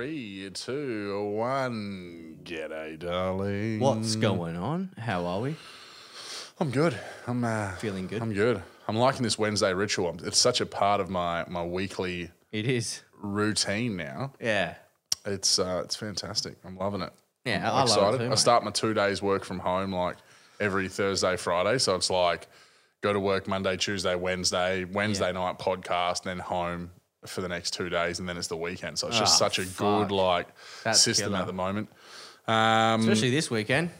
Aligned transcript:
Three, 0.00 0.48
two, 0.54 1.26
one. 1.34 2.38
G'day, 2.42 2.98
darling. 2.98 3.80
What's 3.80 4.16
going 4.16 4.56
on? 4.56 4.94
How 4.96 5.26
are 5.26 5.42
we? 5.42 5.56
I'm 6.58 6.70
good. 6.70 6.98
I'm 7.26 7.44
uh, 7.44 7.72
Feeling 7.72 8.06
good? 8.06 8.22
I'm 8.22 8.32
good. 8.32 8.62
I'm 8.88 8.96
liking 8.96 9.24
this 9.24 9.38
Wednesday 9.38 9.74
ritual. 9.74 10.16
It's 10.24 10.38
such 10.38 10.62
a 10.62 10.64
part 10.64 11.02
of 11.02 11.10
my 11.10 11.44
my 11.48 11.62
weekly 11.62 12.30
It 12.50 12.66
is. 12.66 13.02
routine 13.20 13.98
now. 13.98 14.32
Yeah. 14.40 14.76
It's 15.26 15.58
uh, 15.58 15.82
it's 15.84 15.96
fantastic. 15.96 16.56
I'm 16.64 16.78
loving 16.78 17.02
it. 17.02 17.12
Yeah, 17.44 17.70
I'm 17.70 17.74
I 17.74 17.80
love 17.80 17.82
it 17.82 17.92
excited. 17.92 18.18
too, 18.28 18.32
I 18.32 18.34
start 18.36 18.64
my 18.64 18.70
two 18.70 18.94
days 18.94 19.20
work 19.20 19.44
from 19.44 19.58
home 19.58 19.94
like 19.94 20.16
every 20.60 20.88
Thursday, 20.88 21.36
Friday. 21.36 21.76
So 21.76 21.94
it's 21.96 22.08
like 22.08 22.48
go 23.02 23.12
to 23.12 23.20
work 23.20 23.46
Monday, 23.46 23.76
Tuesday, 23.76 24.14
Wednesday, 24.14 24.84
Wednesday 24.84 25.30
night 25.30 25.58
podcast, 25.58 26.22
then 26.22 26.38
home 26.38 26.90
for 27.26 27.40
the 27.42 27.48
next 27.48 27.72
two 27.72 27.88
days, 27.88 28.18
and 28.18 28.28
then 28.28 28.36
it's 28.36 28.48
the 28.48 28.56
weekend. 28.56 28.98
So 28.98 29.08
it's 29.08 29.18
just 29.18 29.34
Ah, 29.34 29.46
such 29.48 29.58
a 29.58 29.62
fuck. 29.64 30.08
good 30.08 30.14
like 30.14 30.48
That's 30.84 31.00
system 31.00 31.28
killer. 31.32 31.38
at 31.40 31.46
the 31.46 31.52
moment. 31.52 31.88
Um, 32.46 33.00
Especially 33.02 33.30
this 33.30 33.50
weekend. 33.50 33.90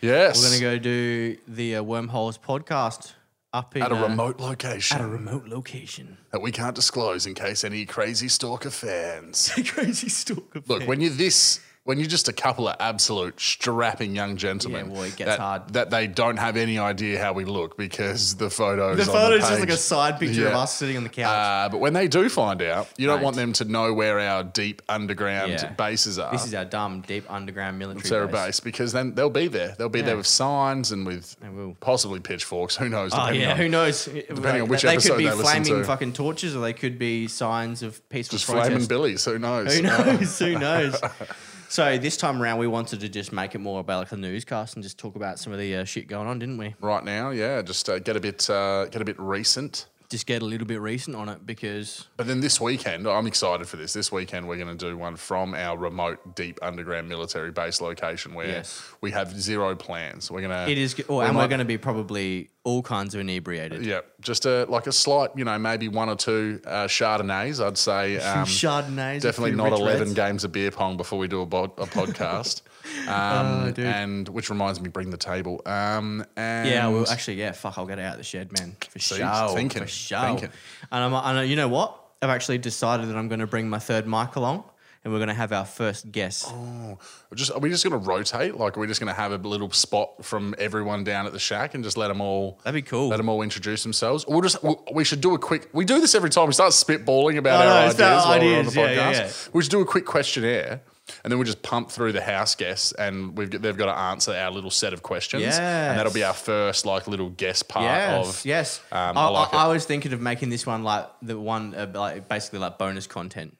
yes, 0.00 0.40
We're 0.40 0.48
going 0.48 0.58
to 0.60 0.64
go 0.64 0.78
do 0.78 1.36
the 1.48 1.76
uh, 1.76 1.82
Wormholes 1.82 2.38
podcast 2.38 3.12
up 3.52 3.76
in 3.76 3.82
at 3.82 3.92
a 3.92 3.96
uh, 3.96 4.08
remote 4.08 4.40
location 4.40 4.96
at 4.98 5.04
a 5.04 5.06
remote 5.06 5.46
location. 5.46 6.16
that 6.30 6.40
we 6.40 6.50
can't 6.52 6.74
disclose 6.74 7.26
in 7.26 7.34
case 7.34 7.64
any 7.64 7.84
crazy 7.84 8.28
stalker 8.28 8.70
fans. 8.70 9.52
Crazy 9.66 10.08
stalker. 10.08 10.62
Look, 10.66 10.86
when 10.86 11.00
you're 11.02 11.10
this, 11.10 11.60
when 11.84 11.98
you're 11.98 12.06
just 12.08 12.28
a 12.28 12.32
couple 12.32 12.68
of 12.68 12.76
absolute 12.78 13.40
strapping 13.40 14.14
young 14.14 14.36
gentlemen, 14.36 14.86
Yeah, 14.88 14.94
boy, 14.94 15.06
it 15.08 15.16
gets 15.16 15.30
that, 15.30 15.38
hard. 15.40 15.72
that 15.72 15.90
they 15.90 16.06
don't 16.06 16.36
have 16.36 16.56
any 16.56 16.78
idea 16.78 17.18
how 17.18 17.32
we 17.32 17.44
look 17.44 17.76
because 17.76 18.36
the 18.36 18.50
photos. 18.50 18.98
the 18.98 19.04
photo's 19.04 19.40
the 19.42 19.48
just 19.48 19.60
like 19.60 19.68
a 19.70 19.76
side 19.76 20.20
picture 20.20 20.46
of 20.46 20.54
us 20.54 20.76
sitting 20.76 20.96
on 20.96 21.02
the 21.02 21.08
couch. 21.08 21.26
Uh, 21.26 21.68
but 21.70 21.80
when 21.80 21.92
they 21.92 22.06
do 22.06 22.28
find 22.28 22.62
out, 22.62 22.88
you 22.96 23.08
don't 23.08 23.18
Mate. 23.18 23.24
want 23.24 23.36
them 23.36 23.52
to 23.54 23.64
know 23.64 23.92
where 23.92 24.20
our 24.20 24.44
deep 24.44 24.80
underground 24.88 25.50
Yeah. 25.50 25.72
bases 25.72 26.20
are. 26.20 26.30
this 26.30 26.46
is 26.46 26.54
our 26.54 26.64
dumb, 26.64 27.00
deep 27.04 27.24
underground 27.28 27.80
military 27.80 28.28
base. 28.28 28.32
base 28.46 28.60
because 28.60 28.92
then 28.92 29.14
they'll 29.16 29.28
be 29.28 29.48
there. 29.48 29.74
They'll 29.76 29.88
be 29.88 30.02
there 30.02 30.16
with 30.16 30.28
signs 30.28 30.92
and 30.92 31.04
with 31.04 31.34
possibly 31.80 32.20
pitchforks. 32.20 32.76
Who 32.76 32.88
knows? 32.88 33.10
Oh 33.12 33.30
yeah, 33.30 33.52
on- 33.52 33.56
who 33.56 33.68
knows? 33.68 34.04
Depending 34.04 34.62
on 34.62 34.68
which 34.68 34.82
they 34.82 34.90
episode 34.90 35.14
could 35.14 35.18
be 35.18 35.24
they 35.24 35.30
flaming 35.32 35.82
fucking 35.82 36.12
torches, 36.12 36.54
or 36.54 36.60
they 36.60 36.74
could 36.74 36.96
be 36.96 37.26
signs 37.26 37.82
of 37.82 38.08
peaceful 38.08 38.36
Just 38.38 38.46
protest. 38.48 38.68
flaming 38.70 38.86
billies. 38.86 39.24
Who 39.24 39.40
knows? 39.40 39.74
Who 39.74 39.82
knows? 39.82 40.38
Who 40.38 40.58
knows? 40.58 41.00
So 41.72 41.96
this 41.96 42.18
time 42.18 42.42
around, 42.42 42.58
we 42.58 42.66
wanted 42.66 43.00
to 43.00 43.08
just 43.08 43.32
make 43.32 43.54
it 43.54 43.58
more 43.58 43.80
about 43.80 44.00
like 44.00 44.12
a 44.12 44.16
newscast 44.18 44.74
and 44.74 44.82
just 44.82 44.98
talk 44.98 45.16
about 45.16 45.38
some 45.38 45.54
of 45.54 45.58
the 45.58 45.76
uh, 45.76 45.84
shit 45.84 46.06
going 46.06 46.28
on, 46.28 46.38
didn't 46.38 46.58
we? 46.58 46.74
right 46.82 47.02
now, 47.02 47.30
yeah, 47.30 47.62
just 47.62 47.88
uh, 47.88 47.98
get 47.98 48.14
a 48.14 48.20
bit 48.20 48.50
uh, 48.50 48.84
get 48.90 49.00
a 49.00 49.06
bit 49.06 49.18
recent. 49.18 49.86
Just 50.12 50.26
get 50.26 50.42
a 50.42 50.44
little 50.44 50.66
bit 50.66 50.80
recent 50.80 51.16
on 51.16 51.28
it 51.28 51.44
because 51.46 52.06
But 52.16 52.26
then 52.26 52.40
this 52.40 52.60
weekend, 52.60 53.08
I'm 53.08 53.26
excited 53.26 53.66
for 53.66 53.76
this. 53.78 53.92
This 53.94 54.12
weekend, 54.12 54.46
we're 54.46 54.56
going 54.58 54.76
to 54.76 54.88
do 54.90 54.96
one 54.96 55.16
from 55.16 55.54
our 55.54 55.76
remote, 55.76 56.36
deep 56.36 56.58
underground 56.62 57.08
military 57.08 57.50
base 57.50 57.80
location 57.80 58.34
where 58.34 58.46
Yes. 58.46 58.82
we 59.00 59.10
have 59.12 59.38
zero 59.40 59.74
plans. 59.74 60.30
We're 60.30 60.42
going 60.42 60.50
to. 60.66 60.70
it 60.70 60.78
is, 60.78 60.94
oh, 61.08 61.18
we 61.20 61.24
and 61.24 61.36
we're 61.36 61.48
going 61.48 61.58
to 61.60 61.64
be 61.64 61.78
probably 61.78 62.50
all 62.64 62.82
kinds 62.82 63.14
of 63.14 63.20
inebriated. 63.22 63.84
Yeah, 63.84 64.02
just 64.20 64.46
a 64.46 64.66
like 64.68 64.86
a 64.86 64.92
slight, 64.92 65.30
you 65.34 65.44
know, 65.44 65.58
maybe 65.58 65.88
one 65.88 66.08
or 66.08 66.14
two 66.16 66.60
uh, 66.66 66.84
Chardonnays. 66.86 67.64
I'd 67.64 67.76
say 67.78 68.18
um, 68.20 68.44
Chardonnays, 68.44 69.22
Definitely 69.22 69.52
not 69.56 69.72
eleven 69.72 70.08
reds. 70.08 70.14
games 70.14 70.44
of 70.44 70.52
beer 70.52 70.70
pong 70.70 70.96
before 70.96 71.18
we 71.18 71.26
do 71.26 71.40
a, 71.40 71.46
bod- 71.46 71.72
a 71.78 71.86
podcast. 71.86 72.60
Um, 73.08 73.74
Oh, 73.78 73.80
and 73.82 74.28
which 74.28 74.50
reminds 74.50 74.80
me, 74.80 74.88
bring 74.88 75.10
the 75.10 75.16
table. 75.16 75.62
Um, 75.66 76.24
and 76.36 76.68
Yeah, 76.68 76.88
well, 76.88 77.08
actually, 77.08 77.36
yeah. 77.36 77.52
Fuck, 77.52 77.78
I'll 77.78 77.86
get 77.86 77.98
it 77.98 78.02
out 78.04 78.12
of 78.14 78.18
the 78.18 78.24
shed, 78.24 78.52
man, 78.58 78.76
for 78.90 78.98
See, 78.98 79.16
sure, 79.16 79.48
thinking, 79.54 79.82
for 79.82 79.88
sure. 79.88 80.20
thinking. 80.20 80.50
And 80.90 81.04
I'm, 81.14 81.36
and 81.38 81.48
you 81.48 81.56
know 81.56 81.68
what? 81.68 81.98
I've 82.20 82.30
actually 82.30 82.58
decided 82.58 83.08
that 83.08 83.16
I'm 83.16 83.28
going 83.28 83.40
to 83.40 83.46
bring 83.46 83.68
my 83.68 83.78
third 83.80 84.06
mic 84.06 84.36
along, 84.36 84.62
and 85.02 85.12
we're 85.12 85.18
going 85.18 85.28
to 85.28 85.34
have 85.34 85.52
our 85.52 85.64
first 85.64 86.12
guest. 86.12 86.44
Oh. 86.48 86.96
just 87.34 87.50
are 87.50 87.58
we 87.58 87.68
just 87.70 87.82
going 87.82 88.00
to 88.00 88.08
rotate? 88.08 88.56
Like, 88.56 88.76
are 88.76 88.80
we 88.80 88.86
just 88.86 89.00
going 89.00 89.12
to 89.12 89.20
have 89.20 89.32
a 89.32 89.36
little 89.48 89.70
spot 89.72 90.24
from 90.24 90.54
everyone 90.58 91.02
down 91.02 91.26
at 91.26 91.32
the 91.32 91.40
shack 91.40 91.74
and 91.74 91.82
just 91.82 91.96
let 91.96 92.06
them 92.08 92.20
all? 92.20 92.60
That'd 92.62 92.80
be 92.84 92.88
cool. 92.88 93.08
Let 93.08 93.16
them 93.16 93.28
all 93.28 93.42
introduce 93.42 93.82
themselves. 93.82 94.22
Or 94.24 94.34
we'll 94.34 94.42
just 94.42 94.62
we'll, 94.62 94.84
we 94.92 95.02
should 95.02 95.20
do 95.20 95.34
a 95.34 95.38
quick. 95.38 95.68
We 95.72 95.84
do 95.84 96.00
this 96.00 96.14
every 96.14 96.30
time 96.30 96.46
we 96.46 96.52
start 96.52 96.70
spitballing 96.70 97.38
about 97.38 97.60
I 97.60 97.64
know, 97.64 97.72
our 97.72 97.86
it's 97.86 97.94
ideas 98.00 98.24
while 98.24 98.38
we're 98.40 98.58
on 98.58 98.64
the 98.66 98.70
ideas, 98.70 98.76
yeah, 98.76 98.86
podcast. 98.86 99.12
yeah, 99.14 99.26
yeah. 99.26 99.32
We 99.52 99.62
should 99.62 99.70
do 99.72 99.80
a 99.80 99.84
quick 99.86 100.04
questionnaire. 100.06 100.82
And 101.24 101.30
then 101.30 101.38
we 101.38 101.44
just 101.44 101.62
pump 101.62 101.90
through 101.90 102.12
the 102.12 102.20
house 102.22 102.54
guests, 102.54 102.92
and 102.92 103.36
we've 103.36 103.50
they've 103.50 103.76
got 103.76 103.86
to 103.86 103.98
answer 103.98 104.32
our 104.32 104.50
little 104.50 104.70
set 104.70 104.92
of 104.92 105.02
questions, 105.02 105.44
and 105.44 105.98
that'll 105.98 106.12
be 106.12 106.24
our 106.24 106.34
first 106.34 106.86
like 106.86 107.06
little 107.06 107.30
guest 107.30 107.68
part 107.68 107.84
Yes, 107.84 108.40
of. 108.40 108.46
yes. 108.46 108.80
um, 108.92 109.16
I, 109.18 109.22
I 109.22 109.28
like 109.28 109.54
I. 109.54 109.64
I 109.64 109.68
was 109.68 109.84
thinking 109.84 110.12
of 110.12 110.20
making 110.20 110.48
this 110.50 110.66
one 110.66 110.82
like 110.84 111.08
the 111.22 111.38
one, 111.38 111.74
uh, 111.74 111.90
like 111.94 112.28
basically 112.28 112.58
like 112.58 112.78
bonus 112.78 113.06
content. 113.06 113.56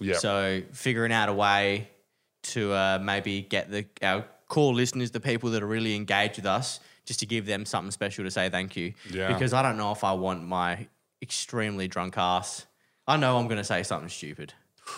Yeah. 0.00 0.16
So 0.16 0.62
figuring 0.72 1.12
out 1.12 1.28
a 1.28 1.32
way 1.34 1.88
to 2.44 2.72
uh, 2.72 2.98
maybe 3.02 3.42
get 3.42 3.70
the 3.70 3.86
our 4.02 4.24
core 4.48 4.74
listeners, 4.74 5.10
the 5.12 5.20
people 5.20 5.50
that 5.50 5.62
are 5.62 5.66
really 5.66 5.94
engaged 5.96 6.36
with 6.36 6.46
us, 6.46 6.80
just 7.06 7.20
to 7.20 7.26
give 7.26 7.46
them 7.46 7.64
something 7.64 7.90
special 7.90 8.24
to 8.24 8.30
say 8.30 8.50
thank 8.50 8.76
you. 8.76 8.92
Yeah. 9.10 9.32
Because 9.32 9.52
I 9.52 9.62
don't 9.62 9.76
know 9.76 9.92
if 9.92 10.04
I 10.04 10.12
want 10.12 10.44
my 10.44 10.86
extremely 11.22 11.88
drunk 11.88 12.18
ass. 12.18 12.66
I 13.06 13.16
know 13.16 13.38
I'm 13.38 13.46
going 13.46 13.58
to 13.58 13.64
say 13.64 13.82
something 13.82 14.08
stupid. 14.08 14.52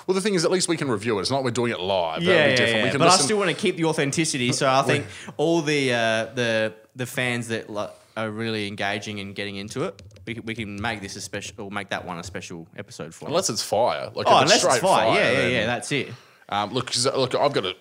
Well, 0.07 0.15
the 0.15 0.21
thing 0.21 0.35
is, 0.35 0.45
at 0.45 0.51
least 0.51 0.69
we 0.69 0.77
can 0.77 0.89
review 0.91 1.19
it. 1.19 1.23
It's 1.23 1.31
not 1.31 1.37
like 1.39 1.45
we're 1.47 1.51
doing 1.53 1.73
it 1.73 1.81
live. 1.81 2.25
That'll 2.25 2.51
be 2.51 2.57
different. 2.57 2.85
We 2.85 2.91
can 2.91 2.99
But 2.99 3.09
I 3.09 3.11
listen- 3.13 3.25
still 3.27 3.39
want 3.39 3.51
to 3.51 3.57
keep 3.57 3.77
the 3.77 3.85
authenticity. 3.85 4.53
So 4.53 4.69
I 4.69 4.83
think 4.87 5.07
all 5.37 5.63
the 5.63 5.93
uh, 5.93 6.25
the 6.35 6.75
the 6.95 7.07
fans 7.07 7.49
that 7.49 7.71
like, 7.71 7.91
are 8.17 8.31
really 8.31 8.67
engaging 8.67 9.21
and 9.21 9.35
getting 9.35 9.57
into 9.57 9.85
it, 9.85 10.01
we, 10.27 10.35
can- 10.35 10.45
we 10.47 10.55
can 10.55 10.81
make 10.81 11.01
this 11.03 11.17
a 11.17 11.21
special, 11.21 11.55
or 11.67 11.71
make 11.71 11.91
that 11.91 12.05
one 12.05 12.19
a 12.19 12.25
special 12.25 12.67
episode 12.77 13.15
for. 13.15 13.27
them. 13.27 13.29
unless 13.33 13.51
it's 13.51 13.63
fire. 13.63 14.11
Like 14.15 14.27
oh, 14.29 14.37
if 14.39 14.43
unless 14.43 14.65
it's 14.65 14.75
straight 14.77 14.81
fire. 14.81 15.09
Yeah, 15.15 15.31
yeah, 15.31 15.33
then- 15.37 15.51
yeah. 15.53 15.67
That's 15.67 15.93
it. 15.93 16.09
Um, 16.49 16.73
look, 16.73 16.87
'cause, 16.87 17.07
uh, 17.07 17.17
look, 17.17 17.35
I've 17.35 17.53
got 17.53 17.63
to 17.65 17.75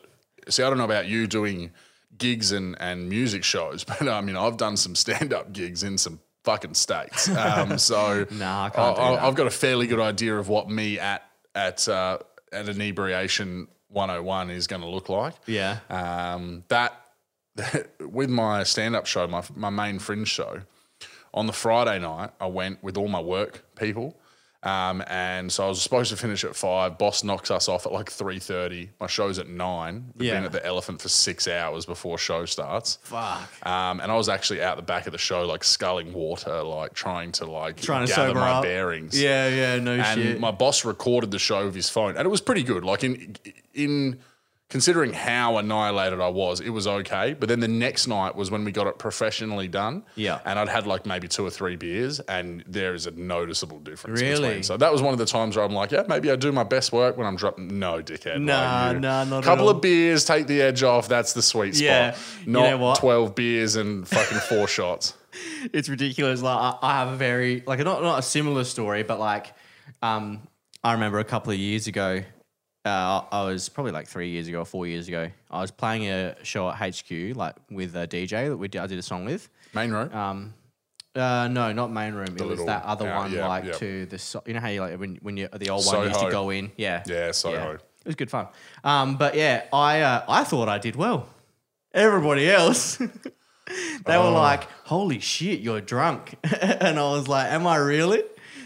see. 0.49 0.63
I 0.63 0.69
don't 0.69 0.77
know 0.77 0.85
about 0.85 1.07
you 1.07 1.27
doing 1.27 1.71
gigs 2.17 2.51
and, 2.51 2.75
and 2.79 3.09
music 3.09 3.43
shows, 3.43 3.83
but 3.85 4.07
I 4.07 4.21
mean, 4.21 4.35
I've 4.37 4.57
done 4.57 4.77
some 4.77 4.95
stand 4.95 5.33
up 5.33 5.53
gigs 5.53 5.83
in 5.83 5.97
some 5.97 6.19
fucking 6.43 6.75
states. 6.75 7.27
Um, 7.29 7.77
so 7.79 8.25
Nah, 8.31 8.65
I 8.65 8.69
can't 8.69 8.95
do 8.95 9.01
that. 9.01 9.19
have 9.19 9.35
got 9.35 9.47
a 9.47 9.51
fairly 9.51 9.87
good 9.87 9.99
idea 9.99 10.37
of 10.37 10.47
what 10.49 10.69
me 10.69 10.99
at 10.99 11.23
at 11.55 11.87
uh, 11.87 12.19
at 12.51 12.69
inebriation 12.69 13.67
101 13.89 14.49
is 14.51 14.67
going 14.67 14.81
to 14.81 14.87
look 14.87 15.09
like. 15.09 15.33
Yeah. 15.47 15.79
Um, 15.89 16.63
that 16.67 17.01
with 17.99 18.29
my 18.29 18.63
stand 18.63 18.95
up 18.95 19.05
show, 19.05 19.27
my 19.27 19.43
my 19.55 19.69
main 19.69 19.99
fringe 19.99 20.27
show, 20.27 20.61
on 21.33 21.47
the 21.47 21.53
Friday 21.53 21.99
night, 21.99 22.31
I 22.39 22.47
went 22.47 22.83
with 22.83 22.97
all 22.97 23.07
my 23.07 23.21
work 23.21 23.65
people. 23.75 24.19
Um, 24.65 25.03
and 25.07 25.51
so 25.51 25.63
I 25.63 25.67
was 25.67 25.81
supposed 25.81 26.09
to 26.09 26.17
finish 26.17 26.43
at 26.43 26.55
five. 26.55 26.97
Boss 26.97 27.23
knocks 27.23 27.51
us 27.51 27.69
off 27.69 27.85
at 27.85 27.91
like 27.93 28.09
three 28.11 28.39
thirty. 28.39 28.89
My 28.99 29.05
show's 29.07 29.37
at 29.39 29.47
nine. 29.47 30.11
We've 30.17 30.31
been 30.31 30.43
at 30.43 30.51
the 30.51 30.65
Elephant 30.65 31.01
for 31.01 31.07
six 31.09 31.47
hours 31.47 31.85
before 31.85 32.17
show 32.17 32.45
starts. 32.45 32.97
Fuck. 33.03 33.49
Um, 33.65 33.99
and 33.99 34.11
I 34.11 34.15
was 34.15 34.27
actually 34.27 34.63
out 34.63 34.75
the 34.77 34.81
back 34.83 35.05
of 35.05 35.11
the 35.11 35.19
show, 35.19 35.45
like 35.45 35.63
sculling 35.63 36.11
water, 36.13 36.63
like 36.63 36.93
trying 36.95 37.31
to 37.33 37.45
like 37.45 37.79
Trying 37.79 38.07
to 38.07 38.11
gather 38.13 38.29
sober 38.29 38.39
my 38.39 38.51
up. 38.53 38.63
bearings. 38.63 39.21
Yeah, 39.21 39.47
yeah. 39.49 39.77
No 39.79 39.93
And 39.93 40.19
shit. 40.19 40.31
And 40.31 40.39
my 40.41 40.51
boss 40.51 40.83
recorded 40.83 41.29
the 41.31 41.39
show 41.39 41.65
with 41.65 41.75
his 41.75 41.89
phone, 41.89 42.17
and 42.17 42.25
it 42.25 42.29
was 42.29 42.41
pretty 42.41 42.63
good. 42.63 42.83
Like 42.83 43.03
in 43.03 43.35
in 43.75 44.19
considering 44.75 45.13
how 45.13 45.55
annihilated 45.55 46.19
I 46.19 46.27
was, 46.27 46.59
it 46.59 46.67
was 46.69 46.85
okay. 46.85 47.33
But 47.33 47.47
then 47.47 47.61
the 47.61 47.67
next 47.69 48.07
night 48.07 48.35
was 48.35 48.51
when 48.51 48.65
we 48.65 48.73
got 48.73 48.87
it 48.87 48.99
professionally 48.99 49.69
done. 49.69 50.03
Yeah. 50.15 50.41
and 50.43 50.59
I'd 50.59 50.67
had 50.67 50.85
like 50.85 51.05
maybe 51.05 51.29
two 51.29 51.45
or 51.45 51.49
three 51.49 51.77
beers, 51.77 52.19
and 52.19 52.61
there 52.67 52.93
is 52.93 53.07
a 53.07 53.11
noticeable 53.11 53.79
difference. 53.79 54.19
Really? 54.19 54.49
Between. 54.49 54.63
So 54.63 54.75
that 54.75 54.91
was 54.91 55.01
one 55.01 55.13
of 55.13 55.17
the 55.17 55.25
times 55.25 55.55
where 55.55 55.63
I'm 55.63 55.71
like, 55.71 55.91
yeah, 55.91 56.03
maybe 56.09 56.29
I 56.29 56.35
do 56.35 56.51
my 56.51 56.65
best 56.65 56.91
work 56.91 57.15
when 57.15 57.25
I'm 57.25 57.37
dropping. 57.37 57.79
No, 57.79 58.01
dickhead. 58.03 58.41
Nah, 58.41 58.87
like 58.89 58.99
nah, 58.99 59.23
not 59.23 59.45
Couple 59.45 59.69
of 59.69 59.79
beers, 59.81 60.25
take 60.25 60.45
the 60.47 60.61
edge 60.61 60.83
off. 60.83 61.07
That's 61.07 61.31
the 61.31 61.41
sweet 61.41 61.75
spot. 61.75 61.85
Yeah, 61.85 62.17
you 62.45 62.51
not 62.51 62.69
know 62.71 62.77
what? 62.77 62.99
twelve 62.99 63.33
beers 63.33 63.77
and 63.77 64.05
fucking 64.05 64.39
four 64.39 64.67
shots. 64.77 65.13
it's 65.71 65.87
ridiculous. 65.87 66.41
Like 66.41 66.57
I, 66.57 66.77
I 66.81 66.93
have 66.95 67.13
a 67.13 67.15
very 67.15 67.63
like 67.65 67.79
not 67.79 68.03
not 68.03 68.19
a 68.19 68.23
similar 68.23 68.65
story, 68.65 69.03
but 69.03 69.19
like 69.21 69.53
um, 70.01 70.45
I 70.83 70.91
remember 70.91 71.19
a 71.19 71.23
couple 71.23 71.53
of 71.53 71.59
years 71.59 71.87
ago. 71.87 72.23
Uh, 72.85 73.23
I 73.31 73.43
was 73.45 73.67
probably 73.67 73.91
like 73.91 74.07
three 74.07 74.29
years 74.29 74.47
ago 74.47 74.59
or 74.61 74.65
four 74.65 74.85
years 74.85 75.07
ago. 75.07 75.29
I 75.49 75.59
was 75.61 75.71
playing 75.71 76.07
a 76.07 76.35
show 76.43 76.69
at 76.69 76.75
HQ, 76.75 77.35
like 77.35 77.55
with 77.71 77.95
a 77.95 78.07
DJ 78.07 78.47
that 78.49 78.57
we 78.57 78.67
did, 78.67 78.79
I 78.81 78.87
did 78.87 78.99
a 78.99 79.01
song 79.01 79.25
with. 79.25 79.49
Main 79.73 79.91
road. 79.91 80.13
Um, 80.13 80.53
uh, 81.15 81.47
no, 81.47 81.71
not 81.71 81.91
main 81.91 82.13
room. 82.13 82.27
It 82.27 82.41
was 82.41 82.59
little- 82.59 82.65
that 82.67 82.83
other 82.83 83.05
yeah, 83.05 83.17
one, 83.17 83.31
yeah, 83.31 83.47
like 83.47 83.63
yeah. 83.65 83.71
to 83.73 84.05
the 84.05 84.19
so- 84.19 84.43
you 84.45 84.53
know 84.53 84.59
how 84.59 84.67
you 84.67 84.81
like 84.81 84.99
when 84.99 85.15
when 85.21 85.35
you 85.37 85.47
the 85.47 85.69
old 85.71 85.85
one 85.85 85.95
you 85.97 86.03
used 86.03 86.15
to 86.15 86.19
Soho. 86.19 86.31
go 86.31 86.49
in, 86.51 86.71
yeah, 86.77 87.01
Yeah, 87.07 87.31
Soho. 87.31 87.71
It 87.73 87.81
was 88.05 88.15
good 88.15 88.29
fun. 88.29 88.47
Um, 88.83 89.15
but 89.17 89.33
yeah, 89.35 89.63
I 89.73 90.01
uh, 90.01 90.23
I 90.27 90.43
thought 90.43 90.69
I 90.69 90.77
did 90.77 90.95
well. 90.95 91.27
Everybody 91.93 92.47
else, 92.51 92.97
they 94.05 94.15
Oh. 94.15 94.25
were 94.25 94.37
like, 94.37 94.63
"Holy 94.83 95.19
shit, 95.19 95.59
you're 95.61 95.81
drunk," 95.81 96.35
and 96.61 96.99
I 96.99 97.03
was 97.11 97.27
like, 97.27 97.51
"Am 97.51 97.65
I 97.65 97.77
really?" 97.77 98.21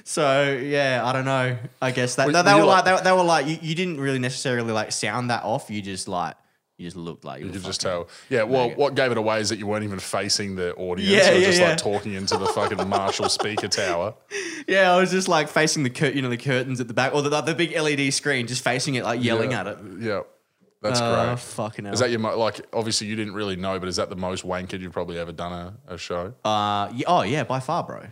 So 0.09 0.57
yeah, 0.59 1.03
I 1.05 1.13
don't 1.13 1.25
know. 1.25 1.55
I 1.83 1.91
guess 1.91 2.15
that 2.15 2.25
Were- 2.25 2.33
they, 2.33 2.53
were 2.55 2.63
like, 2.63 2.83
they, 2.83 2.97
they 3.03 3.11
were 3.11 3.21
like 3.21 3.45
you, 3.45 3.59
you 3.61 3.75
didn't 3.75 3.99
really 4.01 4.17
necessarily 4.17 4.71
like 4.71 4.91
sound 4.91 5.29
that 5.29 5.43
off. 5.43 5.69
You 5.69 5.83
just 5.83 6.07
like 6.07 6.35
You 6.77 6.87
just 6.87 6.97
looked 6.97 7.23
like 7.25 7.41
you, 7.41 7.45
You 7.45 7.51
could 7.53 7.63
just 7.63 7.79
tell. 7.79 8.07
Yeah, 8.27 8.41
well, 8.41 8.71
what 8.71 8.95
gave 8.95 9.11
it 9.11 9.19
away 9.19 9.39
is 9.39 9.49
that 9.49 9.59
you 9.59 9.67
weren't 9.67 9.83
even 9.83 9.99
facing 9.99 10.55
the 10.55 10.73
audience. 10.73 11.11
Yeah, 11.11 11.27
you 11.29 11.33
were 11.35 11.39
yeah, 11.41 11.45
just 11.45 11.59
yeah. 11.61 11.69
like 11.69 11.77
talking 11.77 12.13
into 12.13 12.37
the 12.37 12.47
fucking 12.47 12.89
Marshall 12.89 13.29
speaker 13.29 13.67
tower. 13.67 14.15
Yeah, 14.67 14.91
I 14.93 14.99
was 14.99 15.09
just 15.11 15.27
like 15.27 15.47
facing 15.47 15.83
the 15.83 15.89
cur- 15.91 16.09
you 16.09 16.21
know, 16.23 16.29
the 16.29 16.37
curtains 16.37 16.79
at 16.79 16.87
the 16.87 16.93
back, 16.93 17.13
or 17.13 17.21
the, 17.23 17.41
the 17.41 17.55
big 17.55 17.75
LED 17.75 18.13
screen, 18.13 18.45
just 18.45 18.63
facing 18.63 18.95
it, 18.95 19.03
like 19.03 19.23
yelling 19.23 19.51
yeah. 19.51 19.61
at 19.61 19.67
it. 19.67 19.77
Yeah, 19.99 20.21
that's 20.81 20.99
Oh, 21.01 21.25
great. 21.27 21.39
fucking 21.39 21.85
hell. 21.85 21.93
Is 21.93 21.99
that 22.01 22.09
your 22.11 22.19
mo- 22.19 22.37
like? 22.37 22.61
Obviously, 22.73 23.07
you 23.07 23.15
didn't 23.15 23.33
really 23.33 23.55
know, 23.55 23.79
but 23.79 23.87
is 23.89 23.95
that 23.95 24.09
the 24.09 24.15
most 24.15 24.45
wankered 24.45 24.79
you've 24.81 24.91
probably 24.93 25.17
ever 25.17 25.31
done 25.31 25.53
a, 25.87 25.93
a 25.93 25.97
show? 25.97 26.33
Uh, 26.43 26.89
yeah, 26.93 27.05
oh 27.07 27.21
yeah, 27.23 27.43
by 27.43 27.59
far, 27.59 27.83
bro. 27.83 28.05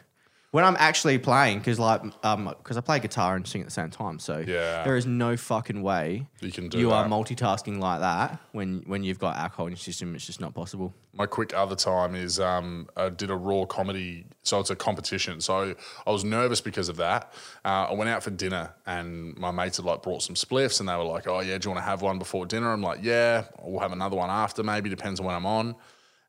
When 0.51 0.63
I'm 0.63 0.77
actually 0.79 1.17
playing, 1.17 1.59
because 1.59 1.77
like, 1.77 2.01
um, 2.23 2.45
because 2.57 2.77
I 2.77 2.81
play 2.81 2.99
guitar 2.99 3.35
and 3.35 3.45
sing 3.45 3.59
at 3.59 3.67
the 3.67 3.71
same 3.71 3.89
time, 3.89 4.17
so 4.17 4.38
Yeah. 4.38 4.83
there 4.83 4.95
is 4.95 5.05
no 5.05 5.35
fucking 5.35 5.81
way 5.81 6.27
You 6.39 6.53
can 6.53 6.69
do 6.69 6.79
you 6.79 6.91
are 6.91 7.05
multitasking 7.05 7.79
like 7.79 7.99
that 7.99 8.39
when 8.53 8.81
when 8.88 9.03
you've 9.03 9.19
got 9.19 9.35
alcohol 9.35 9.65
in 9.67 9.73
your 9.73 9.77
system. 9.77 10.15
It's 10.15 10.25
just 10.25 10.39
not 10.39 10.53
possible. 10.53 10.94
My 11.13 11.25
quick 11.25 11.53
other 11.53 11.75
time 11.75 12.15
is 12.15 12.39
um, 12.39 12.88
I 12.95 13.09
did 13.09 13.29
a 13.29 13.35
raw 13.35 13.65
comedy, 13.65 14.25
so 14.44 14.59
it's 14.61 14.69
a 14.69 14.75
competition. 14.75 15.41
So 15.41 15.75
I 16.05 16.11
was 16.11 16.23
nervous 16.23 16.61
because 16.61 16.88
of 16.88 16.95
that. 16.97 17.33
Uh, 17.65 17.88
I 17.89 17.93
went 17.93 18.09
out 18.09 18.23
for 18.23 18.29
dinner, 18.29 18.71
and 18.85 19.35
my 19.38 19.51
mates 19.51 19.77
had 19.77 19.85
like 19.85 20.01
brought 20.01 20.23
some 20.23 20.35
spliffs, 20.35 20.79
and 20.79 20.88
they 20.88 20.95
were 20.95 21.03
like, 21.03 21.27
"Oh 21.27 21.41
yeah, 21.41 21.57
do 21.57 21.67
you 21.67 21.73
want 21.75 21.83
to 21.83 21.89
have 21.89 22.01
one 22.01 22.19
before 22.19 22.45
dinner?" 22.45 22.71
I'm 22.71 22.81
like, 22.81 23.00
"Yeah, 23.01 23.43
we'll 23.61 23.81
have 23.81 23.91
another 23.91 24.15
one 24.15 24.29
after, 24.29 24.63
maybe 24.63 24.89
depends 24.89 25.19
on 25.19 25.25
when 25.25 25.35
I'm 25.35 25.45
on." 25.45 25.75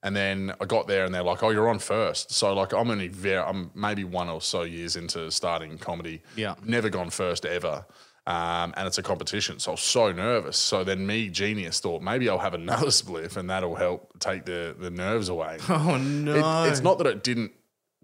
And 0.02 0.14
then 0.14 0.52
I 0.60 0.64
got 0.64 0.86
there, 0.86 1.04
and 1.04 1.12
they're 1.14 1.24
like, 1.24 1.42
"Oh, 1.42 1.50
you're 1.50 1.68
on 1.68 1.78
first. 1.80 2.30
So 2.32 2.54
like, 2.54 2.72
I'm 2.72 2.90
only 2.90 3.08
very, 3.08 3.42
I'm 3.42 3.70
maybe 3.74 4.04
one 4.04 4.28
or 4.28 4.40
so 4.40 4.62
years 4.62 4.94
into 4.96 5.30
starting 5.30 5.76
comedy. 5.78 6.22
Yeah. 6.36 6.54
never 6.64 6.88
gone 6.88 7.10
first 7.10 7.44
ever. 7.44 7.84
Um, 8.26 8.74
and 8.76 8.86
it's 8.86 8.98
a 8.98 9.02
competition. 9.02 9.58
So 9.58 9.70
I 9.70 9.72
was 9.72 9.80
so 9.80 10.12
nervous. 10.12 10.56
So 10.58 10.84
then 10.84 11.06
me, 11.06 11.30
genius, 11.30 11.80
thought 11.80 12.02
maybe 12.02 12.28
I'll 12.28 12.38
have 12.38 12.52
another 12.54 12.86
spliff 13.00 13.36
and 13.38 13.48
that'll 13.48 13.74
help 13.74 14.20
take 14.20 14.44
the, 14.44 14.76
the 14.78 14.90
nerves 14.90 15.28
away. 15.30 15.56
Oh 15.68 15.94
It- 15.94 15.98
no! 16.00 16.64
it's 16.64 16.80
not 16.82 16.98
that 16.98 17.06
it 17.06 17.24
didn't 17.24 17.52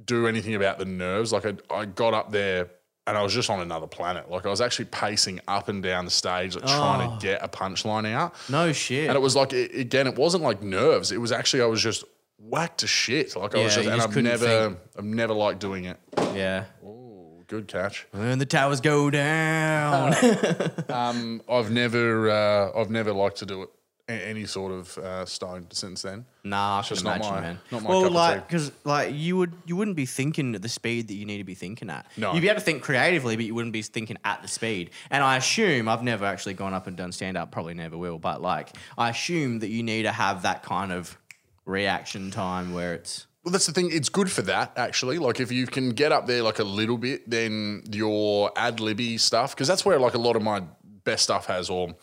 do 0.05 0.26
anything 0.26 0.55
about 0.55 0.79
the 0.79 0.87
nerves. 0.87 1.31
Like 1.32 1.44
I, 1.46 1.55
I 1.73 1.85
got 1.85 2.14
up 2.14 2.32
there 2.32 2.70
and 3.06 3.17
I 3.19 3.23
was 3.23 3.35
just 3.35 3.51
on 3.51 3.61
another 3.61 3.87
planet. 3.87 4.31
Like 4.31 4.47
I 4.47 4.49
was 4.51 4.61
actually 4.61 4.87
pacing 4.87 5.41
up 5.47 5.69
and 5.69 5.83
down 5.83 6.05
the 6.05 6.11
stage, 6.11 6.55
like 6.55 6.65
trying 6.65 7.09
Oh. 7.11 7.15
to 7.19 7.27
get 7.27 7.45
a 7.45 7.49
punchline 7.49 8.11
out. 8.12 8.35
no 8.49 8.73
shit. 8.73 9.09
And 9.09 9.17
it 9.17 9.21
was 9.21 9.37
like, 9.37 9.53
it, 9.53 9.75
again, 9.75 10.06
it 10.06 10.17
wasn't 10.17 10.43
like 10.43 10.62
nerves. 10.62 11.12
It 11.12 11.19
was 11.21 11.31
actually, 11.33 11.62
I 11.62 11.67
was 11.67 11.83
just 11.83 12.05
whacked 12.39 12.79
to 12.81 12.87
shit. 12.87 13.37
Like 13.37 13.55
I 13.55 13.62
was 13.65 13.75
just, 13.75 13.89
and 13.89 14.01
I've 14.01 14.17
never, 14.17 14.47
think. 14.69 14.79
I've 14.99 15.05
never 15.05 15.35
liked 15.35 15.61
doing 15.61 15.85
it. 15.85 15.99
yeah. 16.35 16.65
Ooh, 16.85 17.43
good 17.47 17.69
catch. 17.69 18.06
When 18.12 18.39
the 18.39 18.47
towers 18.47 18.81
go 18.81 19.11
down. 19.11 20.15
Um, 20.89 21.43
I've 21.51 21.71
never, 21.73 22.31
uh, 22.31 22.81
I've 22.81 22.91
never 22.91 23.12
liked 23.12 23.39
to 23.39 23.47
do 23.47 23.62
it 23.62 23.69
any 24.09 24.45
sort 24.45 24.71
of 24.73 24.99
uh, 24.99 25.25
stone 25.25 25.67
since 25.71 26.03
then. 26.03 26.27
Nah, 26.45 26.79
I 26.79 26.83
can 26.83 26.89
just 26.89 27.05
not 27.05 27.17
imagine, 27.17 27.35
my- 27.35 27.41
man. 27.41 27.59
not 27.71 27.83
my 27.83 27.89
well, 27.89 28.01
cup 28.03 28.11
of 28.11 28.15
like, 28.15 28.37
tea. 28.37 28.45
because 28.47 28.73
like 28.85 29.15
you 29.15 29.37
would, 29.39 29.53
you 29.65 29.77
wouldn't 29.77 29.97
be 29.97 30.05
thinking 30.05 30.55
at 30.55 30.62
the 30.62 30.69
speed 30.69 31.09
that 31.09 31.15
you 31.15 31.25
need 31.25 31.39
to 31.39 31.45
be 31.45 31.55
thinking 31.55 31.89
at. 31.89 32.06
No. 32.17 32.35
you'd 32.35 32.43
be 32.43 32.49
able 32.49 32.59
to 32.61 32.65
think 32.65 32.83
creatively, 32.83 33.37
but 33.37 33.45
you 33.47 33.55
wouldn't 33.55 33.73
be 33.73 33.83
thinking 33.83 34.19
at 34.25 34.43
the 34.43 34.49
speed. 34.49 34.91
And 35.11 35.25
I 35.25 35.37
assume 35.37 35.89
I've 35.89 36.03
never 36.03 36.27
actually 36.27 36.55
gone 36.55 36.75
up 36.75 36.87
and 36.87 36.97
done 36.97 37.12
stand 37.12 37.37
up. 37.39 37.51
Probably 37.51 37.75
never 37.75 37.97
will. 37.97 38.19
But 38.19 38.43
like, 38.43 38.77
I 38.99 39.09
assume 39.09 39.61
that 39.61 39.69
you 39.69 39.83
need 39.83 40.03
to 40.03 40.12
have 40.12 40.43
that 40.43 40.62
kind 40.62 40.93
of 40.93 41.17
reaction 41.65 42.31
time 42.31 42.75
where 42.75 42.93
it's 42.93 43.27
Well, 43.43 43.53
that's 43.53 43.67
the 43.67 43.73
thing. 43.73 43.91
It's 43.91 44.11
good 44.11 44.31
for 44.31 44.43
that, 44.43 44.73
actually. 44.77 45.19
Like, 45.19 45.41
if 45.41 45.51
you 45.51 45.67
can 45.67 45.91
get 45.91 46.12
up 46.12 46.27
there 46.27 46.43
like 46.43 46.59
a 46.59 46.65
little 46.65 46.99
bit, 46.99 47.29
then 47.29 47.85
your 47.91 48.51
ad 48.55 48.81
libby 48.81 49.17
stuff, 49.17 49.55
because 49.55 49.67
that's 49.67 49.85
where 49.85 49.99
like 49.99 50.12
a 50.15 50.19
lot 50.19 50.37
of 50.37 50.43
my 50.43 50.62
best 51.05 51.23
stuff 51.23 51.47
has, 51.47 51.71
or 51.71 51.95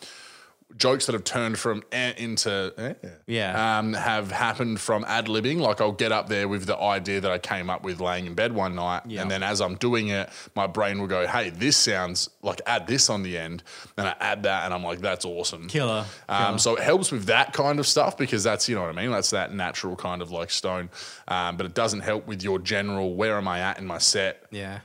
jokes 0.77 1.05
that 1.05 1.13
have 1.13 1.23
turned 1.23 1.59
from 1.59 1.83
eh 1.91 2.13
into 2.17 2.73
eh, 2.77 2.93
Yeah. 3.27 3.77
um, 3.79 3.93
have 3.93 4.31
happened 4.31 4.79
from 4.79 5.03
ad 5.05 5.27
libbing. 5.27 5.59
Like, 5.59 5.81
I'll 5.81 5.91
get 5.91 6.11
up 6.11 6.27
there 6.29 6.47
with 6.47 6.65
the 6.65 6.77
idea 6.77 7.21
that 7.21 7.31
I 7.31 7.37
came 7.37 7.69
up 7.69 7.83
with 7.83 7.99
laying 7.99 8.25
in 8.25 8.33
bed 8.33 8.53
one 8.53 8.75
night, 8.75 9.03
Yeah. 9.07 9.21
and 9.21 9.31
then 9.31 9.43
as 9.43 9.61
I'm 9.61 9.75
doing 9.75 10.09
it, 10.09 10.29
my 10.55 10.67
brain 10.67 10.99
will 10.99 11.07
go, 11.07 11.27
"Hey, 11.27 11.49
this 11.49 11.77
sounds 11.77 12.29
like 12.41 12.61
add 12.65 12.87
this 12.87 13.09
on 13.09 13.23
the 13.23 13.37
end," 13.37 13.63
and 13.97 14.07
I 14.07 14.15
add 14.19 14.43
that, 14.43 14.65
and 14.65 14.73
I'm 14.73 14.83
like, 14.83 14.99
"That's 15.01 15.25
awesome." 15.25 15.67
killer. 15.67 16.05
Um, 16.29 16.59
so 16.59 16.75
it 16.75 16.83
helps 16.83 17.11
with 17.11 17.25
that 17.25 17.53
kind 17.53 17.79
of 17.79 17.87
stuff 17.87 18.17
because 18.17 18.43
that's 18.43 18.69
you 18.69 18.75
know 18.75 18.81
what 18.81 18.89
I 18.97 19.01
mean. 19.01 19.11
That's 19.11 19.31
that 19.31 19.53
natural 19.53 19.95
kind 19.95 20.21
of 20.21 20.31
like 20.31 20.51
stone, 20.51 20.89
um, 21.27 21.57
but 21.57 21.65
it 21.65 21.73
doesn't 21.73 22.01
help 22.01 22.27
with 22.27 22.43
your 22.43 22.59
general. 22.59 23.15
Where 23.15 23.37
am 23.37 23.47
I 23.47 23.59
at 23.59 23.77
in 23.79 23.87
my 23.87 23.97
set? 23.97 24.43
yeah. 24.51 24.79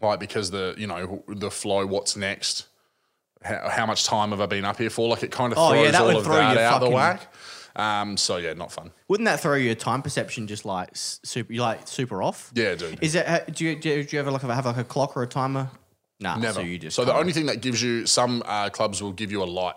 Like 0.00 0.20
because 0.20 0.52
the 0.52 0.76
you 0.78 0.86
know 0.86 1.24
the 1.26 1.50
flow. 1.50 1.84
What's 1.84 2.16
next? 2.16 2.67
How, 3.48 3.68
how 3.68 3.86
much 3.86 4.04
time 4.04 4.30
have 4.30 4.40
I 4.40 4.46
been 4.46 4.64
up 4.64 4.78
here 4.78 4.90
for? 4.90 5.08
Like 5.08 5.22
it 5.22 5.30
kind 5.30 5.52
of 5.52 5.58
Oh, 5.58 5.70
throws 5.70 5.84
yeah, 5.86 5.90
that 5.92 6.00
all 6.02 6.16
of 6.16 6.24
that 6.24 6.58
out 6.58 6.80
the 6.80 6.90
whack. 6.90 7.32
Um, 7.76 8.16
so 8.16 8.38
yeah, 8.38 8.54
not 8.54 8.72
fun. 8.72 8.90
Wouldn't 9.06 9.26
that 9.26 9.40
throw 9.40 9.54
your 9.54 9.76
time 9.76 10.02
perception 10.02 10.46
just 10.48 10.64
like 10.64 10.90
super? 10.92 11.52
You 11.52 11.62
like 11.62 11.86
super 11.86 12.22
off? 12.22 12.50
Yeah, 12.54 12.74
dude. 12.74 12.98
Is 13.02 13.14
it? 13.14 13.54
Do 13.54 13.64
you 13.64 13.76
do 13.76 14.04
you, 14.08 14.18
ever 14.18 14.30
like 14.30 14.42
have 14.42 14.66
like 14.66 14.76
a 14.76 14.84
clock 14.84 15.16
or 15.16 15.22
a 15.22 15.26
timer? 15.28 15.70
Nah. 16.20 16.36
Never. 16.36 16.54
So 16.54 16.60
you 16.60 16.78
just 16.78 16.96
so 16.96 17.04
the 17.04 17.14
only 17.14 17.32
thing 17.32 17.46
that 17.46 17.60
gives 17.60 17.80
you 17.80 18.04
some 18.06 18.42
uh, 18.44 18.68
clubs 18.70 19.00
will 19.00 19.12
give 19.12 19.30
you 19.30 19.42
a 19.42 19.46
light. 19.46 19.76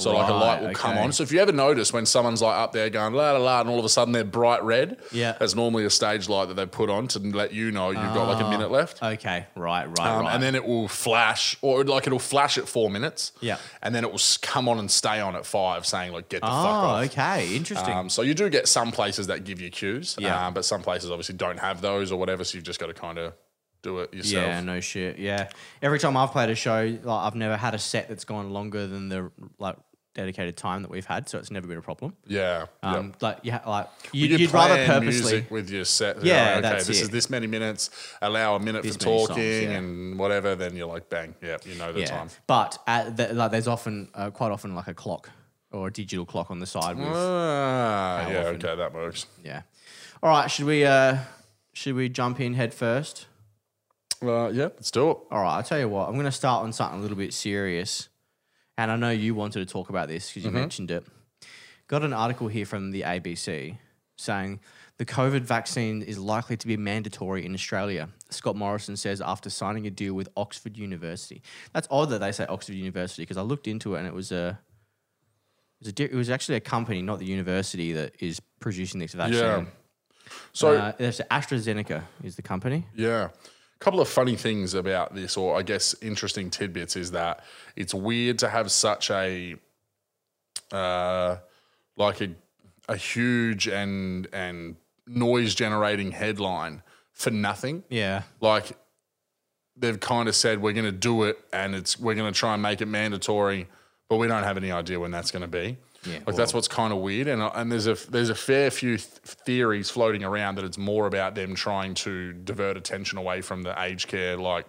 So 0.00 0.14
like 0.14 0.28
a 0.28 0.32
light 0.32 0.62
will 0.62 0.72
come 0.72 0.98
on. 0.98 1.12
So 1.12 1.22
if 1.22 1.32
you 1.32 1.40
ever 1.40 1.52
notice 1.52 1.92
when 1.92 2.06
someone's 2.06 2.42
like 2.42 2.56
up 2.56 2.72
there 2.72 2.90
going 2.90 3.14
la 3.14 3.32
la 3.32 3.38
la, 3.38 3.60
and 3.60 3.68
all 3.70 3.78
of 3.78 3.84
a 3.84 3.88
sudden 3.88 4.12
they're 4.12 4.24
bright 4.24 4.62
red, 4.64 4.98
Yeah. 5.12 5.36
that's 5.38 5.54
normally 5.54 5.84
a 5.84 5.90
stage 5.90 6.28
light 6.28 6.48
that 6.48 6.54
they 6.54 6.66
put 6.66 6.90
on 6.90 7.08
to 7.08 7.18
let 7.18 7.52
you 7.52 7.70
know 7.70 7.90
you've 7.90 8.14
got 8.14 8.28
like 8.28 8.42
a 8.44 8.48
minute 8.50 8.70
left. 8.70 9.02
Okay. 9.02 9.46
Right. 9.54 9.86
Right. 9.86 10.00
Um, 10.00 10.24
right. 10.26 10.34
And 10.34 10.42
then 10.42 10.54
it 10.54 10.64
will 10.66 10.88
flash, 10.88 11.56
or 11.62 11.84
like 11.84 12.06
it'll 12.06 12.18
flash 12.18 12.58
at 12.58 12.68
four 12.68 12.90
minutes. 12.90 13.32
Yeah. 13.40 13.58
And 13.82 13.94
then 13.94 14.04
it 14.04 14.10
will 14.10 14.20
come 14.42 14.68
on 14.68 14.78
and 14.78 14.90
stay 14.90 15.20
on 15.20 15.36
at 15.36 15.46
five, 15.46 15.86
saying 15.86 16.12
like 16.12 16.28
get 16.28 16.40
the 16.40 16.46
fuck 16.46 16.54
oh, 16.54 16.88
off. 16.88 17.04
okay. 17.06 17.54
Interesting. 17.54 17.94
Um, 17.94 18.08
so 18.08 18.22
you 18.22 18.34
do 18.34 18.48
get 18.48 18.68
some 18.68 18.92
places 18.92 19.26
that 19.28 19.44
give 19.44 19.60
you 19.60 19.70
cues, 19.70 20.16
Yeah. 20.18 20.46
um, 20.46 20.54
but 20.54 20.64
some 20.64 20.82
places 20.82 21.10
obviously 21.10 21.36
don't 21.36 21.58
have 21.58 21.80
those 21.80 22.10
or 22.12 22.18
whatever. 22.18 22.44
So 22.44 22.56
you've 22.56 22.64
just 22.64 22.80
got 22.80 22.86
to 22.86 22.94
kind 22.94 23.18
of 23.18 23.34
do 23.82 24.00
it 24.00 24.12
yourself. 24.12 24.44
Yeah, 24.46 24.60
no 24.60 24.80
shit. 24.80 25.18
Yeah, 25.18 25.48
every 25.80 25.98
time 25.98 26.16
I've 26.16 26.32
played 26.32 26.50
a 26.50 26.54
show, 26.54 26.98
like 27.02 27.26
I've 27.26 27.34
never 27.34 27.56
had 27.56 27.74
a 27.74 27.78
set 27.78 28.08
that's 28.08 28.24
gone 28.24 28.50
longer 28.52 28.86
than 28.86 29.08
the 29.08 29.30
like 29.58 29.76
dedicated 30.14 30.56
time 30.56 30.82
that 30.82 30.90
we've 30.90 31.06
had, 31.06 31.28
so 31.28 31.38
it's 31.38 31.50
never 31.50 31.66
been 31.66 31.78
a 31.78 31.82
problem. 31.82 32.14
Yeah. 32.26 32.66
Um, 32.82 33.06
yep. 33.08 33.22
like 33.22 33.38
yeah, 33.42 33.60
like 33.66 33.88
You 34.12 34.26
you'd, 34.26 34.40
you'd 34.40 34.52
rather 34.52 34.84
purposely. 34.86 35.08
music 35.32 35.50
with 35.50 35.70
your 35.70 35.84
set. 35.84 36.22
Yeah, 36.24 36.56
like, 36.56 36.64
okay, 36.64 36.74
this 36.78 36.88
it. 36.88 37.02
is 37.02 37.10
this 37.10 37.30
many 37.30 37.46
minutes. 37.46 37.90
Allow 38.20 38.56
a 38.56 38.60
minute 38.60 38.82
This 38.82 38.96
for 38.96 39.04
many 39.06 39.18
songs, 39.18 39.28
talking 39.30 39.44
yeah. 39.70 39.78
and 39.78 40.18
whatever. 40.18 40.54
Then 40.56 40.76
you're 40.76 40.88
like, 40.88 41.08
bang, 41.08 41.34
yeah, 41.42 41.58
you 41.64 41.76
know 41.76 41.92
the 41.92 42.00
Yeah, 42.00 42.06
time. 42.06 42.28
but 42.46 42.78
at 42.86 43.16
the, 43.16 43.32
like 43.34 43.50
there's 43.52 43.68
often 43.68 44.08
uh, 44.14 44.30
quite 44.30 44.50
often 44.52 44.74
like 44.74 44.88
a 44.88 44.94
clock 44.94 45.30
or 45.72 45.86
a 45.86 45.92
digital 45.92 46.26
clock 46.26 46.50
on 46.50 46.58
the 46.58 46.66
side 46.66 46.96
with 46.96 47.06
Ah, 47.08 48.28
yeah, 48.28 48.40
often? 48.40 48.56
okay, 48.56 48.74
that 48.76 48.92
works. 48.92 49.26
yeah. 49.44 49.62
All 50.22 50.30
right, 50.30 50.50
should 50.50 50.66
we 50.66 50.84
uh 50.84 51.18
should 51.72 51.94
we 51.94 52.08
jump 52.08 52.40
in 52.40 52.54
head 52.54 52.74
first? 52.74 53.26
Uh, 54.22 54.48
yeah, 54.48 54.64
let's 54.64 54.90
do 54.90 55.10
it. 55.12 55.16
All 55.30 55.40
right, 55.40 55.56
I'll 55.56 55.62
tell 55.62 55.78
you 55.78 55.88
what. 55.88 56.06
I'm 56.08 56.14
going 56.14 56.26
to 56.26 56.32
start 56.32 56.62
on 56.64 56.74
something 56.74 56.98
a 56.98 57.02
little 57.02 57.16
bit 57.16 57.32
serious. 57.32 58.08
And 58.80 58.90
I 58.90 58.96
know 58.96 59.10
you 59.10 59.34
wanted 59.34 59.58
to 59.58 59.70
talk 59.70 59.90
about 59.90 60.08
this 60.08 60.30
because 60.30 60.46
you 60.46 60.50
mentioned 60.50 60.90
it. 60.90 61.04
Got 61.86 62.02
an 62.02 62.14
article 62.14 62.48
here 62.48 62.64
from 62.64 62.92
the 62.92 63.02
ABC 63.02 63.76
saying 64.16 64.58
the 64.96 65.04
COVID 65.04 65.42
vaccine 65.42 66.00
is 66.00 66.18
likely 66.18 66.56
to 66.56 66.66
be 66.66 66.78
mandatory 66.78 67.44
in 67.44 67.52
Australia. 67.52 68.08
Scott 68.30 68.56
Morrison 68.56 68.96
says 68.96 69.20
after 69.20 69.50
signing 69.50 69.86
a 69.86 69.90
deal 69.90 70.14
with 70.14 70.30
Oxford 70.34 70.78
University. 70.78 71.42
That's 71.74 71.88
odd 71.90 72.08
that 72.08 72.20
they 72.20 72.32
say 72.32 72.46
Oxford 72.46 72.72
University 72.72 73.20
because 73.20 73.36
I 73.36 73.42
looked 73.42 73.68
into 73.68 73.96
it 73.96 73.98
and 73.98 74.06
it 74.06 74.14
was 74.14 74.32
a 74.32 74.58
it 75.82 75.84
was, 75.84 75.92
a, 75.98 76.14
it 76.14 76.16
was 76.16 76.30
actually 76.30 76.56
a 76.56 76.60
company, 76.60 77.02
not 77.02 77.18
the 77.18 77.26
university, 77.26 77.92
that 77.92 78.14
is 78.18 78.40
producing 78.60 78.98
this 78.98 79.12
vaccine. 79.12 79.42
Yeah. 79.42 79.64
So 80.54 80.74
uh, 80.74 80.92
AstraZeneca 80.92 82.04
is 82.24 82.36
the 82.36 82.42
company. 82.42 82.86
Yeah. 82.94 83.28
Couple 83.80 84.00
of 84.00 84.08
funny 84.08 84.36
things 84.36 84.74
about 84.74 85.14
this, 85.14 85.36
or 85.36 85.58
I 85.58 85.62
guess 85.62 85.94
interesting 86.02 86.50
tidbits, 86.50 86.96
is 86.96 87.12
that 87.12 87.42
it's 87.76 87.94
weird 87.94 88.38
to 88.40 88.48
have 88.48 88.70
such 88.70 89.10
a, 89.10 89.56
uh, 90.70 91.36
like 91.96 92.20
a, 92.20 92.30
a 92.88 92.96
huge 92.96 93.68
and 93.68 94.28
and 94.32 94.76
noise 95.06 95.54
generating 95.54 96.12
headline 96.12 96.82
for 97.12 97.30
nothing. 97.30 97.82
Yeah. 97.88 98.22
Like 98.40 98.72
they've 99.76 99.98
kind 99.98 100.28
of 100.28 100.36
said 100.36 100.60
we're 100.60 100.72
going 100.72 100.84
to 100.84 100.92
do 100.92 101.24
it, 101.24 101.38
and 101.52 101.74
it's 101.74 101.98
we're 101.98 102.14
going 102.14 102.32
to 102.32 102.38
try 102.38 102.54
and 102.54 102.62
make 102.62 102.80
it 102.80 102.86
mandatory, 102.86 103.66
but 104.08 104.16
we 104.16 104.26
don't 104.26 104.44
have 104.44 104.56
any 104.56 104.70
idea 104.70 105.00
when 105.00 105.10
that's 105.10 105.30
going 105.30 105.42
to 105.42 105.48
be. 105.48 105.78
Yeah, 106.04 106.20
like 106.26 106.34
that's 106.34 106.54
what's 106.54 106.68
kind 106.68 106.92
of 106.94 107.00
weird, 107.00 107.28
and 107.28 107.42
and 107.42 107.70
there's 107.70 107.86
a 107.86 107.94
there's 108.10 108.30
a 108.30 108.34
fair 108.34 108.70
few 108.70 108.96
th- 108.96 109.06
theories 109.44 109.90
floating 109.90 110.24
around 110.24 110.54
that 110.54 110.64
it's 110.64 110.78
more 110.78 111.06
about 111.06 111.34
them 111.34 111.54
trying 111.54 111.92
to 111.94 112.32
divert 112.32 112.76
attention 112.78 113.18
away 113.18 113.42
from 113.42 113.62
the 113.62 113.78
aged 113.82 114.08
care 114.08 114.36
like 114.38 114.64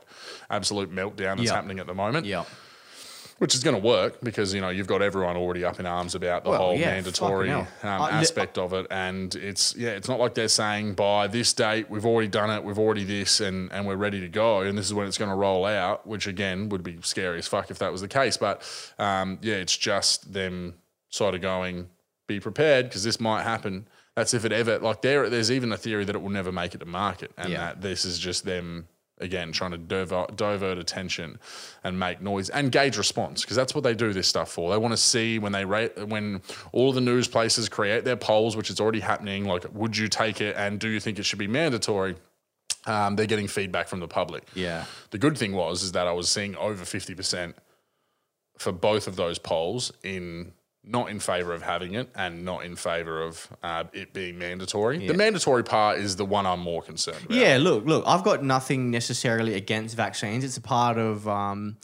absolute 0.49 0.91
meltdown 0.93 1.37
that's 1.37 1.43
Yeah. 1.43 1.53
happening 1.55 1.79
at 1.79 1.87
the 1.87 1.93
moment, 1.93 2.25
Yeah. 2.25 2.43
which 3.37 3.55
is 3.55 3.63
going 3.63 3.75
to 3.79 3.81
work 3.81 4.19
because 4.21 4.53
you 4.53 4.59
know 4.59 4.67
you've 4.69 4.87
got 4.87 5.01
everyone 5.01 5.37
already 5.37 5.63
up 5.63 5.79
in 5.79 5.85
arms 5.85 6.15
about 6.15 6.43
the 6.43 6.49
Well, 6.49 6.59
whole 6.59 6.75
yeah, 6.75 6.91
mandatory 6.95 7.49
um. 7.49 7.65
I- 7.81 8.09
aspect 8.11 8.57
of 8.57 8.73
it, 8.73 8.87
and 8.91 9.33
it's 9.35 9.73
yeah, 9.77 9.91
it's 9.91 10.09
not 10.09 10.19
like 10.19 10.33
they're 10.35 10.49
saying 10.49 10.95
by 10.95 11.27
this 11.27 11.53
date 11.53 11.89
we've 11.89 12.05
already 12.05 12.27
done 12.27 12.49
it, 12.49 12.61
we've 12.61 12.77
already 12.79 13.05
this, 13.05 13.39
and 13.39 13.71
and 13.71 13.87
we're 13.87 13.95
ready 13.95 14.19
to 14.19 14.27
go, 14.27 14.59
and 14.63 14.77
this 14.77 14.85
is 14.85 14.93
when 14.93 15.07
it's 15.07 15.17
going 15.17 15.31
to 15.31 15.35
roll 15.37 15.65
out, 15.65 16.05
which 16.05 16.27
again 16.27 16.67
would 16.67 16.83
be 16.83 16.97
scary 17.03 17.37
as 17.39 17.47
fuck 17.47 17.71
if 17.71 17.79
that 17.79 17.89
was 17.93 18.01
the 18.01 18.09
case, 18.09 18.35
but 18.35 18.61
um, 18.99 19.39
yeah, 19.41 19.55
it's 19.55 19.77
just 19.77 20.33
them 20.33 20.73
side 21.11 21.35
of 21.35 21.41
going, 21.41 21.87
be 22.27 22.39
prepared 22.39 22.87
because 22.87 23.03
this 23.03 23.19
might 23.19 23.43
happen. 23.43 23.87
That's 24.15 24.33
if 24.33 24.43
it 24.43 24.51
ever 24.51 24.79
like 24.79 25.01
there. 25.01 25.29
There's 25.29 25.51
even 25.51 25.71
a 25.71 25.77
theory 25.77 26.03
that 26.05 26.15
it 26.15 26.21
will 26.21 26.29
never 26.29 26.51
make 26.51 26.73
it 26.73 26.79
to 26.79 26.85
market, 26.85 27.31
and 27.37 27.49
Yeah. 27.49 27.57
that 27.59 27.81
this 27.81 28.03
is 28.03 28.17
just 28.19 28.43
them 28.45 28.87
again 29.19 29.51
trying 29.51 29.69
to 29.69 29.77
divert, 29.77 30.35
divert 30.35 30.79
attention 30.79 31.37
and 31.83 31.99
make 31.99 32.21
noise 32.21 32.49
and 32.49 32.71
gauge 32.71 32.97
response 32.97 33.41
because 33.41 33.55
that's 33.55 33.75
what 33.75 33.83
they 33.83 33.93
do 33.93 34.11
this 34.13 34.27
stuff 34.27 34.51
for. 34.51 34.71
They 34.71 34.77
want 34.77 34.93
to 34.93 34.97
see 34.97 35.37
when 35.37 35.51
they 35.51 35.63
rate 35.63 36.07
when 36.07 36.41
all 36.71 36.91
the 36.91 37.01
news 37.01 37.27
places 37.27 37.69
create 37.69 38.03
their 38.03 38.15
polls, 38.15 38.57
which 38.57 38.69
is 38.71 38.79
already 38.79 38.99
happening. 39.01 39.45
Like, 39.45 39.65
would 39.73 39.95
you 39.95 40.07
take 40.07 40.41
it, 40.41 40.55
and 40.57 40.79
do 40.79 40.87
you 40.89 40.99
think 40.99 41.19
it 41.19 41.23
should 41.23 41.39
be 41.39 41.47
mandatory? 41.47 42.15
Um, 42.87 43.15
they're 43.15 43.27
getting 43.27 43.47
feedback 43.47 43.87
from 43.87 43.99
the 43.99 44.07
public. 44.07 44.43
Yeah. 44.55 44.85
The 45.11 45.19
good 45.19 45.37
thing 45.37 45.51
was 45.53 45.83
is 45.83 45.91
that 45.91 46.07
I 46.07 46.11
was 46.13 46.27
seeing 46.27 46.55
over 46.55 46.83
fifty 46.83 47.13
percent 47.13 47.55
for 48.57 48.71
both 48.71 49.07
of 49.07 49.15
those 49.17 49.37
polls 49.39 49.91
in 50.03 50.51
not 50.83 51.09
in 51.09 51.19
favor 51.19 51.53
of 51.53 51.61
having 51.61 51.93
it 51.93 52.09
and 52.15 52.43
not 52.43 52.65
in 52.65 52.75
favor 52.75 53.21
of 53.21 53.47
uh, 53.61 53.83
it 53.93 54.13
being 54.13 54.37
mandatory. 54.39 55.05
The 55.07 55.13
mandatory 55.13 55.63
part 55.63 55.99
is 55.99 56.15
the 56.15 56.25
one 56.25 56.45
I'm 56.47 56.59
more 56.59 56.81
concerned 56.81 57.25
about. 57.25 57.37
Yeah, 57.37 57.57
look, 57.59 57.85
look, 57.85 58.03
I've 58.07 58.23
got 58.23 58.43
nothing 58.43 58.89
necessarily 58.89 59.53
against 59.53 59.95
vaccines. 59.95 60.43
It's 60.43 60.57
a 60.57 60.61
part 60.61 60.97
of 60.97 61.27
um, 61.27 61.77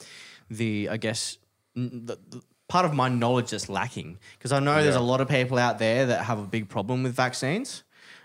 the, 0.50 0.88
I 0.90 0.96
guess, 0.96 1.38
the, 1.74 2.18
the 2.28 2.42
part 2.68 2.84
of 2.84 2.92
my 2.92 3.08
knowledge 3.08 3.50
that's 3.50 3.68
lacking 3.68 4.18
because 4.36 4.50
I 4.52 4.58
know 4.58 4.82
there's 4.82 4.96
a 4.96 5.00
lot 5.00 5.20
of 5.20 5.28
people 5.28 5.58
out 5.58 5.78
there 5.78 6.06
that 6.06 6.24
have 6.24 6.38
a 6.38 6.46
big 6.46 6.68
problem 6.68 7.02
with 7.04 7.14
vaccines. 7.14 7.84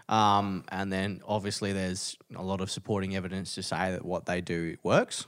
Um, 0.10 0.66
and 0.70 0.92
then 0.92 1.22
obviously 1.26 1.72
there's 1.72 2.18
a 2.36 2.44
lot 2.44 2.60
of 2.62 2.70
supporting 2.70 3.16
evidence 3.16 3.56
to 3.56 3.64
say 3.64 3.92
that 3.92 4.04
what 4.04 4.26
they 4.26 4.42
do 4.42 4.76
works. 4.84 5.28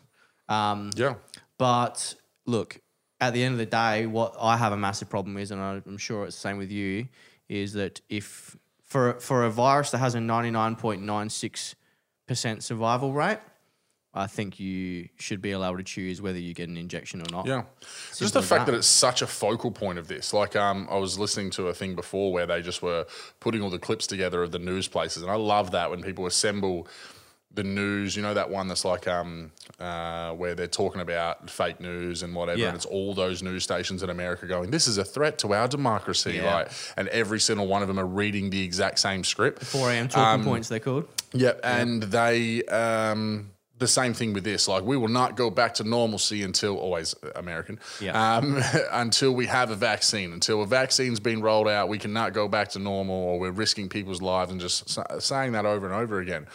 Um, 0.50 0.90
Yeah. 0.96 1.16
but 1.58 2.16
look, 2.46 2.82
at 3.22 3.34
the 3.34 3.44
end 3.44 3.54
of 3.54 3.60
the 3.60 3.66
day, 3.66 4.06
what 4.06 4.36
I 4.40 4.58
have 4.58 4.74
a 4.74 4.78
massive 4.78 5.10
problem 5.10 5.38
is, 5.38 5.52
and 5.52 5.62
I'm 5.62 5.98
sure 5.98 6.26
it's 6.26 6.36
the 6.36 6.42
same 6.42 6.58
with 6.58 6.72
you, 6.72 7.08
is 7.48 7.74
that 7.74 8.02
if 8.10 8.58
for 8.84 9.20
for 9.20 9.46
a 9.46 9.50
virus 9.50 9.92
that 9.92 10.00
has 10.00 10.16
a 10.16 10.20
99.96 10.20 11.76
percent 12.28 12.64
survival 12.64 13.14
rate, 13.14 13.40
I 14.14 14.28
think 14.28 14.60
you 14.60 15.10
should 15.18 15.42
be 15.42 15.52
allowed 15.52 15.78
to 15.78 15.84
choose 15.84 16.22
whether 16.22 16.40
you 16.40 16.54
get 16.54 16.70
an 16.70 16.78
injection 16.78 17.22
or 17.22 17.26
not. 17.32 17.46
Yeah. 17.46 17.64
Just 18.16 18.34
the 18.34 18.42
fact 18.42 18.66
that. 18.66 18.72
that 18.72 18.78
it's 18.78 18.88
such 18.88 19.22
a 19.22 19.28
focal 19.28 19.72
point 19.72 20.00
of 20.00 20.08
this. 20.08 20.34
Like, 20.34 20.56
um, 20.56 20.88
I 20.90 20.98
was 20.98 21.20
listening 21.20 21.50
to 21.52 21.68
a 21.68 21.74
thing 21.74 21.96
before 21.96 22.32
where 22.32 22.46
they 22.46 22.62
just 22.62 22.82
were 22.82 23.06
putting 23.42 23.62
all 23.62 23.70
the 23.70 23.78
clips 23.78 24.08
together 24.08 24.42
of 24.42 24.52
the 24.52 24.60
news 24.60 24.88
places. 24.88 25.22
And 25.22 25.30
I 25.30 25.36
love 25.36 25.72
that 25.72 25.92
when 25.92 26.02
people 26.02 26.26
assemble 26.26 26.88
the 27.56 27.64
news, 27.64 28.16
you 28.16 28.22
know, 28.22 28.34
that 28.34 28.50
one 28.50 28.68
that's 28.68 28.86
like 28.86 29.08
um, 29.08 29.52
uh, 29.80 30.32
where 30.32 30.56
they're 30.56 30.68
talking 30.68 31.02
about 31.02 31.50
fake 31.50 31.80
news 31.80 32.22
and 32.24 32.36
whatever. 32.36 32.60
Yeah. 32.60 32.68
And 32.68 32.76
it's 32.76 32.86
all 32.86 33.14
those 33.14 33.42
news 33.42 33.64
stations 33.64 34.04
in 34.04 34.10
America 34.10 34.46
going, 34.46 34.72
this 34.72 34.88
is 34.88 34.98
a 34.98 35.06
threat 35.06 35.40
to 35.40 35.54
our 35.54 35.68
democracy. 35.68 36.34
Yeah. 36.34 36.54
Right. 36.54 36.94
And 36.98 37.08
every 37.10 37.40
single 37.40 37.68
one 37.68 37.82
of 37.82 37.88
them 37.88 38.00
are 38.00 38.06
reading 38.06 38.50
the 38.50 38.64
exact 38.64 39.00
same 39.00 39.24
script. 39.24 39.64
4 39.64 39.92
a.m. 39.92 40.08
talking 40.08 40.44
points 40.44 40.68
they're 40.68 40.80
called. 40.80 41.08
Yep, 41.34 41.60
and 41.64 42.04
they 42.04 42.64
um, 42.66 43.52
the 43.78 43.88
same 43.88 44.14
thing 44.14 44.34
with 44.34 44.44
this. 44.44 44.68
Like, 44.68 44.84
we 44.84 44.96
will 44.96 45.10
not 45.10 45.36
go 45.36 45.50
back 45.50 45.74
to 45.76 45.84
normalcy 45.84 46.44
until 46.44 46.78
always 46.78 47.14
American. 47.36 47.80
Yeah. 48.00 48.38
Um, 48.38 48.62
until 48.92 49.34
we 49.34 49.48
have 49.48 49.70
a 49.70 49.76
vaccine. 49.76 50.32
Until 50.32 50.62
a 50.62 50.68
vaccine's 50.68 51.20
been 51.20 51.42
rolled 51.42 51.68
out, 51.68 51.90
we 51.90 51.98
cannot 51.98 52.34
go 52.34 52.48
back 52.48 52.70
to 52.70 52.80
normal, 52.80 53.16
or 53.16 53.40
we're 53.40 53.52
risking 53.52 53.90
people's 53.90 54.22
lives, 54.22 54.52
and 54.52 54.62
just 54.62 54.98
saying 55.20 55.52
that 55.54 55.66
over 55.66 55.86
and 55.86 55.96
over 55.96 56.20
again. 56.20 56.48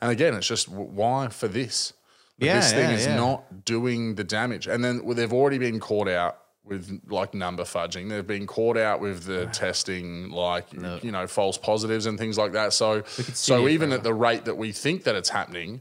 And 0.00 0.10
again, 0.10 0.34
it's 0.34 0.46
just 0.46 0.68
why 0.68 1.28
for 1.28 1.48
this? 1.48 1.92
Yeah, 2.38 2.56
this 2.56 2.72
thing 2.72 2.90
yeah, 2.90 2.96
is 2.96 3.06
yeah. 3.06 3.16
not 3.16 3.64
doing 3.64 4.16
the 4.16 4.24
damage. 4.24 4.66
And 4.66 4.84
then 4.84 5.04
well, 5.04 5.14
they've 5.14 5.32
already 5.32 5.58
been 5.58 5.78
caught 5.78 6.08
out 6.08 6.40
with 6.64 7.00
like 7.08 7.34
number 7.34 7.62
fudging. 7.62 8.08
They've 8.08 8.26
been 8.26 8.46
caught 8.46 8.76
out 8.76 9.00
with 9.00 9.24
the 9.24 9.46
testing, 9.52 10.30
like 10.30 10.72
you 10.72 11.12
know, 11.12 11.26
false 11.26 11.56
positives 11.56 12.06
and 12.06 12.18
things 12.18 12.36
like 12.36 12.52
that. 12.52 12.72
So, 12.72 13.02
so 13.04 13.68
even 13.68 13.92
at 13.92 14.02
the 14.02 14.14
rate 14.14 14.46
that 14.46 14.56
we 14.56 14.72
think 14.72 15.04
that 15.04 15.14
it's 15.14 15.28
happening, 15.28 15.80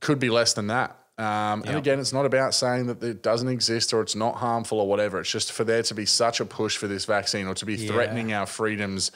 could 0.00 0.18
be 0.18 0.30
less 0.30 0.52
than 0.54 0.66
that. 0.68 0.96
Um, 1.18 1.62
And 1.62 1.70
Yeah. 1.70 1.78
again, 1.78 1.98
it's 1.98 2.12
not 2.12 2.26
about 2.26 2.54
saying 2.54 2.86
that 2.86 3.02
it 3.02 3.22
doesn't 3.22 3.48
exist 3.48 3.92
or 3.92 4.00
it's 4.02 4.14
not 4.14 4.36
harmful 4.36 4.78
or 4.78 4.86
whatever. 4.86 5.18
It's 5.18 5.30
just 5.30 5.50
for 5.50 5.64
there 5.64 5.82
to 5.82 5.94
be 5.94 6.06
such 6.06 6.38
a 6.38 6.44
push 6.44 6.76
for 6.76 6.86
this 6.86 7.04
vaccine 7.06 7.48
or 7.48 7.54
to 7.54 7.66
be 7.66 7.76
threatening 7.76 8.32
our 8.32 8.46
freedoms 8.46 9.10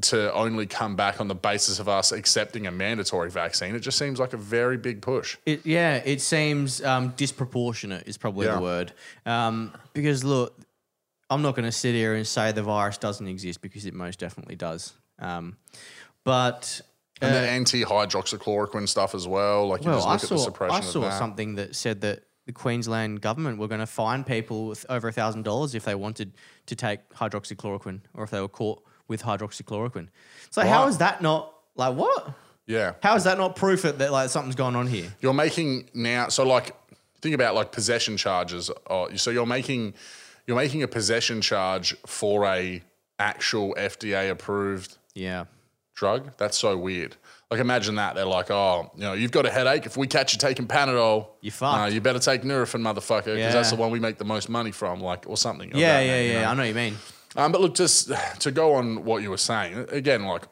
to 0.00 0.32
only 0.32 0.64
come 0.66 0.96
back 0.96 1.20
on 1.20 1.28
the 1.28 1.34
basis 1.34 1.78
of 1.78 1.86
us 1.86 2.10
accepting 2.12 2.66
a 2.66 2.70
mandatory 2.70 3.30
vaccine. 3.30 3.74
It 3.74 3.80
just 3.80 3.98
seems 3.98 4.18
like 4.18 4.32
a 4.32 4.38
very 4.38 4.78
big 4.78 5.02
push. 5.02 5.36
It, 5.44 5.66
yeah, 5.66 5.96
it 5.96 6.22
seems 6.22 6.82
um, 6.82 7.10
disproportionate 7.18 8.08
is 8.08 8.16
probably 8.16 8.46
Yeah. 8.46 8.54
the 8.56 8.62
word. 8.62 8.92
Um, 9.26 9.74
because 9.92 10.24
look, 10.24 10.58
I'm 11.28 11.42
not 11.42 11.54
going 11.54 11.66
to 11.66 11.72
sit 11.72 11.94
here 11.94 12.14
and 12.14 12.26
say 12.26 12.52
the 12.52 12.62
virus 12.62 12.96
doesn't 12.96 13.28
exist 13.28 13.60
because 13.60 13.84
it 13.84 13.92
most 13.92 14.18
definitely 14.18 14.56
does. 14.56 14.94
Um, 15.18 15.58
but 16.24 16.80
And 17.22 17.34
uh, 17.36 17.40
the 17.40 17.48
anti-hydroxychloroquine 17.48 18.88
stuff 18.88 19.14
as 19.14 19.26
well. 19.28 19.68
Like 19.68 19.84
you 19.84 19.90
well, 19.90 19.98
just 19.98 20.08
I 20.08 20.12
look 20.14 20.22
at 20.24 20.28
the 20.28 20.38
suppression 20.38 20.76
I 20.76 20.80
saw 20.80 20.98
of 21.00 21.04
that. 21.06 21.18
something 21.18 21.54
that 21.56 21.74
said 21.76 22.00
that 22.02 22.24
the 22.46 22.52
Queensland 22.52 23.20
government 23.20 23.58
were 23.58 23.68
going 23.68 23.80
to 23.80 23.86
fine 23.86 24.24
people 24.24 24.66
with 24.66 24.84
over 24.88 25.08
a 25.08 25.12
thousand 25.12 25.44
dollars 25.44 25.74
if 25.74 25.84
they 25.84 25.94
wanted 25.94 26.32
to 26.66 26.74
take 26.74 27.08
hydroxychloroquine 27.14 28.00
or 28.14 28.24
if 28.24 28.30
they 28.30 28.40
were 28.40 28.48
caught 28.48 28.82
with 29.08 29.22
hydroxychloroquine. 29.22 30.08
So 30.50 30.62
how 30.62 30.82
Right. 30.82 30.88
is 30.88 30.98
that 30.98 31.22
not 31.22 31.54
like 31.76 31.94
what? 31.96 32.34
Yeah. 32.66 32.94
How 33.02 33.14
is 33.16 33.24
that 33.24 33.38
not 33.38 33.56
proof 33.56 33.82
that, 33.82 33.98
that 33.98 34.12
like 34.12 34.30
something's 34.30 34.54
going 34.56 34.76
on 34.76 34.86
here? 34.86 35.12
You're 35.20 35.34
making 35.34 35.90
now, 35.94 36.28
so 36.28 36.44
like 36.44 36.74
think 37.20 37.34
about 37.34 37.54
like 37.54 37.70
possession 37.72 38.16
charges. 38.16 38.70
Oh, 38.90 39.14
so 39.16 39.30
you're 39.30 39.46
making 39.46 39.94
you're 40.46 40.56
making 40.56 40.82
a 40.82 40.88
possession 40.88 41.40
charge 41.40 41.94
for 42.06 42.44
a 42.46 42.82
actual 43.20 43.74
FDA 43.78 44.30
approved 44.30 44.98
Yeah. 45.14 45.44
Drug. 45.94 46.32
That's 46.36 46.58
so 46.58 46.76
weird. 46.76 47.16
Like 47.50 47.60
imagine 47.60 47.96
that 47.96 48.14
they're 48.14 48.24
like, 48.24 48.50
oh, 48.50 48.90
you 48.94 49.02
know, 49.02 49.12
you've 49.12 49.30
got 49.30 49.44
a 49.44 49.50
headache. 49.50 49.84
If 49.84 49.96
we 49.96 50.06
catch 50.06 50.32
you 50.32 50.38
taking 50.38 50.66
Panadol, 50.66 51.28
You're 51.42 51.52
fucked. 51.52 51.80
uh, 51.80 51.86
you 51.94 52.00
better 52.00 52.18
take 52.18 52.42
Nurofen, 52.42 52.80
motherfucker, 52.80 53.34
because 53.36 53.52
that's 53.52 53.70
the 53.70 53.76
one 53.76 53.90
we 53.90 54.00
make 54.00 54.16
the 54.16 54.24
most 54.24 54.48
money 54.48 54.70
from, 54.70 55.00
like 55.00 55.28
or 55.28 55.36
something. 55.36 55.70
Yeah, 55.74 56.00
that 56.00 56.06
yeah, 56.06 56.20
you 56.20 56.32
yeah. 56.32 56.42
know? 56.42 56.48
I 56.48 56.54
know 56.54 56.62
what 56.62 56.68
you 56.68 56.74
mean. 56.74 56.96
Um, 57.36 57.52
but 57.52 57.60
look, 57.60 57.74
just 57.74 58.10
to 58.40 58.50
go 58.50 58.74
on 58.74 59.04
what 59.04 59.22
you 59.22 59.30
were 59.30 59.36
saying 59.38 59.86
again, 59.90 60.24
like 60.24 60.44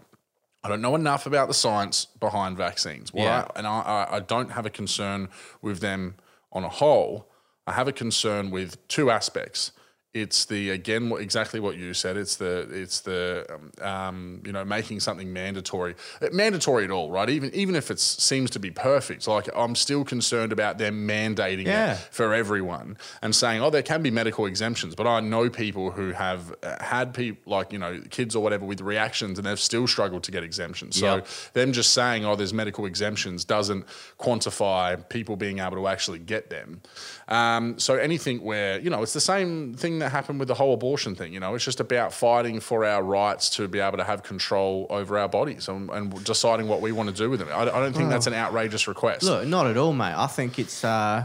I 0.62 0.68
don't 0.68 0.82
know 0.82 0.94
enough 0.94 1.24
about 1.24 1.48
the 1.48 1.54
science 1.54 2.04
behind 2.04 2.58
vaccines. 2.58 3.14
What 3.14 3.22
Yeah. 3.24 3.46
I, 3.54 3.58
and 3.58 3.66
I, 3.66 4.08
I 4.10 4.20
don't 4.20 4.50
have 4.52 4.66
a 4.66 4.70
concern 4.70 5.28
with 5.62 5.80
them 5.80 6.16
on 6.52 6.64
a 6.64 6.68
whole. 6.68 7.30
I 7.66 7.72
have 7.72 7.88
a 7.88 7.92
concern 7.92 8.50
with 8.50 8.86
two 8.88 9.10
aspects. 9.10 9.72
It's 10.12 10.46
the 10.46 10.70
again 10.70 11.12
exactly 11.20 11.60
what 11.60 11.76
you 11.76 11.94
said. 11.94 12.16
It's 12.16 12.34
the 12.34 12.66
it's 12.72 12.98
the 13.02 13.46
um, 13.80 13.86
um, 13.86 14.42
you 14.44 14.50
know 14.50 14.64
making 14.64 14.98
something 14.98 15.32
mandatory, 15.32 15.94
mandatory 16.32 16.84
at 16.84 16.90
all, 16.90 17.12
right? 17.12 17.30
Even 17.30 17.54
even 17.54 17.76
if 17.76 17.92
it 17.92 18.00
seems 18.00 18.50
to 18.50 18.58
be 18.58 18.72
perfect, 18.72 19.28
like 19.28 19.48
I'm 19.54 19.76
still 19.76 20.02
concerned 20.04 20.50
about 20.50 20.78
them 20.78 21.06
mandating 21.06 21.66
Yeah. 21.66 21.92
it 21.92 21.98
for 22.10 22.34
everyone 22.34 22.96
and 23.22 23.32
saying, 23.36 23.62
oh, 23.62 23.70
there 23.70 23.84
can 23.84 24.02
be 24.02 24.10
medical 24.10 24.46
exemptions. 24.46 24.96
But 24.96 25.06
I 25.06 25.20
know 25.20 25.48
people 25.48 25.92
who 25.92 26.10
have 26.10 26.56
uh, 26.64 26.82
had 26.82 27.14
people 27.14 27.52
like, 27.52 27.72
you 27.72 27.78
know, 27.78 28.00
kids 28.10 28.34
or 28.34 28.42
whatever 28.42 28.64
with 28.66 28.80
reactions 28.80 29.38
and 29.38 29.46
they've 29.46 29.60
still 29.60 29.86
struggled 29.86 30.24
to 30.24 30.32
get 30.32 30.42
exemptions. 30.42 30.98
So 30.98 31.06
Yep. 31.16 31.26
them 31.52 31.72
just 31.72 31.92
saying, 31.92 32.24
oh, 32.24 32.34
there's 32.34 32.52
medical 32.52 32.84
exemptions 32.84 33.44
doesn't 33.44 33.86
quantify 34.18 35.08
people 35.08 35.36
being 35.36 35.60
able 35.60 35.76
to 35.76 35.86
actually 35.86 36.18
get 36.18 36.50
them. 36.50 36.80
Um, 37.28 37.78
so 37.78 37.94
anything 37.94 38.42
where, 38.42 38.80
you 38.80 38.90
know, 38.90 39.04
it's 39.04 39.12
the 39.12 39.20
same 39.20 39.74
thing 39.74 39.99
that 40.00 40.10
happened 40.10 40.38
with 40.38 40.48
the 40.48 40.54
whole 40.54 40.74
abortion 40.74 41.14
thing. 41.14 41.32
You 41.32 41.40
know, 41.40 41.54
it's 41.54 41.64
just 41.64 41.80
about 41.80 42.12
fighting 42.12 42.60
for 42.60 42.84
our 42.84 43.02
rights 43.02 43.48
to 43.50 43.68
be 43.68 43.78
able 43.78 43.98
to 43.98 44.04
have 44.04 44.22
control 44.22 44.86
over 44.90 45.18
our 45.18 45.28
bodies 45.28 45.68
and, 45.68 45.88
and 45.90 46.24
deciding 46.24 46.68
what 46.68 46.80
we 46.80 46.92
want 46.92 47.08
to 47.08 47.14
do 47.14 47.30
with 47.30 47.40
them. 47.40 47.48
I, 47.48 47.62
I 47.62 47.64
don't 47.64 47.94
think 47.94 48.10
that's 48.10 48.26
an 48.26 48.34
outrageous 48.34 48.88
request. 48.88 49.22
Look, 49.22 49.46
not 49.46 49.66
at 49.66 49.76
all, 49.76 49.92
mate. 49.92 50.14
I 50.16 50.26
think 50.26 50.58
it's 50.58 50.84
uh, 50.84 51.24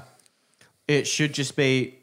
it 0.88 1.08
should 1.08 1.34
just 1.34 1.56
be 1.56 1.96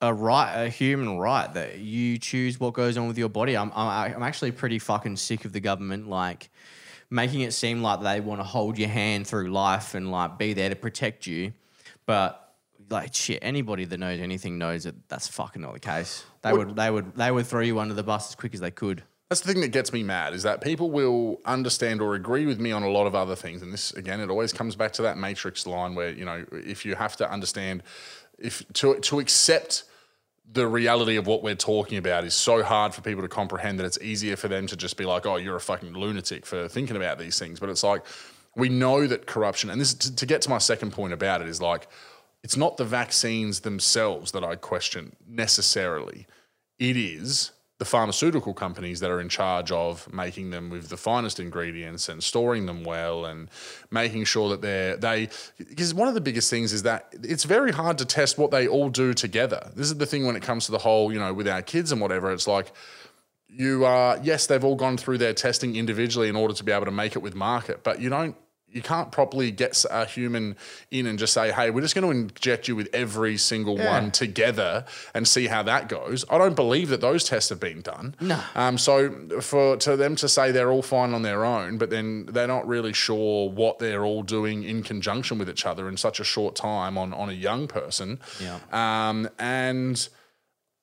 a 0.00 0.14
right, 0.14 0.64
a 0.64 0.68
human 0.68 1.18
right 1.18 1.52
that 1.54 1.78
you 1.78 2.18
choose 2.18 2.60
what 2.60 2.72
goes 2.72 2.96
on 2.96 3.08
with 3.08 3.18
your 3.18 3.28
body. 3.28 3.56
I'm, 3.56 3.72
I'm, 3.74 4.14
I'm 4.14 4.22
actually 4.22 4.52
pretty 4.52 4.78
fucking 4.78 5.16
sick 5.16 5.44
of 5.44 5.52
the 5.52 5.60
government 5.60 6.08
like 6.08 6.50
making 7.10 7.40
it 7.40 7.52
seem 7.52 7.82
like 7.82 8.02
they 8.02 8.20
want 8.20 8.40
to 8.40 8.44
hold 8.44 8.78
your 8.78 8.88
hand 8.88 9.26
through 9.26 9.50
life 9.50 9.94
and 9.94 10.10
like 10.10 10.38
be 10.38 10.52
there 10.52 10.68
to 10.68 10.76
protect 10.76 11.26
you, 11.26 11.52
but. 12.06 12.44
Like 12.90 13.14
shit, 13.14 13.40
anybody 13.42 13.84
that 13.84 13.98
knows 13.98 14.18
anything 14.20 14.56
knows 14.56 14.84
that 14.84 15.08
that's 15.08 15.28
fucking 15.28 15.60
not 15.60 15.74
the 15.74 15.80
case. 15.80 16.24
They 16.42 16.52
would, 16.52 16.74
they 16.74 16.90
would, 16.90 17.14
they 17.16 17.30
would 17.30 17.46
throw 17.46 17.60
you 17.60 17.78
under 17.80 17.94
the 17.94 18.02
bus 18.02 18.30
as 18.30 18.34
quick 18.34 18.54
as 18.54 18.60
they 18.60 18.70
could. 18.70 19.02
That's 19.28 19.42
the 19.42 19.52
thing 19.52 19.60
that 19.60 19.72
gets 19.72 19.92
me 19.92 20.02
mad 20.02 20.32
is 20.32 20.44
that 20.44 20.62
people 20.62 20.90
will 20.90 21.38
understand 21.44 22.00
or 22.00 22.14
agree 22.14 22.46
with 22.46 22.58
me 22.58 22.72
on 22.72 22.82
a 22.82 22.88
lot 22.88 23.06
of 23.06 23.14
other 23.14 23.36
things. 23.36 23.60
And 23.60 23.74
this, 23.74 23.92
again, 23.92 24.20
it 24.20 24.30
always 24.30 24.54
comes 24.54 24.74
back 24.74 24.94
to 24.94 25.02
that 25.02 25.18
matrix 25.18 25.66
line 25.66 25.94
where, 25.94 26.10
you 26.10 26.24
know, 26.24 26.46
if 26.50 26.86
you 26.86 26.94
have 26.94 27.14
to 27.18 27.30
understand, 27.30 27.82
if 28.38 28.66
to, 28.72 28.98
to 29.00 29.20
accept 29.20 29.84
the 30.50 30.66
reality 30.66 31.16
of 31.16 31.26
what 31.26 31.42
we're 31.42 31.54
talking 31.54 31.98
about 31.98 32.24
is 32.24 32.32
so 32.32 32.62
hard 32.62 32.94
for 32.94 33.02
people 33.02 33.20
to 33.20 33.28
comprehend 33.28 33.78
that 33.78 33.84
it's 33.84 33.98
easier 34.00 34.34
for 34.34 34.48
them 34.48 34.66
to 34.66 34.78
just 34.78 34.96
be 34.96 35.04
like, 35.04 35.26
oh, 35.26 35.36
you're 35.36 35.56
a 35.56 35.60
fucking 35.60 35.92
lunatic 35.92 36.46
for 36.46 36.66
thinking 36.66 36.96
about 36.96 37.18
these 37.18 37.38
things. 37.38 37.60
But 37.60 37.68
it's 37.68 37.84
like, 37.84 38.02
we 38.56 38.70
know 38.70 39.06
that 39.06 39.26
corruption, 39.26 39.68
and 39.68 39.78
this 39.78 39.92
to, 39.92 40.16
to 40.16 40.24
get 40.24 40.40
to 40.42 40.48
my 40.48 40.56
second 40.56 40.92
point 40.92 41.12
about 41.12 41.42
it 41.42 41.48
is 41.48 41.60
like, 41.60 41.86
it's 42.42 42.56
not 42.56 42.76
the 42.76 42.84
vaccines 42.84 43.60
themselves 43.60 44.32
that 44.32 44.44
I 44.44 44.56
question 44.56 45.16
necessarily. 45.26 46.26
It 46.78 46.96
is 46.96 47.52
the 47.78 47.84
pharmaceutical 47.84 48.54
companies 48.54 48.98
that 49.00 49.10
are 49.10 49.20
in 49.20 49.28
charge 49.28 49.70
of 49.70 50.12
making 50.12 50.50
them 50.50 50.68
with 50.68 50.88
the 50.88 50.96
finest 50.96 51.38
ingredients 51.38 52.08
and 52.08 52.22
storing 52.22 52.66
them 52.66 52.82
well 52.82 53.24
and 53.24 53.48
making 53.90 54.24
sure 54.24 54.48
that 54.50 54.60
they're 54.60 54.96
they 54.96 55.28
because 55.58 55.94
one 55.94 56.08
of 56.08 56.14
the 56.14 56.20
biggest 56.20 56.50
things 56.50 56.72
is 56.72 56.82
that 56.82 57.08
it's 57.22 57.44
very 57.44 57.70
hard 57.70 57.96
to 57.98 58.04
test 58.04 58.36
what 58.36 58.50
they 58.50 58.66
all 58.66 58.88
do 58.88 59.14
together. 59.14 59.70
This 59.76 59.86
is 59.86 59.96
the 59.96 60.06
thing 60.06 60.26
when 60.26 60.34
it 60.34 60.42
comes 60.42 60.66
to 60.66 60.72
the 60.72 60.78
whole, 60.78 61.12
you 61.12 61.20
know, 61.20 61.32
with 61.32 61.46
our 61.46 61.62
kids 61.62 61.92
and 61.92 62.00
whatever, 62.00 62.32
it's 62.32 62.48
like 62.48 62.72
you 63.48 63.84
are 63.84 64.18
yes, 64.22 64.46
they've 64.46 64.64
all 64.64 64.76
gone 64.76 64.96
through 64.96 65.18
their 65.18 65.34
testing 65.34 65.76
individually 65.76 66.28
in 66.28 66.34
order 66.34 66.54
to 66.54 66.64
be 66.64 66.72
able 66.72 66.84
to 66.84 66.90
make 66.90 67.14
it 67.14 67.20
with 67.20 67.36
market, 67.36 67.84
but 67.84 68.00
you 68.00 68.08
don't 68.08 68.36
you 68.70 68.82
can't 68.82 69.10
properly 69.10 69.50
get 69.50 69.82
a 69.90 70.04
human 70.04 70.56
in 70.90 71.06
and 71.06 71.18
just 71.18 71.32
say, 71.32 71.50
"Hey, 71.52 71.70
we're 71.70 71.80
just 71.80 71.94
going 71.94 72.04
to 72.04 72.10
inject 72.10 72.68
you 72.68 72.76
with 72.76 72.88
every 72.92 73.36
single 73.38 73.78
Yeah. 73.78 73.90
one 73.92 74.10
together 74.10 74.84
and 75.14 75.26
see 75.26 75.46
how 75.46 75.62
that 75.62 75.88
goes." 75.88 76.24
I 76.30 76.36
don't 76.38 76.54
believe 76.54 76.88
that 76.90 77.00
those 77.00 77.24
tests 77.24 77.48
have 77.48 77.60
been 77.60 77.80
done. 77.80 78.14
No. 78.20 78.40
Um, 78.54 78.76
so 78.78 79.10
for 79.40 79.76
to 79.78 79.96
them 79.96 80.16
to 80.16 80.28
say 80.28 80.52
they're 80.52 80.70
all 80.70 80.82
fine 80.82 81.14
on 81.14 81.22
their 81.22 81.44
own, 81.44 81.78
but 81.78 81.88
then 81.90 82.26
they're 82.26 82.46
not 82.46 82.68
really 82.68 82.92
sure 82.92 83.48
what 83.50 83.78
they're 83.78 84.04
all 84.04 84.22
doing 84.22 84.64
in 84.64 84.82
conjunction 84.82 85.38
with 85.38 85.48
each 85.48 85.64
other 85.64 85.88
in 85.88 85.96
such 85.96 86.20
a 86.20 86.24
short 86.24 86.54
time 86.54 86.98
on 86.98 87.14
on 87.14 87.28
a 87.30 87.32
young 87.34 87.68
person. 87.68 88.20
Yeah. 88.40 88.58
Um, 88.72 89.28
and 89.38 90.08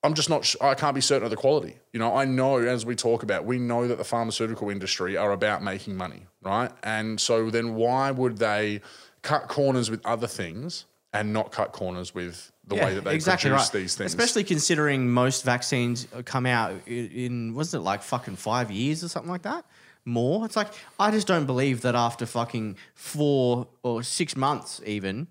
I'm 0.06 0.14
just 0.14 0.30
not. 0.30 0.46
Sh- 0.46 0.56
I 0.62 0.76
can't 0.76 0.94
be 0.94 1.02
certain 1.02 1.24
of 1.24 1.32
the 1.32 1.36
quality. 1.36 1.78
You 1.92 2.00
know, 2.00 2.16
I 2.16 2.26
know 2.26 2.58
as 2.58 2.86
we 2.86 2.96
talk 2.96 3.24
about, 3.24 3.44
we 3.46 3.58
know 3.58 3.88
that 3.88 3.98
the 3.98 4.04
pharmaceutical 4.04 4.70
industry 4.70 5.18
are 5.18 5.32
about 5.32 5.64
making 5.64 5.96
money, 5.96 6.28
right? 6.44 6.72
And 6.84 7.20
so 7.20 7.50
then 7.50 7.74
why 7.76 8.12
would 8.12 8.38
they 8.38 8.82
cut 9.24 9.48
corners 9.48 9.90
with 9.90 10.06
other 10.06 10.28
things 10.28 10.86
and 11.12 11.34
not 11.34 11.52
cut 11.52 11.72
corners 11.72 12.14
with 12.14 12.52
the 12.68 12.76
way 12.76 12.94
that 12.94 13.04
they 13.04 13.16
exactly 13.16 13.50
produce 13.50 13.70
these 13.70 13.96
things? 13.96 14.14
Especially 14.14 14.44
considering 14.44 15.10
most 15.10 15.44
vaccines 15.44 16.08
uh, 16.16 16.22
come 16.24 16.46
out 16.46 16.74
in 16.88 17.56
wasn't 17.56 17.82
it 17.82 17.84
like 17.84 18.04
fucking 18.04 18.36
five 18.36 18.70
years 18.70 19.04
or 19.04 19.08
something 19.08 19.32
like 19.32 19.42
that? 19.42 19.66
More. 20.06 20.46
It's 20.46 20.56
like 20.56 20.72
I 21.00 21.10
just 21.10 21.26
don't 21.26 21.48
believe 21.48 21.82
that 21.82 21.96
after 21.96 22.28
fucking 22.28 22.78
four 22.94 23.68
or 23.82 24.04
six 24.04 24.36
months 24.36 24.80
even 24.86 25.28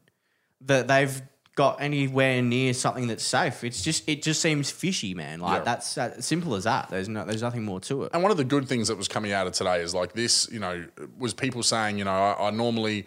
that 0.63 0.89
they've 0.89 1.23
got 1.55 1.81
anywhere 1.81 2.43
near 2.43 2.75
something 2.75 3.07
that's 3.07 3.25
safe. 3.25 3.63
It's 3.65 3.83
just 3.83 4.09
it 4.09 4.23
just 4.23 4.43
seems 4.43 4.71
fishy, 4.71 5.15
man. 5.15 5.41
Like 5.41 5.59
Yeah. 5.61 5.65
that's 5.65 5.95
that, 5.95 6.25
simple 6.25 6.55
as 6.55 6.65
that. 6.65 6.89
There's 6.91 7.09
no 7.09 7.25
there's 7.25 7.43
nothing 7.43 7.65
more 7.65 7.81
to 7.81 8.05
it. 8.05 8.11
And 8.13 8.23
one 8.23 8.33
of 8.33 8.37
the 8.39 8.45
good 8.45 8.69
things 8.69 8.89
that 8.89 8.97
was 8.97 9.09
coming 9.09 9.33
out 9.33 9.47
of 9.47 9.53
today 9.53 9.81
is 9.81 9.95
like 9.95 10.13
this, 10.15 10.49
you 10.51 10.59
know, 10.59 10.85
was 11.19 11.33
people 11.35 11.63
saying, 11.63 11.99
you 11.99 12.05
know, 12.05 12.11
I, 12.13 12.49
I 12.49 12.51
normally 12.51 13.07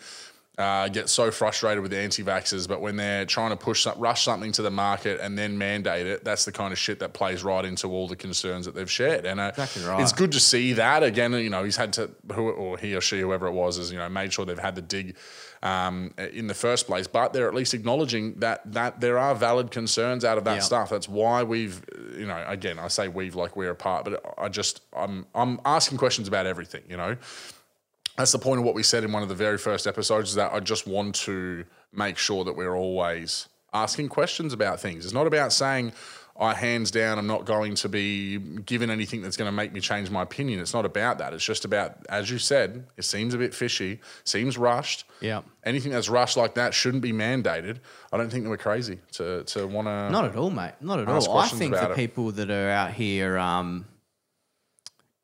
uh, 0.57 0.87
get 0.87 1.07
so 1.07 1.29
frustrated 1.29 1.83
with 1.83 1.91
the 1.91 1.99
anti-vaxxers, 1.99 2.67
but 2.67 2.81
when 2.81 2.95
they're 2.95 3.25
trying 3.25 3.51
to 3.51 3.55
push 3.55 3.85
rush 3.97 4.23
something 4.23 4.51
to 4.53 4.63
the 4.63 4.71
market 4.71 5.19
and 5.21 5.37
then 5.37 5.55
mandate 5.55 6.07
it, 6.07 6.23
that's 6.23 6.45
the 6.45 6.51
kind 6.51 6.71
of 6.73 6.79
shit 6.79 6.97
that 6.99 7.13
plays 7.13 7.43
right 7.43 7.63
into 7.63 7.87
all 7.89 8.07
the 8.07 8.15
concerns 8.15 8.65
that 8.65 8.73
they've 8.73 8.89
shared. 8.89 9.23
And 9.25 9.39
uh, 9.39 9.49
Exactly 9.49 9.83
right. 9.83 10.01
it's 10.01 10.13
good 10.13 10.31
to 10.31 10.39
see 10.39 10.73
that 10.73 11.03
again. 11.03 11.33
You 11.33 11.51
know, 11.51 11.63
he's 11.63 11.77
had 11.77 11.93
to, 11.93 12.09
who, 12.33 12.49
or 12.49 12.75
he 12.79 12.95
or 12.95 13.01
she, 13.01 13.19
whoever 13.19 13.45
it 13.45 13.51
was, 13.51 13.77
has 13.77 13.91
you 13.91 13.99
know 13.99 14.09
made 14.09 14.33
sure 14.33 14.45
they've 14.45 14.57
had 14.57 14.73
the 14.75 14.81
dig 14.81 15.15
um, 15.63 16.13
in 16.33 16.47
the 16.47 16.53
first 16.53 16.87
place. 16.87 17.07
But 17.07 17.33
they're 17.33 17.47
at 17.47 17.53
least 17.55 17.73
acknowledging 17.73 18.35
that 18.39 18.61
that 18.73 18.99
there 19.01 19.17
are 19.17 19.33
valid 19.35 19.71
concerns 19.71 20.23
out 20.25 20.37
of 20.37 20.43
that 20.45 20.55
Yeah. 20.55 20.59
stuff. 20.61 20.89
That's 20.89 21.09
why 21.09 21.43
we've, 21.43 21.81
you 22.17 22.25
know, 22.27 22.43
again, 22.47 22.79
I 22.79 22.87
say 22.89 23.07
we've 23.07 23.35
like 23.35 23.55
we're 23.55 23.71
apart, 23.71 24.05
but 24.05 24.23
I 24.37 24.49
just 24.49 24.81
I'm 24.95 25.25
I'm 25.33 25.59
asking 25.65 25.97
questions 25.97 26.27
about 26.27 26.45
everything. 26.45 26.83
You 26.89 26.97
know, 26.97 27.17
that's 28.17 28.31
the 28.31 28.39
point 28.39 28.59
of 28.59 28.65
what 28.65 28.75
we 28.75 28.83
said 28.83 29.03
in 29.03 29.11
one 29.11 29.23
of 29.23 29.29
the 29.29 29.35
very 29.35 29.57
first 29.57 29.87
episodes. 29.87 30.29
Is 30.29 30.35
that 30.35 30.53
I 30.53 30.59
just 30.59 30.87
want 30.87 31.15
to 31.25 31.65
make 31.93 32.17
sure 32.17 32.43
that 32.43 32.55
we're 32.55 32.75
always 32.75 33.47
asking 33.73 34.09
questions 34.09 34.53
about 34.53 34.79
things. 34.79 35.05
It's 35.05 35.13
not 35.13 35.27
about 35.27 35.53
saying. 35.53 35.91
I 36.39 36.53
hands 36.53 36.91
down, 36.91 37.17
I'm 37.17 37.27
not 37.27 37.45
going 37.45 37.75
to 37.75 37.89
be 37.89 38.37
given 38.37 38.89
anything 38.89 39.21
that's 39.21 39.37
going 39.37 39.47
to 39.47 39.51
make 39.51 39.73
me 39.73 39.79
change 39.79 40.09
my 40.11 40.21
opinion. 40.21 40.59
It's 40.59 40.73
not 40.73 40.85
about 40.85 41.17
that. 41.17 41.33
It's 41.33 41.43
just 41.43 41.65
about, 41.65 41.97
as 42.09 42.29
you 42.29 42.37
said, 42.37 42.85
it 42.95 43.03
seems 43.03 43.33
a 43.33 43.37
bit 43.37 43.55
fishy, 43.55 43.99
seems 44.23 44.57
rushed. 44.57 45.05
Yeah. 45.19 45.41
Anything 45.63 45.91
that's 45.91 46.09
rushed 46.09 46.37
like 46.37 46.53
that 46.55 46.73
shouldn't 46.73 47.01
be 47.01 47.11
mandated. 47.11 47.79
I 48.11 48.17
don't 48.17 48.29
think 48.29 48.43
that 48.43 48.49
we're 48.49 48.57
crazy 48.57 48.99
to 49.13 49.43
to 49.45 49.67
want 49.67 49.87
to. 49.87 50.09
Not 50.09 50.25
at 50.25 50.35
all, 50.35 50.51
mate. 50.51 50.73
Not 50.79 50.99
at 50.99 51.07
all. 51.07 51.37
I 51.37 51.47
think 51.47 51.73
the 51.73 51.91
it. 51.91 51.95
people 51.95 52.31
that 52.33 52.51
are 52.51 52.69
out 52.69 52.93
here 52.93 53.37
um, 53.37 53.85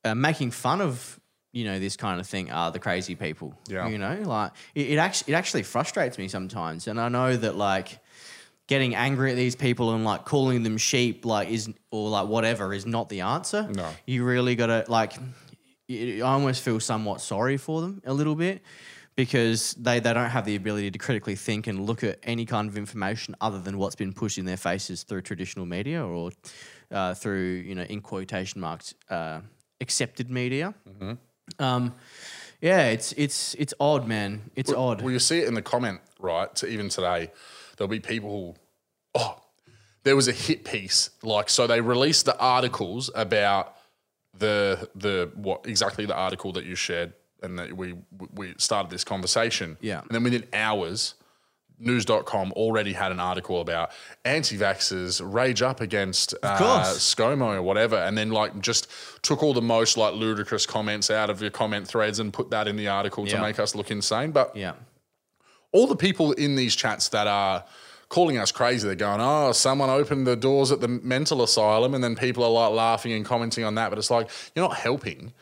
uh, 0.03 0.15
making 0.15 0.51
fun 0.51 0.81
of 0.81 1.19
you 1.51 1.63
know 1.63 1.79
this 1.79 1.95
kind 1.95 2.19
of 2.19 2.27
thing 2.27 2.51
are 2.51 2.71
the 2.71 2.79
crazy 2.79 3.15
people. 3.15 3.53
Yeah. 3.67 3.87
You 3.87 3.99
know, 3.99 4.19
like 4.25 4.51
it, 4.73 4.91
it 4.91 4.97
actually 4.97 5.33
it 5.33 5.37
actually 5.37 5.63
frustrates 5.63 6.17
me 6.17 6.27
sometimes, 6.27 6.87
and 6.87 6.99
I 6.99 7.09
know 7.09 7.37
that 7.37 7.55
like 7.55 7.99
getting 8.67 8.95
angry 8.95 9.31
at 9.31 9.35
these 9.35 9.55
people 9.55 9.93
and 9.93 10.05
like 10.05 10.25
calling 10.25 10.63
them 10.63 10.77
sheep 10.77 11.25
like 11.25 11.49
is 11.49 11.69
or 11.91 12.09
like 12.09 12.27
whatever 12.27 12.73
is 12.73 12.85
not 12.85 13.09
the 13.09 13.21
answer. 13.21 13.67
No. 13.73 13.89
You 14.05 14.23
really 14.23 14.55
gotta 14.55 14.85
like. 14.87 15.13
I 15.89 16.21
almost 16.21 16.63
feel 16.63 16.79
somewhat 16.79 17.19
sorry 17.21 17.57
for 17.57 17.81
them 17.81 18.01
a 18.05 18.13
little 18.13 18.35
bit 18.35 18.61
because 19.15 19.73
they, 19.73 19.99
they 19.99 20.13
don't 20.13 20.29
have 20.29 20.45
the 20.45 20.55
ability 20.55 20.89
to 20.91 20.97
critically 20.97 21.35
think 21.35 21.67
and 21.67 21.85
look 21.85 22.03
at 22.03 22.19
any 22.23 22.45
kind 22.45 22.69
of 22.69 22.77
information 22.77 23.35
other 23.41 23.59
than 23.59 23.77
what's 23.77 23.95
been 23.95 24.13
pushed 24.13 24.37
in 24.37 24.45
their 24.45 24.57
faces 24.57 25.03
through 25.03 25.21
traditional 25.21 25.65
media 25.65 26.03
or 26.03 26.31
uh, 26.91 27.13
through 27.13 27.63
you 27.65 27.75
know 27.75 27.83
in 27.83 28.01
quotation 28.01 28.61
marks 28.61 28.93
uh, 29.09 29.41
accepted 29.81 30.31
media. 30.31 30.73
Um, 31.59 31.93
yeah, 32.61 32.87
it's 32.87 33.11
it's 33.13 33.55
it's 33.55 33.73
odd, 33.79 34.07
man. 34.07 34.49
It's 34.55 34.71
odd. 34.71 35.01
Well, 35.01 35.11
you 35.11 35.19
see 35.19 35.39
it 35.39 35.47
in 35.47 35.53
the 35.53 35.61
comment, 35.61 35.99
right? 36.19 36.53
To 36.55 36.67
even 36.67 36.87
today, 36.89 37.29
there'll 37.77 37.89
be 37.89 37.99
people 37.99 38.29
who, 38.29 38.55
oh, 39.15 39.41
there 40.03 40.15
was 40.15 40.27
a 40.27 40.31
hit 40.31 40.63
piece. 40.63 41.09
Like, 41.21 41.49
so 41.49 41.67
they 41.67 41.81
released 41.81 42.25
the 42.25 42.37
articles 42.37 43.09
about 43.15 43.75
the 44.37 44.89
the 44.95 45.31
what 45.35 45.65
exactly 45.67 46.05
the 46.05 46.15
article 46.15 46.51
that 46.53 46.65
you 46.65 46.75
shared 46.75 47.13
and 47.43 47.59
that 47.59 47.75
we 47.75 47.95
we 48.33 48.53
started 48.57 48.89
this 48.89 49.03
conversation. 49.03 49.77
Yeah. 49.81 50.01
And 50.01 50.09
then 50.09 50.23
within 50.23 50.45
hours, 50.53 51.15
news.com 51.79 52.51
already 52.53 52.93
had 52.93 53.11
an 53.11 53.19
article 53.19 53.61
about 53.61 53.91
anti-vaxxers 54.25 55.21
rage 55.23 55.61
up 55.61 55.81
against 55.81 56.33
uh. 56.41 56.57
ScoMo 56.85 57.55
or 57.55 57.61
whatever, 57.61 57.97
and 57.97 58.17
then 58.17 58.31
like 58.31 58.59
just 58.61 58.87
took 59.21 59.43
all 59.43 59.53
the 59.53 59.61
most 59.61 59.97
like 59.97 60.15
ludicrous 60.15 60.65
comments 60.65 61.11
out 61.11 61.29
of 61.29 61.41
your 61.41 61.51
comment 61.51 61.87
threads 61.87 62.19
and 62.19 62.33
put 62.33 62.49
that 62.49 62.67
in 62.67 62.75
the 62.75 62.87
article 62.87 63.25
to 63.25 63.39
make 63.39 63.59
us 63.59 63.75
look 63.75 63.91
insane. 63.91 64.31
But 64.31 64.55
yeah, 64.55 64.73
all 65.73 65.87
the 65.87 65.95
people 65.97 66.31
in 66.31 66.55
these 66.55 66.75
chats 66.75 67.09
that 67.09 67.27
are 67.27 67.65
calling 68.07 68.37
us 68.37 68.51
crazy, 68.51 68.87
they're 68.87 68.95
going, 68.95 69.19
"Oh, 69.19 69.51
someone 69.51 69.89
opened 69.89 70.25
the 70.25 70.35
doors 70.35 70.71
at 70.71 70.79
the 70.79 70.87
mental 70.87 71.41
asylum," 71.43 71.93
and 71.93 72.03
then 72.03 72.15
people 72.15 72.43
are 72.43 72.51
like 72.51 72.71
laughing 72.71 73.11
and 73.11 73.25
commenting 73.25 73.63
on 73.65 73.75
that. 73.75 73.89
But 73.89 73.99
it's 73.99 74.11
like 74.11 74.29
you're 74.55 74.65
not 74.65 74.77
helping, 74.77 75.33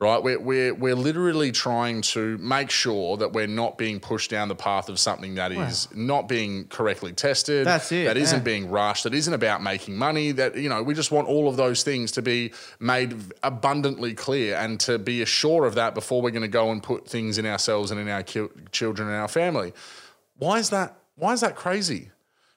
right? 0.00 0.22
We're 0.22 0.40
we're 0.40 0.74
we're 0.74 0.94
literally 0.94 1.52
trying 1.52 2.00
to 2.02 2.38
make 2.38 2.70
sure 2.70 3.18
that 3.18 3.32
we're 3.34 3.46
not 3.46 3.76
being 3.76 4.00
pushed 4.00 4.30
down 4.30 4.48
the 4.48 4.54
path 4.54 4.88
of 4.88 4.98
something 4.98 5.34
that 5.34 5.52
is 5.52 5.88
not 5.94 6.26
being 6.26 6.66
correctly 6.68 7.12
tested. 7.12 7.66
That's 7.66 7.92
it, 7.92 8.06
That 8.06 8.16
isn't 8.16 8.38
yeah. 8.38 8.44
being 8.44 8.70
rushed. 8.70 9.04
That 9.04 9.14
isn't 9.14 9.32
about 9.34 9.62
making 9.62 9.96
money. 9.96 10.32
That 10.32 10.56
you 10.56 10.68
know, 10.70 10.82
we 10.82 10.94
just 10.94 11.12
want 11.12 11.28
all 11.28 11.48
of 11.48 11.56
those 11.56 11.82
things 11.82 12.12
to 12.12 12.22
be 12.22 12.52
made 12.80 13.14
abundantly 13.42 14.14
clear 14.14 14.56
and 14.56 14.80
to 14.80 14.98
be 14.98 15.20
assured 15.22 15.66
of 15.66 15.74
that 15.74 15.94
before 15.94 16.22
we're 16.22 16.30
going 16.30 16.42
to 16.42 16.48
go 16.48 16.72
and 16.72 16.82
put 16.82 17.06
things 17.06 17.36
in 17.36 17.44
ourselves 17.44 17.90
and 17.90 18.00
in 18.00 18.08
our 18.08 18.22
ki- 18.22 18.48
children 18.72 19.08
and 19.08 19.16
our 19.18 19.28
family. 19.28 19.74
Why 20.38 20.58
is 20.58 20.70
that? 20.70 20.96
Why 21.16 21.34
is 21.34 21.42
that 21.42 21.54
crazy? 21.56 22.10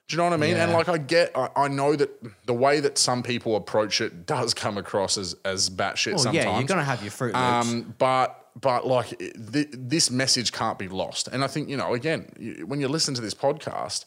Do 0.06 0.16
you 0.16 0.18
know 0.18 0.24
what 0.24 0.34
I 0.34 0.36
mean? 0.36 0.56
And 0.56 0.72
like, 0.72 0.88
I 0.88 0.98
get, 0.98 1.34
I, 1.34 1.48
I 1.56 1.68
know 1.68 1.96
that 1.96 2.10
the 2.46 2.52
way 2.52 2.80
that 2.80 2.98
some 2.98 3.22
people 3.22 3.56
approach 3.56 4.00
it 4.00 4.26
does 4.26 4.52
come 4.52 4.76
across 4.76 5.16
as 5.16 5.34
as 5.44 5.70
batshit 5.70 6.12
well, 6.12 6.18
sometimes. 6.18 6.44
yeah, 6.44 6.58
you're 6.58 6.68
gonna 6.68 6.84
have 6.84 7.02
your 7.02 7.10
fruit 7.10 7.34
loops. 7.34 7.36
Um, 7.36 7.94
but 7.96 8.50
but 8.60 8.86
like 8.86 9.18
th- 9.18 9.68
this 9.72 10.10
message 10.10 10.52
can't 10.52 10.78
be 10.78 10.88
lost. 10.88 11.28
And 11.28 11.42
I 11.42 11.46
think 11.46 11.70
you 11.70 11.76
know, 11.76 11.94
again, 11.94 12.30
you, 12.38 12.66
when 12.66 12.80
you 12.80 12.88
listen 12.88 13.14
to 13.14 13.22
this 13.22 13.34
podcast, 13.34 14.04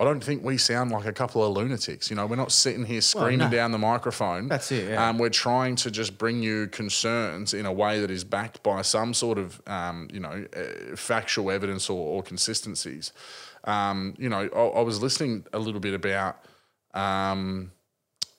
I 0.00 0.04
don't 0.04 0.24
think 0.24 0.42
we 0.42 0.56
sound 0.56 0.92
like 0.92 1.04
a 1.04 1.12
couple 1.12 1.44
of 1.44 1.54
lunatics. 1.54 2.08
You 2.08 2.16
know, 2.16 2.26
we're 2.26 2.36
not 2.36 2.52
sitting 2.52 2.86
here 2.86 3.02
screaming 3.02 3.38
no. 3.38 3.50
down 3.50 3.70
the 3.70 3.78
microphone. 3.78 4.48
That's 4.48 4.72
it, 4.72 4.90
yeah. 4.90 5.08
Um, 5.08 5.18
we're 5.18 5.28
trying 5.28 5.76
to 5.76 5.90
just 5.90 6.16
bring 6.16 6.42
you 6.42 6.68
concerns 6.68 7.52
in 7.52 7.66
a 7.66 7.72
way 7.72 8.00
that 8.00 8.10
is 8.10 8.24
backed 8.24 8.62
by 8.62 8.80
some 8.80 9.12
sort 9.12 9.36
of 9.36 9.60
um, 9.66 10.08
you 10.12 10.20
know 10.20 10.46
uh, 10.56 10.96
factual 10.96 11.50
evidence 11.50 11.90
or, 11.90 11.98
or 11.98 12.22
consistencies. 12.22 13.12
Um, 13.64 14.14
you 14.18 14.28
know, 14.28 14.48
I, 14.54 14.78
I 14.78 14.82
was 14.82 15.02
listening 15.02 15.46
a 15.52 15.58
little 15.58 15.80
bit 15.80 15.94
about. 15.94 16.42
Um, 16.94 17.72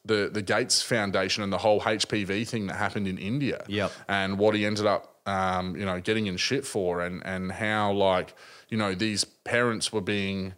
the 0.03 0.31
the 0.33 0.41
Gates 0.41 0.81
Foundation 0.81 1.43
and 1.43 1.53
the 1.53 1.59
whole 1.59 1.79
HPV 1.79 2.47
thing 2.47 2.65
that 2.67 2.75
happened 2.75 3.07
in 3.07 3.19
India. 3.19 3.63
Yep. 3.67 3.91
And 4.07 4.39
what 4.39 4.55
he 4.55 4.65
ended 4.65 4.87
up 4.87 5.11
um, 5.25 5.75
you 5.75 5.85
know, 5.85 5.99
getting 5.99 6.27
in 6.27 6.37
shit 6.37 6.65
for 6.65 7.01
and 7.01 7.21
and 7.25 7.51
how 7.51 7.91
like, 7.91 8.33
you 8.69 8.77
know, 8.77 8.93
these 8.93 9.23
parents 9.23 9.93
were 9.93 10.01
being 10.01 10.53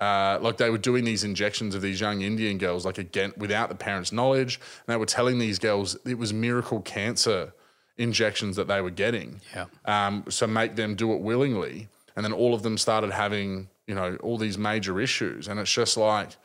uh, 0.00 0.38
like 0.40 0.56
they 0.56 0.70
were 0.70 0.78
doing 0.78 1.04
these 1.04 1.24
injections 1.24 1.74
of 1.74 1.82
these 1.82 2.00
young 2.00 2.22
Indian 2.22 2.58
girls, 2.58 2.84
like 2.84 2.98
again 2.98 3.32
without 3.36 3.68
the 3.68 3.74
parents' 3.74 4.12
knowledge, 4.12 4.60
and 4.86 4.94
they 4.94 4.96
were 4.96 5.06
telling 5.06 5.38
these 5.38 5.58
girls 5.58 5.96
it 6.06 6.18
was 6.18 6.32
miracle 6.32 6.80
cancer 6.80 7.52
injections 7.96 8.56
that 8.56 8.68
they 8.68 8.80
were 8.80 8.90
getting. 8.90 9.40
Yeah. 9.54 9.66
Um, 9.84 10.24
so 10.28 10.46
make 10.46 10.76
them 10.76 10.94
do 10.94 11.12
it 11.12 11.20
willingly, 11.20 11.88
and 12.16 12.24
then 12.24 12.32
all 12.32 12.54
of 12.54 12.62
them 12.62 12.78
started 12.78 13.10
having 13.10 13.68
you 13.86 13.94
know 13.94 14.16
all 14.16 14.38
these 14.38 14.58
major 14.58 15.00
issues, 15.00 15.48
and 15.48 15.58
it's 15.60 15.72
just 15.72 15.96
like 15.96 16.36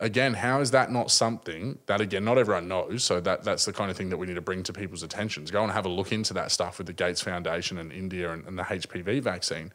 again, 0.00 0.34
how 0.34 0.60
is 0.60 0.70
that 0.70 0.92
not 0.92 1.10
something 1.10 1.78
that 1.86 2.00
again 2.00 2.24
not 2.24 2.38
everyone 2.38 2.68
knows? 2.68 3.04
So 3.04 3.20
that 3.20 3.44
that's 3.44 3.64
the 3.64 3.72
kind 3.72 3.90
of 3.90 3.96
thing 3.96 4.10
that 4.10 4.16
we 4.16 4.26
need 4.26 4.34
to 4.34 4.40
bring 4.40 4.62
to 4.64 4.72
people's 4.72 5.02
attentions. 5.02 5.50
Go 5.50 5.62
and 5.62 5.72
have 5.72 5.86
a 5.86 5.88
look 5.88 6.12
into 6.12 6.34
that 6.34 6.52
stuff 6.52 6.78
with 6.78 6.86
the 6.86 6.92
Gates 6.92 7.20
Foundation 7.20 7.78
and 7.78 7.92
India 7.92 8.32
and, 8.32 8.46
and 8.46 8.58
the 8.58 8.62
HPV 8.62 9.22
vaccine. 9.22 9.72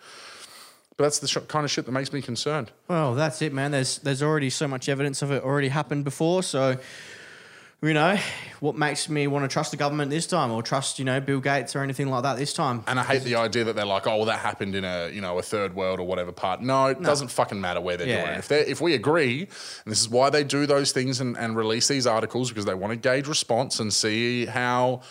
But 0.96 1.06
that's 1.06 1.20
the 1.20 1.28
sh- 1.28 1.38
kind 1.48 1.66
of 1.66 1.72
shit 1.72 1.86
that 1.86 1.92
makes 1.92 2.14
me 2.14 2.22
concerned. 2.22 2.72
Well, 2.88 3.16
that's 3.16 3.42
it, 3.42 3.52
man. 3.52 3.72
There's 3.72 4.00
there's 4.00 4.22
already 4.22 4.50
so 4.50 4.68
much 4.68 4.90
evidence 4.90 5.22
of 5.22 5.32
it 5.32 5.44
already 5.44 5.70
happened 5.70 6.04
before, 6.04 6.44
so 6.44 6.78
you 7.88 7.94
know 7.94 8.18
what 8.60 8.78
makes 8.78 9.10
me 9.10 9.28
want 9.28 9.44
to 9.44 9.50
trust 9.50 9.72
the 9.72 9.78
government 9.78 10.10
this 10.10 10.26
time, 10.26 10.52
or 10.52 10.64
trust 10.64 11.00
you 11.00 11.06
know 11.06 11.20
Bill 11.20 11.40
Gates 11.42 11.76
or 11.76 11.84
anything 11.84 12.10
like 12.10 12.24
that 12.24 12.38
this 12.38 12.54
time. 12.54 12.84
And 12.88 13.00
I 13.00 13.04
hate 13.04 13.24
the 13.24 13.36
idea 13.36 13.66
that 13.66 13.76
they're 13.76 13.86
like, 13.86 14.08
oh, 14.08 14.18
well, 14.18 14.26
that 14.26 14.40
happened 14.40 14.76
in 14.76 14.86
a 14.86 15.10
you 15.10 15.22
know 15.22 15.38
a 15.38 15.42
third 15.42 15.76
world 15.76 16.00
or 16.00 16.08
whatever 16.08 16.32
part. 16.32 16.62
No, 16.62 16.88
it 16.88 17.02
doesn't 17.02 17.28
fucking 17.28 17.60
matter 17.60 17.82
where 17.82 17.98
they're 17.98 18.08
Yeah. 18.08 18.24
doing 18.24 18.36
it. 18.36 18.40
If 18.40 18.48
they 18.48 18.60
if 18.62 18.82
we 18.82 18.94
agree, 18.94 19.42
and 19.42 19.92
this 19.92 20.00
is 20.00 20.10
why 20.10 20.30
they 20.30 20.44
do 20.44 20.66
those 20.66 20.92
things 20.92 21.20
and, 21.20 21.38
and 21.38 21.58
release 21.58 21.88
these 21.88 22.08
articles 22.08 22.50
because 22.50 22.66
they 22.66 22.74
want 22.74 22.92
to 22.92 22.98
gauge 22.98 23.28
response 23.28 23.80
and 23.80 23.94
see 23.94 24.46
how 24.46 25.02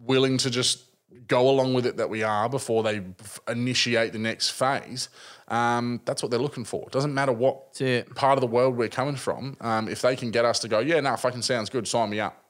willing 0.00 0.38
to 0.38 0.50
just 0.50 0.84
go 1.26 1.48
along 1.50 1.74
with 1.74 1.86
it 1.86 1.98
that 1.98 2.08
we 2.08 2.22
are 2.22 2.48
before 2.48 2.82
they 2.82 3.02
initiate 3.46 4.12
the 4.12 4.18
next 4.18 4.50
phase. 4.50 5.08
Um, 5.48 6.00
that's 6.04 6.22
what 6.22 6.30
they're 6.30 6.40
looking 6.40 6.64
for. 6.64 6.82
It 6.86 6.92
doesn't 6.92 7.14
matter 7.14 7.32
what 7.32 7.74
part 8.14 8.36
of 8.36 8.40
the 8.42 8.46
world 8.46 8.76
we're 8.76 8.88
coming 8.88 9.16
from. 9.16 9.56
Um, 9.60 9.88
if 9.88 10.02
they 10.02 10.14
can 10.14 10.30
get 10.30 10.44
us 10.44 10.58
to 10.60 10.68
go, 10.68 10.78
yeah, 10.80 11.00
no, 11.00 11.14
it 11.14 11.20
fucking 11.20 11.42
sounds 11.42 11.70
good, 11.70 11.88
sign 11.88 12.10
me 12.10 12.20
up. 12.20 12.44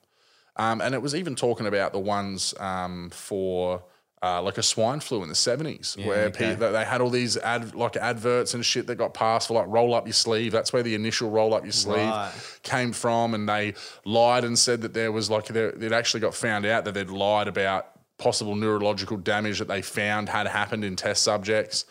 Um, 0.56 0.80
and 0.80 0.94
it 0.94 1.00
was 1.00 1.14
even 1.14 1.36
talking 1.36 1.66
about 1.66 1.92
the 1.92 2.00
ones 2.00 2.52
um, 2.58 3.10
for 3.10 3.84
uh, 4.20 4.42
like 4.42 4.58
a 4.58 4.62
swine 4.64 4.98
flu 4.98 5.22
in 5.22 5.28
the 5.28 5.34
seventies, 5.36 5.96
where 6.02 6.24
okay. 6.24 6.56
pe- 6.56 6.72
they 6.72 6.84
had 6.84 7.00
all 7.00 7.10
these 7.10 7.36
ad 7.36 7.76
like 7.76 7.96
adverts 7.96 8.54
and 8.54 8.66
shit 8.66 8.88
that 8.88 8.96
got 8.96 9.14
passed 9.14 9.46
for 9.46 9.54
like 9.54 9.66
roll 9.68 9.94
up 9.94 10.06
your 10.06 10.12
sleeve. 10.12 10.50
That's 10.50 10.72
where 10.72 10.82
the 10.82 10.96
initial 10.96 11.30
roll 11.30 11.54
up 11.54 11.62
your 11.62 11.70
sleeve 11.70 12.08
Right. 12.08 12.32
came 12.64 12.92
from, 12.92 13.34
and 13.34 13.48
they 13.48 13.74
lied 14.04 14.42
and 14.42 14.58
said 14.58 14.80
that 14.82 14.92
there 14.92 15.12
was 15.12 15.30
like 15.30 15.48
it 15.50 15.92
actually 15.92 16.18
got 16.18 16.34
found 16.34 16.66
out 16.66 16.84
that 16.84 16.94
they'd 16.94 17.10
lied 17.10 17.46
about 17.46 17.86
possible 18.18 18.56
neurological 18.56 19.16
damage 19.16 19.60
that 19.60 19.68
they 19.68 19.82
found 19.82 20.28
had 20.28 20.48
happened 20.48 20.84
in 20.84 20.96
test 20.96 21.22
subjects, 21.22 21.84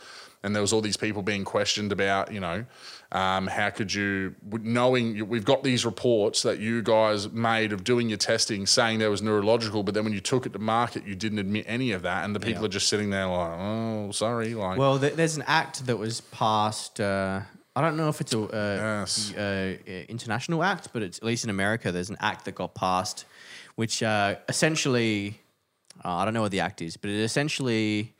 and 0.47 0.55
there 0.55 0.61
was 0.63 0.73
all 0.73 0.81
these 0.81 0.97
people 0.97 1.21
being 1.21 1.43
questioned 1.43 1.91
about 1.91 2.31
you 2.33 2.39
know. 2.39 2.65
Um, 3.09 3.47
how 3.47 3.69
could 3.69 3.93
you, 3.93 4.35
knowing 4.51 5.29
we've 5.29 5.45
got 5.45 5.63
these 5.63 5.85
reports 5.85 6.41
that 6.41 6.59
you 6.59 6.81
guys 6.81 7.29
made 7.31 7.71
of 7.71 7.85
doing 7.85 8.09
your 8.09 8.17
testing, 8.17 8.65
saying 8.65 8.99
there 8.99 9.09
was 9.09 9.21
neurological, 9.21 9.81
but 9.83 9.93
then 9.93 10.03
when 10.03 10.11
you 10.11 10.19
took 10.19 10.45
it 10.45 10.51
to 10.51 10.59
market, 10.59 11.07
you 11.07 11.15
didn't 11.15 11.39
admit 11.39 11.63
any 11.69 11.93
of 11.93 12.01
that, 12.01 12.25
and 12.25 12.35
the 12.35 12.39
people 12.41 12.63
Yeah. 12.63 12.65
are 12.65 12.69
just 12.79 12.89
sitting 12.89 13.09
there 13.09 13.27
like, 13.27 13.51
oh, 13.59 14.11
sorry, 14.11 14.53
like, 14.55 14.77
Well, 14.77 14.97
there's 14.97 15.37
an 15.37 15.45
act 15.47 15.85
that 15.85 15.95
was 15.97 16.19
passed. 16.19 16.99
Uh, 16.99 17.39
I 17.77 17.81
don't 17.81 17.95
know 17.95 18.09
if 18.09 18.19
it's 18.19 18.33
a 18.33 18.39
uh, 18.41 18.75
Yes. 18.99 19.33
uh, 19.33 19.77
international 20.09 20.61
act, 20.61 20.89
but 20.91 21.01
it's 21.01 21.17
at 21.19 21.23
least 21.23 21.45
in 21.45 21.49
America. 21.49 21.93
There's 21.93 22.09
an 22.09 22.17
act 22.19 22.43
that 22.43 22.55
got 22.55 22.75
passed, 22.75 23.23
which 23.75 24.03
uh, 24.03 24.35
essentially, 24.49 25.39
uh, 26.03 26.13
I 26.15 26.25
don't 26.25 26.33
know 26.33 26.41
what 26.41 26.51
the 26.51 26.59
act 26.59 26.81
is, 26.81 26.97
but 26.97 27.09
it 27.09 27.21
essentially 27.23 28.15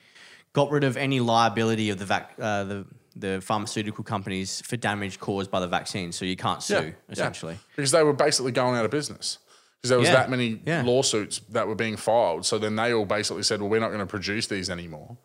got 0.57 0.71
rid 0.71 0.83
of 0.83 0.97
any 0.97 1.19
liability 1.19 1.91
of 1.91 1.97
the 1.99 2.05
vac- 2.05 2.33
uh, 2.41 2.63
the 2.71 2.85
the 3.15 3.41
pharmaceutical 3.41 4.03
companies 4.03 4.61
for 4.61 4.77
damage 4.77 5.19
caused 5.19 5.49
by 5.49 5.59
the 5.59 5.67
vaccine. 5.67 6.11
So 6.11 6.23
you 6.25 6.35
can't 6.35 6.61
sue 6.61 6.73
Yeah, 6.73 6.81
yeah. 6.81 6.91
essentially. 7.15 7.57
because 7.75 7.91
they 7.91 8.03
were 8.03 8.13
basically 8.13 8.51
going 8.51 8.75
out 8.77 8.85
of 8.85 8.91
business 8.91 9.39
because 9.77 9.89
there 9.89 9.99
was 9.99 10.07
Yeah, 10.07 10.15
that 10.19 10.29
many 10.29 10.49
yeah. 10.65 10.83
lawsuits 10.83 11.41
that 11.55 11.65
were 11.67 11.75
being 11.85 11.97
filed. 11.97 12.45
So 12.45 12.59
then 12.59 12.75
they 12.75 12.93
all 12.93 13.05
basically 13.05 13.43
said, 13.43 13.59
"Well, 13.61 13.69
we're 13.71 13.79
not 13.85 13.89
going 13.95 14.05
to 14.07 14.13
produce 14.17 14.45
these 14.47 14.69
anymore 14.69 15.17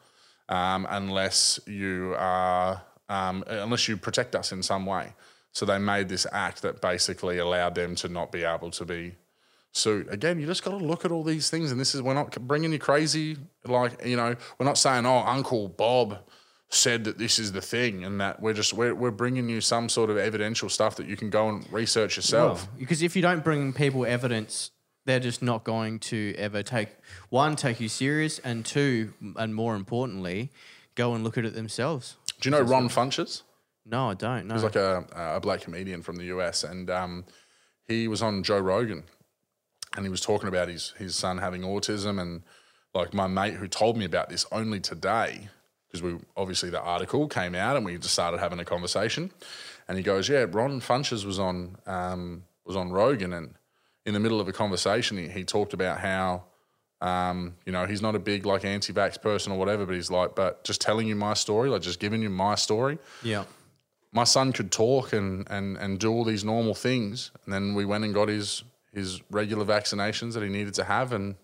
um, 0.48 0.86
unless 0.90 1.60
you 1.66 2.14
are 2.18 2.82
um, 3.08 3.44
unless 3.46 3.88
you 3.88 3.96
protect 3.96 4.34
us 4.34 4.52
in 4.52 4.62
some 4.62 4.84
way." 4.86 5.14
So 5.52 5.66
they 5.66 5.78
made 5.78 6.08
this 6.08 6.26
act 6.32 6.62
that 6.62 6.80
basically 6.80 7.36
allowed 7.38 7.74
them 7.74 7.94
to 8.02 8.08
not 8.08 8.32
be 8.32 8.42
able 8.44 8.70
to 8.70 8.84
be 8.86 9.02
sued. 9.72 10.08
Again, 10.08 10.38
you 10.40 10.46
just 10.46 10.62
got 10.62 10.70
to 10.70 10.76
look 10.84 11.04
at 11.04 11.10
all 11.10 11.24
these 11.24 11.50
things, 11.50 11.72
and 11.72 11.80
this 11.80 11.94
is 11.94 12.02
we're 12.02 12.14
not 12.14 12.38
bringing 12.46 12.72
you 12.72 12.78
crazy. 12.78 13.36
Like 13.64 14.04
you 14.06 14.16
know, 14.16 14.36
we're 14.58 14.66
not 14.66 14.78
saying, 14.78 15.06
"Oh, 15.06 15.18
Uncle 15.26 15.68
Bob." 15.68 16.18
said 16.74 17.04
that 17.04 17.18
this 17.18 17.38
is 17.38 17.52
the 17.52 17.60
thing 17.60 18.02
and 18.02 18.18
that 18.18 18.40
we're 18.40 18.54
just 18.54 18.72
we're, 18.72 18.94
we're 18.94 19.10
bringing 19.10 19.46
you 19.46 19.60
some 19.60 19.90
sort 19.90 20.08
of 20.08 20.16
evidential 20.16 20.70
stuff 20.70 20.96
that 20.96 21.06
you 21.06 21.18
can 21.18 21.28
go 21.28 21.50
and 21.50 21.70
research 21.70 22.16
yourself 22.16 22.62
Well, 22.66 22.72
because 22.78 23.02
if 23.02 23.14
you 23.14 23.20
don't 23.20 23.44
bring 23.44 23.74
people 23.74 24.06
evidence, 24.06 24.70
they're 25.04 25.20
just 25.20 25.42
not 25.42 25.64
going 25.64 25.98
to 25.98 26.34
ever 26.38 26.62
take 26.62 26.88
one, 27.28 27.56
take 27.56 27.78
you 27.78 27.90
serious, 27.90 28.38
and 28.38 28.64
two, 28.64 29.12
and 29.36 29.54
more 29.54 29.76
importantly, 29.76 30.50
go 30.94 31.12
and 31.14 31.22
look 31.24 31.36
at 31.36 31.44
it 31.44 31.52
themselves. 31.54 32.16
do 32.40 32.48
you 32.48 32.52
know 32.52 32.62
ron 32.62 32.88
funches 32.88 33.42
No, 33.84 34.08
I 34.08 34.14
don't. 34.14 34.46
No. 34.46 34.54
he's 34.54 34.62
like 34.64 34.76
a, 34.76 35.04
a 35.14 35.40
black 35.40 35.60
comedian 35.60 36.00
from 36.00 36.16
the 36.16 36.24
us 36.24 36.64
and 36.64 36.88
um, 36.88 37.26
he 37.86 38.08
was 38.08 38.22
on 38.22 38.42
joe 38.42 38.58
rogan 38.58 39.02
and 39.96 40.04
he 40.04 40.10
was 40.10 40.20
talking 40.20 40.48
about 40.48 40.68
his 40.68 40.94
his 40.98 41.14
son 41.14 41.38
having 41.38 41.62
autism 41.62 42.20
and 42.20 42.42
like 42.94 43.14
my 43.14 43.26
mate 43.26 43.54
who 43.54 43.68
told 43.68 43.96
me 43.96 44.04
about 44.04 44.28
this 44.28 44.46
only 44.52 44.80
today 44.80 45.48
because 45.86 46.02
we 46.02 46.18
obviously 46.36 46.70
the 46.70 46.80
article 46.80 47.28
came 47.28 47.54
out 47.54 47.76
and 47.76 47.84
we 47.84 47.96
just 47.96 48.12
started 48.12 48.38
having 48.38 48.58
a 48.58 48.64
conversation 48.64 49.30
and 49.88 49.96
he 49.96 50.02
goes 50.02 50.28
yeah 50.28 50.46
ron 50.50 50.80
funches 50.80 51.24
was 51.24 51.38
on 51.38 51.76
um, 51.86 52.44
was 52.64 52.76
on 52.76 52.90
rogan 52.90 53.32
and 53.32 53.54
in 54.04 54.14
the 54.14 54.20
middle 54.20 54.40
of 54.40 54.48
a 54.48 54.52
conversation 54.52 55.16
he, 55.16 55.28
he 55.28 55.44
talked 55.44 55.72
about 55.72 55.98
how 55.98 56.42
um, 57.00 57.56
you 57.66 57.72
know 57.72 57.84
he's 57.84 58.00
not 58.00 58.14
a 58.14 58.18
big 58.18 58.46
like 58.46 58.64
anti-vax 58.64 59.20
person 59.20 59.52
or 59.52 59.58
whatever 59.58 59.84
but 59.84 59.94
he's 59.94 60.10
like 60.10 60.34
but 60.34 60.62
just 60.64 60.80
telling 60.80 61.08
you 61.08 61.16
my 61.16 61.34
story 61.34 61.68
like 61.68 61.82
just 61.82 61.98
giving 61.98 62.22
you 62.22 62.30
my 62.30 62.54
story 62.54 62.98
yeah. 63.22 63.44
my 64.12 64.24
son 64.24 64.52
could 64.52 64.70
talk 64.70 65.12
and, 65.12 65.46
and, 65.50 65.76
and 65.78 65.98
do 65.98 66.12
all 66.12 66.24
these 66.24 66.44
normal 66.44 66.74
things. 66.74 67.32
And 67.44 67.52
then 67.52 67.74
we 67.74 67.84
went 67.84 68.04
and 68.04 68.14
got 68.14 68.28
his, 68.28 68.62
his 68.94 69.20
regular 69.30 69.64
vaccinations 69.64 70.34
that 70.34 70.42
he 70.42 70.48
needed 70.48 70.74
to 70.74 70.84
have. 70.84 71.12
And 71.12 71.36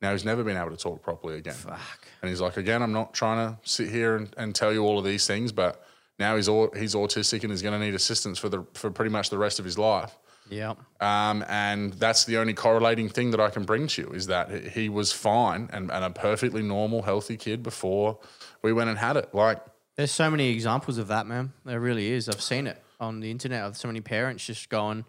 now 0.00 0.12
he's 0.12 0.24
never 0.24 0.44
been 0.44 0.56
able 0.56 0.70
to 0.70 0.76
talk 0.76 1.02
properly 1.02 1.36
again. 1.38 1.54
Fuck. 1.54 2.08
And 2.20 2.28
he's 2.28 2.40
like, 2.40 2.56
again, 2.56 2.82
I'm 2.82 2.92
not 2.92 3.14
trying 3.14 3.48
to 3.48 3.58
sit 3.68 3.88
here 3.88 4.16
and, 4.16 4.32
and 4.36 4.54
tell 4.54 4.72
you 4.72 4.82
all 4.84 4.98
of 4.98 5.04
these 5.04 5.26
things, 5.26 5.52
but 5.52 5.84
now 6.18 6.36
he's, 6.36 6.48
au- 6.48 6.70
he's 6.76 6.94
autistic 6.94 7.42
and 7.42 7.50
he's 7.50 7.62
going 7.62 7.78
to 7.78 7.84
need 7.84 7.94
assistance 7.94 8.38
for, 8.38 8.48
the, 8.48 8.64
for 8.74 8.90
pretty 8.90 9.10
much 9.10 9.30
the 9.30 9.38
rest 9.38 9.58
of 9.58 9.64
his 9.64 9.78
life. 9.78 10.18
Yeah. 10.50 10.74
Um, 11.00 11.44
and 11.48 11.94
that's 11.94 12.24
the 12.24 12.36
only 12.36 12.52
correlating 12.52 13.08
thing 13.08 13.30
that 13.30 13.40
I 13.40 13.48
can 13.48 13.64
bring 13.64 13.86
to 13.86 14.02
you 14.02 14.08
is 14.10 14.26
that 14.26 14.50
he 14.68 14.88
was 14.88 15.12
fine 15.12 15.70
and, 15.72 15.90
and 15.90 16.04
a 16.04 16.10
perfectly 16.10 16.62
normal, 16.62 17.02
healthy 17.02 17.36
kid 17.36 17.62
before 17.62 18.18
we 18.60 18.72
went 18.72 18.90
and 18.90 18.98
had 18.98 19.16
it. 19.16 19.34
Like, 19.34 19.60
There's 19.96 20.10
so 20.10 20.30
many 20.30 20.50
examples 20.50 20.98
of 20.98 21.08
that, 21.08 21.26
man. 21.26 21.52
There 21.64 21.80
really 21.80 22.10
is. 22.10 22.28
I've 22.28 22.42
seen 22.42 22.66
it 22.66 22.82
on 23.00 23.20
the 23.20 23.30
internet 23.30 23.62
of 23.62 23.76
so 23.76 23.88
many 23.88 24.00
parents 24.00 24.44
just 24.44 24.68
going, 24.68 25.04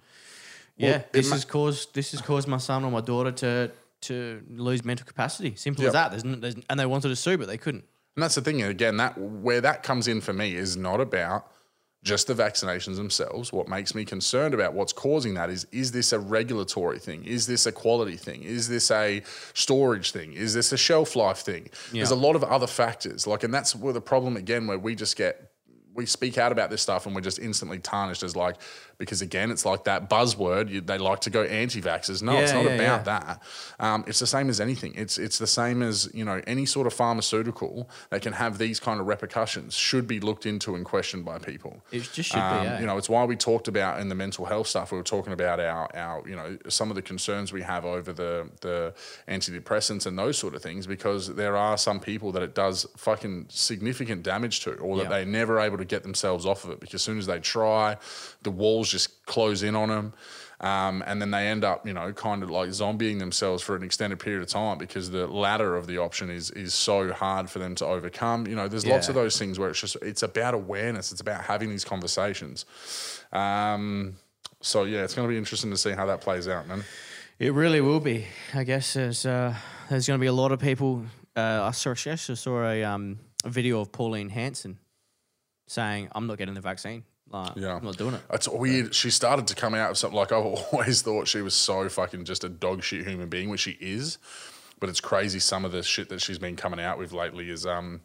"Yeah, 0.77 0.91
Well, 0.91 1.03
this 1.11 1.29
ma- 1.29 1.35
has 1.35 1.45
caused 1.45 1.93
this 1.93 2.11
has 2.11 2.21
caused 2.21 2.47
my 2.47 2.57
son 2.57 2.83
or 2.83 2.91
my 2.91 3.01
daughter 3.01 3.31
to 3.31 3.71
to 4.01 4.43
lose 4.49 4.83
mental 4.83 5.05
capacity. 5.05 5.55
Simple 5.55 5.83
Yep. 5.83 5.89
as 5.89 5.93
that. 5.93 6.11
There's, 6.11 6.39
there's 6.39 6.55
and 6.69 6.79
they 6.79 6.85
wanted 6.85 7.09
to 7.09 7.15
sue, 7.15 7.37
but 7.37 7.47
they 7.47 7.57
couldn't. 7.57 7.85
And 8.15 8.23
that's 8.23 8.35
the 8.35 8.41
thing. 8.41 8.61
Again, 8.61 8.97
that 8.97 9.17
where 9.17 9.61
that 9.61 9.83
comes 9.83 10.07
in 10.07 10.21
for 10.21 10.33
me 10.33 10.55
is 10.55 10.77
not 10.77 10.99
about 10.99 11.47
just 12.03 12.27
the 12.27 12.33
vaccinations 12.33 12.97
themselves. 12.97 13.53
What 13.53 13.69
makes 13.69 13.95
me 13.95 14.03
concerned 14.03 14.53
about 14.53 14.73
what's 14.73 14.91
causing 14.91 15.35
that 15.35 15.49
is 15.49 15.65
is 15.71 15.91
this 15.93 16.11
a 16.11 16.19
regulatory 16.19 16.99
thing? 16.99 17.23
Is 17.23 17.47
this 17.47 17.65
a 17.65 17.71
quality 17.71 18.17
thing? 18.17 18.43
Is 18.43 18.67
this 18.67 18.91
a 18.91 19.23
storage 19.53 20.11
thing? 20.11 20.33
Is 20.33 20.53
this 20.53 20.73
a 20.73 20.77
shelf 20.77 21.15
life 21.15 21.37
thing? 21.39 21.69
There's 21.93 22.11
a 22.11 22.15
lot 22.15 22.35
of 22.35 22.43
other 22.43 22.67
factors. 22.67 23.25
Like, 23.25 23.43
and 23.43 23.53
that's 23.53 23.75
where 23.75 23.93
the 23.93 24.01
problem 24.01 24.35
again, 24.35 24.67
where 24.67 24.77
we 24.77 24.95
just 24.95 25.15
get 25.15 25.49
we 25.95 26.05
speak 26.05 26.37
out 26.39 26.51
about 26.51 26.69
this 26.71 26.81
stuff 26.81 27.05
and 27.05 27.13
we're 27.13 27.21
just 27.21 27.37
instantly 27.39 27.77
tarnished 27.77 28.23
as 28.23 28.35
like 28.35 28.55
because 28.97 29.21
again 29.21 29.51
it's 29.51 29.65
like 29.65 29.83
that 29.83 30.09
buzzword 30.09 30.69
you, 30.69 30.81
they 30.81 30.97
like 30.97 31.19
to 31.21 31.29
go 31.29 31.43
anti-vaxxers 31.43 32.21
no 32.21 32.37
it's 32.37 32.53
not 32.53 32.63
yeah, 32.63 32.71
about 32.71 32.79
yeah. 32.79 33.03
that 33.03 33.41
um, 33.79 34.03
it's 34.07 34.19
the 34.19 34.27
same 34.27 34.49
as 34.49 34.59
anything 34.61 34.93
it's 34.95 35.17
it's 35.17 35.37
the 35.37 35.47
same 35.47 35.81
as 35.81 36.09
you 36.13 36.23
know 36.23 36.41
any 36.47 36.65
sort 36.65 36.87
of 36.87 36.93
pharmaceutical 36.93 37.89
that 38.09 38.21
can 38.21 38.33
have 38.33 38.57
these 38.57 38.79
kind 38.79 38.99
of 38.99 39.07
repercussions 39.07 39.73
should 39.75 40.07
be 40.07 40.19
looked 40.19 40.45
into 40.45 40.75
and 40.75 40.85
questioned 40.85 41.25
by 41.25 41.37
people 41.39 41.81
It 41.91 42.09
just 42.13 42.29
should 42.29 42.39
um, 42.39 42.59
be. 42.59 42.65
Yeah. 42.65 42.79
you 42.79 42.85
know, 42.85 42.97
it's 42.97 43.09
why 43.09 43.25
we 43.25 43.35
talked 43.35 43.67
about 43.67 43.99
in 43.99 44.09
the 44.09 44.15
mental 44.15 44.45
health 44.45 44.67
stuff. 44.67 44.91
We 44.91 44.97
were 44.97 45.03
talking 45.03 45.33
about 45.33 45.59
our, 45.59 45.89
our, 45.95 46.27
you 46.27 46.35
know, 46.35 46.57
some 46.69 46.89
of 46.89 46.95
the 46.95 47.01
concerns 47.01 47.51
we 47.53 47.61
have 47.61 47.85
over 47.85 48.13
the 48.13 48.49
the 48.61 48.93
antidepressants 49.27 50.05
and 50.05 50.17
those 50.17 50.37
sort 50.37 50.55
of 50.55 50.61
things, 50.61 50.87
because 50.87 51.33
there 51.35 51.55
are 51.57 51.77
some 51.77 51.99
people 51.99 52.31
that 52.33 52.43
it 52.43 52.55
does 52.55 52.85
fucking 52.97 53.45
significant 53.49 54.23
damage 54.23 54.61
to, 54.61 54.75
or 54.75 54.97
that 54.97 55.03
Yeah. 55.03 55.09
they're 55.09 55.25
never 55.25 55.59
able 55.59 55.77
to 55.77 55.85
get 55.85 56.03
themselves 56.03 56.45
off 56.45 56.63
of 56.63 56.71
it. 56.71 56.79
Because 56.79 56.95
as 56.95 57.01
soon 57.03 57.17
as 57.17 57.25
they 57.25 57.39
try, 57.39 57.97
the 58.43 58.51
walls 58.51 58.82
just 58.89 59.25
close 59.25 59.63
in 59.63 59.75
on 59.75 59.89
them. 59.89 60.13
Um, 60.59 61.03
and 61.05 61.21
then 61.21 61.31
they 61.31 61.49
end 61.49 61.65
up, 61.65 61.85
you 61.85 61.93
know, 61.93 62.13
kind 62.13 62.41
of 62.41 62.49
like 62.49 62.69
zombieing 62.69 63.19
themselves 63.19 63.61
for 63.61 63.75
an 63.75 63.83
extended 63.83 64.19
period 64.19 64.41
of 64.41 64.47
time 64.47 64.77
because 64.77 65.11
the 65.11 65.27
latter 65.27 65.75
of 65.75 65.87
the 65.87 65.97
option 65.97 66.29
is 66.29 66.51
is 66.51 66.73
so 66.73 67.11
hard 67.11 67.49
for 67.49 67.59
them 67.59 67.75
to 67.75 67.85
overcome. 67.85 68.47
You 68.47 68.55
know, 68.55 68.69
there's 68.69 68.85
lots 68.85 69.09
of 69.09 69.15
those 69.15 69.37
things 69.37 69.59
where 69.59 69.69
it's 69.69 69.81
just 69.81 69.97
it's 70.01 70.23
about 70.23 70.53
awareness. 70.53 71.11
It's 71.11 71.19
about 71.19 71.41
having 71.41 71.69
these 71.69 71.83
conversations. 71.83 72.65
Um, 73.33 74.15
so 74.61 74.85
yeah, 74.85 75.03
it's 75.03 75.13
going 75.13 75.27
to 75.27 75.31
be 75.31 75.37
interesting 75.37 75.69
to 75.71 75.77
see 75.77 75.91
how 75.91 76.05
that 76.05 76.21
plays 76.21 76.47
out, 76.47 76.65
man. 76.65 76.85
It 77.39 77.53
really 77.53 77.81
will 77.81 77.99
be. 77.99 78.25
I 78.53 78.63
guess 78.63 78.93
there's 78.93 79.25
uh, 79.25 79.53
there's 79.89 80.07
going 80.07 80.17
to 80.17 80.21
be 80.21 80.27
a 80.27 80.33
lot 80.33 80.53
of 80.53 80.59
people. 80.59 81.03
Uh, 81.35 81.63
I 81.63 81.71
saw 81.71 81.91
I 81.91 82.15
saw 82.15 82.63
a 82.69 82.83
um 82.85 83.19
a 83.43 83.49
video 83.49 83.81
of 83.81 83.91
Pauline 83.91 84.29
Hanson 84.29 84.79
saying, 85.67 86.07
"I'm 86.15 86.25
not 86.27 86.37
getting 86.37 86.53
the 86.53 86.61
vaccine." 86.61 87.03
Like, 87.33 87.55
Yeah. 87.55 87.75
I'm 87.75 87.83
not 87.83 87.97
doing 87.97 88.13
it. 88.13 88.21
It's 88.31 88.47
weird. 88.47 88.93
She 88.95 89.09
started 89.09 89.47
to 89.47 89.55
come 89.55 89.73
out 89.73 89.91
of 89.91 89.97
something 89.97 90.17
like 90.17 90.31
I've 90.31 90.45
always 90.71 91.01
thought 91.01 91.27
she 91.27 91.41
was 91.41 91.53
so 91.55 91.89
fucking 91.89 92.25
just 92.25 92.43
a 92.43 92.49
dog 92.49 92.83
shit 92.83 93.05
human 93.07 93.27
being, 93.29 93.49
which 93.49 93.61
she 93.61 93.77
is. 93.81 94.17
But 94.79 94.89
it's 94.89 95.01
crazy 95.01 95.39
some 95.39 95.65
of 95.65 95.71
the 95.71 95.81
shit 95.83 96.09
that 96.09 96.21
she's 96.21 96.37
been 96.39 96.55
coming 96.55 96.79
out 96.79 96.97
with 96.97 97.11
lately 97.13 97.49
is 97.49 97.65
um 97.65 98.01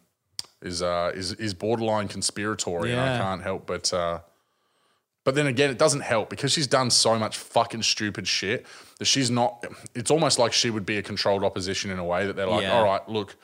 is 0.61 0.81
uh 0.81 1.11
is 1.13 1.33
is 1.33 1.53
borderline 1.53 2.07
conspiratory, 2.07 2.91
and 2.91 2.99
I 2.99 3.17
can't 3.17 3.41
help 3.41 3.67
but 3.67 3.93
uh 3.93 4.19
but 5.25 5.35
then 5.35 5.45
again, 5.47 5.69
it 5.69 5.77
doesn't 5.77 5.99
help 6.01 6.29
because 6.29 6.51
she's 6.53 6.65
done 6.67 6.89
so 6.89 7.19
much 7.19 7.37
fucking 7.37 7.83
stupid 7.83 8.27
shit 8.27 8.65
that 8.97 9.05
she's 9.05 9.29
not. 9.29 9.63
It's 9.93 10.09
almost 10.09 10.39
like 10.39 10.53
she 10.53 10.69
would 10.69 10.85
be 10.85 10.97
a 10.97 11.03
controlled 11.03 11.43
opposition 11.43 11.91
in 11.91 11.99
a 11.99 12.03
way 12.05 12.25
that 12.25 12.35
they're 12.35 12.47
like, 12.47 12.63
Yeah. 12.63 12.77
all 12.77 12.85
right, 12.85 13.07
look, 13.09 13.35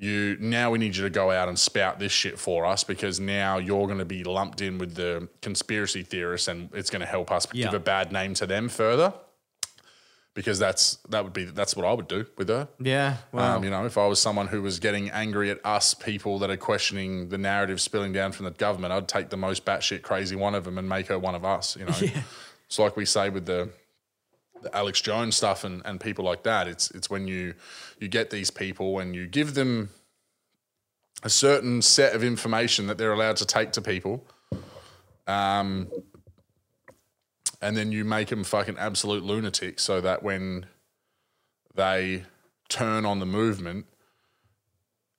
you 0.00 0.36
now 0.40 0.70
we 0.70 0.78
need 0.78 0.94
you 0.96 1.02
to 1.02 1.10
go 1.10 1.30
out 1.30 1.48
and 1.48 1.58
spout 1.58 1.98
this 1.98 2.12
shit 2.12 2.38
for 2.38 2.64
us 2.64 2.84
because 2.84 3.18
now 3.18 3.58
you're 3.58 3.86
going 3.86 3.98
to 3.98 4.04
be 4.04 4.22
lumped 4.24 4.60
in 4.62 4.78
with 4.78 4.94
the 4.94 5.28
conspiracy 5.42 6.02
theorists 6.04 6.46
and 6.46 6.70
it's 6.72 6.88
going 6.88 7.00
to 7.00 7.06
help 7.06 7.30
us 7.32 7.46
Yeah. 7.52 7.64
give 7.66 7.74
a 7.74 7.80
bad 7.80 8.12
name 8.12 8.34
to 8.34 8.46
them 8.46 8.68
further. 8.68 9.12
Because 10.34 10.60
that's 10.60 10.98
that 11.08 11.24
would 11.24 11.32
be 11.32 11.46
that's 11.46 11.74
what 11.74 11.84
I 11.84 11.92
would 11.92 12.06
do 12.06 12.24
with 12.36 12.48
her. 12.48 12.68
Yeah. 12.78 13.16
Well, 13.32 13.56
Um, 13.56 13.64
you 13.64 13.70
know, 13.70 13.86
if 13.86 13.98
I 13.98 14.06
was 14.06 14.20
someone 14.20 14.46
who 14.46 14.62
was 14.62 14.78
getting 14.78 15.10
angry 15.10 15.50
at 15.50 15.58
us 15.64 15.94
people 15.94 16.38
that 16.38 16.48
are 16.50 16.56
questioning 16.56 17.28
the 17.28 17.38
narrative 17.38 17.80
spilling 17.80 18.12
down 18.12 18.30
from 18.30 18.44
the 18.44 18.52
government, 18.52 18.92
I'd 18.92 19.08
take 19.08 19.30
the 19.30 19.36
most 19.36 19.64
batshit 19.64 20.02
crazy 20.02 20.36
one 20.36 20.54
of 20.54 20.62
them 20.62 20.78
and 20.78 20.88
make 20.88 21.08
her 21.08 21.18
one 21.18 21.34
of 21.34 21.44
us. 21.44 21.76
You 21.76 21.86
know, 21.86 21.94
it's 22.66 22.78
like 22.78 22.96
we 22.96 23.04
say 23.04 23.30
with 23.30 23.46
the, 23.46 23.70
the 24.62 24.74
Alex 24.76 25.00
Jones 25.00 25.36
stuff 25.36 25.64
and, 25.64 25.82
and 25.84 26.00
people 26.00 26.24
like 26.24 26.42
that. 26.44 26.68
It's 26.68 26.90
it's 26.92 27.08
when 27.10 27.26
you 27.28 27.54
you 28.00 28.08
get 28.08 28.30
these 28.30 28.50
people 28.50 28.98
and 28.98 29.14
you 29.14 29.26
give 29.26 29.54
them 29.54 29.90
a 31.22 31.30
certain 31.30 31.82
set 31.82 32.14
of 32.14 32.22
information 32.22 32.86
that 32.86 32.96
they're 32.98 33.12
allowed 33.12 33.36
to 33.36 33.46
take 33.46 33.72
to 33.72 33.82
people. 33.82 34.24
Um, 35.26 35.88
and 37.60 37.76
then 37.76 37.90
you 37.90 38.04
make 38.04 38.28
them 38.28 38.44
fucking 38.44 38.78
absolute 38.78 39.24
lunatics 39.24 39.82
so 39.82 40.00
that 40.00 40.22
when 40.22 40.66
they 41.74 42.24
turn 42.68 43.04
on 43.04 43.18
the 43.18 43.26
movement 43.26 43.86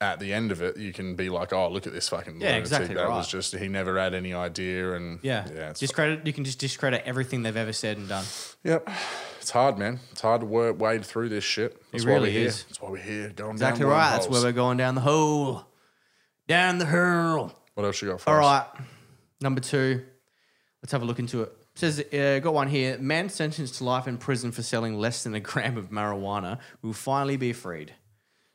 at 0.00 0.18
the 0.18 0.32
end 0.32 0.50
of 0.50 0.62
it, 0.62 0.78
you 0.78 0.94
can 0.94 1.14
be 1.14 1.28
like, 1.28 1.52
oh, 1.52 1.68
look 1.68 1.86
at 1.86 1.92
this 1.92 2.08
fucking 2.08 2.40
Yeah, 2.40 2.46
lunatic. 2.48 2.60
exactly 2.62 2.94
that 2.94 3.08
right. 3.08 3.16
was 3.16 3.28
just, 3.28 3.54
he 3.54 3.68
never 3.68 3.98
had 3.98 4.14
any 4.14 4.32
idea. 4.32 4.94
And 4.94 5.18
yeah. 5.22 5.46
yeah 5.54 5.72
discredit. 5.74 6.26
You 6.26 6.32
can 6.32 6.44
just 6.44 6.58
discredit 6.58 7.02
everything 7.04 7.42
they've 7.42 7.54
ever 7.56 7.74
said 7.74 7.98
and 7.98 8.08
done. 8.08 8.24
yep. 8.64 8.88
It's 9.50 9.54
hard, 9.56 9.78
man. 9.78 9.98
It's 10.12 10.20
hard 10.20 10.42
to 10.42 10.46
work, 10.46 10.80
wade 10.80 11.04
through 11.04 11.28
this 11.28 11.42
shit. 11.42 11.82
That's 11.90 12.04
why 12.04 12.12
really 12.12 12.28
we're 12.28 12.38
here. 12.38 12.46
is. 12.46 12.62
That's 12.62 12.80
why 12.80 12.90
we're 12.90 12.98
here. 12.98 13.30
Going 13.30 13.50
Exactly 13.50 13.80
down 13.80 13.90
right. 13.90 14.10
That's 14.12 14.28
where 14.28 14.42
we're 14.42 14.52
going 14.52 14.76
down 14.76 14.94
the 14.94 15.00
hole. 15.00 15.66
Down 16.46 16.78
the 16.78 16.86
hole. 16.86 17.50
What 17.74 17.84
else 17.84 18.00
you 18.00 18.10
got 18.10 18.20
for 18.20 18.30
All 18.30 18.46
us? 18.46 18.68
right. 18.76 18.86
Number 19.40 19.60
two. 19.60 20.04
Let's 20.80 20.92
have 20.92 21.02
a 21.02 21.04
look 21.04 21.18
into 21.18 21.42
it. 21.42 21.52
Says, 21.74 21.98
uh, 21.98 22.38
got 22.38 22.54
one 22.54 22.68
here. 22.68 22.96
Man 22.98 23.28
sentenced 23.28 23.74
to 23.78 23.84
life 23.84 24.06
in 24.06 24.18
prison 24.18 24.52
for 24.52 24.62
selling 24.62 24.96
less 25.00 25.24
than 25.24 25.34
a 25.34 25.40
gram 25.40 25.76
of 25.76 25.90
marijuana 25.90 26.60
will 26.80 26.92
finally 26.92 27.36
be 27.36 27.52
freed. 27.52 27.92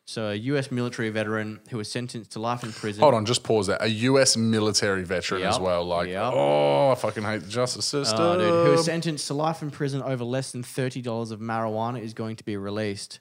So, 0.08 0.30
a 0.30 0.36
US 0.36 0.72
military 0.72 1.10
veteran 1.10 1.60
who 1.72 1.78
was 1.78 1.92
sentenced 1.92 2.32
to 2.34 2.40
life 2.40 2.64
in 2.64 2.72
prison. 2.72 3.02
Hold 3.02 3.16
on, 3.16 3.26
just 3.26 3.44
pause 3.44 3.68
that. 3.68 3.82
A 3.82 3.90
US 3.90 4.38
military 4.38 5.04
veteran 5.04 5.42
as 5.42 5.60
well. 5.60 5.84
Like, 5.84 6.10
Yep. 6.10 6.32
oh, 6.36 6.92
I 6.92 6.96
fucking 6.96 7.24
hate 7.24 7.42
the 7.42 7.50
justice 7.50 7.86
system. 7.86 8.20
Oh, 8.22 8.38
dude, 8.38 8.48
who 8.68 8.72
was 8.72 8.86
sentenced 8.86 9.26
to 9.28 9.34
life 9.34 9.64
in 9.64 9.72
prison 9.72 10.04
over 10.04 10.24
less 10.24 10.52
than 10.52 10.62
$30 10.64 11.32
of 11.32 11.40
marijuana 11.40 12.00
is 12.02 12.14
going 12.14 12.36
to 12.36 12.44
be 12.46 12.56
released. 12.56 13.20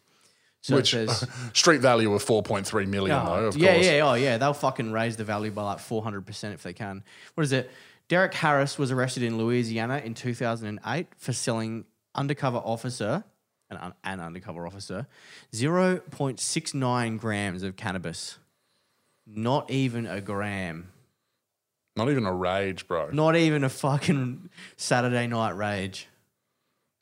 So 0.61 0.77
Which 0.77 0.93
it 0.95 1.09
says, 1.11 1.29
street 1.55 1.81
value 1.81 2.13
of 2.13 2.23
4.3 2.25 2.87
million, 2.87 3.17
Oh, 3.19 3.25
though, 3.41 3.47
of 3.49 3.57
yeah, 3.57 3.75
course. 3.75 3.87
yeah, 3.87 4.01
oh 4.03 4.15
yeah. 4.15 4.37
They'll 4.39 4.53
fucking 4.55 4.93
raise 4.93 5.17
the 5.17 5.25
value 5.25 5.51
by 5.51 5.63
like 5.63 5.79
four 5.79 6.03
hundred 6.03 6.25
percent 6.27 6.55
if 6.55 6.63
they 6.63 6.73
can. 6.73 7.03
What 7.35 7.45
is 7.45 7.53
it? 7.53 7.71
Derek 8.09 8.33
Harris 8.35 8.79
was 8.79 8.91
arrested 8.91 9.23
in 9.23 9.37
Louisiana 9.39 9.99
in 10.05 10.15
two 10.15 10.33
thousand 10.35 10.69
and 10.69 10.81
eight 10.87 11.09
for 11.19 11.33
selling 11.35 11.85
undercover 12.15 12.59
officer 12.59 13.25
an, 13.71 13.93
an 14.05 14.21
undercover 14.21 14.67
officer 14.67 15.07
zero 15.55 15.99
point 16.11 16.41
six 16.41 16.75
nine 16.75 17.17
grams 17.17 17.63
of 17.63 17.77
cannabis. 17.77 18.39
Not 19.27 19.71
even 19.71 20.07
a 20.07 20.21
gram. 20.21 20.91
Not 21.97 22.11
even 22.11 22.27
a 22.27 22.33
rage, 22.35 22.87
bro. 22.89 23.11
Not 23.11 23.37
even 23.37 23.65
a 23.65 23.69
fucking 23.69 24.51
Saturday 24.77 25.27
night 25.27 25.57
rage. 25.57 26.09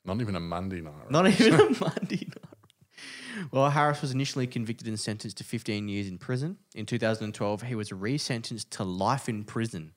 Not 0.05 0.21
even 0.21 0.35
a 0.35 0.39
Monday 0.39 0.81
night. 0.81 0.93
right? 1.01 1.11
Not 1.11 1.27
even 1.27 1.53
a 1.53 1.57
Monday 1.81 2.27
night. 2.27 3.49
Well, 3.51 3.69
Harris 3.69 4.01
was 4.01 4.11
initially 4.11 4.47
convicted 4.47 4.87
and 4.87 4.99
sentenced 4.99 5.37
to 5.37 5.43
15 5.43 5.87
years 5.87 6.07
in 6.07 6.17
prison. 6.17 6.57
In 6.75 6.85
2012, 6.85 7.63
he 7.63 7.75
was 7.75 7.89
resentenced 7.89 8.69
to 8.71 8.83
life 8.83 9.27
in 9.27 9.43
prison 9.43 9.93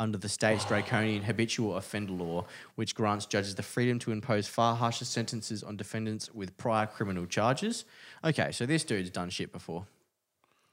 under 0.00 0.18
the 0.18 0.28
state's 0.28 0.64
draconian 0.64 1.22
habitual 1.22 1.76
offender 1.76 2.12
law, 2.14 2.44
which 2.74 2.94
grants 2.94 3.26
judges 3.26 3.54
the 3.54 3.62
freedom 3.62 3.98
to 4.00 4.10
impose 4.10 4.48
far 4.48 4.74
harsher 4.74 5.04
sentences 5.04 5.62
on 5.62 5.76
defendants 5.76 6.34
with 6.34 6.56
prior 6.56 6.86
criminal 6.86 7.26
charges. 7.26 7.84
Okay, 8.24 8.50
so 8.50 8.66
this 8.66 8.82
dude's 8.82 9.10
done 9.10 9.28
shit 9.30 9.52
before. 9.52 9.86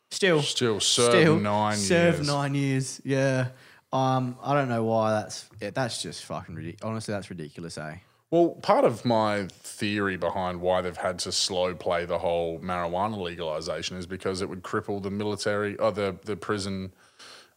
Still, 0.09 0.41
Still 0.41 0.79
serve 0.79 1.41
nine 1.41 1.75
serve 1.75 2.15
years. 2.15 2.27
nine 2.27 2.55
years. 2.55 3.01
Yeah. 3.03 3.49
Um, 3.91 4.37
I 4.41 4.53
don't 4.53 4.69
know 4.69 4.85
why 4.85 5.11
that's 5.11 5.49
yeah, 5.61 5.71
that's 5.71 6.01
just 6.01 6.23
fucking 6.23 6.55
ridiculous. 6.55 6.89
Honestly, 6.89 7.13
that's 7.13 7.29
ridiculous, 7.29 7.77
eh? 7.77 7.97
Well, 8.31 8.49
part 8.61 8.85
of 8.85 9.05
my 9.05 9.47
theory 9.51 10.17
behind 10.17 10.61
why 10.61 10.81
they've 10.81 10.95
had 10.95 11.19
to 11.19 11.31
slow 11.31 11.73
play 11.75 12.05
the 12.05 12.17
whole 12.17 12.59
marijuana 12.59 13.17
legalization 13.17 13.97
is 13.97 14.05
because 14.05 14.41
it 14.41 14.49
would 14.49 14.63
cripple 14.63 15.01
the 15.01 15.11
military 15.11 15.77
or 15.77 15.93
the, 15.93 16.17
the 16.25 16.35
prison, 16.35 16.91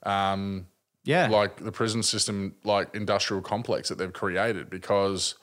um, 0.05 0.67
Yeah. 1.05 1.29
like 1.29 1.57
the 1.57 1.73
prison 1.73 2.03
system, 2.03 2.55
like 2.65 2.95
industrial 2.95 3.43
complex 3.43 3.89
that 3.89 3.99
they've 3.99 4.13
created 4.13 4.69
because 4.69 5.35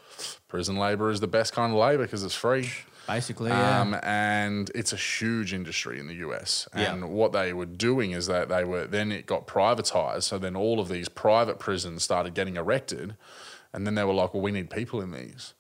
prison 0.47 0.77
labor 0.77 1.09
is 1.09 1.19
the 1.19 1.27
best 1.27 1.53
kind 1.53 1.73
of 1.73 1.79
labor 1.79 2.03
because 2.03 2.23
it's 2.23 2.35
free. 2.35 2.69
Basically, 3.07 3.49
yeah. 3.49 3.81
Um, 3.81 3.97
and 4.03 4.69
it's 4.75 4.91
a 4.91 4.97
huge 4.97 5.53
industry 5.53 5.97
in 5.99 6.07
the 6.07 6.15
US. 6.15 6.67
Yeah. 6.75 6.93
And 6.93 7.09
what 7.09 7.31
they 7.31 7.53
were 7.53 7.65
doing 7.65 8.11
is 8.11 8.27
that 8.27 8.49
they 8.49 8.65
were 8.65 8.85
then 8.85 9.11
it 9.11 9.25
got 9.25 9.47
privatized. 9.47 10.23
So 10.23 10.37
then 10.37 10.55
all 10.55 10.79
of 10.79 10.89
these 10.89 11.07
private 11.07 11.57
prisons 11.57 12.03
started 12.03 12.33
getting 12.33 12.57
erected. 12.57 13.15
And 13.73 13.85
then 13.85 13.95
they 13.95 14.03
were 14.03 14.13
like, 14.13 14.33
well, 14.33 14.43
we 14.43 14.51
need 14.51 14.69
people 14.69 15.01
in 15.01 15.11
these. 15.11 15.53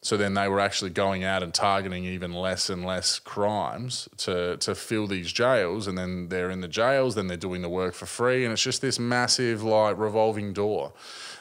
So 0.00 0.16
then 0.16 0.34
they 0.34 0.48
were 0.48 0.60
actually 0.60 0.90
going 0.90 1.24
out 1.24 1.42
and 1.42 1.52
targeting 1.52 2.04
even 2.04 2.32
less 2.32 2.70
and 2.70 2.84
less 2.84 3.18
crimes 3.18 4.08
to 4.18 4.56
to 4.58 4.74
fill 4.74 5.06
these 5.06 5.32
jails. 5.32 5.86
And 5.86 5.98
then 5.98 6.28
they're 6.28 6.50
in 6.50 6.60
the 6.60 6.68
jails, 6.68 7.14
then 7.14 7.26
they're 7.26 7.36
doing 7.36 7.62
the 7.62 7.68
work 7.68 7.94
for 7.94 8.06
free. 8.06 8.44
And 8.44 8.52
it's 8.52 8.62
just 8.62 8.80
this 8.80 8.98
massive 8.98 9.62
like 9.62 9.98
revolving 9.98 10.52
door. 10.52 10.92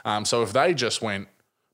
Um, 0.06 0.26
so 0.26 0.42
if 0.42 0.54
they 0.54 0.74
just 0.74 1.02
went, 1.02 1.28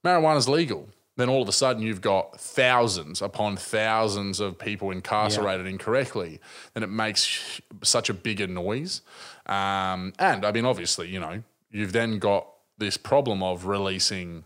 marijuana's 0.06 0.50
legal, 0.50 0.90
then 1.16 1.30
all 1.30 1.42
of 1.42 1.48
a 1.48 1.54
sudden 1.54 1.82
you've 1.82 2.02
got 2.02 2.40
thousands 2.40 3.22
upon 3.22 3.56
thousands 3.56 4.40
of 4.40 4.58
people 4.58 4.92
incarcerated 4.92 5.68
incorrectly, 5.68 6.40
then 6.74 6.84
it 6.84 6.90
makes 6.90 7.62
such 7.84 8.10
a 8.10 8.14
bigger 8.14 8.48
noise. 8.48 9.02
Um, 9.46 10.14
and 10.20 10.46
I 10.46 10.52
mean, 10.52 10.66
obviously, 10.66 11.10
you 11.10 11.20
know, 11.20 11.44
you've 11.72 11.94
then 11.94 12.20
got 12.20 12.48
this 12.78 12.98
problem 12.98 13.44
of 13.44 13.68
releasing 13.68 14.46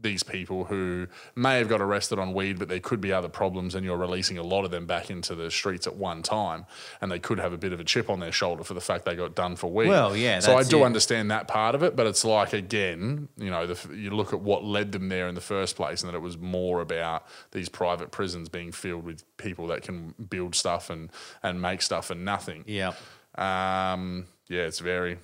these 0.00 0.22
people 0.22 0.64
who 0.64 1.08
may 1.34 1.58
have 1.58 1.68
got 1.68 1.80
arrested 1.80 2.18
on 2.18 2.32
weed, 2.32 2.58
but 2.58 2.68
there 2.68 2.78
could 2.80 3.00
be 3.00 3.12
other 3.12 3.28
problems, 3.28 3.74
and 3.74 3.84
you're 3.84 3.96
releasing 3.96 4.38
a 4.38 4.42
lot 4.42 4.64
of 4.64 4.70
them 4.70 4.86
back 4.86 5.10
into 5.10 5.34
the 5.34 5.50
streets 5.50 5.86
at 5.86 5.96
one 5.96 6.22
time, 6.22 6.66
and 7.00 7.10
they 7.10 7.18
could 7.18 7.38
have 7.40 7.52
a 7.52 7.58
bit 7.58 7.72
of 7.72 7.80
a 7.80 7.84
chip 7.84 8.08
on 8.08 8.20
their 8.20 8.30
shoulder 8.30 8.62
for 8.62 8.74
the 8.74 8.80
fact 8.80 9.04
they 9.04 9.16
got 9.16 9.34
done 9.34 9.56
for 9.56 9.70
weed. 9.70 9.88
Well, 9.88 10.16
yeah, 10.16 10.38
So 10.40 10.56
I 10.56 10.62
do 10.62 10.82
it. 10.82 10.84
understand 10.84 11.30
that 11.32 11.48
part 11.48 11.74
of 11.74 11.82
it, 11.82 11.96
but 11.96 12.06
it's 12.06 12.24
like 12.24 12.52
again, 12.52 13.28
you 13.36 13.50
know, 13.50 13.66
the, 13.66 13.94
you 13.96 14.10
look 14.10 14.32
at 14.32 14.40
what 14.40 14.64
led 14.64 14.92
them 14.92 15.08
there 15.08 15.26
in 15.28 15.34
the 15.34 15.40
first 15.40 15.74
place, 15.74 16.02
and 16.02 16.12
that 16.12 16.16
it 16.16 16.22
was 16.22 16.38
more 16.38 16.80
about 16.80 17.26
these 17.50 17.68
private 17.68 18.10
prisons 18.12 18.48
being 18.48 18.70
filled 18.72 19.04
with 19.04 19.24
people 19.36 19.66
that 19.66 19.82
can 19.82 20.14
build 20.30 20.54
stuff 20.54 20.90
and 20.90 21.10
and 21.42 21.60
make 21.60 21.82
stuff 21.82 22.06
for 22.06 22.14
nothing. 22.14 22.64
yeah. 22.66 22.92
Um, 23.36 24.26
yeah, 24.48 24.62
it's 24.62 24.78
very, 24.80 25.18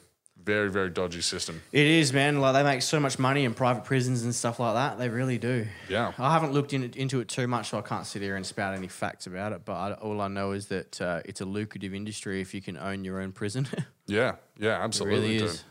very, 0.44 0.70
very 0.70 0.90
dodgy 0.90 1.20
system. 1.22 1.62
It 1.72 1.86
is, 1.86 2.12
man. 2.12 2.40
Like 2.40 2.54
they 2.54 2.62
make 2.62 2.82
so 2.82 3.00
much 3.00 3.18
money 3.18 3.44
in 3.44 3.54
private 3.54 3.84
prisons 3.84 4.24
and 4.24 4.34
stuff 4.34 4.60
like 4.60 4.74
that. 4.74 4.98
They 4.98 5.08
really 5.08 5.38
do. 5.38 5.66
Yeah. 5.88 6.12
I 6.18 6.32
haven't 6.32 6.52
looked 6.52 6.72
in, 6.72 6.84
into 6.94 7.20
it 7.20 7.28
too 7.28 7.46
much, 7.46 7.70
so 7.70 7.78
I 7.78 7.82
can't 7.82 8.06
sit 8.06 8.22
here 8.22 8.36
and 8.36 8.44
spout 8.44 8.74
any 8.74 8.88
facts 8.88 9.26
about 9.26 9.52
it. 9.52 9.64
But 9.64 9.72
I, 9.72 9.92
all 9.94 10.20
I 10.20 10.28
know 10.28 10.52
is 10.52 10.66
that 10.66 11.00
uh, 11.00 11.20
it's 11.24 11.40
a 11.40 11.44
lucrative 11.44 11.94
industry 11.94 12.40
if 12.40 12.52
you 12.54 12.60
can 12.60 12.76
own 12.76 13.04
your 13.04 13.20
own 13.20 13.32
prison. 13.32 13.66
Yeah, 14.06 14.34
yeah, 14.58 14.84
absolutely. 14.84 15.16
It 15.18 15.22
really 15.22 15.36
is. 15.46 15.64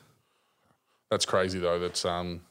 That's 1.11 1.23
crazy 1.23 1.59
though. 1.59 1.77
That's 1.77 2.03
um, 2.03 2.41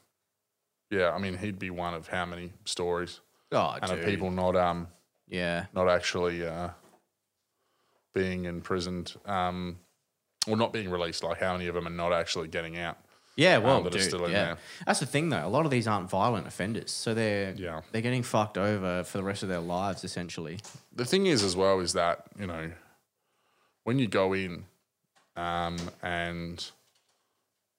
yeah. 0.89 1.11
I 1.11 1.17
mean, 1.17 1.37
he'd 1.37 1.59
be 1.59 1.71
one 1.71 1.93
of 1.93 2.07
how 2.07 2.25
many 2.25 2.53
stories 2.63 3.19
Oh, 3.51 3.77
and 3.81 3.91
of 3.91 4.05
people 4.05 4.31
not 4.31 4.55
um 4.55 4.87
Yeah. 5.27 5.65
not 5.73 5.89
actually 5.89 6.47
uh, 6.47 6.69
being 8.13 8.45
imprisoned 8.45 9.13
um, 9.25 9.77
or 10.47 10.57
not 10.57 10.73
being 10.73 10.89
released. 10.89 11.23
Like 11.23 11.39
how 11.39 11.53
many 11.53 11.67
of 11.67 11.75
them 11.75 11.87
are 11.87 11.91
not 11.91 12.13
actually 12.13 12.47
getting 12.47 12.77
out? 12.77 12.97
Yeah, 13.35 13.57
well, 13.57 13.81
that 13.81 13.95
are 13.95 13.97
dude, 13.97 14.07
still 14.07 14.25
in 14.25 14.31
yeah. 14.31 14.45
there. 14.45 14.57
That's 14.85 14.99
the 14.99 15.07
thing, 15.07 15.29
though. 15.29 15.43
A 15.43 15.49
lot 15.49 15.65
of 15.65 15.71
these 15.71 15.87
aren't 15.87 16.07
violent 16.07 16.45
offenders, 16.45 16.91
so 16.91 17.15
they're 17.15 17.53
Yeah. 17.57 17.81
they're 17.91 18.03
getting 18.03 18.21
fucked 18.21 18.59
over 18.59 19.03
for 19.03 19.17
the 19.17 19.23
rest 19.23 19.41
of 19.41 19.49
their 19.49 19.59
lives, 19.59 20.03
essentially. 20.03 20.59
the 20.95 21.05
thing 21.05 21.25
is 21.25 21.41
as 21.43 21.55
well 21.55 21.79
is 21.79 21.93
that 21.93 22.25
you 22.39 22.45
know 22.45 22.71
when 23.85 23.97
you 23.97 24.07
go 24.07 24.33
in 24.33 24.65
um, 25.35 25.77
and 26.03 26.69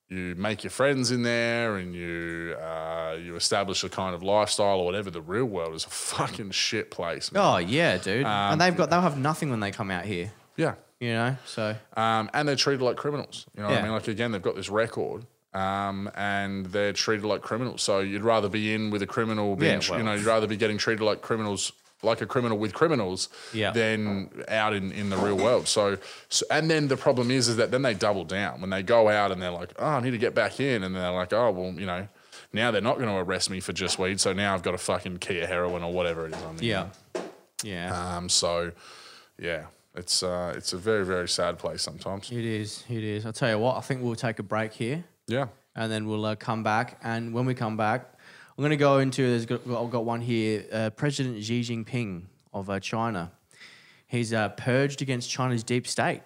you 0.09 0.35
make 0.37 0.65
your 0.65 0.71
friends 0.73 1.11
in 1.13 1.23
there 1.23 1.77
and 1.77 1.95
you 1.95 2.57
uh, 2.61 3.17
you 3.21 3.37
establish 3.37 3.85
a 3.85 3.89
kind 3.89 4.15
of 4.15 4.23
lifestyle 4.25 4.81
or 4.81 4.85
whatever. 4.85 5.09
The 5.11 5.23
real 5.23 5.45
world 5.47 5.75
is 5.75 5.85
a 5.85 5.89
fucking 6.17 6.51
shit 6.51 6.91
place. 6.91 7.31
man. 7.31 7.43
Oh 7.45 7.57
yeah, 7.59 7.97
dude. 7.99 8.25
Um, 8.27 8.53
and 8.53 8.61
they've 8.61 8.77
got 8.77 8.91
they'll 8.91 9.01
have 9.01 9.19
nothing 9.19 9.51
when 9.51 9.61
they 9.61 9.71
come 9.71 9.91
out 9.93 10.05
here. 10.05 10.33
Yeah. 10.57 10.75
You 11.01 11.13
know, 11.13 11.37
so 11.45 11.77
Um, 11.97 12.31
and 12.33 12.49
they're 12.49 12.57
treated 12.57 12.83
like 12.83 12.97
criminals. 12.97 13.47
You 13.57 13.63
know 13.63 13.69
what 13.71 13.79
I 13.79 13.83
mean? 13.83 13.93
Like 13.93 14.09
again, 14.09 14.33
they've 14.33 14.41
got 14.43 14.55
this 14.57 14.71
record. 14.71 15.27
Um, 15.53 16.11
and 16.17 16.67
they're 16.67 16.93
treated 16.93 17.25
like 17.25 17.41
criminals. 17.43 17.81
So 17.83 18.01
you'd 18.01 18.25
rather 18.25 18.49
be 18.49 18.75
in 18.75 18.91
with 18.91 19.03
a 19.03 19.07
criminal 19.07 19.51
Yeah, 19.51 19.71
bench, 19.71 19.89
well. 19.91 19.99
you 20.01 20.05
know, 20.05 20.15
you'd 20.15 20.25
rather 20.25 20.49
be 20.49 20.57
getting 20.57 20.79
treated 20.79 21.05
like 21.05 21.23
criminals, 21.23 21.71
like 22.03 22.21
a 22.21 22.27
criminal 22.27 22.59
with 22.59 22.75
criminals, 22.75 23.29
Yeah. 23.53 23.71
than 23.71 24.31
out 24.49 24.73
in, 24.75 24.91
in 24.91 25.11
the 25.11 25.17
real 25.17 25.37
world. 25.37 25.69
So, 25.69 25.99
so, 26.29 26.45
and 26.51 26.69
then 26.69 26.89
the 26.89 26.97
problem 26.97 27.31
is, 27.31 27.47
is 27.47 27.57
that 27.57 27.71
then 27.71 27.83
they 27.83 27.95
double 27.95 28.25
down 28.25 28.61
when 28.61 28.71
they 28.71 28.83
go 28.83 29.09
out 29.09 29.31
and 29.31 29.41
they're 29.41 29.53
like, 29.53 29.73
oh, 29.79 29.87
I 29.87 30.01
need 30.01 30.11
to 30.11 30.19
get 30.19 30.35
back 30.35 30.59
in, 30.59 30.83
and 30.83 30.93
they're 30.95 31.13
like, 31.13 31.33
oh, 31.33 31.53
well, 31.53 31.73
you 31.73 31.87
know, 31.87 32.09
now 32.53 32.73
they're 32.73 32.81
not 32.81 32.97
going 32.99 33.09
to 33.09 33.15
arrest 33.17 33.49
me 33.49 33.61
for 33.61 33.73
just 33.73 33.97
weed, 33.97 34.21
so 34.21 34.33
now 34.33 34.55
I've 34.55 34.63
got 34.63 34.75
a 34.75 34.79
fucking 34.79 35.19
key 35.19 35.39
of 35.41 35.49
heroin 35.49 35.85
or 35.85 35.93
whatever 35.93 36.27
it 36.27 36.35
is 36.35 36.43
on 36.43 36.57
me. 36.57 36.67
yeah, 36.67 36.89
yeah. 37.63 38.17
Um. 38.17 38.29
So, 38.29 38.73
yeah, 39.39 39.67
it's 39.95 40.23
uh, 40.23 40.55
it's 40.57 40.73
a 40.73 40.79
very 40.79 41.05
very 41.05 41.29
sad 41.29 41.59
place 41.59 41.83
sometimes. 41.83 42.31
it 42.31 42.45
is. 42.45 42.85
It 42.89 43.05
is. 43.05 43.25
I'll 43.27 43.33
tell 43.33 43.51
you 43.51 43.59
what. 43.59 43.77
I 43.77 43.81
think 43.81 44.03
we'll 44.03 44.15
take 44.17 44.39
a 44.39 44.43
break 44.43 44.73
here. 44.73 45.05
Yeah. 45.27 45.47
and 45.77 45.91
then 45.91 46.07
we'll 46.07 46.25
uh, 46.27 46.37
come 46.37 46.63
back. 46.63 46.99
And 47.03 47.33
when 47.33 47.47
we 47.47 47.55
come 47.55 47.77
back, 47.77 48.01
I'm 48.57 48.63
going 48.63 48.71
to 48.71 48.77
go 48.77 48.99
into. 48.99 49.23
There's 49.27 49.47
got, 49.47 49.61
I've 49.67 49.91
got 49.91 50.05
one 50.05 50.21
here. 50.21 50.65
Uh, 50.73 50.91
President 50.91 51.43
Xi 51.43 51.63
Jinping 51.63 52.23
of 52.53 52.69
uh, 52.71 52.79
China. 52.81 53.33
He's 54.07 54.33
uh, 54.33 54.51
purged 54.51 55.03
against 55.03 55.31
China's 55.31 55.65
deep 55.65 55.87
state. 55.87 56.23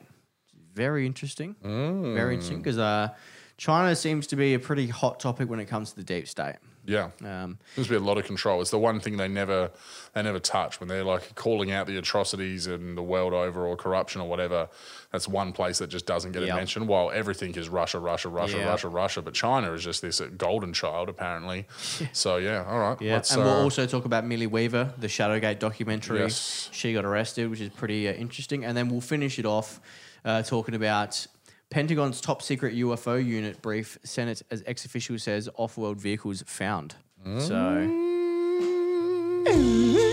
Very 0.75 1.07
interesting. 1.07 1.57
Very 1.63 2.35
interesting 2.35 2.59
because 2.59 2.79
uh, 2.79 3.09
China 3.57 3.95
seems 3.97 4.27
to 4.29 4.37
be 4.37 4.55
a 4.55 4.59
pretty 4.59 4.87
hot 4.89 5.19
topic 5.21 5.49
when 5.49 5.59
it 5.61 5.67
comes 5.67 5.91
to 5.91 5.97
the 5.97 6.05
deep 6.05 6.29
state. 6.29 6.57
Yeah. 6.89 7.11
Um, 7.23 7.59
There's 7.77 7.89
been 7.89 8.03
a 8.03 8.07
lot 8.07 8.17
of 8.17 8.25
control. 8.25 8.63
It's 8.63 8.71
the 8.71 8.79
one 8.79 8.99
thing 8.99 9.19
they 9.19 9.29
never 9.29 9.71
they 10.15 10.23
never 10.23 10.41
touch 10.41 10.81
when 10.81 10.89
they're 10.89 11.05
like 11.05 11.35
calling 11.35 11.71
out 11.71 11.87
the 11.87 11.99
atrocities 11.99 12.67
in 12.67 12.95
the 12.95 13.03
world 13.03 13.35
over 13.35 13.67
or 13.67 13.77
corruption 13.77 14.23
or 14.23 14.29
whatever. 14.29 14.69
That's 15.13 15.29
one 15.29 15.53
place 15.53 15.79
that 15.79 15.89
just 15.89 16.07
doesn't 16.07 16.33
get 16.33 16.43
Yep. 16.43 16.51
a 16.51 16.57
mention. 16.57 16.87
While 16.87 17.11
everything 17.11 17.55
is 17.57 17.69
Russia, 17.69 17.99
Russia, 17.99 18.31
Russia. 18.31 18.59
Russia, 18.65 18.89
Russia, 18.89 19.23
but 19.23 19.35
China 19.35 19.73
is 19.73 19.85
just 19.85 20.01
this 20.01 20.21
golden 20.39 20.73
child 20.73 21.11
apparently. 21.11 21.67
so 22.13 22.39
yeah, 22.39 22.65
all 22.67 22.79
right. 22.79 23.01
yeah, 23.03 23.23
and 23.31 23.43
we'll 23.43 23.61
uh, 23.61 23.63
also 23.63 23.87
talk 23.87 24.07
about 24.07 24.25
Millie 24.25 24.47
Weaver, 24.47 24.95
the 24.99 25.09
Shadowgate 25.09 25.59
documentary. 25.59 26.21
Yes. 26.21 26.71
She 26.73 26.95
got 26.95 27.05
arrested, 27.05 27.51
which 27.51 27.61
is 27.61 27.69
pretty 27.71 28.09
uh, 28.09 28.13
interesting. 28.15 28.65
And 28.65 28.77
then 28.77 28.89
we'll 28.89 29.03
finish 29.03 29.39
it 29.39 29.45
off 29.45 29.81
uh, 30.25 30.43
talking 30.43 30.75
about 30.75 31.27
Pentagon's 31.71 32.21
top 32.21 32.43
secret 32.43 32.75
UFO 32.75 33.25
unit 33.25 33.61
brief. 33.63 33.99
Senate, 34.05 34.43
as 34.51 34.63
ex 34.67 34.85
official 34.85 35.19
says, 35.19 35.49
off 35.57 35.77
world 35.77 36.01
vehicles 36.01 36.43
found. 36.47 36.95
So, 37.41 37.55
mm. 39.45 40.08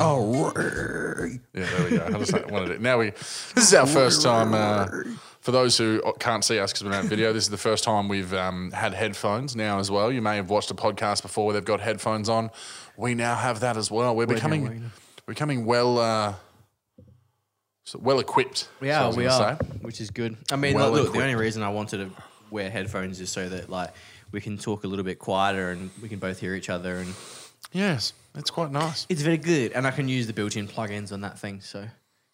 Oh, 0.00 0.50
yeah, 0.56 1.36
there 1.52 1.84
we 1.90 1.96
go. 1.96 2.04
I 2.06 2.10
just 2.18 2.32
wanted 2.50 2.70
it. 2.70 2.80
Now 2.80 2.98
we. 2.98 3.10
This 3.10 3.56
is 3.68 3.74
our 3.74 3.86
first 3.86 4.22
time. 4.22 4.54
Uh, 4.54 4.86
for 5.40 5.52
those 5.52 5.78
who 5.78 6.02
can't 6.18 6.44
see 6.44 6.58
us 6.58 6.70
because 6.72 6.84
we're 6.84 6.90
not 6.90 7.02
have 7.02 7.10
video, 7.10 7.32
this 7.32 7.44
is 7.44 7.50
the 7.50 7.56
first 7.56 7.82
time 7.84 8.08
we've 8.08 8.32
um, 8.34 8.70
had 8.72 8.92
headphones 8.92 9.56
now 9.56 9.78
as 9.78 9.90
well. 9.90 10.12
You 10.12 10.20
may 10.20 10.36
have 10.36 10.50
watched 10.50 10.70
a 10.70 10.74
podcast 10.74 11.22
before 11.22 11.46
where 11.46 11.54
they've 11.54 11.64
got 11.64 11.80
headphones 11.80 12.28
on. 12.28 12.50
We 12.96 13.14
now 13.14 13.34
have 13.36 13.60
that 13.60 13.76
as 13.78 13.90
well. 13.90 14.14
We're 14.14 14.26
becoming 14.26 14.62
we're- 14.64 14.80
we're 15.26 15.34
becoming 15.34 15.64
well 15.64 15.98
uh, 15.98 16.34
so 17.84 17.98
well 18.02 18.20
equipped. 18.20 18.68
yeah, 18.80 19.02
I 19.04 19.06
was 19.06 19.16
we 19.16 19.26
are, 19.26 19.56
say. 19.58 19.64
which 19.80 20.00
is 20.00 20.10
good. 20.10 20.36
I 20.50 20.56
mean, 20.56 20.74
Well 20.74 20.90
like, 20.90 21.04
look, 21.04 21.12
the 21.14 21.22
only 21.22 21.36
reason 21.36 21.62
I 21.62 21.68
wanted 21.70 21.98
to 21.98 22.10
wear 22.50 22.68
headphones 22.68 23.20
is 23.20 23.30
so 23.30 23.48
that, 23.48 23.70
like, 23.70 23.90
we 24.32 24.40
can 24.40 24.58
talk 24.58 24.84
a 24.84 24.86
little 24.88 25.04
bit 25.04 25.18
quieter 25.18 25.70
and 25.70 25.90
we 26.02 26.08
can 26.08 26.18
both 26.18 26.38
hear 26.40 26.54
each 26.54 26.68
other. 26.68 26.96
And 26.96 27.14
Yes, 27.72 28.12
it's 28.34 28.50
quite 28.50 28.70
nice. 28.72 29.06
it's 29.08 29.22
very 29.22 29.36
good. 29.38 29.72
And 29.72 29.86
I 29.86 29.90
can 29.90 30.08
use 30.08 30.26
the 30.26 30.32
built 30.32 30.56
in 30.56 30.66
plugins 30.68 31.12
on 31.12 31.20
that 31.22 31.38
thing. 31.38 31.60
So, 31.60 31.86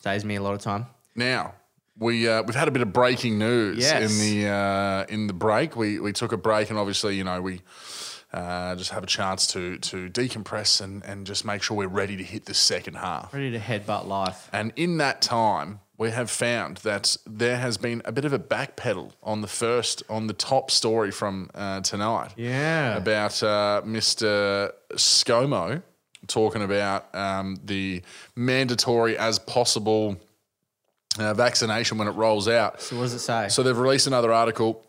saves 0.03 0.25
me 0.25 0.37
a 0.37 0.43
lot 0.43 0.55
of 0.55 0.61
time. 0.61 0.87
Now 1.15 1.55
we 1.99 2.29
uh, 2.29 2.43
we've 2.43 2.55
had 2.55 2.69
a 2.69 2.71
bit 2.71 2.83
of 2.83 2.93
breaking 2.93 3.39
news 3.39 3.79
Yes. 3.79 4.13
in 4.13 4.43
the 4.43 4.49
uh, 4.49 5.07
in 5.09 5.27
the 5.27 5.33
break. 5.33 5.77
We 5.77 5.99
we 5.99 6.13
took 6.13 6.33
a 6.33 6.37
break, 6.37 6.71
and 6.71 6.79
obviously, 6.79 7.17
you 7.17 7.25
know, 7.25 7.41
we 7.41 7.63
uh, 8.33 8.75
just 8.77 8.91
have 8.91 9.03
a 9.03 9.07
chance 9.07 9.47
to 9.49 9.79
to 9.79 10.11
decompress 10.11 10.81
and 10.81 11.03
and 11.05 11.27
just 11.27 11.45
make 11.45 11.63
sure 11.63 11.77
we're 11.77 11.89
ready 11.89 12.17
to 12.17 12.25
hit 12.25 12.45
the 12.47 12.55
second 12.55 12.95
half. 12.95 13.33
Ready 13.33 13.51
to 13.53 13.59
headbutt 13.59 14.07
life. 14.07 14.49
And 14.53 14.73
in 14.77 14.99
that 14.99 15.23
time, 15.23 15.81
we 15.99 16.11
have 16.11 16.31
found 16.31 16.79
that 16.79 17.17
there 17.27 17.57
has 17.59 17.77
been 17.79 18.03
a 18.05 18.13
bit 18.13 18.25
of 18.25 18.33
a 18.33 18.39
backpedal 18.39 19.13
on 19.23 19.41
the 19.41 19.49
first 19.49 20.03
on 20.11 20.27
the 20.27 20.33
top 20.35 20.71
story 20.71 21.11
from 21.11 21.51
uh, 21.55 21.81
tonight 21.81 22.33
Yeah. 22.37 22.97
about 22.97 23.43
uh, 23.43 23.83
Mr. 23.85 24.73
ScoMo 24.95 25.83
talking 26.27 26.63
about 26.63 27.15
um, 27.15 27.57
the 27.65 28.03
mandatory 28.35 29.17
as 29.17 29.39
possible 29.39 30.17
uh, 31.19 31.33
vaccination 31.35 31.97
when 31.99 32.09
it 32.09 32.13
rolls 32.13 32.47
out. 32.49 32.81
So, 32.83 32.97
what 32.97 33.03
does 33.03 33.15
it 33.15 33.21
say? 33.21 33.49
So 33.49 33.63
they've 33.63 33.77
released 33.79 34.07
another 34.07 34.33
article. 34.33 34.83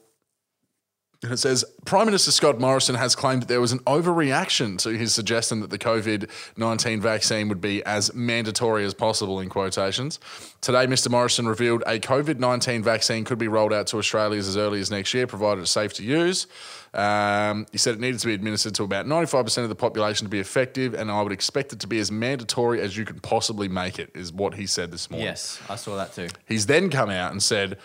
And 1.24 1.32
it 1.32 1.38
says 1.38 1.66
Prime 1.86 2.06
Minister 2.06 2.32
Scott 2.32 2.60
Morrison 2.60 2.94
has 2.94 3.16
claimed 3.16 3.42
that 3.42 3.48
there 3.48 3.60
was 3.60 3.72
an 3.72 3.80
overreaction 3.80 4.78
to 4.80 4.90
his 4.90 5.16
suggestion 5.16 5.62
that 5.62 5.72
the 5.72 5.80
COVID 5.80 6.30
19 6.58 7.02
vaccine 7.02 7.50
would 7.50 7.60
be 7.60 7.84
as 7.86 8.14
mandatory 8.14 8.86
as 8.86 8.94
possible, 8.94 9.40
in 9.40 9.50
quotations. 9.50 10.20
Today, 10.62 10.86
Mr. 10.86 11.10
Morrison 11.10 11.48
revealed 11.48 11.82
a 11.88 12.00
COVID 12.00 12.38
19 12.38 12.84
vaccine 12.84 13.24
could 13.24 13.40
be 13.40 13.48
rolled 13.48 13.74
out 13.74 13.88
to 13.88 13.98
Australians 13.98 14.48
as 14.48 14.58
early 14.58 14.80
as 14.80 14.92
next 14.92 15.12
year, 15.14 15.26
provided 15.26 15.62
it's 15.62 15.72
safe 15.72 15.94
to 15.94 16.04
use. 16.04 16.46
Um, 16.94 17.66
he 17.72 17.80
said 17.80 17.96
it 17.96 18.00
needed 18.00 18.20
to 18.20 18.28
be 18.28 18.34
administered 18.34 18.76
to 18.76 18.84
about 18.84 19.08
95% 19.08 19.64
of 19.64 19.70
the 19.70 19.76
population 19.76 20.26
to 20.26 20.30
be 20.30 20.40
effective, 20.40 20.94
and 20.94 21.10
I 21.10 21.22
would 21.24 21.32
expect 21.32 21.74
it 21.74 21.80
to 21.80 21.88
be 21.88 22.00
as 22.00 22.12
mandatory 22.12 22.80
as 22.80 22.96
you 22.96 23.06
can 23.06 23.20
possibly 23.20 23.68
make 23.68 23.98
it, 23.98 24.12
is 24.14 24.32
what 24.32 24.54
he 24.54 24.68
said 24.68 24.92
this 24.92 25.10
morning. 25.10 25.26
yes, 25.26 25.60
I 25.68 25.78
saw 25.78 25.96
that 25.98 26.14
too. 26.14 26.28
He's 26.46 26.68
then 26.68 26.92
come 26.92 27.10
out 27.10 27.32
and 27.32 27.42
said 27.42 27.78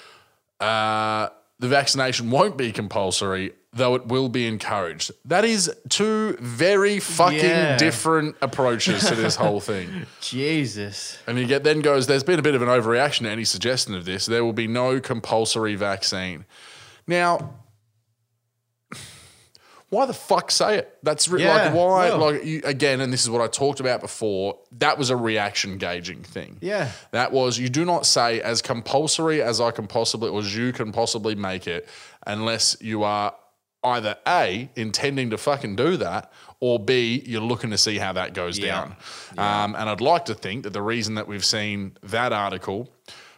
uh, 0.60 1.28
the 1.62 1.68
vaccination 1.68 2.28
won't 2.30 2.58
be 2.58 2.72
compulsory, 2.72 3.52
though 3.72 3.94
it 3.94 4.06
will 4.08 4.28
be 4.28 4.46
encouraged. 4.48 5.12
That 5.24 5.44
is 5.44 5.72
two 5.88 6.36
very 6.40 6.98
fucking 6.98 7.38
Yeah. 7.38 7.76
different 7.76 8.34
approaches 8.42 9.06
to 9.08 9.14
this 9.14 9.36
whole 9.36 9.60
thing. 9.70 10.06
Jesus. 10.20 11.18
And 11.26 11.38
he 11.38 11.44
get, 11.46 11.62
then 11.62 11.78
goes, 11.80 12.08
There's 12.08 12.24
been 12.24 12.40
a 12.40 12.42
bit 12.42 12.56
of 12.56 12.62
an 12.62 12.68
overreaction 12.68 13.20
to 13.20 13.30
any 13.30 13.44
suggestion 13.44 13.94
of 13.94 14.04
this. 14.04 14.26
There 14.26 14.44
will 14.44 14.52
be 14.52 14.66
no 14.66 15.00
compulsory 15.00 15.76
vaccine. 15.76 16.44
Now, 17.06 17.54
why 19.92 20.06
the 20.06 20.14
fuck 20.14 20.50
say 20.50 20.78
it? 20.78 20.96
That's 21.02 21.28
re- 21.28 21.42
Yeah, 21.42 21.54
like 21.66 21.74
why 21.74 22.08
well. 22.08 22.18
like 22.18 22.44
you, 22.46 22.62
again, 22.64 23.02
and 23.02 23.12
this 23.12 23.22
is 23.24 23.28
what 23.30 23.42
I 23.42 23.46
talked 23.46 23.78
about 23.78 24.00
before. 24.00 24.58
That 24.78 24.96
was 24.96 25.10
a 25.10 25.16
reaction 25.16 25.76
gauging 25.76 26.22
thing. 26.22 26.56
Yeah. 26.62 26.90
That 27.10 27.30
was 27.30 27.58
you 27.58 27.68
do 27.68 27.84
not 27.84 28.06
say 28.06 28.40
as 28.40 28.62
compulsory 28.62 29.42
as 29.42 29.60
I 29.60 29.70
can 29.70 29.86
possibly 29.86 30.30
or 30.30 30.40
as 30.40 30.56
you 30.56 30.72
can 30.72 30.92
possibly 30.92 31.34
make 31.34 31.66
it 31.66 31.86
unless 32.26 32.74
you 32.80 33.02
are 33.02 33.34
either 33.84 34.16
A, 34.26 34.70
intending 34.76 35.28
to 35.30 35.36
fucking 35.36 35.76
do 35.76 35.98
that, 35.98 36.32
or 36.60 36.78
B, 36.78 37.22
you're 37.26 37.42
looking 37.42 37.68
to 37.70 37.76
see 37.78 37.98
how 37.98 38.14
that 38.14 38.32
goes 38.32 38.58
Yeah. 38.58 38.66
down. 38.66 38.96
Um, 39.36 39.74
and 39.76 39.90
I'd 39.90 40.00
like 40.00 40.24
to 40.26 40.34
think 40.34 40.62
that 40.62 40.72
the 40.72 40.80
reason 40.80 41.16
that 41.16 41.28
we've 41.28 41.44
seen 41.44 41.98
that 42.04 42.32
article, 42.32 42.88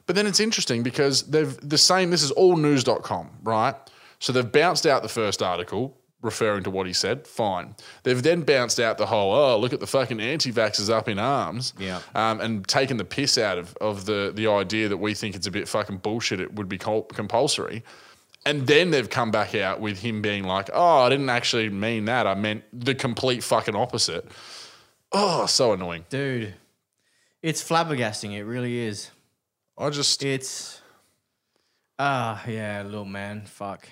but 0.07 0.15
then 0.15 0.29
it's 0.29 0.39
interesting 0.39 0.85
because 0.85 1.23
they've 1.25 1.57
the 1.69 1.79
same, 1.79 2.11
this 2.11 2.23
is 2.23 2.31
all 2.31 2.57
news.com, 2.57 3.31
right? 3.43 3.75
So 4.21 4.33
they've 4.33 4.53
bounced 4.53 4.87
out 4.87 5.03
the 5.03 5.09
first 5.09 5.43
article 5.43 5.97
referring 6.25 6.65
to 6.65 6.71
what 6.71 6.87
he 6.87 6.93
said, 6.93 7.27
fine. 7.27 7.77
They've 8.03 8.23
then 8.23 8.43
bounced 8.43 8.81
out 8.81 8.99
the 8.99 9.07
whole, 9.07 9.33
oh, 9.33 9.59
look 9.59 9.73
at 9.73 9.81
the 9.81 9.87
fucking 9.87 10.21
anti 10.21 10.51
vaxxers 10.53 10.91
up 10.91 11.09
in 11.09 11.19
arms 11.19 11.75
Yeah. 11.79 12.01
um, 12.15 12.41
and 12.41 12.67
taken 12.67 12.97
the 12.97 13.05
piss 13.05 13.39
out 13.39 13.59
of, 13.59 13.77
of 13.77 14.07
the, 14.07 14.33
the 14.35 14.47
idea 14.49 14.89
that 14.89 14.97
we 14.97 15.15
think 15.15 15.37
it's 15.37 15.47
a 15.47 15.51
bit 15.51 15.69
fucking 15.69 15.99
bullshit, 15.99 16.41
it 16.41 16.55
would 16.55 16.69
be 16.69 16.79
compulsory. 16.79 17.85
And 18.47 18.67
then 18.67 18.91
they've 18.91 19.09
come 19.09 19.31
back 19.31 19.55
out 19.55 19.81
with 19.81 20.01
him 20.01 20.21
being 20.21 20.45
like, 20.45 20.69
oh, 20.73 20.99
I 21.03 21.09
didn't 21.09 21.31
actually 21.31 21.71
mean 21.71 22.07
that. 22.07 22.27
I 22.27 22.35
meant 22.35 22.65
the 22.73 22.95
complete 22.95 23.43
fucking 23.43 23.75
opposite. 23.77 24.27
Oh, 25.13 25.47
so 25.47 25.73
annoying. 25.73 26.05
Dude. 26.11 26.55
It's 27.43 27.63
flabbergasting. 27.63 28.33
It 28.33 28.45
really 28.45 28.79
is. 28.81 29.11
I 29.79 29.91
just, 29.91 30.23
It's 30.23 30.81
Ah, 31.99 32.43
yeah, 32.47 32.83
little 32.83 33.05
man. 33.05 33.43
Fuck. 33.47 33.89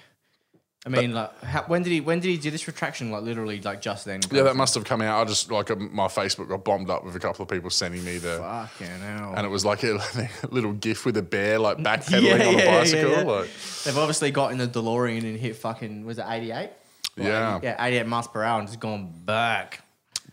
I 0.85 0.89
mean, 0.89 1.14
like, 1.14 1.41
how, 1.45 1.62
when 1.68 1.85
did 1.85 1.91
he 1.91 2.01
when 2.01 2.18
did 2.18 2.28
he 2.28 2.37
do 2.37 2.51
this 2.51 2.66
retraction? 2.66 3.12
Like, 3.12 3.22
literally, 3.22 3.61
like 3.61 3.80
just 3.80 4.05
then. 4.05 4.20
Yeah, 4.33 4.43
that 4.43 4.57
must 4.57 4.74
have 4.74 4.83
come 4.85 5.01
out. 5.01 5.20
I 5.20 5.24
just 5.28 5.49
like 5.51 5.70
uh, 5.70 5.76
my 5.76 6.09
Facebook 6.09 6.49
got 6.49 6.64
bombed 6.64 6.91
up 6.91 7.05
with 7.05 7.14
a 7.14 7.20
couple 7.20 7.45
of 7.45 7.49
people 7.49 7.70
sending 7.70 8.05
me 8.05 8.18
the, 8.18 8.39
Fucking 8.39 8.87
hell. 9.01 9.35
and 9.37 9.47
it 9.47 9.49
was 9.49 9.64
like 9.64 9.85
a 9.85 10.01
little 10.51 10.72
gif 10.72 11.05
with 11.07 11.16
a 11.16 11.22
bear 11.22 11.61
like 11.61 11.76
backpedaling 11.78 12.22
Yeah, 12.22 12.33
on 12.35 12.41
a 12.41 12.45
yeah, 12.45 12.59
yeah, 12.64 12.78
bicycle. 12.80 13.11
yeah. 13.12 13.22
Like, 13.22 13.49
They've 13.85 13.97
obviously 13.99 14.30
got 14.33 14.51
in 14.51 14.59
the 14.59 14.66
DeLorean 14.66 15.22
and 15.22 15.39
hit 15.39 15.55
fucking 15.57 16.05
was 16.05 16.18
it 16.18 16.24
eighty 16.28 16.51
eight? 16.51 16.70
Yeah. 17.16 17.61
yeah, 17.62 17.85
eighty 17.87 17.99
eight 17.99 18.07
miles 18.09 18.26
per 18.26 18.43
hour 18.43 18.59
and 18.59 18.66
just 18.66 18.80
gone 18.80 19.12
back. 19.24 19.85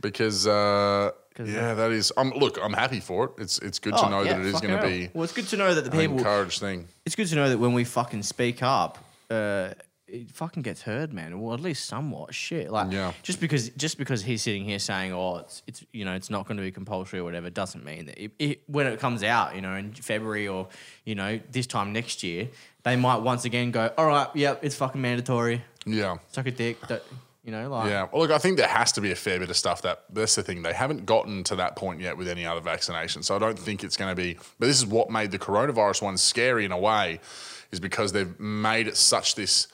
because 0.01 0.47
uh, 0.47 1.11
yeah, 1.37 1.75
that 1.75 1.91
is. 1.91 2.11
Um, 2.17 2.31
look, 2.35 2.57
I'm 2.61 2.73
happy 2.73 2.99
for 3.01 3.25
it. 3.25 3.31
It's 3.37 3.59
it's 3.59 3.77
good 3.77 3.93
to 3.95 4.05
Oh, 4.05 4.09
know 4.09 4.21
yeah, 4.23 4.33
that 4.33 4.39
it 4.41 4.45
is 4.47 4.59
going 4.61 4.75
to 4.77 4.85
be 4.87 5.09
Well, 5.13 5.25
it's 5.25 5.33
good 5.33 5.47
to 5.49 5.57
know 5.57 5.75
that 5.75 5.83
the 5.85 5.91
people. 5.91 6.17
encouraged 6.17 6.59
thing. 6.59 6.87
It's 7.05 7.15
good 7.15 7.27
to 7.27 7.35
know 7.35 7.49
that 7.49 7.59
when 7.59 7.73
we 7.73 7.83
fucking 7.83 8.23
speak 8.23 8.63
up, 8.63 8.97
uh, 9.29 9.69
it 10.11 10.31
fucking 10.31 10.63
gets 10.63 10.81
heard, 10.81 11.13
man. 11.13 11.39
Well, 11.39 11.53
at 11.53 11.59
least 11.59 11.85
somewhat. 11.85 12.33
Shit, 12.33 12.71
like 12.71 12.91
Yeah. 12.91 13.13
just 13.23 13.39
because 13.39 13.69
just 13.69 13.97
because 13.97 14.23
he's 14.23 14.41
sitting 14.41 14.63
here 14.65 14.79
saying, 14.79 15.13
"Oh, 15.13 15.37
it's 15.37 15.63
it's 15.67 15.85
you 15.91 16.05
know 16.05 16.13
it's 16.13 16.29
not 16.29 16.47
going 16.47 16.57
to 16.57 16.63
be 16.63 16.71
compulsory 16.71 17.19
or 17.19 17.23
whatever," 17.23 17.49
doesn't 17.49 17.83
mean 17.85 18.05
that 18.07 18.17
it, 18.23 18.31
it, 18.39 18.61
when 18.67 18.87
it 18.87 18.99
comes 18.99 19.23
out, 19.23 19.55
you 19.55 19.61
know, 19.61 19.75
in 19.75 19.93
February 19.93 20.47
or 20.47 20.67
you 21.05 21.15
know 21.15 21.39
this 21.51 21.67
time 21.67 21.93
next 21.93 22.23
year, 22.23 22.49
they 22.83 22.95
might 22.95 23.17
once 23.17 23.45
again 23.45 23.71
go, 23.71 23.91
"All 23.97 24.07
right, 24.07 24.27
yep, 24.35 24.59
it's 24.63 24.75
fucking 24.75 25.01
mandatory. 25.01 25.63
Yeah. 25.85 26.17
Suck 26.31 26.47
a 26.47 26.51
dick." 26.51 26.77
Don't- 26.87 27.03
you 27.45 27.51
know, 27.53 27.69
like 27.69 27.89
Yeah. 27.89 28.05
Well, 28.11 28.21
look, 28.21 28.31
I 28.31 28.37
think 28.37 28.57
there 28.57 28.67
has 28.67 28.91
to 28.91 29.01
be 29.01 29.11
a 29.11 29.15
fair 29.15 29.39
bit 29.39 29.49
of 29.49 29.55
stuff 29.57 29.81
that 29.83 30.03
that's 30.13 30.35
the 30.35 30.43
thing. 30.43 30.61
They 30.61 30.73
haven't 30.73 31.05
gotten 31.07 31.43
to 31.45 31.55
that 31.55 31.75
point 31.77 31.99
yet 32.01 32.15
with 32.17 32.27
any 32.27 32.45
other 32.45 32.59
vaccination. 32.59 33.23
So 33.23 33.35
I 33.35 33.39
don't 33.39 33.57
think 33.57 33.83
it's 33.83 33.95
going 33.97 34.11
to 34.11 34.15
be. 34.15 34.37
But 34.59 34.67
this 34.67 34.77
is 34.77 34.85
what 34.85 35.09
made 35.09 35.31
the 35.31 35.39
coronavirus 35.39 36.01
one 36.03 36.17
scary 36.17 36.65
in 36.65 36.71
a 36.71 36.77
way, 36.77 37.21
is 37.71 37.79
because 37.79 38.11
they've 38.11 38.37
made 38.39 38.87
it 38.87 38.97
such 38.97 39.33
this 39.35 39.67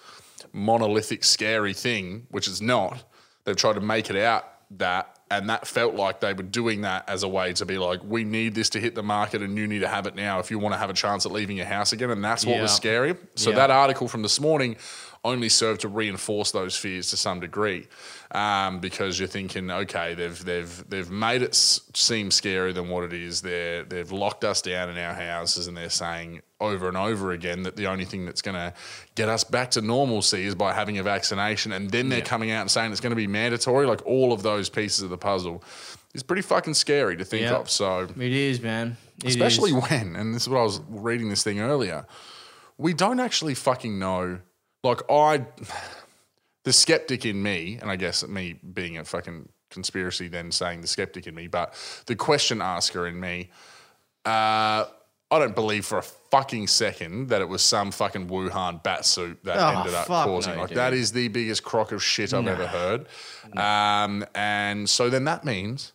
monolithic, 0.56 1.24
scary 1.24 1.74
thing, 1.74 2.28
which 2.32 2.47
it's 2.47 2.62
not. 2.62 3.03
They've 3.43 3.56
tried 3.56 3.74
to 3.74 3.82
make 3.82 4.10
it 4.10 4.16
out 4.16 4.45
that. 4.78 5.12
And 5.32 5.49
that 5.49 5.66
felt 5.68 5.95
like 5.95 6.20
they 6.20 6.34
were 6.34 6.43
doing 6.43 6.82
that 6.82 7.10
as 7.10 7.24
a 7.24 7.28
way 7.28 7.51
to 7.53 7.66
be 7.66 7.80
like, 7.80 7.99
we 8.03 8.24
need 8.24 8.53
this 8.53 8.70
to 8.70 8.80
hit 8.80 8.93
the 8.93 9.01
market 9.01 9.41
and 9.41 9.58
you 9.58 9.66
need 9.68 9.80
to 9.80 9.88
have 9.88 10.06
it 10.06 10.16
now 10.16 10.38
if 10.39 10.51
you 10.51 10.60
want 10.60 10.74
to 10.74 10.78
have 10.78 10.91
a 10.91 10.93
chance 10.93 11.26
at 11.26 11.32
leaving 11.32 11.58
your 11.58 11.66
house 11.66 11.91
again. 11.93 12.12
And 12.12 12.24
that's 12.24 12.45
what 12.45 12.62
was 12.62 12.72
scary. 12.74 13.16
So 13.36 13.49
Yeah. 13.49 13.56
that 13.58 13.72
article 13.72 14.08
from 14.08 14.22
this 14.22 14.39
morning 14.39 14.76
only 15.26 15.49
serve 15.49 15.80
to 15.80 15.88
reinforce 15.89 16.51
those 16.51 16.78
fears 16.78 17.09
to 17.09 17.17
some 17.17 17.39
degree, 17.41 17.88
um, 18.32 18.80
because 18.80 19.19
you're 19.19 19.28
thinking, 19.28 19.69
okay, 19.69 20.13
they've 20.13 20.45
they've 20.45 20.89
they've 20.89 21.09
made 21.11 21.41
it 21.41 21.49
s- 21.49 21.82
seem 21.93 22.30
scarier 22.30 22.73
than 22.73 22.88
what 22.89 23.03
it 23.03 23.11
is. 23.13 23.41
They're 23.41 23.84
they've 23.84 24.11
locked 24.11 24.43
us 24.45 24.61
down 24.61 24.89
in 24.89 24.97
our 24.97 25.13
houses, 25.13 25.67
and 25.67 25.76
they're 25.76 25.89
saying 25.89 26.41
over 26.61 26.88
and 26.88 26.95
over 26.95 27.32
again 27.34 27.63
that 27.63 27.76
the 27.76 27.88
only 27.88 28.05
thing 28.05 28.26
that's 28.26 28.41
going 28.41 28.55
to 28.55 28.73
get 29.15 29.28
us 29.28 29.43
back 29.43 29.71
to 29.71 29.82
normalcy 29.82 30.45
is 30.45 30.55
by 30.55 30.71
having 30.73 30.97
a 30.99 31.03
vaccination, 31.03 31.73
and 31.73 31.89
then 31.89 32.07
they're 32.07 32.21
coming 32.21 32.51
out 32.51 32.61
and 32.61 32.71
saying 32.71 32.91
it's 32.91 33.01
going 33.01 33.11
to 33.11 33.15
be 33.17 33.28
mandatory. 33.28 33.86
Like 33.86 34.05
all 34.05 34.32
of 34.32 34.43
those 34.43 34.69
pieces 34.69 35.01
of 35.01 35.09
the 35.09 35.17
puzzle 35.17 35.63
is 36.13 36.23
pretty 36.23 36.41
fucking 36.43 36.76
scary 36.76 37.17
to 37.17 37.26
think 37.26 37.41
Yeah. 37.41 37.55
of. 37.55 37.69
So 37.69 38.07
it 38.17 38.32
is, 38.32 38.61
man. 38.61 38.95
It 39.23 39.30
especially 39.32 39.71
is. 39.71 39.89
when, 39.89 40.15
and 40.15 40.34
this 40.36 40.43
is 40.43 40.49
what 40.49 40.59
I 40.59 40.63
was 40.63 40.80
reading 40.89 41.30
this 41.30 41.43
thing 41.43 41.59
earlier, 41.59 42.05
we 42.78 42.93
don't 42.93 43.19
actually 43.19 43.55
fucking 43.55 43.97
know. 43.99 44.39
Like 44.86 45.01
I, 45.09 45.45
the 46.63 46.71
skeptic 46.71 47.25
in 47.25 47.41
me, 47.41 47.79
and 47.81 47.89
I 47.89 47.95
guess 47.95 48.25
me 48.27 48.59
being 48.73 48.97
a 48.97 49.03
fucking 49.03 49.49
conspiracy, 49.71 50.27
then 50.27 50.51
saying 50.51 50.81
the 50.81 50.88
skeptic 50.88 51.25
in 51.27 51.33
me, 51.33 51.47
but 51.47 51.73
the 52.05 52.15
question 52.15 52.61
asker 52.61 53.07
in 53.07 53.19
me, 53.19 53.49
uh, 54.25 54.86
I 55.31 55.39
don't 55.39 55.55
believe 55.55 55.86
for 55.88 55.97
a 55.97 56.03
fucking 56.03 56.67
second 56.67 57.29
that 57.29 57.41
it 57.41 57.49
was 57.49 57.63
some 57.63 57.91
fucking 57.91 58.27
Wuhan 58.27 58.83
bat 58.83 59.05
suit 59.05 59.39
that 59.43 59.57
Oh, 59.57 59.79
ended 59.79 59.95
up 59.95 60.05
causing. 60.05 60.53
no, 60.53 60.59
like 60.61 60.69
dude. 60.69 60.77
that 60.77 60.93
is 60.93 61.11
the 61.11 61.27
biggest 61.29 61.63
crock 61.63 61.91
of 61.91 62.03
shit 62.03 62.31
I've 62.33 62.47
ever 62.47 62.67
heard. 62.67 63.07
Um, 63.57 64.23
and 64.36 64.88
so 64.88 65.09
then 65.09 65.23
that 65.25 65.43
means 65.43 65.93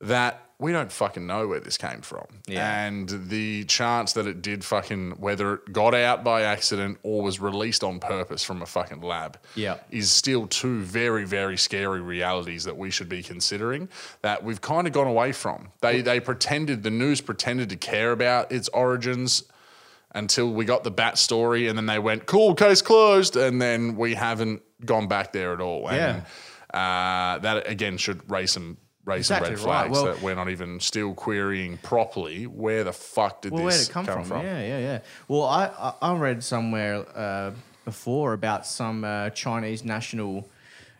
that 0.00 0.45
we 0.58 0.72
don't 0.72 0.90
fucking 0.90 1.26
know 1.26 1.46
where 1.48 1.60
this 1.60 1.76
came 1.76 2.00
from. 2.00 2.24
Yeah. 2.46 2.84
And 2.86 3.28
the 3.28 3.64
chance 3.64 4.14
that 4.14 4.26
it 4.26 4.40
did 4.40 4.64
fucking, 4.64 5.12
whether 5.20 5.54
it 5.56 5.72
got 5.72 5.94
out 5.94 6.24
by 6.24 6.42
accident 6.42 6.96
or 7.02 7.22
was 7.22 7.38
released 7.40 7.84
on 7.84 8.00
purpose 8.00 8.42
from 8.42 8.62
a 8.62 8.66
fucking 8.66 9.02
lab, 9.02 9.38
Yeah. 9.54 9.76
is 9.90 10.10
still 10.10 10.46
two 10.46 10.80
very, 10.80 11.24
very 11.26 11.58
scary 11.58 12.00
realities 12.00 12.64
that 12.64 12.78
we 12.78 12.90
should 12.90 13.08
be 13.08 13.22
considering 13.22 13.90
that 14.22 14.44
we've 14.44 14.62
kind 14.62 14.86
of 14.86 14.94
gone 14.94 15.06
away 15.06 15.32
from. 15.32 15.68
They, 15.82 16.00
they 16.00 16.20
pretended, 16.20 16.82
the 16.82 16.90
news 16.90 17.20
pretended 17.20 17.68
to 17.68 17.76
care 17.76 18.12
about 18.12 18.50
its 18.50 18.68
origins 18.70 19.42
until 20.14 20.50
we 20.50 20.64
got 20.64 20.84
the 20.84 20.90
bat 20.90 21.18
story 21.18 21.68
and 21.68 21.76
then 21.76 21.84
they 21.84 21.98
went, 21.98 22.24
cool, 22.24 22.54
case 22.54 22.80
closed. 22.80 23.36
And 23.36 23.60
then 23.60 23.94
we 23.96 24.14
haven't 24.14 24.62
gone 24.86 25.06
back 25.06 25.34
there 25.34 25.52
at 25.52 25.60
all. 25.60 25.90
And 25.90 26.22
uh, 26.72 27.38
that, 27.40 27.68
again, 27.68 27.98
should 27.98 28.30
raise 28.30 28.52
some. 28.52 28.78
Raise 29.06 29.28
some 29.28 29.40
red 29.40 29.52
Exactly 29.52 29.70
right. 29.70 29.86
flags 29.86 29.92
Well- 29.92 30.04
that 30.06 30.20
we're 30.20 30.34
not 30.34 30.50
even 30.50 30.80
still 30.80 31.14
querying 31.14 31.78
properly. 31.78 32.44
Where 32.46 32.84
the 32.84 32.92
fuck 32.92 33.42
did 33.42 33.52
Well, 33.52 33.64
this 33.64 33.88
come, 33.88 34.04
come, 34.04 34.24
from? 34.24 34.42
Yeah, 34.42 34.60
yeah, 34.60 34.78
yeah. 34.78 34.98
Well, 35.28 35.44
I 35.44 35.66
I, 35.66 36.10
I 36.10 36.16
read 36.16 36.42
somewhere 36.42 37.06
uh, 37.16 37.52
before 37.84 38.32
about 38.32 38.66
some 38.66 39.04
uh, 39.04 39.30
Chinese 39.30 39.84
national 39.84 40.48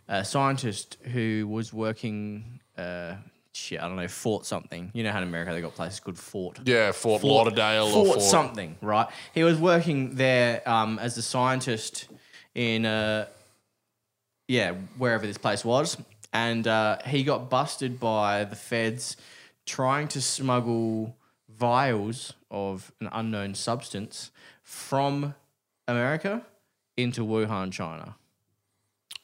uh, 0.08 0.22
scientist 0.22 0.96
who 1.12 1.48
was 1.48 1.72
working. 1.72 2.60
Uh, 2.78 3.14
shit, 3.52 3.80
I 3.80 3.88
don't 3.88 3.96
know, 3.96 4.06
Fort 4.06 4.46
something. 4.46 4.90
You 4.94 5.02
know 5.02 5.10
how 5.10 5.18
in 5.18 5.24
America 5.24 5.52
they 5.52 5.60
got 5.60 5.74
places 5.74 5.98
called 5.98 6.18
Fort. 6.18 6.60
Yeah, 6.64 6.92
Fort, 6.92 7.24
Lauderdale 7.24 7.90
Fort, 7.90 8.06
or 8.06 8.12
Fort 8.12 8.22
something, 8.22 8.76
right? 8.82 9.08
He 9.34 9.42
was 9.42 9.58
working 9.58 10.14
there 10.14 10.62
um, 10.68 10.98
as 11.00 11.16
a 11.16 11.22
scientist 11.22 12.06
in, 12.54 12.86
uh, 12.86 13.26
yeah, 14.46 14.74
wherever 14.98 15.26
this 15.26 15.38
place 15.38 15.64
was, 15.64 15.96
and 16.36 16.68
uh, 16.68 16.98
he 17.06 17.24
got 17.24 17.48
busted 17.48 17.98
by 17.98 18.44
the 18.44 18.56
feds 18.56 19.16
trying 19.64 20.06
to 20.06 20.20
smuggle 20.20 21.16
vials 21.48 22.34
of 22.50 22.92
an 23.00 23.08
unknown 23.10 23.54
substance 23.54 24.30
from 24.62 25.34
America 25.88 26.42
into 26.94 27.24
Wuhan, 27.24 27.72
China. 27.72 28.16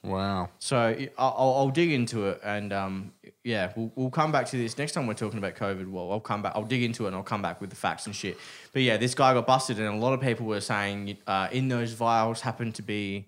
Wow. 0.03 0.49
So 0.59 0.97
I'll, 1.19 1.55
I'll 1.59 1.69
dig 1.69 1.93
into 1.93 2.29
it, 2.29 2.41
and 2.43 2.73
um, 2.73 3.13
yeah, 3.45 3.73
we'll, 3.77 3.93
we'll 3.95 4.11
come 4.11 4.33
back 4.33 4.47
to 4.47 4.57
this 4.57 4.79
next 4.79 4.93
time 4.93 5.07
we're 5.07 5.13
talking 5.13 5.39
about 5.39 5.55
COVID. 5.55 5.91
Well, 5.91 6.11
I'll 6.11 6.19
come 6.19 6.41
back. 6.41 6.53
I'll 6.55 6.65
dig 6.65 6.83
into 6.83 7.05
it, 7.05 7.09
and 7.09 7.17
I'll 7.17 7.23
come 7.23 7.43
back 7.43 7.61
with 7.61 7.69
the 7.69 7.77
facts 7.77 8.07
and 8.07 8.17
shit. 8.17 8.39
But 8.73 8.83
yeah, 8.83 8.97
this 8.97 9.15
guy 9.15 9.35
got 9.35 9.47
busted, 9.47 9.79
and 9.79 9.87
a 9.87 9.97
lot 9.99 10.15
of 10.15 10.21
people 10.23 10.47
were 10.47 10.63
saying 10.63 11.19
uh, 11.27 11.49
in 11.53 11.69
those 11.69 11.93
vials 11.93 12.41
happened 12.41 12.75
to 12.77 12.83
be 12.83 13.27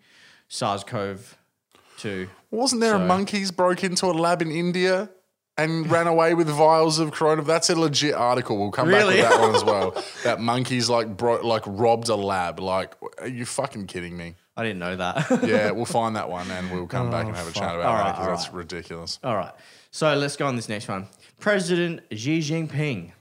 SARS-CoV-2. 1.97 2.29
Wasn't 2.51 2.81
there 2.81 2.95
a 2.95 2.99
monkeys 2.99 3.51
broke 3.51 3.85
into 3.85 4.07
a 4.07 4.13
lab 4.13 4.43
in 4.43 4.51
India 4.51 5.11
and 5.57 5.91
ran 5.91 6.07
away 6.07 6.35
with 6.35 6.49
vials 6.49 6.99
of 6.99 7.13
corona? 7.13 7.43
That's 7.43 7.71
a 7.71 7.79
legit 7.79 8.15
article. 8.15 8.59
We'll 8.59 8.71
come 8.71 8.89
Really? 8.89 9.21
back 9.21 9.31
with 9.31 9.39
that 9.39 9.47
one 9.47 9.55
as 9.57 9.65
well. 9.95 10.05
that 10.25 10.41
monkeys 10.41 10.89
like 10.89 11.17
bro- 11.17 11.47
like 11.47 11.63
robbed 11.67 12.09
a 12.09 12.17
lab. 12.17 12.61
Like, 12.61 12.95
are 13.19 13.29
you 13.29 13.45
fucking 13.45 13.87
kidding 13.87 14.17
me? 14.17 14.35
I 14.57 14.63
didn't 14.63 14.79
know 14.79 14.97
that. 14.97 15.43
Yeah, 15.49 15.73
we'll 15.73 15.85
find 16.01 16.15
that 16.17 16.29
one 16.29 16.49
and 16.51 16.71
we'll 16.71 16.87
come 16.87 17.11
back 17.11 17.27
and 17.27 17.35
have 17.37 17.47
a 17.47 17.51
oh, 17.51 17.53
chat 17.53 17.75
about 17.75 17.87
All 17.87 18.05
that 18.05 18.13
because 18.13 18.27
all 18.29 18.37
that's 18.37 18.53
ridiculous. 18.53 19.19
All 19.25 19.35
right. 19.37 19.53
So 19.91 20.15
let's 20.15 20.37
go 20.37 20.47
on 20.47 20.57
this 20.57 20.69
next 20.69 20.89
one. 20.89 21.07
President 21.41 22.01
Xi 22.13 22.39
Jinping 22.41 23.13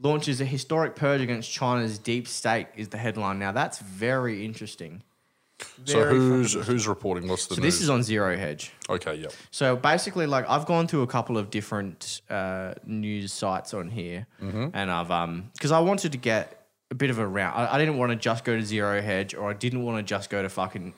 launches 0.00 0.40
a 0.42 0.44
historic 0.44 0.94
purge 0.96 1.22
against 1.22 1.50
China's 1.50 1.98
deep 1.98 2.28
state 2.28 2.66
is 2.76 2.88
the 2.88 2.98
headline. 2.98 3.38
Now 3.38 3.52
that's 3.52 3.78
very 3.78 4.44
interesting. 4.44 5.02
So 5.84 6.04
who's 6.04 6.52
who's 6.54 6.88
reporting? 6.88 7.28
What's 7.28 7.46
the 7.46 7.54
So 7.54 7.60
news? 7.62 7.74
this 7.74 7.80
is 7.82 7.88
on 7.90 8.02
Zero 8.02 8.36
Hedge. 8.36 8.72
okay, 8.90 9.14
yep. 9.14 9.32
So 9.50 9.76
basically, 9.76 10.26
like 10.26 10.48
I've 10.48 10.66
gone 10.66 10.86
through 10.88 11.02
a 11.02 11.06
couple 11.06 11.38
of 11.38 11.50
different 11.50 12.22
uh, 12.28 12.74
news 12.84 13.32
sites 13.32 13.72
on 13.74 13.88
here, 13.88 14.26
and 14.40 14.90
I've 14.90 15.10
um 15.10 15.50
because 15.52 15.70
I 15.72 15.80
wanted 15.80 16.12
to 16.12 16.18
get 16.18 16.66
a 16.90 16.94
bit 16.94 17.10
of 17.10 17.18
a 17.18 17.26
round. 17.26 17.56
I, 17.56 17.74
I 17.74 17.78
didn't 17.78 17.96
want 17.98 18.10
to 18.10 18.16
just 18.16 18.44
go 18.44 18.56
to 18.56 18.62
Zero 18.64 19.00
Hedge, 19.00 19.34
or 19.34 19.48
I 19.50 19.52
didn't 19.54 19.84
want 19.84 19.98
to 19.98 20.02
just 20.02 20.28
go 20.28 20.42
to 20.42 20.48
fucking 20.48 20.92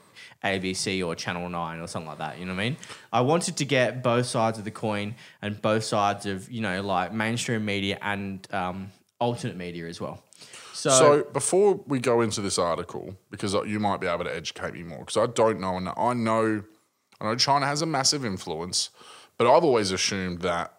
ABC 0.44 1.06
or 1.06 1.14
Channel 1.14 1.48
Nine 1.48 1.80
or 1.80 1.86
something 1.86 2.08
like 2.08 2.18
that. 2.18 2.38
You 2.38 2.46
know 2.46 2.54
what 2.54 2.60
I 2.60 2.64
mean? 2.64 2.76
I 3.12 3.20
wanted 3.20 3.56
to 3.58 3.64
get 3.64 4.02
both 4.02 4.26
sides 4.26 4.58
of 4.58 4.64
the 4.64 4.70
coin 4.70 5.14
and 5.42 5.60
both 5.60 5.84
sides 5.84 6.26
of 6.26 6.50
you 6.50 6.60
know 6.60 6.82
like 6.82 7.12
mainstream 7.12 7.64
media 7.64 7.98
and 8.02 8.46
um, 8.52 8.90
alternate 9.20 9.56
media 9.56 9.86
as 9.86 10.00
well. 10.00 10.22
So, 10.76 10.90
So 10.90 11.24
before 11.32 11.80
we 11.86 11.98
go 11.98 12.20
into 12.20 12.42
this 12.42 12.58
article, 12.58 13.16
because 13.30 13.54
you 13.54 13.80
might 13.80 14.00
be 14.00 14.06
able 14.06 14.24
to 14.24 14.34
educate 14.34 14.74
me 14.74 14.82
more, 14.82 14.98
because 15.00 15.16
I 15.16 15.26
don't 15.26 15.58
know, 15.58 15.76
and 15.78 15.88
I 15.96 16.12
know, 16.12 16.62
I 17.20 17.24
know 17.24 17.34
China 17.36 17.66
has 17.66 17.80
a 17.80 17.86
massive 17.86 18.24
influence, 18.26 18.90
but 19.38 19.46
I've 19.46 19.64
always 19.64 19.90
assumed 19.90 20.42
that 20.42 20.74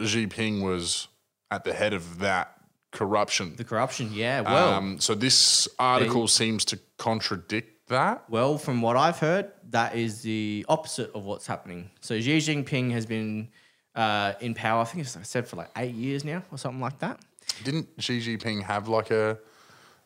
Xi 0.00 0.26
Jinping 0.26 0.62
was 0.62 1.08
at 1.50 1.64
the 1.64 1.72
head 1.72 1.92
of 1.92 2.20
that 2.20 2.52
corruption. 2.92 3.56
the 3.56 3.64
corruption, 3.64 4.10
yeah. 4.12 4.42
Well, 4.42 4.74
Um, 4.74 5.00
so 5.00 5.14
this 5.14 5.68
article 5.78 6.28
seems 6.28 6.64
to 6.66 6.78
contradict 6.98 7.88
that. 7.88 8.24
Well, 8.28 8.58
from 8.58 8.80
what 8.80 8.96
I've 8.96 9.18
heard, 9.18 9.50
that 9.70 9.96
is 9.96 10.22
the 10.22 10.64
opposite 10.68 11.10
of 11.14 11.24
what's 11.24 11.46
happening. 11.46 11.90
So 12.00 12.18
Xi 12.20 12.38
Jinping 12.38 12.92
has 12.92 13.06
been 13.06 13.48
uh, 13.96 14.34
in 14.40 14.54
power, 14.54 14.82
I 14.82 14.84
think 14.84 15.04
it's 15.04 15.16
like 15.16 15.22
I 15.22 15.26
said, 15.26 15.48
for 15.48 15.56
like 15.56 15.70
eight 15.76 15.94
years 15.94 16.24
now 16.24 16.42
or 16.52 16.58
something 16.58 16.80
like 16.80 16.98
that. 17.00 17.18
Didn't 17.64 17.88
Xi 17.98 18.20
Jinping 18.20 18.62
have 18.62 18.88
like 18.88 19.10
a 19.10 19.38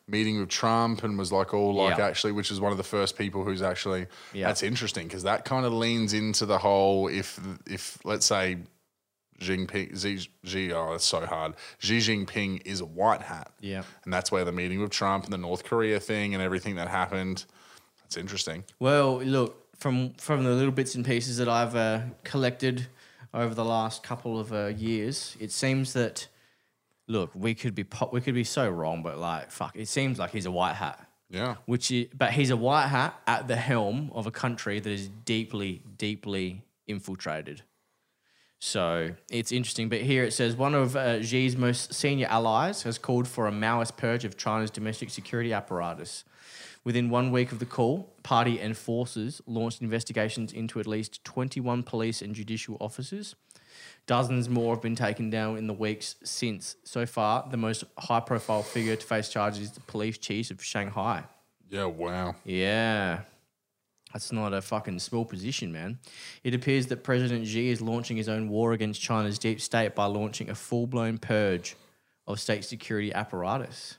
meeting 0.07 0.41
with 0.41 0.49
Trump 0.49 1.05
and 1.05 1.16
was 1.18 1.30
like 1.32 1.55
all 1.55 1.74
like 1.74 1.99
Yeah. 1.99 2.07
actually, 2.07 2.32
which 2.32 2.51
is 2.51 2.61
one 2.61 2.72
of 2.72 2.78
the 2.78 2.84
first 2.84 3.16
people 3.16 3.45
who's 3.45 3.62
actually. 3.62 4.07
Yeah. 4.32 4.47
That's 4.49 4.62
interesting 4.62 5.07
because 5.07 5.22
that 5.22 5.45
kind 5.45 5.64
of 5.64 5.72
leans 5.72 6.12
into 6.12 6.47
the 6.47 6.59
whole 6.59 7.09
if 7.09 7.38
if 7.66 7.99
let's 8.05 8.26
say. 8.26 8.59
Jinping, 9.41 9.99
Xi, 9.99 10.28
Xi, 10.45 10.70
oh, 10.74 10.99
so 10.99 11.24
hard. 11.24 11.55
Xi 11.78 11.97
Jinping 11.97 12.61
is 12.66 12.82
a 12.82 12.84
white 12.84 13.22
hat. 13.22 13.51
Yeah. 13.61 13.84
And 14.05 14.12
that's 14.12 14.30
where 14.30 14.45
the 14.45 14.53
meeting 14.53 14.82
with 14.82 14.91
Trump 14.91 15.24
and 15.24 15.32
the 15.32 15.38
North 15.38 15.64
Korea 15.64 15.99
thing 15.99 16.34
and 16.34 16.43
everything 16.43 16.74
that 16.74 16.88
happened. 16.88 17.47
That's 18.03 18.18
interesting. 18.18 18.64
Well, 18.78 19.16
look 19.22 19.74
from 19.78 20.12
from 20.18 20.45
the 20.45 20.51
little 20.51 20.72
bits 20.72 20.95
and 20.95 21.07
pieces 21.07 21.38
that 21.38 21.49
I've 21.49 21.74
uh, 21.74 22.01
collected 22.22 22.88
over 23.32 23.55
the 23.55 23.64
last 23.64 24.03
couple 24.03 24.38
of 24.38 24.53
uh, 24.53 24.66
years, 24.66 25.38
it 25.41 25.53
seems 25.53 25.95
that 25.95 26.28
look 27.11 27.30
we 27.34 27.54
could 27.54 27.74
be 27.74 27.84
po- 27.84 28.11
we 28.12 28.20
could 28.20 28.34
be 28.34 28.44
so 28.44 28.68
wrong, 28.68 29.02
but 29.02 29.18
like 29.18 29.50
fuck, 29.50 29.76
it 29.76 29.88
seems 29.88 30.18
like 30.18 30.30
he's 30.30 30.46
a 30.46 30.50
white 30.50 30.76
hat. 30.76 31.06
Yeah. 31.30 31.56
Which 31.66 31.90
is, 31.90 32.08
but 32.16 32.32
he's 32.32 32.50
a 32.50 32.56
white 32.56 32.88
hat 32.88 33.14
at 33.26 33.46
the 33.46 33.56
helm 33.56 34.11
of 34.14 34.26
a 34.26 34.30
country 34.30 34.80
that 34.80 34.90
is 34.90 35.08
deeply, 35.24 35.82
deeply 35.96 36.62
infiltrated. 36.88 37.62
So 38.58 39.12
it's 39.30 39.52
interesting. 39.52 39.88
But 39.88 40.00
here 40.02 40.24
it 40.24 40.32
says 40.32 40.56
one 40.56 40.74
of 40.74 40.96
uh, 40.96 41.22
Xi's 41.22 41.56
most 41.56 41.94
senior 41.94 42.26
allies 42.26 42.82
has 42.82 42.98
called 42.98 43.26
for 43.26 43.46
a 43.46 43.52
Maoist 43.52 43.96
purge 43.96 44.24
of 44.24 44.36
China's 44.36 44.70
domestic 44.70 45.11
security 45.11 45.52
apparatus. 45.52 46.24
Within 46.82 47.11
one 47.11 47.30
week 47.30 47.52
of 47.52 47.58
the 47.58 47.66
call, 47.66 48.12
party 48.22 48.58
and 48.58 48.76
forces 48.76 49.40
launched 49.46 49.82
investigations 49.82 50.52
into 50.52 50.80
at 50.80 50.86
least 50.86 51.22
21 51.24 51.82
police 51.82 52.22
and 52.22 52.34
judicial 52.34 52.76
officers. 52.80 53.34
Dozens 54.07 54.49
more 54.49 54.74
have 54.74 54.83
been 54.83 54.97
taken 54.97 55.31
down 55.31 55.57
in 55.57 55.66
the 55.66 55.72
weeks 55.72 56.16
since. 56.24 56.76
So 56.85 57.07
far, 57.07 57.47
the 57.51 57.57
most 57.57 57.85
high 57.97 58.20
profile 58.20 58.62
figure 58.62 58.97
to 58.97 59.07
face 59.07 59.28
charges 59.28 59.61
is 59.61 59.70
the 59.72 59.81
police 59.81 60.18
chief 60.18 60.51
of 60.51 60.62
Shanghai. 60.62 61.24
Yeah. 61.68 61.85
Wow. 61.85 62.35
Yeah. 62.45 63.20
That's 64.12 64.33
not 64.33 64.53
a 64.53 64.61
fucking 64.61 64.99
small 64.99 65.24
position, 65.24 65.70
man. 65.70 66.01
It 66.43 66.55
appears 66.55 66.89
that 66.89 67.05
President 67.05 67.47
Xi 67.47 67.70
is 67.70 67.81
launching 67.81 68.16
his 68.16 68.28
own 68.28 68.49
war 68.49 68.72
against 68.72 69.01
China's 69.01 69.39
deep 69.39 69.61
state 69.61 69.95
by 69.95 70.07
launching 70.07 70.51
a 70.51 70.55
full 70.55 70.87
blown 70.89 71.18
purge 71.18 71.76
of 72.26 72.41
state 72.41 72.64
security 72.64 73.12
apparatus. 73.14 73.99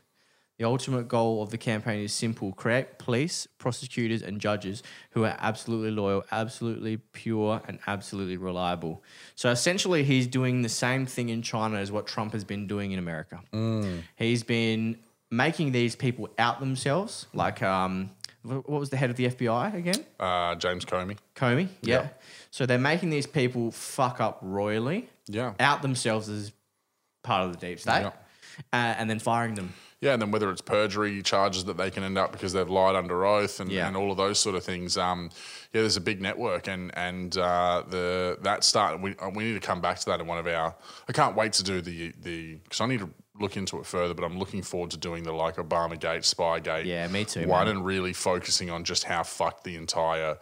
The 0.62 0.68
ultimate 0.68 1.08
goal 1.08 1.42
of 1.42 1.50
the 1.50 1.58
campaign 1.58 2.04
is 2.04 2.14
simple 2.14 2.52
create 2.52 3.00
police, 3.00 3.48
prosecutors, 3.58 4.22
and 4.22 4.40
judges 4.40 4.84
who 5.10 5.24
are 5.26 5.36
absolutely 5.40 5.90
loyal, 5.90 6.24
absolutely 6.32 6.98
pure, 6.98 7.60
and 7.68 7.80
absolutely 7.88 8.38
reliable. 8.38 9.02
So 9.34 9.50
essentially, 9.50 10.04
he's 10.04 10.28
doing 10.28 10.62
the 10.62 10.70
same 10.70 11.08
thing 11.08 11.30
in 11.30 11.42
China 11.42 11.78
as 11.78 11.92
what 11.92 12.06
Trump 12.06 12.34
has 12.34 12.44
been 12.44 12.68
doing 12.68 12.92
in 12.92 13.00
America. 13.00 13.40
He's 14.16 14.44
been 14.44 15.00
making 15.32 15.72
these 15.72 15.96
people 15.96 16.30
out 16.38 16.60
themselves, 16.60 17.26
like 17.34 17.64
um, 17.64 18.12
what 18.44 18.70
was 18.70 18.92
the 18.92 18.98
head 18.98 19.10
of 19.10 19.16
the 19.16 19.30
FBI 19.30 19.74
again? 19.74 20.06
Uh, 20.20 20.54
James 20.54 20.86
Comey. 20.86 21.18
Comey. 21.36 21.70
Yeah. 21.82 22.02
Yeah. 22.04 22.08
So 22.52 22.68
they're 22.68 22.78
making 22.78 23.10
these 23.10 23.26
people 23.26 23.72
fuck 23.72 24.22
up 24.22 24.38
royally, 24.44 25.10
Yeah. 25.26 25.56
out 25.60 25.82
themselves 25.82 26.30
as 26.30 26.52
part 27.24 27.48
of 27.48 27.60
the 27.60 27.66
deep 27.68 27.80
state, 27.80 28.02
Yeah. 28.02 28.12
uh, 28.72 28.94
and 29.00 29.10
then 29.10 29.18
firing 29.18 29.56
them. 29.56 29.74
Yeah, 30.02 30.14
and 30.14 30.22
then 30.22 30.32
whether 30.32 30.50
it's 30.50 30.62
perjury 30.62 31.22
charges 31.22 31.66
that 31.66 31.78
they 31.78 31.92
can 31.92 32.04
end 32.04 32.18
up 32.18 32.32
because 32.32 32.54
they've 32.54 32.68
lied 32.68 32.96
under 32.96 33.24
oath 33.24 33.60
and, 33.60 33.72
Yeah. 33.72 33.88
and 33.88 33.96
all 33.96 34.10
of 34.12 34.18
those 34.18 34.40
sort 34.40 34.56
of 34.56 34.64
things. 34.64 34.98
Um, 34.98 35.30
yeah, 35.74 35.82
there's 35.82 35.96
a 35.96 36.02
big 36.02 36.20
network, 36.22 36.68
and 36.68 36.92
and 36.98 37.38
uh, 37.38 37.84
the 37.88 38.38
that 38.42 38.64
start. 38.64 39.00
We 39.00 39.16
uh, 39.18 39.30
we 39.30 39.44
need 39.44 39.54
to 39.54 39.60
come 39.60 39.80
back 39.80 40.00
to 40.00 40.06
that 40.08 40.20
in 40.20 40.26
one 40.26 40.40
of 40.40 40.48
our. 40.48 40.76
I 41.08 41.12
can't 41.14 41.36
wait 41.36 41.54
to 41.54 41.64
do 41.64 41.82
the 41.82 42.14
the 42.24 42.56
because 42.56 42.82
I 42.82 42.88
need 42.88 43.00
to 43.02 43.10
look 43.40 43.58
into 43.58 43.78
it 43.80 43.86
further, 43.86 44.14
but 44.16 44.24
I'm 44.24 44.38
looking 44.40 44.62
forward 44.64 44.90
to 44.92 44.98
doing 44.98 45.24
the 45.24 45.32
like 45.34 45.56
Obama 45.58 46.00
Gate, 46.00 46.24
Spygate. 46.24 46.86
Yeah, 46.86 47.08
me 47.08 47.24
too, 47.24 47.48
One 47.48 47.68
man. 47.68 47.76
and 47.78 47.86
really 47.86 48.14
focusing 48.14 48.72
on 48.72 48.84
just 48.84 49.04
how 49.04 49.22
fucked 49.24 49.64
the 49.64 49.76
entire. 49.76 50.38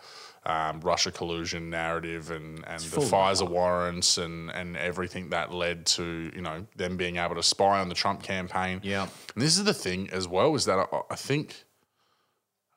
Um, 0.45 0.79
Russia 0.79 1.11
collusion 1.11 1.69
narrative 1.69 2.31
and, 2.31 2.63
and 2.65 2.81
the 2.81 3.01
FISA 3.01 3.47
warrants 3.47 4.17
and, 4.17 4.49
and 4.51 4.77
everything 4.77 5.29
that 5.31 5.53
led 5.53 5.85
to 5.87 6.31
you 6.33 6.41
know 6.41 6.65
them 6.77 6.95
being 6.95 7.17
able 7.17 7.35
to 7.35 7.43
spy 7.43 7.79
on 7.79 7.89
the 7.89 7.95
Trump 7.95 8.23
campaign. 8.23 8.79
Yeah. 8.81 9.03
And 9.35 9.43
this 9.43 9.57
is 9.57 9.65
the 9.65 9.73
thing 9.73 10.09
as 10.11 10.27
well 10.27 10.55
is 10.55 10.63
that 10.65 10.79
I, 10.79 11.01
I 11.11 11.15
think, 11.15 11.65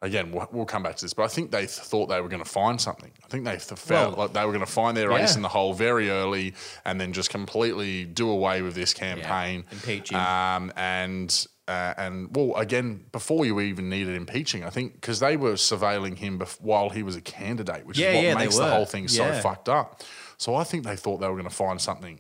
again, 0.03 0.33
we'll, 0.33 0.49
we'll 0.51 0.67
come 0.67 0.83
back 0.83 0.97
to 0.97 1.05
this, 1.05 1.15
but 1.15 1.23
I 1.23 1.29
think 1.29 1.53
they 1.53 1.61
th- 1.61 1.71
thought 1.71 2.09
they 2.09 2.21
were 2.21 2.29
going 2.29 2.43
to 2.43 2.49
find 2.51 2.81
something. 2.81 3.13
I 3.25 3.29
think 3.29 3.45
they 3.45 3.53
th- 3.53 3.79
felt 3.79 4.17
Well, 4.17 4.27
like 4.27 4.33
they 4.35 4.45
were 4.45 4.53
going 4.53 4.67
to 4.67 4.71
find 4.71 4.97
their 4.97 5.13
ace 5.13 5.37
in 5.37 5.43
the 5.43 5.49
hole 5.49 5.73
very 5.73 6.11
early 6.11 6.55
and 6.85 7.01
then 7.01 7.13
just 7.13 7.31
completely 7.31 8.05
do 8.05 8.29
away 8.29 8.63
with 8.63 8.75
this 8.75 8.93
campaign. 8.93 9.65
Impeach 9.71 10.11
him. 10.11 10.19
Um, 10.19 10.73
and, 10.77 11.47
uh, 11.69 11.95
and 11.97 12.35
well, 12.37 12.55
again, 12.57 13.05
before 13.13 13.47
you 13.47 13.61
even 13.61 13.89
needed 13.89 14.15
impeaching, 14.17 14.65
I 14.65 14.71
think 14.71 14.95
because 14.95 15.21
they 15.21 15.37
were 15.37 15.53
surveilling 15.55 16.19
him 16.19 16.39
bef- 16.39 16.61
while 16.61 16.91
he 16.91 17.03
was 17.03 17.17
a 17.17 17.21
candidate, 17.21 17.87
which 17.87 17.99
Yeah, 17.99 18.11
is 18.11 18.15
what 18.17 18.25
yeah, 18.25 18.35
makes 18.35 18.57
the 18.59 18.67
whole 18.71 18.87
thing 18.87 19.09
so 19.09 19.33
fucked 19.35 19.69
up. 19.69 20.03
So 20.39 20.55
I 20.57 20.65
think 20.65 20.85
they 20.85 20.97
thought 20.97 21.19
they 21.21 21.29
were 21.29 21.35
going 21.37 21.49
to 21.49 21.55
find 21.55 21.81
something 21.81 22.19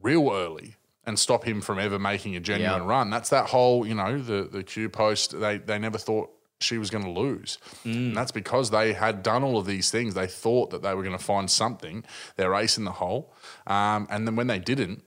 real 0.00 0.30
early 0.32 0.74
and 1.04 1.18
stop 1.18 1.44
him 1.44 1.60
from 1.60 1.78
ever 1.78 1.98
making 1.98 2.36
a 2.36 2.40
genuine 2.40 2.82
Yeah. 2.82 2.88
run. 2.88 3.10
That's 3.10 3.30
that 3.30 3.46
whole, 3.46 3.86
you 3.86 3.94
know, 3.94 4.18
the 4.20 4.44
the 4.50 4.62
Q 4.62 4.88
post. 4.88 5.38
They 5.38 5.58
they 5.58 5.78
never 5.78 5.98
thought 5.98 6.30
she 6.60 6.78
was 6.78 6.90
going 6.90 7.04
to 7.04 7.10
lose, 7.10 7.58
Mm. 7.84 7.94
and 8.08 8.16
that's 8.16 8.30
because 8.30 8.70
they 8.70 8.92
had 8.92 9.22
done 9.24 9.42
all 9.42 9.58
of 9.58 9.66
these 9.66 9.90
things. 9.90 10.14
They 10.14 10.28
thought 10.28 10.70
that 10.70 10.80
they 10.82 10.94
were 10.94 11.02
going 11.02 11.16
to 11.18 11.24
find 11.24 11.50
something, 11.50 12.04
their 12.36 12.54
ace 12.54 12.78
in 12.78 12.84
the 12.84 12.92
hole, 12.92 13.32
um, 13.66 14.06
and 14.10 14.26
then 14.26 14.36
when 14.36 14.46
they 14.46 14.58
didn't. 14.60 15.02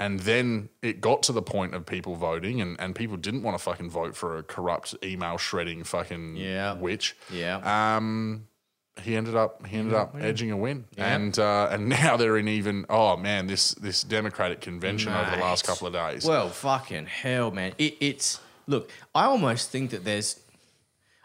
And 0.00 0.20
then 0.20 0.68
it 0.80 1.00
got 1.00 1.24
to 1.24 1.32
the 1.32 1.42
point 1.42 1.74
of 1.74 1.84
people 1.84 2.14
voting, 2.14 2.60
and, 2.60 2.80
and 2.80 2.94
people 2.94 3.16
didn't 3.16 3.42
want 3.42 3.58
to 3.58 3.62
fucking 3.62 3.90
vote 3.90 4.14
for 4.14 4.38
a 4.38 4.42
corrupt 4.44 4.94
email 5.02 5.38
shredding 5.38 5.82
fucking 5.82 6.36
Yeah. 6.36 6.74
witch 6.74 7.16
Yeah. 7.30 7.96
um, 7.96 8.46
he 9.02 9.16
ended 9.16 9.34
up 9.36 9.64
he 9.66 9.76
ended 9.76 9.94
up 9.94 10.14
edging 10.18 10.50
a 10.50 10.56
win, 10.56 10.84
and 10.96 11.36
uh, 11.38 11.68
and 11.70 11.88
now 12.00 12.16
they're 12.16 12.36
in 12.36 12.48
even. 12.48 12.84
Oh 12.90 13.16
man, 13.16 13.46
this 13.46 13.70
this 13.74 14.02
Democratic 14.02 14.60
convention 14.60 15.12
over 15.12 15.30
the 15.30 15.36
last 15.42 15.64
couple 15.66 15.86
of 15.86 15.92
days. 15.92 16.24
Well, 16.24 16.48
fucking 16.48 17.06
hell, 17.06 17.50
man. 17.52 17.74
It, 17.78 17.96
it's 18.00 18.40
look. 18.66 18.90
I 19.14 19.24
almost 19.24 19.70
think 19.70 19.90
that 19.90 20.04
there's. 20.04 20.40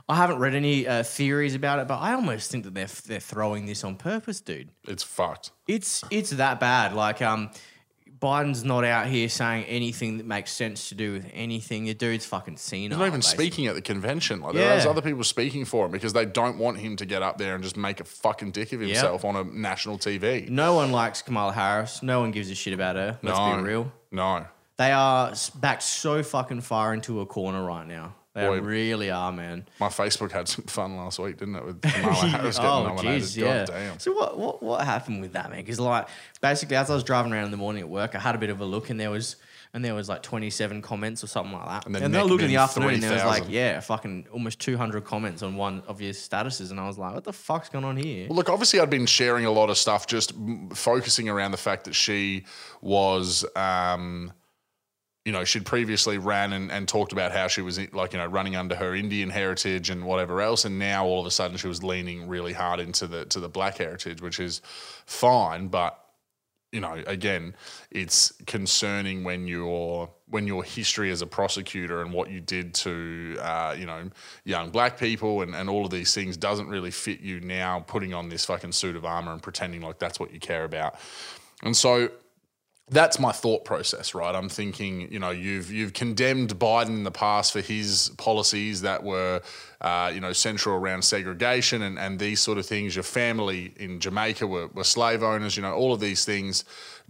I 0.07 0.15
haven't 0.17 0.38
read 0.39 0.53
any 0.53 0.86
uh, 0.88 1.01
theories 1.01 1.55
about 1.55 1.80
it, 1.80 1.88
but 1.88 1.97
I 1.97 2.13
almost 2.13 2.51
think 2.51 2.63
that 2.65 2.74
they're 2.76 2.89
they're 3.07 3.19
throwing 3.19 3.65
this 3.65 3.84
on 3.84 3.95
purpose, 3.95 4.39
dude. 4.41 4.69
it's 4.88 5.01
fucked. 5.03 5.49
It's 5.67 6.03
it's 6.11 6.30
that 6.32 6.59
bad. 6.59 6.93
Like 6.93 7.21
um, 7.24 7.49
Biden's 8.24 8.63
not 8.63 8.86
out 8.86 9.07
here 9.07 9.28
saying 9.28 9.65
anything 9.65 10.17
that 10.17 10.26
makes 10.26 10.53
sense 10.53 10.88
to 10.88 10.95
do 10.95 11.11
with 11.11 11.30
anything. 11.34 11.84
The 11.84 11.93
dude's 11.93 12.26
fucking 12.26 12.55
senile. 12.55 12.91
He's 12.91 12.97
not 12.97 13.07
even 13.07 13.19
basically. 13.19 13.45
speaking 13.45 13.67
at 13.67 13.76
the 13.76 13.82
convention. 13.82 14.39
Like 14.39 14.53
there's 14.53 14.86
other 14.86 15.01
people 15.01 15.26
speaking 15.26 15.65
for 15.65 15.86
him 15.86 15.91
because 15.91 16.13
they 16.13 16.26
don't 16.26 16.57
want 16.57 16.78
him 16.78 16.95
to 16.95 17.05
get 17.05 17.21
up 17.21 17.38
there 17.38 17.53
and 17.53 17.61
just 17.61 17.76
make 17.76 17.99
a 17.99 18.05
fucking 18.05 18.51
dick 18.51 18.71
of 18.71 18.80
himself 18.80 19.26
on 19.26 19.36
a 19.36 19.43
national 19.43 19.97
TV. 19.97 20.47
No 20.47 20.74
one 20.74 20.93
likes 20.93 21.21
Kamala 21.21 21.51
Harris. 21.51 22.01
No 22.01 22.21
one 22.21 22.32
gives 22.32 22.49
a 22.49 22.55
shit 22.55 22.74
about 22.74 22.95
her. 22.95 23.19
Let's 23.21 23.38
no, 23.38 23.57
be 23.57 23.63
real. 23.63 23.91
No. 24.09 24.45
They 24.78 24.93
are 24.93 25.34
backed 25.55 25.84
so 25.84 26.24
fucking 26.24 26.61
far 26.61 26.93
into 26.93 27.19
a 27.19 27.26
corner 27.26 27.63
right 27.63 27.86
now. 27.86 28.15
They 28.34 28.47
Boy. 28.47 28.61
really 28.61 29.11
are, 29.11 29.31
man. 29.31 29.65
My 29.79 29.89
Facebook 29.89 30.31
had 30.31 30.47
some 30.47 30.65
fun 30.65 30.97
last 30.97 31.19
week, 31.19 31.38
didn't 31.38 31.55
it? 31.55 31.65
With 31.65 31.81
Kamala 31.84 32.15
Harris 32.27 32.57
getting 32.57 32.71
oh, 32.71 32.88
nominated. 32.88 33.39
God 33.39 33.45
yeah. 33.45 33.65
damn. 33.65 33.99
So 33.99 34.11
what, 34.11 34.39
what 34.39 34.63
what 34.63 34.84
happened 34.84 35.21
with 35.21 35.34
that, 35.34 35.51
man? 35.51 35.59
Because 35.59 35.79
like 35.79 36.07
basically, 36.41 36.75
as 36.75 36.89
I 36.89 36.95
was 36.95 37.03
driving 37.03 37.31
around 37.31 37.45
in 37.45 37.51
the 37.51 37.57
morning 37.57 37.84
at 37.84 37.89
work, 37.89 38.15
I 38.15 38.19
had 38.19 38.34
a 38.34 38.39
bit 38.39 38.49
of 38.49 38.59
a 38.59 38.65
look, 38.65 38.89
and 38.89 38.99
there 38.99 39.11
was 39.11 39.36
and 39.75 39.86
there 39.86 39.93
was 39.93 40.09
like 40.09 40.23
twenty 40.23 40.49
seven 40.49 40.81
comments 40.81 41.23
or 41.23 41.27
something 41.27 41.53
like 41.53 41.67
that. 41.67 41.86
And 41.86 41.95
And 41.95 42.11
then 42.11 42.21
I 42.21 42.23
looked 42.23 42.41
in 42.41 42.47
the 42.47 42.57
afternoon, 42.57 42.95
and 42.95 43.03
there 43.03 43.13
was 43.13 43.23
like 43.23 43.43
yeah, 43.49 43.79
fucking 43.79 44.27
almost 44.31 44.59
two 44.59 44.77
hundred 44.77 45.03
comments 45.05 45.43
on 45.43 45.55
one 45.55 45.84
of 45.88 46.01
your 46.01 46.13
statuses, 46.13 46.71
and 46.71 46.79
I 46.79 46.88
was 46.88 46.97
like, 46.97 47.13
what 47.13 47.23
the 47.23 47.34
fuck's 47.34 47.69
going 47.69 47.86
on 47.86 47.97
here? 47.97 48.27
Well, 48.29 48.38
look, 48.38 48.49
obviously, 48.49 48.79
I'd 48.79 48.89
been 48.89 49.05
sharing 49.05 49.45
a 49.45 49.51
lot 49.51 49.69
of 49.69 49.77
stuff, 49.77 50.07
just 50.07 50.34
focusing 50.73 51.29
around 51.29 51.51
the 51.51 51.57
fact 51.57 51.86
that 51.86 51.93
she 51.93 52.45
was, 52.81 53.45
um, 53.55 54.34
you 55.26 55.32
know, 55.32 55.45
she'd 55.45 55.65
previously 55.65 56.17
ran 56.17 56.51
and, 56.51 56.71
and 56.71 56.88
talked 56.88 57.13
about 57.13 57.32
how 57.32 57.47
she 57.47 57.61
was 57.61 57.80
like, 57.93 58.11
you 58.11 58.19
know, 58.19 58.26
running 58.26 58.55
under 58.55 58.76
her 58.76 58.93
Indian 58.93 59.30
heritage 59.30 59.89
and 59.89 60.05
whatever 60.05 60.41
else, 60.41 60.65
and 60.65 60.78
now 60.78 61.05
all 61.05 61.21
of 61.21 61.26
a 61.26 61.32
sudden 61.32 61.55
she 61.55 61.67
was 61.67 61.84
leaning 61.84 62.28
really 62.28 62.53
hard 62.53 62.80
into 62.80 63.07
the 63.07 63.26
to 63.26 63.39
the 63.39 63.49
black 63.49 63.78
heritage, 63.78 64.21
which 64.21 64.39
is 64.39 64.61
fine, 65.05 65.67
but 65.69 65.99
you 66.74 66.80
know, 66.82 67.01
again, 67.05 67.55
it's 67.91 68.34
concerning 68.47 69.24
when 69.24 69.47
your 69.47 70.09
when 70.28 70.47
your 70.47 70.63
history 70.63 71.11
as 71.11 71.21
a 71.21 71.28
prosecutor 71.28 72.01
and 72.01 72.11
what 72.11 72.32
you 72.32 72.41
did 72.41 72.74
to 72.74 73.38
uh, 73.39 73.76
you 73.78 73.86
know 73.86 74.09
young 74.43 74.71
black 74.71 74.97
people 74.97 75.43
and, 75.43 75.55
and 75.55 75.69
all 75.69 75.86
of 75.86 75.91
these 75.91 76.15
things 76.15 76.36
doesn't 76.36 76.67
really 76.67 76.89
fit 76.89 77.19
you 77.21 77.39
now 77.41 77.80
putting 77.82 78.13
on 78.13 78.28
this 78.28 78.43
fucking 78.43 78.71
suit 78.71 78.95
of 78.95 79.05
armor 79.05 79.32
and 79.32 79.43
pretending 79.43 79.82
like 79.82 79.99
that's 79.99 80.19
what 80.19 80.34
you 80.34 80.39
care 80.39 80.65
about. 80.65 80.95
And 81.61 81.78
so 81.78 82.09
that's 82.89 83.17
my 83.17 83.31
thought 83.31 83.63
process, 83.63 84.13
right? 84.13 84.36
I'm 84.36 84.49
thinking, 84.49 85.11
you 85.11 85.17
know, 85.17 85.29
you've 85.29 85.71
you've 85.71 85.93
condemned 85.93 86.59
Biden 86.59 86.89
in 86.89 87.03
the 87.03 87.11
past 87.11 87.53
for 87.53 87.61
his 87.61 88.11
policies 88.17 88.81
that 88.81 89.03
were, 89.03 89.41
uh, 89.79 90.11
you 90.13 90.19
know, 90.19 90.34
central 90.34 90.75
around 90.75 91.01
segregation 91.01 91.81
and, 91.84 91.97
and 91.97 92.19
these 92.19 92.41
sort 92.41 92.57
of 92.57 92.65
things. 92.65 92.95
Your 92.95 93.03
family 93.03 93.73
in 93.77 93.99
Jamaica 93.99 94.45
were, 94.45 94.67
were 94.67 94.84
slave 94.84 95.23
owners. 95.23 95.55
You 95.55 95.63
know, 95.63 95.73
all 95.73 95.93
of 95.93 96.01
these 96.01 96.25
things 96.25 96.65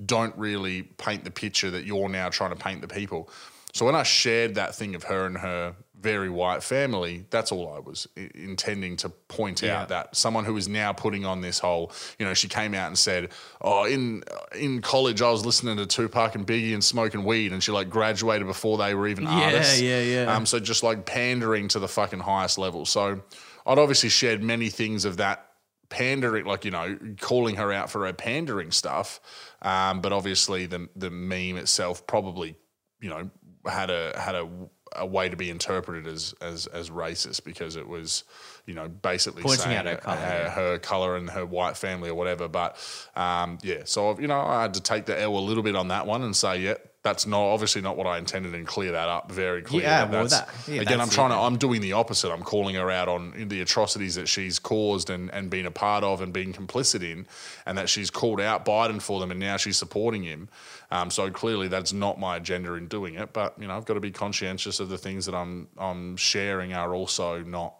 don't 0.05 0.37
really 0.37 0.83
paint 0.83 1.23
the 1.23 1.31
picture 1.31 1.71
that 1.71 1.85
you're 1.85 2.09
now 2.09 2.29
trying 2.29 2.51
to 2.51 2.55
paint 2.55 2.81
the 2.81 2.87
people. 2.87 3.29
So 3.73 3.87
when 3.87 3.95
I 3.95 4.03
shared 4.03 4.53
that 4.55 4.75
thing 4.75 4.93
of 4.93 5.03
her 5.05 5.25
and 5.25 5.37
her 5.39 5.75
very 6.03 6.29
white 6.29 6.61
family, 6.61 7.25
that's 7.29 7.51
all 7.51 7.73
I 7.73 7.79
was 7.79 8.07
intending 8.35 8.97
to 8.97 9.09
point 9.09 9.61
Yeah. 9.61 9.81
out 9.81 9.89
that 9.89 10.15
someone 10.15 10.45
who 10.45 10.55
is 10.57 10.67
now 10.67 10.91
putting 10.93 11.25
on 11.25 11.41
this 11.41 11.59
whole, 11.59 11.91
you 12.19 12.25
know, 12.25 12.33
she 12.33 12.47
came 12.49 12.73
out 12.75 12.87
and 12.87 12.97
said, 12.97 13.31
"Oh, 13.61 13.85
in 13.85 14.23
in 14.53 14.81
college 14.81 15.21
I 15.21 15.31
was 15.31 15.45
listening 15.45 15.77
to 15.77 15.85
Tupac 15.85 16.35
and 16.35 16.45
Biggie 16.45 16.73
and 16.73 16.83
smoking 16.83 17.23
weed," 17.23 17.53
and 17.53 17.63
she 17.63 17.71
like 17.71 17.89
graduated 17.89 18.45
before 18.45 18.77
they 18.77 18.93
were 18.93 19.07
even 19.07 19.25
artists. 19.25 19.81
yeah, 19.81 20.01
yeah. 20.01 20.35
Um, 20.35 20.45
so 20.45 20.59
just 20.59 20.83
like 20.83 21.05
pandering 21.05 21.69
to 21.69 21.79
the 21.79 21.87
fucking 21.87 22.19
highest 22.19 22.57
level. 22.57 22.85
So 22.85 23.21
I'd 23.65 23.79
obviously 23.79 24.09
shared 24.09 24.43
many 24.43 24.69
things 24.69 25.05
of 25.05 25.17
that 25.17 25.45
pandering, 25.89 26.45
like 26.45 26.65
you 26.65 26.71
know, 26.71 26.97
calling 27.19 27.55
her 27.55 27.71
out 27.71 27.89
for 27.89 28.05
her 28.05 28.13
pandering 28.13 28.71
stuff. 28.71 29.19
Um, 29.61 30.01
but 30.01 30.11
obviously 30.11 30.65
the 30.65 30.89
the 30.95 31.09
meme 31.09 31.57
itself 31.57 32.05
probably, 32.07 32.57
you 32.99 33.09
know, 33.09 33.29
had 33.65 33.89
a 33.89 34.11
had 34.19 34.35
a, 34.35 34.49
a 34.95 35.05
way 35.05 35.29
to 35.29 35.35
be 35.35 35.49
interpreted 35.49 36.07
as 36.07 36.33
as 36.41 36.67
as 36.67 36.89
racist 36.89 37.43
because 37.43 37.75
it 37.75 37.87
was, 37.87 38.23
you 38.65 38.73
know, 38.73 38.87
basically 38.87 39.43
Pointing 39.43 39.65
saying 39.65 39.77
out 39.77 39.85
her 39.85 39.95
colour, 39.97 40.17
her, 40.17 40.43
yeah. 40.43 40.49
her 40.49 40.79
color 40.79 41.15
and 41.15 41.29
her 41.29 41.45
white 41.45 41.77
family 41.77 42.09
or 42.09 42.15
whatever. 42.15 42.47
But 42.47 42.77
um, 43.15 43.57
yeah, 43.61 43.83
so 43.85 44.19
you 44.19 44.27
know, 44.27 44.39
I 44.39 44.63
had 44.63 44.73
to 44.75 44.81
take 44.81 45.05
the 45.05 45.19
L 45.19 45.37
a 45.37 45.39
little 45.39 45.63
bit 45.63 45.75
on 45.75 45.89
that 45.89 46.05
one 46.05 46.23
and 46.23 46.35
say, 46.35 46.59
yeah, 46.59 46.75
that's 47.03 47.27
not 47.27 47.41
obviously 47.41 47.81
not 47.81 47.97
what 47.97 48.07
I 48.07 48.17
intended 48.17 48.55
and 48.55 48.65
clear 48.65 48.93
that 48.93 49.09
up 49.09 49.29
very 49.29 49.61
clearly. 49.61 49.85
Yeah, 49.85 50.09
well, 50.09 50.25
that- 50.25 50.49
yeah, 50.67 50.81
again, 50.81 50.93
I'm 50.93 50.99
that's 50.99 51.11
it, 51.11 51.15
trying 51.15 51.31
to. 51.31 51.35
I'm 51.35 51.57
doing 51.57 51.81
the 51.81 51.93
opposite. 51.93 52.31
I'm 52.31 52.43
calling 52.43 52.75
her 52.75 52.89
out 52.89 53.09
on 53.09 53.47
the 53.49 53.59
atrocities 53.59 54.15
that 54.15 54.27
she's 54.27 54.57
caused 54.57 55.09
and, 55.09 55.29
and 55.33 55.49
been 55.49 55.65
a 55.65 55.71
part 55.71 56.05
of 56.05 56.21
and 56.21 56.31
being 56.31 56.53
complicit 56.53 57.03
in, 57.03 57.27
and 57.65 57.77
that 57.77 57.89
she's 57.89 58.09
called 58.09 58.39
out 58.39 58.65
Biden 58.65 59.01
for 59.01 59.19
them, 59.19 59.31
and 59.31 59.39
now 59.39 59.57
she's 59.57 59.75
supporting 59.75 60.23
him. 60.23 60.47
Um, 60.93 61.09
so 61.09 61.31
clearly, 61.31 61.69
that's 61.69 61.91
not 61.91 62.19
my 62.19 62.37
agenda 62.37 62.73
in 62.73 62.87
doing 62.87 63.15
it. 63.15 63.33
But 63.33 63.55
you 63.59 63.67
know, 63.67 63.75
I've 63.75 63.85
got 63.85 63.95
to 63.95 63.99
be 63.99 64.11
conscientious 64.11 64.79
of 64.79 64.89
the 64.89 64.97
things 64.97 65.25
that 65.25 65.33
I'm 65.33 65.67
I'm 65.77 66.17
sharing 66.17 66.73
are 66.73 66.93
also 66.93 67.41
not 67.41 67.73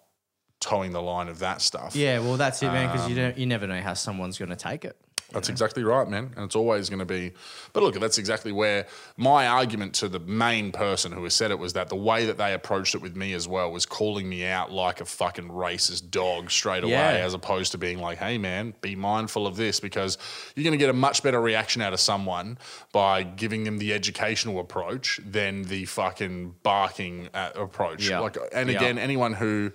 towing 0.60 0.94
the 0.94 1.02
line 1.02 1.28
of 1.28 1.40
that 1.40 1.62
stuff. 1.62 1.96
Yeah, 1.96 2.20
well, 2.20 2.38
that's 2.38 2.64
it, 2.64 2.68
man. 2.68 2.88
Because 2.88 3.06
Um, 3.06 3.10
you 3.12 3.16
don't, 3.16 3.38
you 3.38 3.46
never 3.46 3.68
know 3.68 3.82
how 3.82 3.94
someone's 3.94 4.38
going 4.38 4.50
to 4.50 4.56
take 4.56 4.84
it. 4.84 4.98
That's 5.34 5.50
exactly 5.50 5.84
right, 5.84 6.08
man. 6.08 6.32
And 6.36 6.46
it's 6.46 6.56
always 6.56 6.90
going 6.90 7.00
to 7.00 7.06
be. 7.06 7.34
But 7.74 7.84
look, 7.84 7.96
that's 8.00 8.18
exactly 8.18 8.52
where 8.52 8.86
my 9.18 9.48
argument 9.48 9.94
to 9.96 10.08
the 10.08 10.20
main 10.20 10.72
person 10.72 11.12
who 11.12 11.24
has 11.24 11.34
said 11.34 11.52
it 11.52 11.58
was 11.60 11.74
that 11.74 11.90
the 11.90 11.96
way 11.96 12.26
that 12.28 12.38
they 12.38 12.54
approached 12.54 12.96
it 12.96 13.02
with 13.02 13.16
me 13.16 13.34
as 13.34 13.48
well 13.48 13.72
was 13.72 13.86
calling 13.86 14.30
me 14.30 14.46
out 14.46 14.72
like 14.72 15.02
a 15.02 15.06
fucking 15.06 15.50
racist 15.50 16.12
dog 16.12 16.52
straight 16.52 16.84
away, 16.84 16.92
Yeah. 16.92 17.26
as 17.26 17.34
opposed 17.34 17.72
to 17.74 17.78
being 17.78 17.98
like, 18.00 18.20
hey, 18.20 18.38
man, 18.38 18.74
be 18.82 18.96
mindful 18.96 19.48
of 19.48 19.56
this 19.56 19.80
because 19.80 20.18
you're 20.56 20.64
going 20.64 20.72
to 20.72 20.78
get 20.78 20.90
a 20.90 20.94
much 20.94 21.24
better 21.24 21.42
reaction 21.42 21.82
out 21.82 21.94
of 21.94 22.00
someone 22.00 22.58
by 22.92 23.24
giving 23.24 23.64
them 23.64 23.80
the 23.80 23.92
educational 23.94 24.60
approach 24.60 25.20
than 25.26 25.64
the 25.64 25.86
fucking 25.86 26.56
barking 26.64 27.30
at 27.34 27.58
approach. 27.58 28.08
Yeah. 28.08 28.20
Like, 28.20 28.38
and 28.54 28.70
again, 28.70 28.98
anyone 28.98 29.34
who 29.34 29.72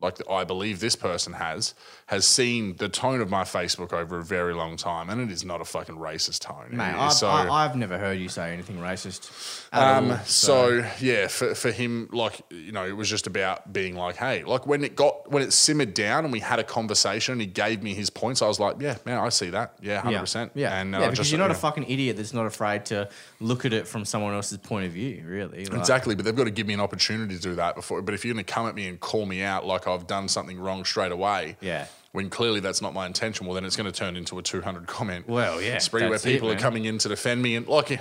like 0.00 0.18
I 0.30 0.44
believe 0.44 0.80
this 0.80 0.96
person 0.96 1.32
has, 1.32 1.72
has 2.06 2.26
seen 2.26 2.76
the 2.76 2.88
tone 2.88 3.22
of 3.22 3.30
my 3.30 3.44
Facebook 3.44 3.92
over 3.92 4.18
a 4.18 4.22
very 4.22 4.52
long 4.52 4.76
time, 4.76 5.08
and 5.08 5.20
it 5.20 5.30
is 5.30 5.44
not 5.44 5.62
a 5.62 5.64
fucking 5.64 5.96
racist 5.96 6.40
tone. 6.40 6.76
Mate, 6.76 6.94
I've, 6.94 7.12
so, 7.12 7.28
I, 7.28 7.64
I've 7.64 7.76
never 7.76 7.96
heard 7.96 8.18
you 8.18 8.28
say 8.28 8.52
anything 8.52 8.76
racist. 8.76 9.64
Um, 9.72 10.10
all, 10.10 10.18
so 10.18 10.84
yeah, 11.00 11.28
for, 11.28 11.54
for 11.54 11.70
him, 11.70 12.10
like 12.12 12.42
you 12.50 12.72
know, 12.72 12.86
it 12.86 12.92
was 12.96 13.08
just 13.08 13.26
about 13.26 13.72
being 13.72 13.96
like, 13.96 14.16
hey, 14.16 14.44
like 14.44 14.66
when 14.66 14.84
it 14.84 14.96
got 14.96 15.30
when 15.30 15.42
it 15.42 15.52
simmered 15.52 15.94
down 15.94 16.24
and 16.24 16.32
we 16.32 16.40
had 16.40 16.58
a 16.58 16.64
conversation, 16.64 17.32
and 17.32 17.40
he 17.40 17.46
gave 17.46 17.82
me 17.82 17.94
his 17.94 18.10
points. 18.10 18.42
I 18.42 18.48
was 18.48 18.60
like, 18.60 18.76
yeah, 18.80 18.98
man, 19.06 19.18
I 19.18 19.30
see 19.30 19.48
that, 19.50 19.74
yeah, 19.80 20.00
hundred 20.00 20.16
yeah, 20.16 20.20
percent, 20.20 20.52
yeah, 20.54 20.80
and 20.80 20.94
uh, 20.94 20.98
yeah, 20.98 21.06
because 21.06 21.18
just, 21.18 21.30
you're 21.32 21.38
not 21.38 21.50
you 21.50 21.56
a 21.56 21.58
fucking 21.58 21.84
idiot 21.88 22.18
that's 22.18 22.34
not 22.34 22.44
afraid 22.44 22.84
to 22.86 23.08
look 23.40 23.64
at 23.64 23.72
it 23.72 23.88
from 23.88 24.04
someone 24.04 24.34
else's 24.34 24.58
point 24.58 24.86
of 24.86 24.92
view. 24.92 25.24
Really, 25.26 25.64
Like, 25.64 25.78
Exactly, 25.78 26.14
but 26.14 26.24
they've 26.24 26.36
got 26.36 26.44
to 26.44 26.50
give 26.50 26.66
me 26.66 26.74
an 26.74 26.80
opportunity 26.80 27.34
to 27.34 27.40
do 27.40 27.54
that 27.54 27.74
before. 27.74 28.02
But 28.02 28.14
if 28.14 28.24
you're 28.24 28.34
going 28.34 28.44
to 28.44 28.52
come 28.52 28.66
at 28.66 28.74
me 28.74 28.88
and 28.88 29.00
call 29.00 29.24
me 29.24 29.42
out 29.42 29.64
like 29.64 29.86
I've 29.86 30.06
done 30.06 30.28
something 30.28 30.58
wrong 30.58 30.84
straight 30.84 31.12
away, 31.12 31.56
Yeah. 31.60 31.86
When 32.14 32.30
clearly 32.30 32.60
that's 32.60 32.80
not 32.80 32.94
my 32.94 33.06
intention, 33.06 33.44
well, 33.44 33.54
then 33.56 33.64
it's 33.64 33.74
going 33.74 33.90
to 33.90 33.96
turn 33.98 34.14
into 34.14 34.38
a 34.38 34.42
200 34.42 34.86
comment 34.86 35.26
Well, 35.28 35.60
yeah, 35.60 35.78
spree 35.78 36.02
where 36.02 36.10
that's 36.12 36.24
it, 36.24 36.30
people 36.30 36.48
are 36.48 36.56
coming 36.56 36.84
in 36.84 36.96
to 36.98 37.08
defend 37.08 37.42
me. 37.42 37.56
And 37.56 37.66
like, 37.66 38.00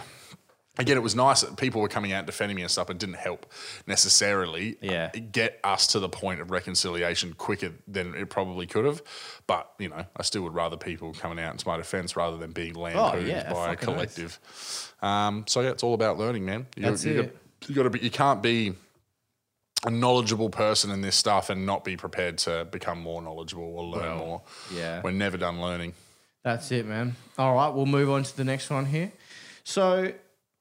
again, 0.78 0.98
it 0.98 1.02
was 1.02 1.16
nice 1.16 1.42
that 1.42 1.58
people 1.58 1.82
were 1.82 1.88
coming 1.88 2.12
out 2.14 2.20
and 2.20 2.28
defending 2.28 2.56
me 2.56 2.62
and 2.62 2.70
stuff. 2.70 2.92
It 2.92 3.00
didn't 3.00 3.16
help 3.16 3.52
necessarily 3.88 4.78
Yeah. 4.82 5.10
get 5.10 5.60
us 5.64 5.88
to 5.88 6.00
the 6.00 6.10
point 6.10 6.42
of 6.42 6.52
reconciliation 6.52 7.34
quicker 7.34 7.72
than 7.88 8.14
it 8.14 8.30
probably 8.30 8.68
could 8.68 8.86
have. 8.86 9.02
But, 9.48 9.72
you 9.80 9.90
know, 9.90 10.06
I 10.16 10.22
still 10.22 10.44
would 10.44 10.54
rather 10.54 10.78
people 10.78 11.14
coming 11.14 11.44
out 11.44 11.52
into 11.54 11.68
my 11.68 11.78
defense 11.78 12.16
rather 12.16 12.38
than 12.38 12.52
being 12.52 12.76
lampooned 12.76 13.26
Oh, 13.26 13.28
yeah, 13.28 13.52
by 13.52 13.74
a 13.74 13.76
collective. 13.76 14.38
Um, 15.02 15.46
so, 15.48 15.62
yeah, 15.62 15.70
it's 15.72 15.82
all 15.82 15.96
about 15.96 16.20
learning, 16.20 16.46
man. 16.46 16.68
You, 16.76 16.84
That's 16.84 17.04
you 17.04 17.20
it. 17.20 17.24
Got, 17.62 17.70
you 17.70 17.76
got 17.76 17.84
to 17.84 17.90
be, 17.90 18.00
you 18.00 18.12
can't 18.12 18.44
be 18.44 18.74
a 19.86 19.92
knowledgeable 19.92 20.50
person 20.50 20.92
in 20.92 21.02
this 21.02 21.16
stuff 21.16 21.50
and 21.50 21.66
not 21.66 21.84
be 21.84 21.98
prepared 21.98 22.38
to 22.40 22.66
become 22.72 23.00
more 23.00 23.22
knowledgeable 23.22 23.64
or 23.64 23.84
learn 23.84 24.02
Well, 24.18 24.18
more. 24.26 24.42
yeah. 24.74 25.02
We're 25.04 25.12
never 25.12 25.38
done 25.38 25.62
learning. 25.62 25.94
That's 26.44 26.72
it, 26.72 26.86
man. 26.86 27.16
All 27.38 27.56
right, 27.56 27.70
we'll 27.74 27.86
move 27.86 28.10
on 28.10 28.24
to 28.24 28.38
the 28.38 28.44
next 28.44 28.70
one 28.70 28.86
here. 28.86 29.12
So, 29.64 30.12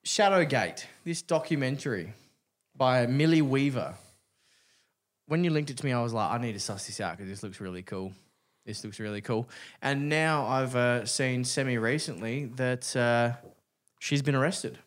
Shadowgate, 0.04 0.84
this 1.04 1.22
documentary 1.22 2.12
by 2.76 3.06
Millie 3.06 3.42
Weaver. 3.42 3.94
When 5.26 5.44
you 5.44 5.50
linked 5.50 5.70
it 5.70 5.76
to 5.78 5.84
me, 5.84 5.92
I 5.92 6.02
was 6.02 6.12
like, 6.12 6.30
I 6.30 6.38
need 6.38 6.52
to 6.52 6.60
suss 6.60 6.86
this 6.86 7.00
out 7.00 7.16
because 7.16 7.28
this 7.30 7.42
looks 7.42 7.60
really 7.60 7.82
cool. 7.82 8.12
This 8.66 8.84
looks 8.84 9.00
really 9.00 9.20
cool. 9.20 9.48
And 9.80 10.08
now 10.08 10.46
I've 10.46 10.76
uh, 10.76 11.04
seen 11.06 11.44
semi 11.44 11.78
recently 11.78 12.46
that 12.56 12.94
uh, 12.96 13.32
she's 13.98 14.22
been 14.22 14.34
arrested. 14.34 14.78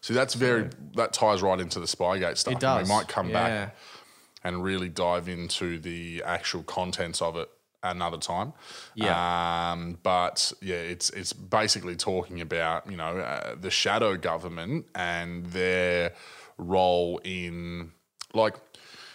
See, 0.00 0.14
that's 0.14 0.34
very 0.34 0.68
that 0.96 1.12
ties 1.12 1.42
right 1.42 1.58
into 1.60 1.80
the 1.80 1.86
Spygate 1.86 2.36
stuff. 2.36 2.52
It 2.52 2.54
and 2.54 2.60
does. 2.60 2.88
we 2.88 2.94
might 2.94 3.08
come 3.08 3.28
Yeah. 3.30 3.64
back 3.66 3.76
and 4.44 4.62
really 4.62 4.88
dive 4.88 5.28
into 5.28 5.78
the 5.78 6.22
actual 6.24 6.62
contents 6.62 7.20
of 7.20 7.36
it 7.36 7.50
another 7.82 8.16
time. 8.18 8.52
Yeah. 8.94 9.70
Um, 9.72 9.98
but 10.02 10.52
yeah, 10.60 10.76
it's 10.76 11.10
it's 11.10 11.32
basically 11.32 11.96
talking 11.96 12.40
about 12.40 12.90
you 12.90 12.96
know 12.96 13.18
uh, 13.18 13.54
the 13.60 13.70
shadow 13.70 14.16
government 14.16 14.86
and 14.94 15.46
their 15.46 16.12
role 16.56 17.20
in 17.24 17.92
like 18.34 18.54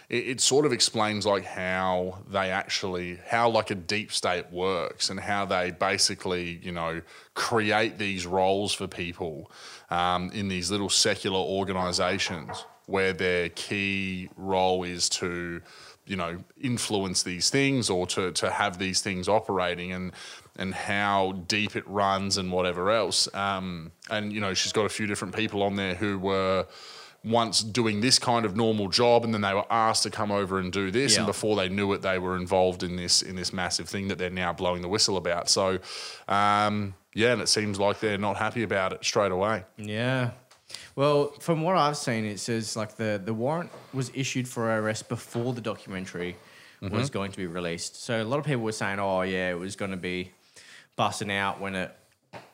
it, 0.09 0.27
it 0.27 0.41
sort 0.41 0.65
of 0.65 0.71
explains 0.73 1.25
like 1.25 1.43
how 1.45 2.19
they 2.29 2.51
actually 2.51 3.19
how 3.27 3.49
like 3.49 3.69
a 3.71 3.75
deep 3.75 4.11
state 4.11 4.49
works 4.51 5.09
and 5.09 5.19
how 5.19 5.45
they 5.45 5.71
basically 5.71 6.59
you 6.63 6.71
know 6.71 7.01
create 7.33 7.97
these 7.97 8.25
roles 8.25 8.73
for 8.73 8.87
people 8.87 9.51
um, 9.93 10.31
in 10.33 10.47
these 10.47 10.71
little 10.71 10.89
secular 10.89 11.37
organizations 11.37 12.65
where 12.87 13.13
their 13.13 13.49
key 13.49 14.27
role 14.35 14.83
is 14.83 15.07
to 15.07 15.61
you 16.05 16.15
know 16.17 16.43
influence 16.59 17.23
these 17.23 17.49
things 17.49 17.89
or 17.89 18.07
to 18.07 18.31
to 18.31 18.49
have 18.49 18.77
these 18.79 19.01
things 19.01 19.29
operating 19.29 19.93
and 19.93 20.11
and 20.57 20.73
how 20.73 21.31
deep 21.47 21.75
it 21.75 21.87
runs 21.87 22.37
and 22.37 22.51
whatever 22.51 22.91
else. 22.91 23.33
Um, 23.35 23.91
and 24.09 24.33
you 24.33 24.41
know 24.41 24.53
she's 24.55 24.73
got 24.73 24.85
a 24.85 24.89
few 24.89 25.05
different 25.05 25.35
people 25.35 25.61
on 25.61 25.75
there 25.75 25.93
who 25.93 26.17
were 26.17 26.65
once 27.23 27.61
doing 27.61 28.01
this 28.01 28.19
kind 28.19 28.45
of 28.45 28.55
normal 28.55 28.89
job 28.89 29.23
and 29.23 29.33
then 29.33 29.41
they 29.41 29.53
were 29.53 29.71
asked 29.71 30.03
to 30.03 30.09
come 30.09 30.29
over 30.29 30.59
and 30.59 30.73
do 30.73 30.91
this 30.91 31.15
and 31.15 31.25
before 31.25 31.55
they 31.55 31.69
knew 31.69 31.93
it 31.93 32.01
they 32.01 32.19
were 32.19 32.35
involved 32.35 32.83
in 32.83 32.97
this 32.97 33.21
in 33.21 33.37
this 33.37 33.53
massive 33.53 33.87
thing 33.87 34.09
that 34.09 34.17
they're 34.17 34.29
now 34.29 34.51
blowing 34.51 34.81
the 34.81 34.89
whistle 34.89 35.17
about. 35.17 35.49
So 35.49 35.79
um, 36.27 36.95
yeah 37.13 37.33
and 37.33 37.41
it 37.41 37.49
seems 37.49 37.79
like 37.79 37.99
they're 37.99 38.17
not 38.17 38.37
happy 38.37 38.63
about 38.63 38.93
it 38.93 39.03
straight 39.03 39.31
away 39.31 39.63
Yeah. 39.77 40.31
Well, 40.95 41.31
from 41.39 41.61
what 41.61 41.75
I've 41.75 41.97
seen, 41.97 42.25
it 42.25 42.39
says 42.39 42.75
like 42.75 42.95
the, 42.95 43.21
the 43.23 43.33
warrant 43.33 43.71
was 43.93 44.11
issued 44.13 44.47
for 44.47 44.63
her 44.65 44.79
arrest 44.79 45.09
before 45.09 45.53
the 45.53 45.61
documentary 45.61 46.35
mm-hmm. 46.81 46.95
was 46.95 47.09
going 47.09 47.31
to 47.31 47.37
be 47.37 47.47
released. 47.47 48.03
So 48.03 48.21
a 48.21 48.23
lot 48.23 48.39
of 48.39 48.45
people 48.45 48.63
were 48.63 48.71
saying, 48.71 48.99
"Oh, 48.99 49.21
yeah, 49.21 49.51
it 49.51 49.59
was 49.59 49.75
going 49.75 49.91
to 49.91 49.97
be 49.97 50.31
busting 50.95 51.31
out 51.31 51.59
when 51.59 51.75
it, 51.75 51.95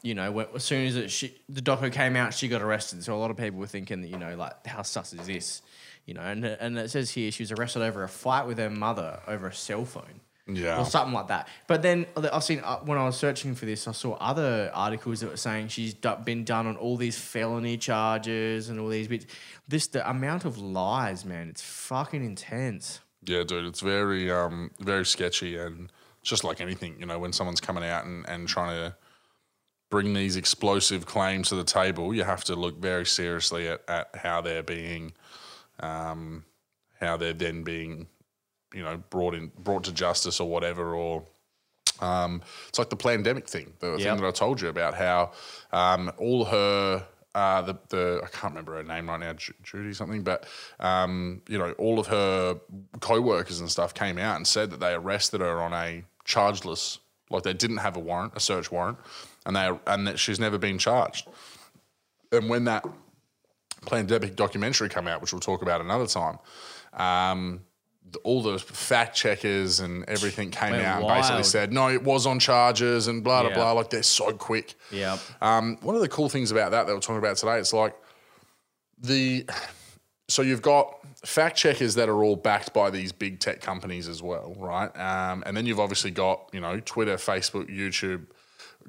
you 0.02 0.16
know, 0.16 0.32
when, 0.32 0.48
as 0.56 0.64
soon 0.64 0.88
as 0.88 0.96
it 0.96 1.12
she, 1.12 1.36
the 1.48 1.62
doco 1.62 1.92
came 1.92 2.16
out, 2.16 2.34
she 2.34 2.48
got 2.48 2.62
arrested." 2.62 3.04
So 3.04 3.14
a 3.16 3.20
lot 3.20 3.32
of 3.32 3.38
people 3.38 3.60
were 3.60 3.68
thinking 3.68 4.02
that, 4.02 4.08
you 4.08 4.18
know, 4.18 4.36
like 4.36 4.66
how 4.66 4.82
sus 4.82 5.14
is 5.14 5.28
this, 5.28 5.62
you 6.06 6.14
know? 6.14 6.22
And 6.22 6.46
and 6.46 6.78
it 6.78 6.90
says 6.92 7.12
here 7.12 7.32
she 7.32 7.44
was 7.44 7.52
arrested 7.52 7.82
over 7.82 8.04
a 8.04 8.10
fight 8.10 8.48
with 8.48 8.58
her 8.58 8.70
mother 8.70 9.20
over 9.28 9.48
a 9.48 9.54
cell 9.54 9.86
phone 9.86 10.22
yeah 10.56 10.80
or 10.80 10.86
something 10.86 11.14
like 11.14 11.28
that. 11.28 11.48
But 11.68 11.82
then 11.82 12.06
I've 12.16 12.44
seen 12.44 12.60
uh, 12.60 12.78
when 12.80 12.98
I 12.98 13.06
was 13.06 13.18
searching 13.18 13.56
for 13.56 13.66
this, 13.66 13.88
I 13.88 13.92
saw 13.92 14.14
other 14.16 14.72
articles 14.74 15.22
that 15.22 15.30
were 15.30 15.38
saying 15.38 15.70
she's 15.70 15.94
do- 15.94 16.16
been 16.24 16.44
done 16.44 16.68
on 16.68 16.78
all 16.78 16.98
these 16.98 17.18
felony 17.18 17.78
charges 17.78 18.70
and 18.70 18.80
all 18.80 18.90
these 18.90 19.08
bits. 19.08 19.26
This 19.68 19.88
the 19.88 20.08
amount 20.10 20.46
of 20.46 20.58
lies, 20.58 21.26
man, 21.26 21.50
it's 21.50 21.62
fucking 21.62 22.24
intense. 22.24 23.00
Yeah, 23.24 23.44
dude, 23.44 23.66
it's 23.66 23.82
very 23.82 24.32
um 24.32 24.72
very 24.80 25.06
sketchy 25.06 25.58
and 25.58 25.92
just 26.22 26.44
like 26.44 26.60
anything, 26.62 26.98
you 27.00 27.06
know, 27.06 27.18
when 27.18 27.32
someone's 27.32 27.62
coming 27.62 27.84
out 27.84 28.06
and, 28.06 28.28
and 28.28 28.48
trying 28.48 28.76
to 28.76 28.96
bring 29.90 30.14
these 30.14 30.36
explosive 30.36 31.06
claims 31.06 31.50
to 31.50 31.56
the 31.56 31.64
table, 31.64 32.14
you 32.14 32.24
have 32.24 32.44
to 32.44 32.56
look 32.56 32.78
very 32.78 33.06
seriously 33.06 33.68
at, 33.68 33.82
at 33.88 34.16
how 34.16 34.42
they're 34.42 34.64
being 34.64 35.14
um 35.80 36.44
how 37.00 37.16
they're 37.18 37.34
then 37.34 37.64
being, 37.64 38.08
you 38.74 38.84
know, 38.84 38.98
brought 39.10 39.34
in 39.36 39.52
brought 39.58 39.84
to 39.86 39.92
justice 39.92 40.40
or 40.40 40.50
whatever 40.50 40.94
or 40.96 41.24
um, 42.02 42.42
it's 42.70 42.80
like 42.80 42.90
the 42.90 42.96
pandemic 42.96 43.48
thing, 43.48 43.74
the 43.80 43.92
Yep. 43.92 44.00
thing 44.00 44.16
that 44.22 44.28
I 44.28 44.32
told 44.32 44.62
you 44.62 44.70
about 44.70 44.94
how 44.94 45.32
um, 45.74 46.12
all 46.18 46.46
her 46.46 47.06
uh, 47.36 47.62
the 47.62 47.78
the 47.90 48.22
I 48.24 48.28
can't 48.28 48.54
remember 48.54 48.76
her 48.76 48.84
name 48.84 49.10
right 49.10 49.20
now, 49.20 49.34
Ju- 49.34 49.54
Judy 49.64 49.94
something, 49.94 50.24
but 50.24 50.46
um, 50.80 51.42
you 51.48 51.58
know, 51.58 51.72
all 51.74 52.00
of 52.00 52.08
her 52.08 52.60
co-workers 53.02 53.60
and 53.60 53.70
stuff 53.70 53.94
came 53.94 54.18
out 54.18 54.36
and 54.38 54.48
said 54.48 54.72
that 54.72 54.80
they 54.80 54.94
arrested 54.94 55.42
her 55.42 55.62
on 55.62 55.74
a 55.74 56.04
chargeless, 56.26 57.00
like 57.30 57.44
they 57.44 57.54
didn't 57.54 57.78
have 57.78 57.96
a 57.98 58.00
warrant, 58.00 58.34
a 58.36 58.40
search 58.40 58.72
warrant, 58.72 58.98
and 59.46 59.56
they 59.56 59.70
and 59.88 60.08
that 60.08 60.18
she's 60.20 60.40
never 60.40 60.58
been 60.58 60.78
charged. 60.80 61.28
And 62.32 62.50
when 62.50 62.64
that 62.66 62.86
pandemic 63.86 64.36
documentary 64.36 64.90
came 64.90 65.08
out, 65.08 65.22
which 65.22 65.34
we'll 65.34 65.40
talk 65.40 65.62
about 65.62 65.82
another 65.82 66.08
time, 66.08 66.40
um, 66.94 67.62
all 68.24 68.42
the 68.42 68.58
fact 68.60 69.16
checkers 69.16 69.80
and 69.80 70.04
everything 70.08 70.52
came 70.52 70.72
Went 70.72 70.84
out 70.86 71.00
and 71.02 71.08
basically 71.08 71.44
said, 71.44 71.72
no, 71.74 71.90
it 71.90 72.04
was 72.04 72.26
on 72.26 72.40
charges 72.40 73.08
and 73.08 73.24
blah, 73.24 73.42
blah, 73.42 73.50
Yeah. 73.50 73.56
blah. 73.56 73.72
Like 73.74 73.90
they're 73.90 74.04
so 74.04 74.32
quick. 74.34 74.76
Yeah. 74.92 75.18
Um, 75.42 75.78
one 75.82 75.96
of 75.96 76.02
the 76.02 76.10
cool 76.10 76.30
things 76.30 76.52
about 76.52 76.72
that 76.72 76.88
that 76.88 76.94
we're 76.94 77.00
talking 77.02 77.18
about 77.18 77.38
today, 77.38 77.60
it's 77.60 77.74
like 77.74 77.96
the 78.98 79.46
so 80.28 80.42
you've 80.42 80.62
got 80.62 80.96
fact 81.26 81.58
checkers 81.58 81.96
that 81.96 82.08
are 82.08 82.24
all 82.24 82.36
backed 82.36 82.74
by 82.74 82.90
these 82.90 83.12
big 83.12 83.40
tech 83.40 83.62
companies 83.62 84.08
as 84.08 84.22
well, 84.22 84.56
right? 84.58 84.96
Um, 84.98 85.44
and 85.46 85.58
then 85.58 85.66
you've 85.66 85.80
obviously 85.80 86.12
got 86.12 86.50
you 86.54 86.60
know 86.60 86.80
Twitter, 86.82 87.16
Facebook, 87.16 87.70
YouTube 87.70 88.28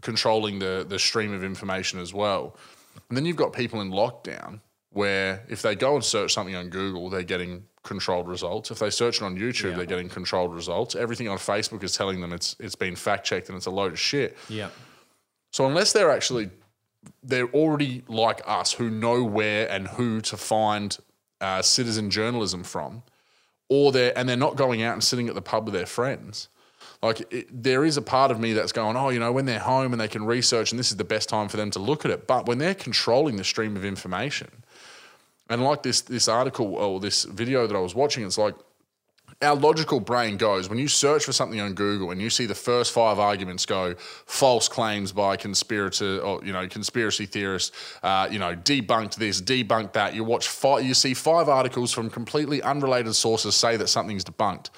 controlling 0.03 0.59
the 0.59 0.85
the 0.89 0.99
stream 0.99 1.33
of 1.33 1.43
information 1.45 1.99
as 2.01 2.13
well. 2.13 2.57
And 3.09 3.17
then 3.17 3.25
you've 3.25 3.37
got 3.37 3.53
people 3.53 3.81
in 3.81 3.91
lockdown 3.91 4.61
where 4.93 5.45
if 5.49 5.63
they 5.63 5.75
go 5.75 5.95
and 5.95 6.05
search 6.05 6.33
something 6.33 6.57
on 6.57 6.69
Google, 6.69 7.11
they're 7.11 7.23
getting 7.23 7.65
controlled 7.83 8.29
results. 8.29 8.71
If 8.71 8.79
they 8.81 8.91
search 8.91 9.17
it 9.17 9.25
on 9.25 9.37
YouTube, 9.37 9.71
Yeah. 9.71 9.77
they're 9.77 9.87
getting 9.87 10.09
controlled 10.09 10.55
results. 10.55 10.95
Everything 10.95 11.29
on 11.29 11.39
Facebook 11.39 11.83
is 11.83 11.93
telling 11.97 12.21
them 12.21 12.33
it's 12.33 12.57
it's 12.59 12.75
been 12.75 12.97
fact 12.97 13.25
checked 13.27 13.49
and 13.49 13.57
it's 13.57 13.67
a 13.67 13.71
load 13.71 13.93
of 13.93 13.99
shit. 14.01 14.37
Yeah. 14.49 14.71
So 15.53 15.67
unless 15.67 15.93
they're 15.93 16.11
actually 16.11 16.51
they're 17.23 17.49
already 17.49 18.03
like 18.09 18.43
us 18.47 18.73
who 18.73 18.91
know 18.91 19.25
where 19.25 19.71
and 19.71 19.89
who 19.89 20.21
to 20.21 20.37
find 20.37 20.99
uh, 21.41 21.63
citizen 21.63 22.11
journalism 22.11 22.63
from, 22.63 23.03
or 23.71 23.93
they're 23.93 24.17
and 24.19 24.29
they're 24.29 24.37
not 24.37 24.57
going 24.57 24.83
out 24.83 24.93
and 24.93 25.03
sitting 25.03 25.29
at 25.29 25.35
the 25.35 25.41
pub 25.43 25.65
with 25.65 25.73
their 25.75 25.87
friends. 25.87 26.49
Like 27.03 27.33
it, 27.33 27.47
there 27.63 27.85
is 27.87 27.97
a 27.97 28.03
part 28.03 28.31
of 28.31 28.39
me 28.39 28.53
that's 28.53 28.73
going, 28.73 28.97
oh, 28.97 29.09
you 29.09 29.19
know, 29.19 29.33
when 29.33 29.47
they're 29.47 29.59
home 29.59 29.93
and 29.93 30.01
they 30.01 30.09
can 30.09 30.27
research, 30.27 30.73
and 30.73 30.79
this 30.79 30.91
is 30.91 30.99
the 30.99 31.05
best 31.05 31.31
time 31.31 31.49
for 31.49 31.57
them 31.57 31.71
to 31.71 31.79
look 31.79 32.05
at 32.05 32.11
it. 32.11 32.27
But 32.27 32.45
when 32.47 32.59
they're 32.59 32.75
controlling 32.75 33.37
the 33.37 33.45
stream 33.45 33.75
of 33.77 33.85
information, 33.87 34.51
and 35.51 35.63
like 35.63 35.83
this 35.83 36.01
this 36.01 36.29
article 36.29 36.75
or 36.77 36.99
this 37.01 37.25
video 37.25 37.67
that 37.67 37.77
I 37.77 37.81
was 37.81 37.95
watching, 37.95 38.25
it's 38.25 38.39
like 38.39 38.55
our 39.43 39.55
logical 39.55 40.01
brain 40.01 40.37
goes 40.37 40.69
when 40.69 40.79
you 40.79 40.87
search 40.89 41.25
for 41.25 41.33
something 41.33 41.61
on 41.61 41.73
Google 41.75 42.11
and 42.11 42.21
you 42.21 42.29
see 42.31 42.45
the 42.47 42.55
first 42.55 42.93
five 42.93 43.19
arguments 43.19 43.65
go 43.65 43.95
false 44.27 44.69
claims 44.69 45.13
by 45.13 45.37
conspirator 45.37 46.19
or 46.21 46.45
you 46.45 46.53
know 46.53 46.67
conspiracy 46.69 47.27
theorists, 47.27 47.73
uh, 48.03 48.29
you 48.31 48.39
know 48.39 48.55
debunked 48.55 49.17
this, 49.17 49.41
debunked 49.41 49.93
that. 49.95 50.15
You 50.15 50.25
watch 50.25 50.49
five, 50.49 50.85
you 50.85 50.95
see 50.95 51.15
five 51.15 51.49
articles 51.49 51.93
from 51.93 52.11
completely 52.11 52.63
unrelated 52.63 53.15
sources 53.15 53.55
say 53.55 53.77
that 53.77 53.89
something's 53.89 54.25
debunked. 54.25 54.71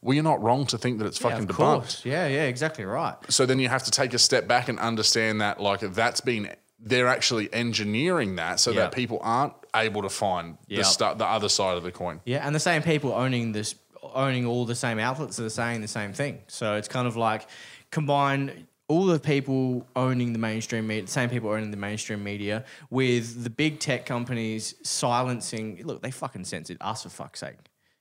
Well, 0.00 0.14
you're 0.14 0.22
not 0.24 0.40
wrong 0.42 0.64
to 0.66 0.78
think 0.78 0.98
that 0.98 1.06
it's 1.06 1.20
Yeah, 1.20 1.30
fucking 1.30 1.48
of 1.50 1.56
debunked. 1.56 1.56
course. 1.80 2.04
Yeah, 2.04 2.26
yeah, 2.28 2.44
exactly 2.44 2.84
right. 2.84 3.16
So 3.28 3.46
then 3.46 3.58
you 3.58 3.68
have 3.68 3.82
to 3.84 3.90
take 3.90 4.14
a 4.14 4.18
step 4.18 4.46
back 4.46 4.68
and 4.68 4.78
understand 4.78 5.40
that 5.40 5.60
like 5.60 5.80
that's 5.80 6.20
been 6.20 6.50
they're 6.80 7.08
actually 7.08 7.52
engineering 7.52 8.36
that 8.36 8.60
so 8.60 8.70
Yeah. 8.70 8.82
that 8.82 8.92
people 8.92 9.18
aren't 9.22 9.52
able 9.74 10.02
to 10.02 10.08
find 10.08 10.56
the 10.68 10.84
stu- 10.84 11.14
the 11.16 11.26
other 11.26 11.48
side 11.48 11.76
of 11.76 11.82
the 11.82 11.92
coin. 11.92 12.20
Yeah, 12.24 12.46
and 12.46 12.54
the 12.54 12.60
same 12.60 12.82
people 12.82 13.12
owning 13.12 13.52
this, 13.52 13.74
owning 14.02 14.46
all 14.46 14.64
the 14.64 14.74
same 14.74 14.98
outlets 14.98 15.36
that 15.36 15.44
are 15.44 15.50
saying 15.50 15.80
the 15.80 15.88
same 15.88 16.12
thing. 16.12 16.40
So 16.48 16.76
it's 16.76 16.88
kind 16.88 17.06
of 17.06 17.16
like 17.16 17.46
combine 17.90 18.66
all 18.88 19.04
the 19.04 19.18
people 19.18 19.86
owning 19.94 20.32
the 20.32 20.38
mainstream 20.38 20.86
media, 20.86 21.04
the 21.04 21.10
same 21.10 21.28
people 21.28 21.50
owning 21.50 21.70
the 21.70 21.76
mainstream 21.76 22.24
media, 22.24 22.64
with 22.90 23.44
the 23.44 23.50
big 23.50 23.80
tech 23.80 24.06
companies 24.06 24.74
silencing. 24.82 25.80
Look, 25.84 26.02
they 26.02 26.10
fucking 26.10 26.44
censored 26.44 26.78
us 26.80 27.02
for 27.02 27.10
fuck's 27.10 27.40
sake. 27.40 27.56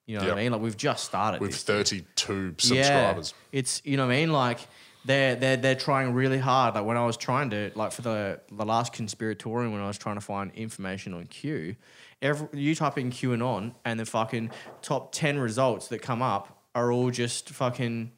You 0.05 0.18
know 0.18 0.24
what. 0.24 0.38
I 0.38 0.43
mean? 0.43 0.51
Like 0.53 0.61
we've 0.61 0.78
just 0.78 1.03
started. 1.03 1.41
With 1.41 1.51
this. 1.51 1.63
32 1.63 2.55
subscribers. 2.57 3.34
Yeah, 3.51 3.59
it's 3.59 3.82
you 3.84 3.97
know 3.97 4.07
what 4.07 4.13
I 4.13 4.18
mean. 4.18 4.32
Like 4.32 4.59
they're 5.07 5.35
they're 5.35 5.57
they're 5.57 5.75
trying 5.75 6.13
really 6.13 6.37
hard. 6.37 6.75
Like 6.75 6.85
when 6.85 6.97
I 6.97 7.05
was 7.05 7.17
trying 7.17 7.49
to 7.51 7.71
like 7.75 7.91
for 7.91 8.01
the 8.01 8.39
the 8.51 8.65
last 8.65 8.93
conspiratorium 8.93 9.71
when 9.71 9.81
I 9.81 9.87
was 9.87 9.97
trying 9.97 10.15
to 10.15 10.21
find 10.21 10.51
information 10.53 11.13
on 11.13 11.25
Q, 11.27 11.75
every 12.21 12.47
you 12.53 12.75
type 12.75 12.97
in 12.97 13.09
QAnon 13.11 13.33
and 13.33 13.43
on 13.43 13.75
and 13.85 13.99
the 13.99 14.05
fucking 14.05 14.51
top 14.81 15.11
ten 15.11 15.39
results 15.39 15.87
that 15.87 16.01
come 16.01 16.21
up 16.21 16.61
are 16.75 16.91
all 16.91 17.09
just 17.09 17.49
fucking 17.49 18.11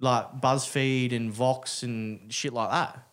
like 0.00 0.40
BuzzFeed 0.40 1.14
and 1.14 1.32
Vox 1.32 1.82
and 1.82 2.32
shit 2.32 2.52
like 2.52 2.70
that. 2.70 3.04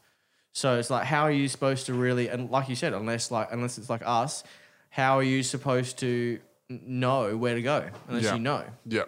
So 0.51 0.77
it's 0.79 0.89
like, 0.89 1.05
how 1.05 1.23
are 1.23 1.31
you 1.31 1.47
supposed 1.47 1.85
to 1.87 1.93
really? 1.93 2.27
And 2.29 2.49
like 2.49 2.69
you 2.69 2.75
said, 2.75 2.93
unless 2.93 3.29
like 3.31 3.49
unless 3.51 3.77
it's 3.77 3.89
like 3.89 4.01
us, 4.05 4.43
how 4.89 5.17
are 5.19 5.23
you 5.23 5.43
supposed 5.43 5.99
to 5.99 6.39
know 6.69 7.37
where 7.37 7.53
to 7.55 7.61
go 7.61 7.87
unless 8.07 8.23
Yeah. 8.23 8.33
you 8.33 8.39
know? 8.39 8.63
Yeah. 8.87 9.03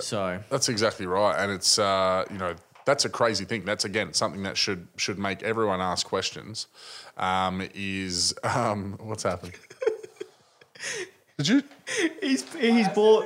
So 0.00 0.40
That's 0.48 0.68
exactly 0.70 1.06
right, 1.06 1.36
and 1.38 1.52
it's 1.52 1.78
uh, 1.78 2.24
you 2.30 2.38
know 2.38 2.54
that's 2.84 3.04
a 3.04 3.08
crazy 3.08 3.44
thing. 3.44 3.64
That's 3.64 3.84
again 3.84 4.12
something 4.12 4.42
that 4.44 4.56
should 4.56 4.88
should 4.96 5.18
make 5.18 5.42
everyone 5.42 5.80
ask 5.80 6.06
questions. 6.06 6.66
Um, 7.16 7.68
is 7.74 8.34
um, 8.44 8.98
what's 9.00 9.22
happened? 9.22 9.52
Did 11.38 11.48
you? 11.48 11.62
he's 12.20 12.52
he's 12.54 12.88
bought. 12.88 13.24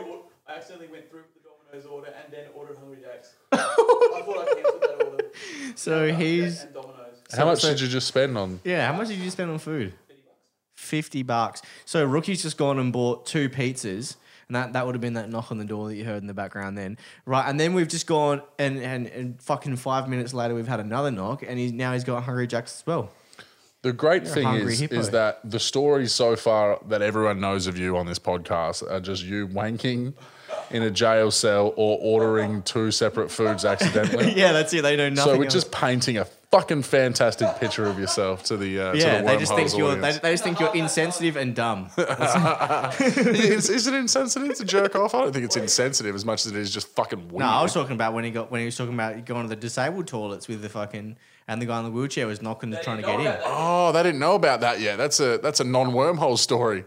I 0.49 0.57
accidentally 0.57 0.89
went 0.89 1.11
through 1.11 1.21
with 1.23 1.35
the 1.35 1.49
Domino's 1.49 1.87
order 1.91 2.15
and 2.25 2.33
then 2.33 2.45
ordered 2.55 2.79
Hungry 2.79 2.99
Jacks. 3.03 3.35
I 3.53 3.57
thought 3.57 4.49
I 4.49 4.55
cancelled 4.55 4.83
that 4.83 5.07
order. 5.11 5.25
So 5.75 6.11
he's 6.13 6.63
and 6.63 6.73
Domino's. 6.73 6.95
How 7.37 7.45
much 7.45 7.61
did 7.61 7.81
you 7.81 7.89
just 7.89 8.07
spend 8.07 8.39
on? 8.39 8.61
yeah. 8.65 8.87
How 8.87 8.97
much 8.97 9.09
did 9.09 9.19
you 9.19 9.31
spend 9.31 9.51
on 9.51 9.59
food? 9.59 9.93
Fifty 10.75 11.23
bucks. 11.23 11.63
So 11.85 12.05
rookie's 12.05 12.43
just 12.43 12.57
gone 12.57 12.79
and 12.79 12.93
bought 12.93 13.27
two 13.27 13.49
pizzas, 13.51 14.17
and 14.49 14.57
that, 14.57 14.73
that 14.75 14.87
would 14.87 14.95
have 14.95 15.03
been 15.03 15.15
that 15.15 15.29
knock 15.31 15.51
on 15.51 15.59
the 15.59 15.65
door 15.65 15.89
that 15.89 15.97
you 15.97 16.05
heard 16.05 16.23
in 16.23 16.27
the 16.27 16.35
background 16.35 16.79
then, 16.79 16.99
right? 17.25 17.49
And 17.49 17.59
then 17.59 17.75
we've 17.75 17.89
just 17.89 18.07
gone 18.07 18.43
and 18.59 18.79
and, 18.79 19.07
and 19.09 19.43
fucking 19.43 19.77
five 19.77 20.09
minutes 20.09 20.33
later 20.35 20.55
we've 20.55 20.69
had 20.69 20.81
another 20.81 21.11
knock, 21.11 21.43
and 21.47 21.59
he's 21.59 21.73
now 21.73 21.93
he's 21.93 22.05
got 22.05 22.23
hungry 22.23 22.47
jacks 22.47 22.81
as 22.81 22.87
well. 22.87 23.11
The 23.83 23.93
great 23.93 24.25
You're 24.25 24.35
thing 24.35 24.49
is, 24.49 24.81
hippo. 24.81 24.97
is 24.97 25.11
that 25.11 25.49
the 25.49 25.61
stories 25.61 26.13
so 26.13 26.35
far 26.35 26.81
that 26.89 27.03
everyone 27.03 27.41
knows 27.41 27.67
of 27.67 27.79
you 27.79 27.97
on 27.97 28.07
this 28.07 28.19
podcast 28.19 28.89
are 28.91 29.01
just 29.01 29.23
you 29.23 29.47
wanking 29.47 30.15
in 30.71 30.83
a 30.83 30.91
jail 30.91 31.31
cell 31.31 31.73
or 31.77 31.99
ordering 32.01 32.63
two 32.63 32.91
separate 32.91 33.31
foods 33.31 33.65
accidentally. 33.65 34.33
yeah, 34.37 34.53
that's 34.53 34.73
it. 34.75 34.83
They 34.83 34.97
know 34.97 35.09
nothing. 35.09 35.33
so 35.33 35.39
we're 35.39 35.45
else. 35.45 35.53
just 35.53 35.71
painting 35.71 36.19
a 36.19 36.27
fucking 36.51 36.83
fantastic 36.83 37.49
picture 37.59 37.87
of 37.87 37.99
yourself 37.99 38.43
to 38.45 38.57
the 38.57 38.81
uh, 38.81 38.93
yeah. 38.95 39.19
to 39.19 39.23
the 39.23 39.31
They 39.31 39.39
just 39.39 39.55
think 39.55 39.73
Wormholes 39.73 39.79
you're 39.79 39.97
they, 39.97 40.19
they 40.19 40.33
just 40.33 40.45
think 40.45 40.61
you're 40.61 40.75
insensitive 40.75 41.37
and 41.37 41.55
dumb. 41.55 41.91
is, 41.99 43.69
is 43.69 43.87
it 43.87 43.95
insensitive 43.95 44.57
to 44.57 44.65
jerk 44.65 44.95
off? 44.95 45.15
I 45.15 45.23
don't 45.23 45.33
think 45.33 45.45
it's 45.45 45.57
insensitive 45.57 46.15
as 46.15 46.25
much 46.25 46.47
as 46.47 46.53
it 46.53 46.59
is 46.59 46.73
just 46.73 46.89
fucking 46.89 47.29
weird. 47.29 47.41
No, 47.41 47.47
I 47.47 47.63
was 47.63 47.73
talking 47.73 47.95
about 47.95 48.15
when 48.15 48.25
he 48.25 48.31
got 48.31 48.51
when 48.51 48.61
he 48.61 48.67
was 48.67 48.77
talking 48.77 48.95
about 48.95 49.25
going 49.25 49.43
to 49.43 49.49
the 49.49 49.57
disabled 49.57 50.07
toilets 50.07 50.49
with 50.49 50.63
the 50.63 50.69
fucking 50.69 51.17
and 51.49 51.63
the 51.63 51.67
guy 51.67 51.79
in 51.79 51.85
the 51.85 51.91
wheelchair 51.91 52.27
was 52.27 52.43
knocking 52.43 52.71
to 52.71 52.83
trying 52.83 52.97
to 52.99 53.03
get 53.03 53.21
in. 53.21 53.37
oh, 53.45 53.93
they 53.93 54.03
didn't 54.03 54.21
know 54.21 54.35
about 54.35 54.61
that 54.61 54.81
yet. 54.81 54.97
That's 54.97 55.21
a 55.21 55.39
that's 55.39 55.61
a 55.61 55.65
non-wormhole 55.65 56.39
story. 56.39 56.85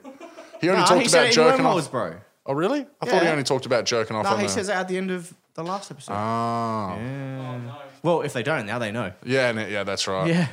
He 0.62 0.70
only 0.70 0.82
No, 0.82 0.88
talked 0.88 1.02
he 1.02 1.08
about 1.08 1.28
it 1.28 1.34
jerking 1.34 1.66
off. 1.66 1.92
bro. 1.92 2.16
Oh, 2.46 2.54
really? 2.54 2.86
I 3.02 3.06
thought 3.06 3.22
he 3.22 3.28
only 3.28 3.44
talked 3.44 3.66
about 3.66 3.86
jerking 3.86 4.16
off. 4.16 4.24
No, 4.24 4.32
on 4.32 4.40
he 4.40 4.48
the... 4.48 4.52
says 4.52 4.70
it 4.70 4.76
at 4.76 4.88
the 4.88 4.98
end 4.98 5.12
of 5.12 5.34
the 5.54 5.64
last 5.64 5.92
episode. 5.92 6.14
Oh. 6.14 7.89
Well, 8.04 8.22
if 8.22 8.34
they 8.34 8.44
don't, 8.44 8.66
now 8.66 8.80
they 8.80 8.92
know. 8.92 9.12
Yeah, 9.24 9.50
and 9.50 9.60
it- 9.60 9.72
yeah, 9.72 9.84
that's 9.84 10.08
right. 10.08 10.28
Yeah. 10.28 10.48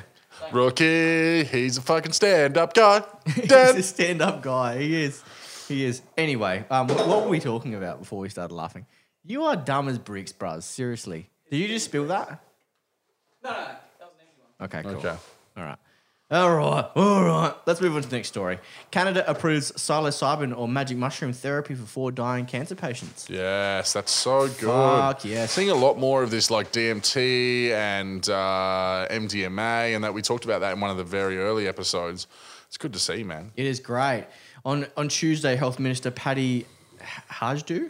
Rookie, 0.52 1.44
he's 1.44 1.78
a 1.78 1.80
fucking 1.82 2.12
stand-up 2.12 2.74
guy. 2.74 3.02
He's 3.34 3.48
Dead. 3.48 3.74
a 3.76 3.82
stand 3.82 4.20
up 4.20 4.42
guy. 4.42 4.78
He 4.78 5.02
is. 5.02 5.22
He 5.66 5.82
is. 5.84 6.02
Anyway, 6.16 6.64
um, 6.70 6.86
what 6.88 7.08
what 7.08 7.22
were 7.24 7.30
we 7.30 7.40
talking 7.40 7.74
about 7.74 8.00
before 8.00 8.18
we 8.18 8.28
started 8.28 8.54
laughing? 8.54 8.84
You 9.24 9.44
are 9.44 9.56
dumb 9.56 9.88
as 9.88 9.98
bricks, 9.98 10.32
bruz. 10.32 10.62
Seriously. 10.64 11.30
Did 11.50 11.56
you 11.56 11.68
just 11.68 11.86
spill 11.86 12.06
that? 12.08 12.28
No, 13.42 13.50
no, 13.50 13.56
no. 13.56 13.64
That 13.64 13.78
was 14.00 14.10
an 14.20 14.26
empty 14.26 14.42
one. 14.58 14.66
Okay, 14.66 14.82
cool. 14.82 14.96
okay. 15.10 15.18
All 15.56 15.64
right. 15.64 15.78
All 16.28 16.56
right. 16.56 16.90
All 16.96 17.22
right. 17.24 17.54
Let's 17.66 17.80
move 17.80 17.94
on 17.94 18.02
to 18.02 18.08
the 18.08 18.16
next 18.16 18.28
story. 18.28 18.58
Canada 18.90 19.28
approves 19.30 19.70
psilocybin 19.72 20.56
or 20.58 20.66
magic 20.66 20.98
mushroom 20.98 21.32
therapy 21.32 21.76
for 21.76 21.86
four 21.86 22.10
dying 22.10 22.46
cancer 22.46 22.74
patients. 22.74 23.28
Yes, 23.30 23.92
that's 23.92 24.10
so 24.10 24.48
good. 24.48 24.62
Fuck 24.62 25.24
yes. 25.24 25.52
Seeing 25.52 25.70
a 25.70 25.74
lot 25.74 25.98
more 25.98 26.24
of 26.24 26.32
this, 26.32 26.50
like 26.50 26.72
DMT 26.72 27.70
and 27.70 28.28
uh, 28.28 29.06
MDMA, 29.08 29.94
and 29.94 30.02
that 30.02 30.14
we 30.14 30.20
talked 30.20 30.44
about 30.44 30.62
that 30.62 30.72
in 30.72 30.80
one 30.80 30.90
of 30.90 30.96
the 30.96 31.04
very 31.04 31.38
early 31.38 31.68
episodes. 31.68 32.26
It's 32.66 32.76
good 32.76 32.92
to 32.94 32.98
see, 32.98 33.22
man. 33.22 33.52
It 33.54 33.66
is 33.66 33.78
great. 33.78 34.26
On 34.64 34.84
on 34.96 35.06
Tuesday, 35.06 35.54
Health 35.54 35.78
Minister 35.78 36.10
Patty 36.10 36.66
Hajdu, 37.30 37.88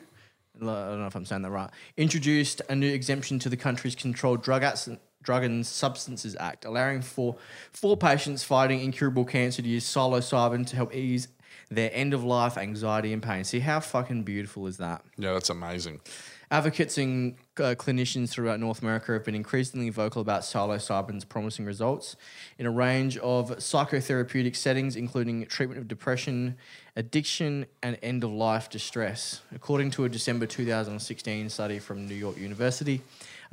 I 0.57 0.65
don't 0.65 1.01
know 1.01 1.07
if 1.07 1.15
I'm 1.15 1.25
saying 1.25 1.41
that 1.41 1.51
right, 1.51 1.71
introduced 1.97 2.61
a 2.69 2.75
new 2.75 2.93
exemption 2.93 3.39
to 3.39 3.49
the 3.49 3.57
country's 3.57 3.95
Controlled 3.95 4.43
Drug, 4.43 4.63
Acts, 4.63 4.91
Drug 5.27 5.43
and 5.43 5.67
Substances 5.67 6.37
Act, 6.39 6.65
allowing 6.65 7.03
for 7.03 7.37
four 7.73 7.97
patients 7.97 8.45
fighting 8.45 8.81
incurable 8.81 9.25
cancer 9.25 9.61
to 9.61 9.69
use 9.69 9.85
psilocybin 9.85 10.67
to 10.69 10.77
help 10.77 10.95
ease 10.95 11.29
their 11.69 11.91
end 11.93 12.15
of 12.15 12.23
life 12.23 12.57
anxiety 12.57 13.13
and 13.13 13.23
pain. 13.23 13.43
See 13.43 13.59
how 13.59 13.81
fucking 13.81 14.23
beautiful 14.23 14.69
is 14.69 14.77
that? 14.77 15.05
Yeah, 15.19 15.33
that's 15.33 15.51
amazing. 15.51 16.01
Advocates 16.49 16.97
and 16.97 17.35
uh, 17.57 17.75
clinicians 17.75 18.29
throughout 18.29 18.61
North 18.61 18.81
America 18.81 19.13
have 19.13 19.25
been 19.25 19.35
increasingly 19.35 19.91
vocal 19.91 20.23
about 20.23 20.43
psilocybin's 20.43 21.25
promising 21.25 21.65
results 21.65 22.15
in 22.57 22.67
a 22.67 22.71
range 22.71 23.19
of 23.19 23.51
psychotherapeutic 23.57 24.55
settings, 24.55 24.95
including 24.95 25.45
treatment 25.47 25.81
of 25.81 25.89
depression, 25.89 26.57
addiction, 26.95 27.67
and 27.83 27.99
end 28.01 28.23
of 28.23 28.31
life 28.31 28.71
distress. 28.71 29.41
According 29.53 29.91
to 29.93 30.05
a 30.05 30.09
December 30.09 30.47
2016 30.47 31.49
study 31.49 31.81
from 31.81 32.07
New 32.07 32.15
York 32.15 32.39
University, 32.39 33.03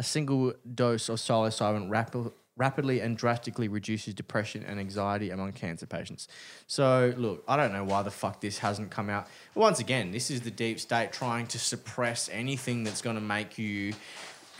a 0.04 0.06
single 0.06 0.54
dose 0.76 1.08
of 1.08 1.18
psilocybin 1.18 1.90
rapid, 1.90 2.30
rapidly 2.58 3.00
and 3.00 3.18
drastically 3.18 3.70
reduces 3.70 4.14
depression 4.14 4.62
and 4.68 4.78
anxiety 4.78 5.30
among 5.30 5.54
cancer 5.54 5.86
patients. 5.86 6.28
So, 6.68 7.14
look, 7.18 7.42
I 7.48 7.56
don't 7.56 7.72
know 7.72 7.86
why 7.86 8.04
the 8.04 8.12
fuck 8.12 8.42
this 8.42 8.58
hasn't 8.58 8.92
come 8.92 9.10
out. 9.10 9.28
Once 9.56 9.80
again, 9.80 10.12
this 10.12 10.30
is 10.30 10.42
the 10.42 10.52
deep 10.52 10.78
state 10.82 11.14
trying 11.14 11.48
to 11.48 11.58
suppress 11.58 12.30
anything 12.34 12.84
that's 12.84 13.02
going 13.02 13.16
to 13.16 13.22
make 13.22 13.58
you. 13.58 13.94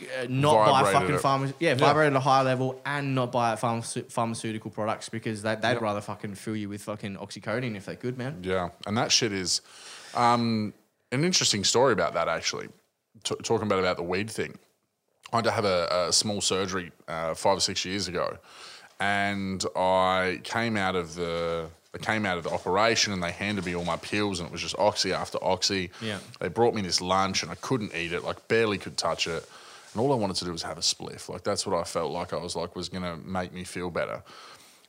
Uh, 0.00 0.26
not 0.28 0.66
buy 0.66 0.92
fucking 0.92 1.16
pharma, 1.16 1.54
yeah, 1.60 1.74
vibrate 1.74 2.08
at 2.08 2.16
a 2.16 2.20
high 2.20 2.42
level 2.42 2.80
and 2.84 3.14
not 3.14 3.30
buy 3.30 3.54
pharma- 3.54 4.10
pharmaceutical 4.10 4.70
products 4.70 5.08
because 5.08 5.42
they, 5.42 5.54
they'd 5.54 5.80
rather 5.80 6.00
fucking 6.00 6.34
fill 6.34 6.56
you 6.56 6.68
with 6.68 6.82
fucking 6.82 7.16
oxycodone 7.16 7.76
if 7.76 7.84
they 7.86 7.94
could, 7.94 8.18
man. 8.18 8.38
Yeah, 8.42 8.70
and 8.86 8.96
that 8.96 9.12
shit 9.12 9.32
is 9.32 9.60
um, 10.14 10.74
an 11.12 11.22
interesting 11.22 11.62
story 11.62 11.92
about 11.92 12.14
that 12.14 12.26
actually. 12.28 12.68
T- 13.22 13.36
talking 13.44 13.68
about 13.68 13.78
about 13.78 13.96
the 13.96 14.02
weed 14.02 14.28
thing, 14.28 14.58
I 15.34 15.38
had 15.38 15.44
to 15.46 15.50
have 15.50 15.64
a, 15.64 16.06
a 16.08 16.12
small 16.12 16.40
surgery 16.40 16.92
uh, 17.08 17.34
five 17.34 17.56
or 17.56 17.60
six 17.60 17.84
years 17.84 18.06
ago, 18.06 18.38
and 19.00 19.64
I 19.74 20.40
came 20.44 20.76
out 20.76 20.94
of 20.94 21.16
the 21.16 21.68
I 21.92 21.98
came 21.98 22.24
out 22.24 22.38
of 22.38 22.44
the 22.44 22.50
operation 22.50 23.12
and 23.12 23.20
they 23.22 23.32
handed 23.32 23.64
me 23.66 23.74
all 23.74 23.84
my 23.84 23.96
pills 23.96 24.38
and 24.38 24.48
it 24.48 24.52
was 24.52 24.60
just 24.60 24.76
oxy 24.78 25.12
after 25.12 25.38
oxy. 25.42 25.90
Yeah. 26.00 26.18
They 26.40 26.48
brought 26.48 26.74
me 26.74 26.82
this 26.82 27.00
lunch 27.00 27.42
and 27.42 27.52
I 27.52 27.54
couldn't 27.56 27.94
eat 27.94 28.12
it, 28.12 28.24
like 28.24 28.48
barely 28.48 28.78
could 28.78 28.96
touch 28.96 29.28
it. 29.28 29.48
And 29.92 30.00
all 30.00 30.12
I 30.12 30.16
wanted 30.16 30.36
to 30.36 30.44
do 30.44 30.50
was 30.52 30.62
have 30.62 30.76
a 30.78 30.82
spliff. 30.82 31.28
Like 31.28 31.44
that's 31.44 31.66
what 31.66 31.78
I 31.78 31.84
felt 31.84 32.10
like 32.10 32.32
I 32.32 32.36
was 32.36 32.56
like 32.56 32.74
was 32.74 32.88
gonna 32.88 33.16
make 33.16 33.52
me 33.52 33.62
feel 33.62 33.90
better. 33.90 34.22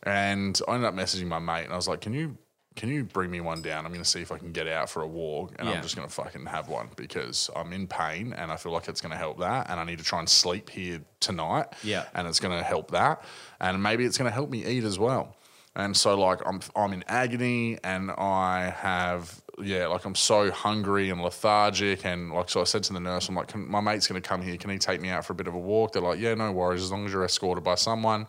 And 0.02 0.60
I 0.68 0.76
ended 0.76 0.88
up 0.88 0.96
messaging 0.96 1.28
my 1.28 1.40
mate 1.40 1.66
and 1.66 1.74
I 1.74 1.76
was 1.76 1.88
like, 1.88 2.02
Can 2.02 2.14
you 2.14 2.38
can 2.76 2.90
you 2.90 3.04
bring 3.06 3.32
me 3.32 3.40
one 3.42 3.62
down? 3.62 3.86
I'm 3.86 3.92
gonna 3.92 4.04
see 4.04 4.22
if 4.22 4.32
I 4.32 4.38
can 4.38 4.52
get 4.52 4.68
out 4.68 4.90
for 4.90 5.02
a 5.02 5.08
walk 5.08 5.54
and 5.58 5.68
Yeah. 5.68 5.76
I'm 5.76 5.82
just 5.82 5.96
gonna 5.96 6.10
fucking 6.10 6.46
have 6.48 6.68
one 6.68 6.90
because 6.96 7.50
I'm 7.56 7.72
in 7.74 7.88
pain 7.88 8.34
and 8.34 8.52
I 8.52 8.58
feel 8.58 8.72
like 8.72 8.88
it's 8.88 9.02
gonna 9.02 9.18
help 9.18 9.40
that 9.40 9.70
and 9.70 9.80
I 9.80 9.84
need 9.86 10.00
to 10.00 10.04
try 10.04 10.20
and 10.20 10.30
sleep 10.30 10.70
here 10.70 11.02
tonight. 11.20 11.68
Yeah. 11.84 12.04
And 12.14 12.28
it's 12.28 12.40
gonna 12.40 12.64
help 12.64 12.92
that. 12.92 13.24
And 13.60 13.82
maybe 13.82 14.06
it's 14.06 14.18
gonna 14.18 14.30
help 14.32 14.50
me 14.50 14.66
eat 14.66 14.84
as 14.84 15.00
well. 15.00 15.36
And 15.76 15.96
so 15.96 16.20
like 16.20 16.40
I'm 16.46 16.60
I'm 16.76 16.94
in 16.94 17.04
agony 17.08 17.78
and 17.84 18.12
I 18.12 18.74
have 18.78 19.42
yeah, 19.58 19.88
like 19.88 20.04
I'm 20.04 20.16
so 20.16 20.52
hungry 20.52 21.10
and 21.12 21.22
lethargic 21.22 22.06
and 22.06 22.34
like 22.34 22.50
so 22.50 22.60
I 22.60 22.66
said 22.66 22.84
to 22.84 22.94
the 22.94 23.00
nurse, 23.00 23.30
I'm 23.30 23.36
like, 23.36 23.48
can, 23.48 23.70
my 23.70 23.80
mate's 23.80 24.06
gonna 24.06 24.20
come 24.20 24.42
here, 24.42 24.58
can 24.58 24.70
he 24.70 24.78
take 24.78 25.00
me 25.00 25.10
out 25.10 25.24
for 25.26 25.32
a 25.32 25.36
bit 25.36 25.48
of 25.48 25.54
a 25.54 25.60
walk? 25.60 25.94
They're 25.94 26.02
like, 26.02 26.20
Yeah, 26.20 26.34
no 26.34 26.52
worries, 26.52 26.84
as 26.84 26.92
long 26.92 27.06
as 27.06 27.14
you're 27.14 27.24
escorted 27.24 27.64
by 27.64 27.76
someone. 27.76 28.28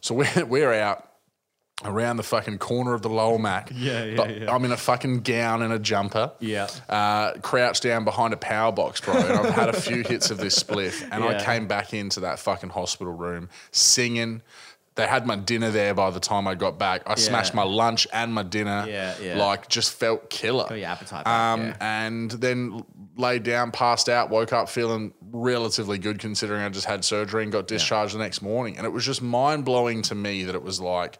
So 0.00 0.14
we're 0.16 0.44
we're 0.44 0.72
out 0.72 1.09
around 1.84 2.16
the 2.16 2.22
fucking 2.22 2.58
corner 2.58 2.94
of 2.94 3.02
the 3.02 3.08
Lyell 3.08 3.38
Mac. 3.38 3.70
Yeah, 3.80 4.04
yeah, 4.04 4.16
but 4.16 4.40
yeah. 4.40 4.54
I'm 4.54 4.64
in 4.64 4.72
a 4.72 4.76
fucking 4.76 5.20
gown 5.20 5.62
and 5.62 5.72
a 5.72 5.78
jumper. 5.78 6.32
Yeah. 6.40 6.68
Uh, 6.88 7.32
crouched 7.40 7.82
down 7.82 8.04
behind 8.04 8.34
a 8.34 8.36
power 8.36 8.72
box, 8.72 9.00
bro. 9.00 9.14
And 9.14 9.32
I've 9.32 9.54
had 9.54 9.68
a 9.70 9.80
few 9.80 10.02
hits 10.06 10.30
of 10.30 10.38
this 10.38 10.58
spliff. 10.62 11.02
And 11.10 11.24
I 11.24 11.42
came 11.42 11.66
back 11.66 11.94
into 11.94 12.20
that 12.20 12.38
fucking 12.38 12.70
hospital 12.70 13.12
room 13.14 13.48
singing. 13.70 14.42
They 14.96 15.06
had 15.06 15.26
my 15.26 15.36
dinner 15.36 15.70
there 15.70 15.94
by 15.94 16.10
the 16.10 16.20
time 16.20 16.46
I 16.46 16.54
got 16.54 16.78
back. 16.78 17.02
I 17.06 17.14
smashed 17.14 17.54
my 17.54 17.62
lunch 17.62 18.06
and 18.12 18.34
my 18.34 18.42
dinner. 18.42 18.84
Yeah, 18.86 19.14
yeah. 19.22 19.36
Like, 19.38 19.68
just 19.68 19.94
felt 19.94 20.28
killer. 20.28 20.66
Got 20.68 20.78
your 20.78 20.88
appetite 20.88 21.24
back, 21.24 21.54
Um, 21.54 21.60
yeah. 21.68 21.76
And 21.80 22.30
then 22.32 22.84
laid 23.16 23.42
down, 23.44 23.70
passed 23.70 24.08
out, 24.10 24.28
woke 24.28 24.52
up 24.52 24.68
feeling 24.68 25.14
relatively 25.32 25.96
good 25.96 26.18
considering 26.18 26.62
I 26.62 26.68
just 26.68 26.86
had 26.86 27.04
surgery 27.04 27.44
and 27.44 27.52
got 27.52 27.66
discharged 27.66 28.14
the 28.14 28.18
next 28.18 28.42
morning. 28.42 28.76
And 28.76 28.84
it 28.84 28.90
was 28.90 29.06
just 29.06 29.22
mind 29.22 29.64
blowing 29.64 30.02
to 30.02 30.14
me 30.14 30.44
that 30.44 30.54
it 30.54 30.62
was 30.62 30.80
like, 30.80 31.18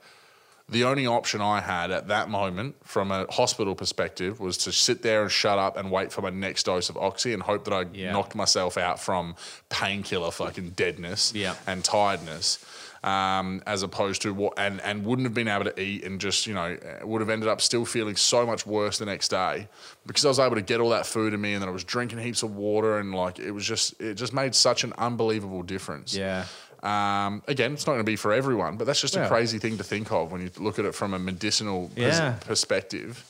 the 0.71 0.85
only 0.85 1.07
option 1.07 1.41
I 1.41 1.61
had 1.61 1.91
at 1.91 2.09
that 2.09 2.29
moment 2.31 2.77
from 2.85 3.11
a 3.11 3.27
hospital 3.31 3.75
perspective 3.75 4.39
was 4.41 4.57
to 4.59 4.73
sit 4.73 5.03
there 5.03 5.23
and 5.23 5.31
shut 5.31 5.59
up 5.59 5.77
and 5.77 5.91
wait 5.91 6.13
for 6.13 6.23
my 6.23 6.31
next 6.31 6.65
dose 6.65 6.89
of 6.89 6.97
oxy 6.97 7.33
and 7.33 7.43
hope 7.43 7.65
that 7.65 7.75
I 7.75 7.85
Yeah. 7.93 8.13
knocked 8.13 8.35
myself 8.35 8.77
out 8.79 9.01
from 9.01 9.35
painkiller 9.69 10.31
fucking 10.31 10.71
deadness 10.71 11.33
Yeah. 11.35 11.55
and 11.67 11.85
tiredness. 11.85 12.59
Um, 13.03 13.63
as 13.67 13.83
opposed 13.83 14.21
to 14.23 14.35
what, 14.35 14.53
and, 14.59 14.79
and 14.83 15.07
wouldn't 15.07 15.25
have 15.25 15.33
been 15.33 15.49
able 15.49 15.65
to 15.65 15.81
eat 15.81 16.05
and 16.05 16.21
just, 16.21 16.47
you 16.47 16.53
know, 16.53 16.77
would 17.03 17.23
have 17.23 17.31
ended 17.31 17.49
up 17.49 17.63
still 17.63 17.87
feeling 17.87 18.15
so 18.15 18.45
much 18.45 18.67
worse 18.67 18.99
the 18.99 19.07
next 19.07 19.29
day 19.29 19.69
because 20.05 20.27
I 20.27 20.29
was 20.29 20.39
able 20.39 20.57
to 20.57 20.61
get 20.61 20.81
all 20.81 20.91
that 20.91 21.07
food 21.07 21.33
in 21.33 21.41
me 21.41 21.55
and 21.55 21.63
then 21.63 21.71
I 21.71 21.73
was 21.73 21.83
drinking 21.83 22.19
heaps 22.19 22.43
of 22.43 22.55
water 22.55 22.99
and 22.99 23.15
like 23.15 23.39
it 23.39 23.53
was 23.53 23.65
just, 23.65 23.99
it 24.03 24.17
just 24.17 24.35
made 24.35 24.55
such 24.55 24.85
an 24.85 24.93
unbelievable 24.99 25.63
difference. 25.63 26.15
Yeah. 26.15 26.45
Um, 26.83 27.43
again, 27.47 27.75
it's 27.75 27.87
not 27.87 27.93
going 27.93 28.01
to 28.05 28.11
be 28.11 28.17
for 28.17 28.33
everyone, 28.33 28.77
but 28.77 28.87
that's 28.87 29.01
just 29.01 29.17
a 29.17 29.29
crazy 29.29 29.59
thing 29.59 29.77
to 29.79 29.85
think 29.85 30.11
of 30.13 30.33
when 30.33 30.41
you 30.41 30.51
look 30.59 30.79
at 30.79 30.85
it 30.87 30.95
from 30.95 31.13
a 31.15 31.19
medicinal 31.19 31.89
pers- 31.95 32.19
Yeah. 32.19 32.33
perspective. 32.47 33.25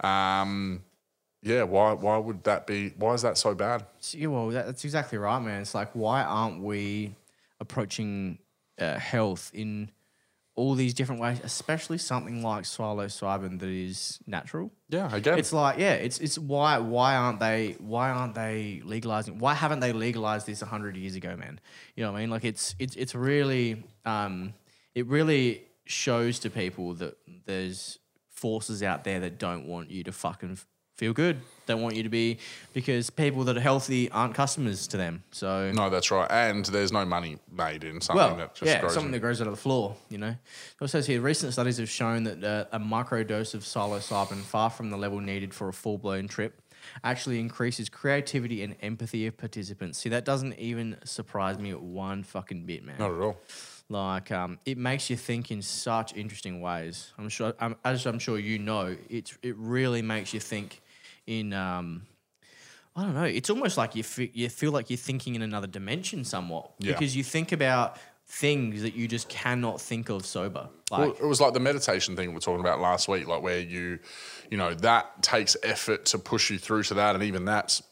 Um, 0.00 0.82
yeah, 1.42 1.62
why 1.62 1.92
why 1.92 2.16
would 2.18 2.42
that 2.44 2.66
be? 2.66 2.90
Why 2.96 3.12
is 3.14 3.22
that 3.22 3.36
so 3.38 3.54
bad? 3.54 3.84
Yeah, 4.12 4.28
well, 4.28 4.48
that, 4.48 4.66
that's 4.66 4.84
exactly 4.84 5.18
right, 5.18 5.38
man. 5.40 5.60
It's 5.62 5.74
like, 5.74 5.90
why 5.92 6.22
aren't 6.22 6.62
we 6.62 7.14
approaching 7.60 8.38
uh, 8.80 8.98
health 8.98 9.50
in 9.54 9.90
all 10.56 10.74
these 10.74 10.94
different 10.94 11.20
ways, 11.20 11.38
especially 11.44 11.98
something 11.98 12.42
like 12.42 12.64
psilocybin 12.64 13.60
that 13.60 13.68
is 13.68 14.18
natural? 14.26 14.72
Yeah, 14.88 15.14
again, 15.14 15.38
It's 15.38 15.52
like, 15.52 15.78
yeah, 15.78 15.92
it's 15.92 16.18
it's 16.18 16.38
why 16.38 16.78
why 16.78 17.14
aren't 17.14 17.40
they 17.40 17.76
why 17.78 18.10
aren't 18.10 18.34
they 18.34 18.80
legalizing? 18.84 19.38
Why 19.38 19.54
haven't 19.54 19.80
they 19.80 19.92
legalized 19.92 20.46
this 20.46 20.62
hundred 20.62 20.96
years 20.96 21.14
ago, 21.14 21.36
man? 21.36 21.60
You 21.94 22.04
know 22.04 22.12
what 22.12 22.18
I 22.18 22.20
mean? 22.22 22.30
Like, 22.30 22.44
it's 22.44 22.74
it's 22.78 22.96
it's 22.96 23.14
really 23.14 23.84
um, 24.04 24.54
it 24.94 25.06
really 25.06 25.62
shows 25.84 26.38
to 26.40 26.50
people 26.50 26.94
that 26.94 27.16
there's 27.44 27.98
forces 28.30 28.82
out 28.82 29.04
there 29.04 29.20
that 29.20 29.38
don't 29.38 29.66
want 29.66 29.90
you 29.90 30.04
to 30.04 30.12
fucking 30.12 30.58
feel 30.96 31.12
good, 31.12 31.40
don't 31.66 31.82
want 31.82 31.96
you 31.96 32.02
to 32.02 32.08
be 32.08 32.38
because 32.72 33.10
people 33.10 33.44
that 33.44 33.56
are 33.56 33.60
healthy 33.60 34.10
aren't 34.10 34.34
customers 34.34 34.86
to 34.88 34.96
them. 34.96 35.22
So 35.30 35.70
no, 35.72 35.90
that's 35.90 36.10
right. 36.10 36.30
And 36.30 36.64
there's 36.64 36.92
no 36.92 37.04
money 37.04 37.38
made 37.50 37.84
in 37.84 38.00
something 38.00 38.24
well, 38.24 38.36
that 38.36 38.54
just 38.54 38.70
yeah, 38.70 38.80
grows. 38.80 38.94
something 38.94 39.08
in- 39.08 39.12
that 39.12 39.20
grows 39.20 39.40
out 39.40 39.46
of 39.46 39.52
the 39.52 39.60
floor, 39.60 39.96
you 40.08 40.18
know. 40.18 40.34
It 40.80 40.88
says 40.88 41.06
here, 41.06 41.20
recent 41.20 41.52
studies 41.52 41.78
have 41.78 41.90
shown 41.90 42.24
that 42.24 42.42
uh, 42.42 42.64
a 42.72 42.80
microdose 42.80 43.54
of 43.54 43.62
psilocybin, 43.62 44.40
far 44.42 44.70
from 44.70 44.90
the 44.90 44.96
level 44.96 45.20
needed 45.20 45.52
for 45.52 45.68
a 45.68 45.72
full-blown 45.72 46.28
trip, 46.28 46.60
actually 47.04 47.40
increases 47.40 47.88
creativity 47.88 48.62
and 48.62 48.76
empathy 48.80 49.26
of 49.26 49.36
participants. 49.36 49.98
See, 49.98 50.08
that 50.10 50.24
doesn't 50.24 50.58
even 50.58 50.96
surprise 51.04 51.58
me 51.58 51.74
one 51.74 52.22
fucking 52.22 52.64
bit, 52.64 52.84
man. 52.84 52.96
not 52.98 53.12
at 53.12 53.20
all. 53.20 53.36
Like, 53.88 54.32
um, 54.32 54.58
it 54.64 54.78
makes 54.78 55.10
you 55.10 55.16
think 55.16 55.50
in 55.50 55.62
such 55.62 56.16
interesting 56.16 56.60
ways. 56.60 57.12
I'm 57.18 57.28
sure, 57.28 57.54
um, 57.60 57.76
as 57.84 58.04
I'm 58.06 58.18
sure 58.18 58.38
you 58.38 58.58
know, 58.58 58.96
it's 59.08 59.38
it 59.42 59.56
really 59.56 60.02
makes 60.02 60.34
you 60.34 60.40
think 60.40 60.80
in. 61.26 61.52
Um, 61.52 62.06
I 62.98 63.02
don't 63.02 63.14
know. 63.14 63.24
It's 63.24 63.50
almost 63.50 63.76
like 63.76 63.94
you 63.94 64.02
fe- 64.02 64.30
you 64.32 64.48
feel 64.48 64.72
like 64.72 64.88
you're 64.88 64.96
thinking 64.96 65.34
in 65.34 65.42
another 65.42 65.66
dimension 65.66 66.24
somewhat 66.24 66.70
Yeah. 66.78 66.92
because 66.92 67.14
you 67.14 67.22
think 67.22 67.52
about 67.52 67.98
things 68.28 68.80
that 68.82 68.94
you 68.94 69.06
just 69.06 69.28
cannot 69.28 69.80
think 69.80 70.08
of 70.08 70.24
sober. 70.24 70.68
Like, 70.90 71.00
Well, 71.00 71.10
it 71.20 71.26
was 71.26 71.38
like 71.40 71.52
the 71.52 71.60
meditation 71.60 72.16
thing 72.16 72.30
we 72.30 72.34
were 72.34 72.40
talking 72.40 72.60
about 72.60 72.80
last 72.80 73.06
week, 73.06 73.26
like 73.28 73.42
where 73.42 73.60
you, 73.60 73.98
you 74.50 74.56
know, 74.56 74.72
that 74.76 75.22
takes 75.22 75.56
effort 75.62 76.06
to 76.06 76.18
push 76.18 76.50
you 76.50 76.58
through 76.58 76.84
to 76.84 76.94
that, 76.94 77.14
and 77.14 77.22
even 77.22 77.44
that's 77.44 77.82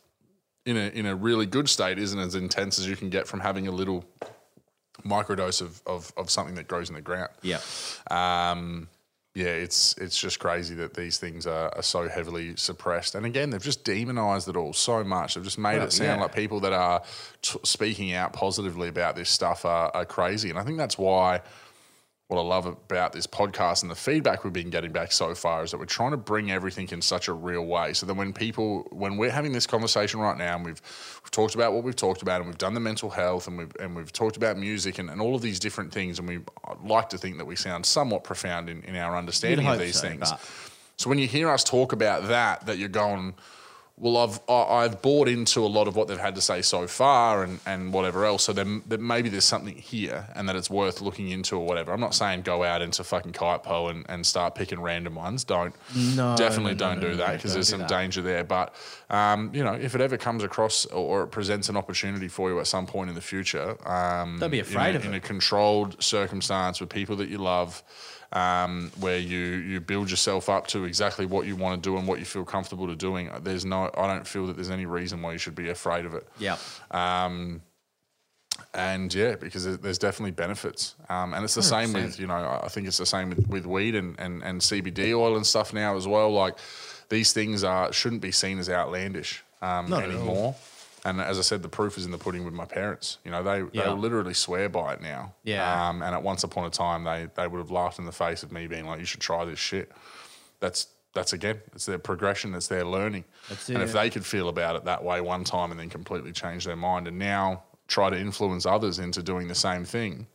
in 0.65 0.79
a 0.79 0.89
in 0.89 1.05
a 1.05 1.15
really 1.15 1.45
good 1.45 1.69
state 1.69 1.99
isn't 1.99 2.19
as 2.19 2.35
intense 2.35 2.79
as 2.79 2.89
you 2.89 2.97
can 2.97 3.11
get 3.11 3.29
from 3.29 3.41
having 3.41 3.69
a 3.69 3.71
little 3.71 4.07
microdose 5.05 5.61
of 5.61 5.83
of, 5.87 6.13
of 6.17 6.31
something 6.31 6.55
that 6.55 6.67
grows 6.67 6.89
in 6.89 6.95
the 6.95 7.03
ground. 7.03 7.29
yeah, 7.43 7.61
Um, 8.11 8.89
yeah, 9.35 9.47
it's 9.47 9.97
it's 9.99 10.17
just 10.17 10.39
crazy 10.39 10.77
that 10.77 10.95
these 10.95 11.19
things 11.19 11.45
are, 11.45 11.69
are 11.75 11.83
so 11.83 12.09
heavily 12.09 12.55
suppressed. 12.55 13.17
And 13.17 13.27
again, 13.27 13.51
they've 13.51 13.61
just 13.63 13.83
demonized 13.83 14.49
it 14.49 14.57
all 14.57 14.73
so 14.73 15.03
much. 15.03 15.35
They've 15.35 15.43
just 15.43 15.59
made 15.59 15.79
Well, 15.79 15.87
it 15.87 15.93
sound 15.93 16.19
yeah. 16.19 16.23
like 16.23 16.35
people 16.35 16.61
that 16.61 16.73
are 16.73 17.03
t- 17.43 17.59
speaking 17.65 18.13
out 18.13 18.33
positively 18.33 18.89
about 18.89 19.17
this 19.17 19.29
stuff 19.29 19.65
are, 19.65 19.91
are 19.93 20.05
crazy. 20.05 20.51
And 20.51 20.59
I 20.59 20.63
think 20.63 20.79
that's 20.79 20.97
why 20.97 21.41
what 22.35 22.43
I 22.43 22.47
love 22.47 22.67
about 22.67 23.13
this 23.13 23.27
podcast 23.27 23.83
and 23.83 23.91
the 23.91 23.95
feedback 23.95 24.45
we've 24.45 24.53
been 24.53 24.71
getting 24.71 24.93
back 24.93 25.13
so 25.13 25.35
far 25.35 25.63
is 25.65 25.71
that 25.71 25.79
we're 25.79 25.85
trying 25.87 26.11
to 26.11 26.17
bring 26.17 26.51
everything 26.51 26.89
in 26.91 27.01
such 27.01 27.29
a 27.29 27.33
real 27.33 27.65
way. 27.65 27.93
So 27.93 28.07
that 28.07 28.15
when 28.15 28.33
people, 28.33 28.87
when 28.91 29.17
we're 29.17 29.31
having 29.31 29.53
this 29.53 29.67
conversation 29.67 30.21
right 30.21 30.37
now, 30.37 30.57
and 30.57 30.65
we've 30.65 30.81
we've 31.23 31.31
talked 31.31 31.55
about 31.55 31.73
what 31.73 31.85
we've 31.85 31.97
talked 31.97 32.23
about, 32.23 32.41
and 32.41 32.47
we've 32.49 32.59
done 32.59 32.75
the 32.75 32.81
mental 32.81 33.11
health, 33.11 33.47
and 33.47 33.57
we've 33.59 33.73
and 33.81 33.95
we've 33.95 34.13
talked 34.13 34.37
about 34.37 34.57
music 34.59 34.99
and, 34.99 35.11
and 35.11 35.21
all 35.21 35.35
of 35.35 35.43
these 35.43 35.59
different 35.59 35.93
things, 35.93 36.19
and 36.19 36.29
we 36.29 36.41
like 36.83 37.09
to 37.11 37.19
think 37.19 37.39
that 37.39 37.45
we 37.45 37.57
sound 37.57 37.87
somewhat 37.87 38.25
profound 38.25 38.69
in, 38.69 38.83
in 38.85 38.97
our 38.97 39.17
understanding 39.17 39.67
of 39.67 39.79
these 39.79 40.01
so, 40.01 40.09
things. 40.09 40.31
but- 40.31 40.41
So 40.97 41.11
when 41.11 41.19
you 41.19 41.27
hear 41.27 41.51
us 41.51 41.65
talk 41.65 41.93
about 41.93 42.29
that, 42.29 42.67
that 42.67 42.79
you're 42.79 42.89
going, 42.89 43.35
well, 43.97 44.17
I've 44.17 44.41
I've 44.51 45.03
bought 45.03 45.29
into 45.29 45.61
a 45.65 45.69
lot 45.69 45.87
of 45.87 45.95
what 45.95 46.09
they've 46.09 46.19
had 46.19 46.35
to 46.35 46.41
say 46.41 46.63
so 46.63 46.89
far, 46.89 47.45
and, 47.45 47.61
and 47.65 47.93
whatever 47.93 48.25
else. 48.25 48.43
So 48.43 48.53
then 48.53 48.83
that 48.89 49.01
maybe 49.01 49.29
there's 49.29 49.45
something 49.45 49.77
here, 49.77 50.27
and 50.35 50.49
that 50.49 50.57
it's 50.57 50.69
worth 50.69 51.01
looking 51.01 51.29
into 51.29 51.57
or 51.57 51.65
whatever. 51.65 51.93
I'm 51.93 52.01
not 52.01 52.13
saying 52.15 52.43
go 52.43 52.65
out 52.65 52.83
into 52.83 53.05
fucking 53.05 53.33
Kuitpo 53.33 53.91
and, 53.91 54.05
and 54.09 54.27
start 54.27 54.57
picking 54.57 54.81
random 54.81 55.15
ones. 55.15 55.45
Don't 55.45 55.75
No, 56.17 56.35
definitely 56.37 56.73
no, 56.73 56.79
don't 56.79 57.01
no, 57.01 57.11
do 57.11 57.17
that 57.19 57.35
because 57.37 57.55
there's 57.55 57.69
some 57.69 57.81
that. 57.81 57.89
danger 57.89 58.21
there. 58.21 58.43
But 58.43 58.75
um, 59.11 59.51
you 59.55 59.63
know, 59.63 59.75
if 59.75 59.95
it 59.95 60.01
ever 60.01 60.17
comes 60.17 60.43
across 60.43 60.87
or, 60.87 61.21
or 61.21 61.23
it 61.23 61.29
presents 61.29 61.69
an 61.69 61.77
opportunity 61.77 62.27
for 62.27 62.51
you 62.51 62.59
at 62.59 62.67
some 62.67 62.87
point 62.87 63.11
in 63.11 63.15
the 63.15 63.23
future, 63.23 63.77
um, 63.89 64.39
Don't 64.41 64.51
be 64.51 64.59
in 64.59 64.65
afraid 64.65 64.97
a- 64.97 64.99
of 64.99 65.05
in 65.05 65.15
a 65.15 65.21
controlled 65.21 66.03
circumstance 66.03 66.81
with 66.81 66.89
people 66.91 67.15
that 67.17 67.29
you 67.29 67.39
love, 67.39 67.81
um, 68.35 68.91
where 69.01 69.19
you 69.19 69.39
you 69.39 69.81
build 69.81 70.11
yourself 70.11 70.49
up 70.49 70.67
to 70.69 70.85
exactly 70.85 71.25
what 71.25 71.47
you 71.47 71.57
want 71.57 71.83
to 71.83 71.89
do 71.89 71.97
and 71.97 72.07
what 72.07 72.19
you 72.19 72.25
feel 72.25 72.45
comfortable 72.45 72.87
to 72.89 72.97
doing. 72.97 73.31
There's 73.43 73.65
no, 73.65 73.91
I 73.97 74.07
don't 74.07 74.27
feel 74.27 74.47
that 74.49 74.57
there's 74.57 74.71
any 74.71 74.87
reason 74.87 75.23
why 75.23 75.33
you 75.33 75.39
should 75.39 75.55
be 75.55 75.71
afraid 75.71 76.05
of 76.05 76.15
it. 76.15 76.27
Yep. 76.39 76.59
Um, 76.91 77.63
and 78.73 79.13
yeah, 79.15 79.37
because 79.37 79.79
there's 79.79 79.99
definitely 79.99 80.33
benefits. 80.33 80.97
Um, 81.09 81.33
and 81.33 81.45
it's 81.45 81.55
the 81.55 81.63
same 81.63 81.93
with, 81.93 82.19
you 82.19 82.27
know, 82.27 82.61
I 82.63 82.69
think 82.69 82.87
it's 82.87 82.99
the 82.99 83.07
same 83.07 83.31
with, 83.31 83.47
with 83.49 83.67
weed 83.67 83.95
and, 83.95 84.19
and, 84.19 84.43
and 84.43 84.61
CBD 84.61 85.17
oil 85.17 85.37
and 85.37 85.47
stuff 85.47 85.73
now 85.73 85.97
as 85.97 86.07
well. 86.07 86.33
Like 86.33 86.57
these 87.09 87.33
things 87.33 87.65
are 87.65 87.93
shouldn't 87.93 88.23
be 88.23 88.33
seen 88.33 88.59
as 88.59 88.69
outlandish 88.69 89.45
um, 89.63 89.89
Not 89.89 90.05
anymore. 90.05 90.55
And 91.07 91.21
as 91.21 91.39
I 91.39 91.43
said, 91.43 91.63
the 91.63 91.69
proof 91.69 91.99
is 91.99 92.07
in 92.07 92.13
the 92.13 92.19
pudding 92.19 92.45
with 92.45 92.55
my 92.55 92.65
parents. 92.65 93.19
You 93.25 93.31
know, 93.31 93.43
they, 93.43 93.63
Yeah. 93.73 93.85
they 93.85 93.91
literally 93.91 94.33
swear 94.35 94.69
by 94.71 94.95
it 94.95 95.03
now. 95.03 95.35
Yeah. 95.43 95.89
Um, 95.89 96.03
and 96.03 96.15
at 96.15 96.23
once 96.23 96.45
upon 96.45 96.65
a 96.65 96.71
time, 96.71 97.05
they, 97.05 97.29
they 97.35 97.47
would 97.47 97.59
have 97.59 97.71
laughed 97.71 97.99
in 97.99 98.07
the 98.07 98.13
face 98.13 98.43
of 98.43 98.51
me 98.53 98.67
being 98.67 98.87
like, 98.87 99.01
you 99.01 99.05
should 99.05 99.21
try 99.21 99.45
this 99.45 99.59
shit. 99.59 99.93
That's 100.61 100.89
that's 101.15 101.33
again, 101.33 101.61
it's 101.73 101.87
their 101.87 101.99
progression, 101.99 102.55
it's 102.57 102.67
their 102.67 102.85
learning. 102.85 103.25
That's 103.49 103.69
it. 103.69 103.75
and 103.75 103.83
if 103.85 103.93
they 103.93 104.11
could 104.11 104.27
feel 104.27 104.49
about 104.49 104.75
it 104.77 104.85
that 104.87 105.05
way 105.05 105.21
one 105.21 105.45
time 105.45 105.71
and 105.71 105.79
then 105.79 105.89
completely 105.89 106.33
change 106.33 106.65
their 106.65 106.75
mind 106.75 107.07
and 107.07 107.19
now 107.21 107.63
try 107.87 108.11
to 108.11 108.19
influence 108.19 108.67
others 108.67 108.99
into 108.99 109.23
doing 109.23 109.47
the 109.47 109.55
same 109.55 109.85
thing, 109.85 110.27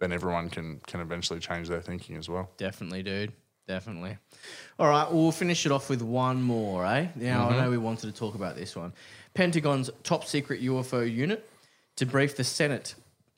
then 0.00 0.10
everyone 0.12 0.48
can 0.50 0.80
can 0.86 1.00
eventually 1.00 1.38
change 1.38 1.68
their 1.68 1.80
thinking 1.80 2.16
as 2.16 2.28
well. 2.28 2.50
Definitely, 2.56 3.02
dude. 3.04 3.32
Definitely. 3.68 4.16
All 4.78 4.88
right, 4.88 5.08
well, 5.10 5.22
we'll 5.24 5.32
finish 5.32 5.66
it 5.66 5.72
off 5.72 5.90
with 5.90 6.00
one 6.02 6.40
more, 6.42 6.86
eh? 6.86 7.08
Now, 7.16 7.48
I 7.50 7.56
know 7.56 7.70
we 7.70 7.78
wanted 7.78 8.12
to 8.12 8.16
talk 8.18 8.34
about 8.36 8.54
this 8.56 8.76
one. 8.76 8.92
Pentagon's 9.36 9.90
top 10.02 10.24
secret 10.24 10.62
UFO 10.62 11.08
unit 11.08 11.46
to 11.96 12.06
brief 12.06 12.36
the 12.36 12.42
Senate 12.42 12.94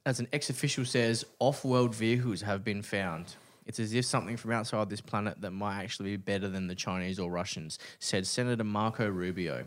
as 0.06 0.20
an 0.20 0.28
ex 0.32 0.48
official 0.48 0.84
says 0.84 1.24
off 1.40 1.64
world 1.64 1.92
vehicles 1.92 2.42
have 2.42 2.62
been 2.62 2.82
found. 2.82 3.34
It's 3.66 3.80
as 3.80 3.92
if 3.92 4.04
something 4.04 4.36
from 4.36 4.52
outside 4.52 4.88
this 4.88 5.00
planet 5.00 5.40
that 5.40 5.50
might 5.50 5.82
actually 5.82 6.10
be 6.10 6.16
better 6.16 6.48
than 6.48 6.68
the 6.68 6.76
Chinese 6.76 7.18
or 7.18 7.30
Russians, 7.30 7.80
said 7.98 8.28
Senator 8.28 8.62
Marco 8.62 9.08
Rubio. 9.08 9.66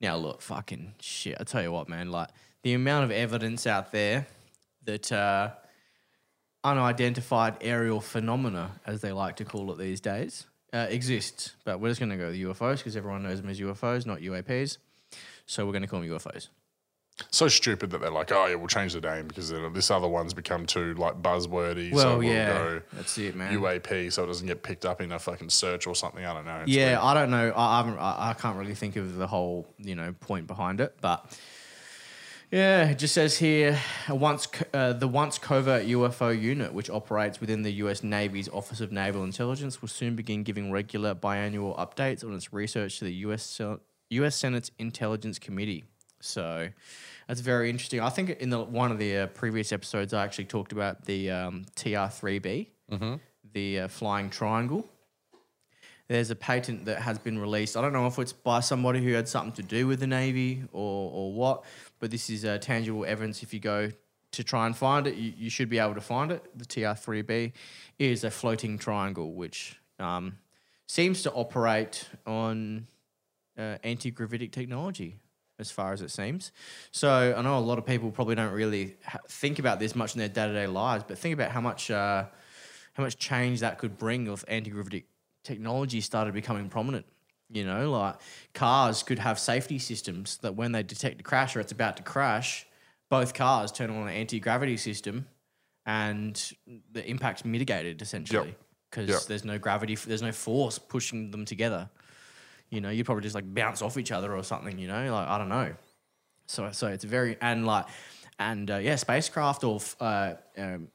Now, 0.00 0.16
look, 0.16 0.42
fucking 0.42 0.94
shit. 1.00 1.36
I 1.40 1.44
tell 1.44 1.62
you 1.62 1.70
what, 1.70 1.88
man, 1.88 2.10
like 2.10 2.28
the 2.64 2.74
amount 2.74 3.04
of 3.04 3.12
evidence 3.12 3.68
out 3.68 3.92
there 3.92 4.26
that 4.84 5.12
uh, 5.12 5.50
unidentified 6.64 7.56
aerial 7.60 8.00
phenomena, 8.00 8.72
as 8.84 9.00
they 9.00 9.12
like 9.12 9.36
to 9.36 9.44
call 9.44 9.70
it 9.70 9.78
these 9.78 10.00
days, 10.00 10.44
uh, 10.72 10.86
exists. 10.90 11.54
But 11.64 11.78
we're 11.78 11.90
just 11.90 12.00
going 12.00 12.10
to 12.10 12.16
go 12.16 12.26
with 12.26 12.36
UFOs 12.36 12.78
because 12.78 12.96
everyone 12.96 13.22
knows 13.22 13.40
them 13.40 13.48
as 13.48 13.60
UFOs, 13.60 14.04
not 14.06 14.18
UAPs. 14.18 14.78
So 15.46 15.64
we're 15.64 15.72
going 15.72 15.82
to 15.82 15.88
call 15.88 16.00
them 16.00 16.10
UFOs. 16.10 16.48
So 17.30 17.48
stupid 17.48 17.90
that 17.90 18.02
they're 18.02 18.10
like, 18.10 18.30
oh 18.30 18.46
yeah, 18.46 18.56
we'll 18.56 18.66
change 18.66 18.92
the 18.92 19.00
name 19.00 19.26
because 19.26 19.50
this 19.50 19.90
other 19.90 20.06
one's 20.06 20.34
become 20.34 20.66
too 20.66 20.92
like 20.94 21.22
buzzwordy. 21.22 21.90
so 21.90 21.96
Well, 21.96 22.18
we'll 22.18 22.28
yeah, 22.28 22.52
go 22.52 22.82
that's 22.92 23.16
it, 23.16 23.34
man. 23.34 23.58
UAP 23.58 24.12
so 24.12 24.24
it 24.24 24.26
doesn't 24.26 24.46
get 24.46 24.62
picked 24.62 24.84
up 24.84 25.00
in 25.00 25.10
a 25.12 25.18
fucking 25.18 25.48
search 25.48 25.86
or 25.86 25.94
something. 25.94 26.26
I 26.26 26.34
don't 26.34 26.44
know. 26.44 26.58
It's 26.58 26.70
yeah, 26.70 26.88
weird. 26.88 26.98
I 26.98 27.14
don't 27.14 27.30
know. 27.30 27.52
I, 27.56 27.80
I, 27.80 27.90
I, 27.94 28.30
I 28.30 28.32
can't 28.34 28.58
really 28.58 28.74
think 28.74 28.96
of 28.96 29.16
the 29.16 29.26
whole, 29.26 29.66
you 29.78 29.94
know, 29.94 30.12
point 30.20 30.46
behind 30.46 30.78
it, 30.78 30.94
but 31.00 31.24
yeah, 32.50 32.90
it 32.90 32.98
just 32.98 33.14
says 33.14 33.38
here 33.38 33.78
once 34.08 34.46
uh, 34.72 34.92
the 34.92 35.08
once 35.08 35.38
covert 35.38 35.86
UFO 35.86 36.38
unit, 36.38 36.72
which 36.72 36.88
operates 36.90 37.40
within 37.40 37.62
the 37.62 37.72
U.S. 37.72 38.04
Navy's 38.04 38.48
Office 38.50 38.80
of 38.80 38.92
Naval 38.92 39.24
Intelligence, 39.24 39.80
will 39.80 39.88
soon 39.88 40.14
begin 40.16 40.42
giving 40.44 40.70
regular 40.70 41.14
biannual 41.14 41.76
updates 41.78 42.22
on 42.22 42.34
its 42.34 42.52
research 42.52 42.98
to 42.98 43.04
the 43.04 43.14
U.S. 43.14 43.42
U.S. 44.10 44.36
Senate's 44.36 44.70
Intelligence 44.78 45.38
Committee. 45.38 45.84
So 46.20 46.68
that's 47.28 47.40
very 47.40 47.70
interesting. 47.70 48.00
I 48.00 48.08
think 48.08 48.30
in 48.30 48.50
the 48.50 48.60
one 48.60 48.90
of 48.90 48.98
the 48.98 49.18
uh, 49.18 49.26
previous 49.28 49.72
episodes, 49.72 50.14
I 50.14 50.24
actually 50.24 50.46
talked 50.46 50.72
about 50.72 51.04
the 51.04 51.30
um, 51.30 51.66
TR3B, 51.76 52.66
the 53.52 53.80
uh, 53.80 53.88
flying 53.88 54.30
triangle 54.30 54.88
there's 56.08 56.30
a 56.30 56.36
patent 56.36 56.84
that 56.84 57.02
has 57.02 57.18
been 57.18 57.38
released. 57.38 57.76
I 57.76 57.80
don't 57.80 57.92
know 57.92 58.06
if 58.06 58.18
it's 58.18 58.32
by 58.32 58.60
somebody 58.60 59.02
who 59.02 59.12
had 59.12 59.28
something 59.28 59.52
to 59.54 59.62
do 59.62 59.86
with 59.86 60.00
the 60.00 60.06
Navy 60.06 60.62
or, 60.72 61.10
or 61.12 61.32
what, 61.32 61.64
but 61.98 62.10
this 62.10 62.30
is 62.30 62.44
uh, 62.44 62.58
tangible 62.58 63.04
evidence. 63.04 63.42
If 63.42 63.52
you 63.52 63.60
go 63.60 63.90
to 64.32 64.44
try 64.44 64.66
and 64.66 64.76
find 64.76 65.06
it, 65.06 65.16
you, 65.16 65.32
you 65.36 65.50
should 65.50 65.68
be 65.68 65.78
able 65.78 65.94
to 65.94 66.00
find 66.00 66.30
it. 66.30 66.44
The 66.56 66.64
TR3B 66.64 67.52
is 67.98 68.22
a 68.22 68.30
floating 68.30 68.78
triangle, 68.78 69.32
which 69.32 69.80
um, 69.98 70.38
seems 70.86 71.22
to 71.22 71.32
operate 71.32 72.08
on 72.24 72.86
uh, 73.58 73.78
anti 73.82 74.10
gravitic 74.10 74.52
technology, 74.52 75.16
as 75.58 75.70
far 75.70 75.92
as 75.92 76.02
it 76.02 76.10
seems. 76.10 76.52
So 76.90 77.34
I 77.36 77.42
know 77.42 77.58
a 77.58 77.60
lot 77.60 77.78
of 77.78 77.86
people 77.86 78.10
probably 78.10 78.34
don't 78.34 78.52
really 78.52 78.96
ha- 79.04 79.18
think 79.28 79.58
about 79.58 79.78
this 79.78 79.94
much 79.94 80.14
in 80.14 80.18
their 80.18 80.28
day 80.28 80.46
to 80.46 80.52
day 80.52 80.66
lives, 80.66 81.04
but 81.06 81.18
think 81.18 81.34
about 81.34 81.50
how 81.50 81.60
much 81.60 81.90
uh, 81.90 82.24
how 82.94 83.02
much 83.02 83.18
change 83.18 83.60
that 83.60 83.78
could 83.78 83.98
bring 83.98 84.26
if 84.26 84.44
anti 84.48 84.70
gravitic 84.70 85.06
technology 85.44 86.00
started 86.00 86.34
becoming 86.34 86.68
prominent. 86.68 87.06
You 87.48 87.64
know, 87.64 87.90
like 87.92 88.16
cars 88.54 89.02
could 89.04 89.20
have 89.20 89.38
safety 89.38 89.78
systems 89.78 90.38
that 90.38 90.56
when 90.56 90.72
they 90.72 90.82
detect 90.82 91.20
a 91.20 91.22
crash 91.22 91.54
or 91.54 91.60
it's 91.60 91.70
about 91.70 91.96
to 91.98 92.02
crash, 92.02 92.66
both 93.08 93.34
cars 93.34 93.70
turn 93.70 93.90
on 93.90 94.08
an 94.08 94.14
anti 94.14 94.40
gravity 94.40 94.76
system 94.76 95.26
and 95.86 96.52
the 96.92 97.08
impact's 97.08 97.44
mitigated 97.44 98.02
essentially 98.02 98.56
because 98.90 99.08
Yep. 99.08 99.22
there's 99.28 99.44
no 99.44 99.58
gravity, 99.58 99.94
there's 99.94 100.22
no 100.22 100.32
force 100.32 100.78
pushing 100.78 101.30
them 101.30 101.44
together. 101.44 101.88
You 102.70 102.80
know, 102.80 102.90
you'd 102.90 103.06
probably 103.06 103.22
just 103.22 103.34
like 103.34 103.52
bounce 103.54 103.82
off 103.82 103.96
each 103.96 104.12
other 104.12 104.34
or 104.34 104.42
something, 104.42 104.78
you 104.78 104.88
know, 104.88 105.12
like 105.12 105.28
I 105.28 105.38
don't 105.38 105.48
know. 105.48 105.74
So, 106.46 106.70
so 106.72 106.88
it's 106.88 107.04
very, 107.04 107.36
and 107.40 107.66
like, 107.66 107.86
and 108.38 108.70
uh, 108.70 108.76
yeah, 108.76 108.96
spacecraft 108.96 109.64
or 109.64 109.80
uh, 110.00 110.34
um, 110.58 110.88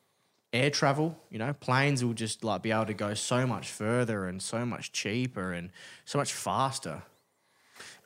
air 0.54 0.70
travel, 0.70 1.18
you 1.30 1.40
know, 1.40 1.54
planes 1.54 2.04
will 2.04 2.14
just 2.14 2.44
like 2.44 2.62
be 2.62 2.72
able 2.72 2.86
to 2.86 2.94
go 2.94 3.14
so 3.14 3.48
much 3.48 3.70
further 3.70 4.28
and 4.28 4.42
so 4.42 4.66
much 4.66 4.92
cheaper 4.92 5.54
and 5.54 5.72
so 6.06 6.18
much 6.18 6.34
faster. 6.34 7.04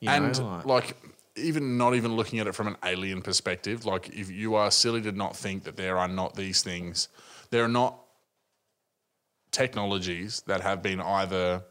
You 0.00 0.10
and 0.10 0.38
know, 0.38 0.60
like, 0.64 0.66
like 0.66 0.96
even 1.36 1.76
not 1.76 1.94
even 1.94 2.16
looking 2.16 2.38
at 2.38 2.46
it 2.46 2.54
from 2.54 2.66
an 2.66 2.76
alien 2.84 3.20
perspective 3.20 3.84
like 3.84 4.08
if 4.08 4.30
you 4.30 4.54
are 4.54 4.70
silly 4.70 5.02
to 5.02 5.12
not 5.12 5.36
think 5.36 5.64
that 5.64 5.76
there 5.76 5.98
are 5.98 6.08
not 6.08 6.34
these 6.34 6.62
things 6.62 7.08
there 7.50 7.62
are 7.62 7.68
not 7.68 7.98
technologies 9.50 10.42
that 10.46 10.60
have 10.60 10.82
been 10.82 11.00
either 11.00 11.62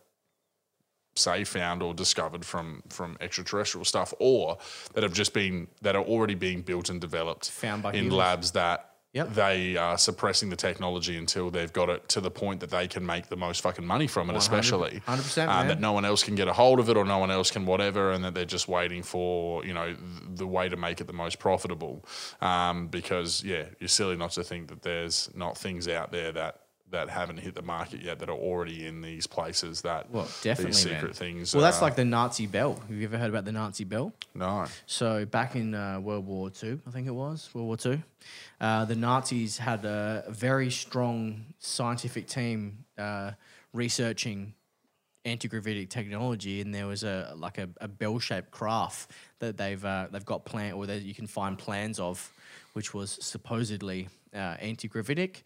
say 1.16 1.44
found 1.44 1.82
or 1.82 1.94
discovered 1.94 2.46
from 2.46 2.84
from 2.90 3.18
extraterrestrial 3.22 3.86
stuff 3.86 4.14
or 4.20 4.58
that 4.94 5.04
have 5.04 5.14
just 5.14 5.34
been 5.34 5.68
that 5.82 5.96
are 5.96 6.04
already 6.04 6.36
being 6.36 6.62
built 6.62 6.90
and 6.90 7.00
developed 7.00 7.50
Found 7.52 7.84
by 7.84 7.90
in 7.92 7.96
humans. 8.06 8.14
labs 8.14 8.52
that 8.52 8.92
Yep. 9.14 9.34
they 9.34 9.78
are 9.78 9.98
suppressing 9.98 10.50
the 10.50 10.58
technology 10.58 11.16
until 11.18 11.50
they've 11.50 11.72
got 11.72 11.88
it 11.90 12.10
to 12.10 12.20
the 12.20 12.30
point 12.30 12.60
that 12.60 12.70
they 12.70 12.86
can 12.86 13.06
make 13.06 13.30
the 13.30 13.38
most 13.38 13.62
fucking 13.62 13.86
money 13.86 14.08
from 14.08 14.30
it, 14.30 14.36
especially 14.36 15.02
100%, 15.08 15.44
uh, 15.44 15.46
man. 15.48 15.68
that 15.70 15.80
no 15.80 15.94
one 15.94 16.04
else 16.04 16.22
can 16.22 16.36
get 16.36 16.50
a 16.50 16.54
hold 16.54 16.82
of 16.82 16.90
it 16.90 16.98
or 16.98 17.06
no 17.06 17.18
one 17.20 17.32
else 17.32 17.50
can 17.50 17.66
whatever, 17.66 18.12
and 18.12 18.26
that 18.26 18.34
they're 18.34 18.44
just 18.44 18.68
waiting 18.68 19.02
for 19.04 19.64
you 19.66 19.74
know 19.74 19.96
the 20.36 20.46
way 20.46 20.68
to 20.68 20.76
make 20.76 21.00
it 21.00 21.08
the 21.08 21.14
most 21.14 21.40
profitable. 21.40 22.04
Um, 22.42 22.88
because 22.90 23.42
yeah, 23.42 23.68
you're 23.80 23.88
silly 23.88 24.18
not 24.18 24.32
to 24.32 24.44
think 24.44 24.68
that 24.68 24.82
there's 24.82 25.30
not 25.34 25.58
things 25.58 25.88
out 25.88 26.12
there 26.12 26.34
that 26.34 26.60
that 26.92 27.10
haven't 27.10 27.38
hit 27.38 27.56
the 27.56 27.62
market 27.62 28.02
yet 28.02 28.20
that 28.20 28.30
are 28.30 28.38
already 28.38 28.86
in 28.86 29.02
these 29.02 29.26
places 29.28 29.82
that 29.82 30.10
well, 30.12 30.28
definitely, 30.42 30.72
these 30.72 30.86
man. 30.86 30.96
secret 30.96 31.16
things. 31.16 31.54
Well, 31.54 31.64
that's 31.64 31.80
are- 31.80 31.82
like 31.82 31.96
the 31.96 32.06
Nazi 32.06 32.48
bell. 32.48 32.76
Have 32.88 32.96
you 32.96 33.04
ever 33.06 33.18
heard 33.18 33.30
about 33.30 33.46
the 33.46 33.52
Nazi 33.52 33.84
bell? 33.84 34.14
no. 34.34 34.66
So 34.86 35.26
back 35.26 35.56
in 35.56 35.74
uh, 35.74 36.00
World 36.00 36.26
War 36.26 36.50
Two, 36.50 36.80
I 36.88 36.92
think 36.92 37.08
it 37.08 37.16
was 37.16 37.50
World 37.54 37.68
War 37.68 37.78
Two, 37.78 38.02
uh, 38.62 38.86
the 38.86 38.96
Nazis 38.96 39.58
had 39.58 39.84
a 39.86 40.26
very 40.30 40.70
strong 40.70 41.46
scientific 41.60 42.28
team 42.28 42.86
uh, 42.98 43.32
researching 43.74 44.54
anti-gravitic 45.26 45.90
technology, 45.90 46.62
and 46.62 46.74
there 46.74 46.86
was 46.86 47.04
a 47.04 47.34
like 47.36 47.58
a, 47.58 47.68
a 47.82 47.88
bell-shaped 47.88 48.52
craft 48.52 49.10
that 49.40 49.58
they've 49.58 49.84
uh, 49.84 50.08
they've 50.12 50.26
got 50.26 50.46
plan 50.46 50.74
or 50.74 50.86
that 50.86 51.02
you 51.02 51.16
can 51.16 51.26
find 51.28 51.58
plans 51.58 52.00
of, 52.00 52.32
which 52.74 52.94
was 52.94 53.18
supposedly 53.22 54.08
uh, 54.36 54.56
anti-gravitic. 54.62 55.44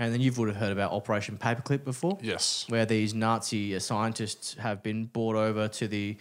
And 0.00 0.12
then 0.12 0.20
you've 0.22 0.38
would 0.38 0.48
have 0.48 0.56
heard 0.56 0.72
about 0.72 0.92
Operation 0.92 1.36
Paperclip 1.36 1.84
before 1.84 2.18
Yes. 2.22 2.64
where 2.68 2.86
these 2.86 3.14
Nazi 3.14 3.76
uh, 3.76 3.78
scientists 3.78 4.54
have 4.54 4.82
been 4.82 5.04
brought 5.04 5.36
over 5.36 5.68
to 5.68 5.86
the 5.86 6.16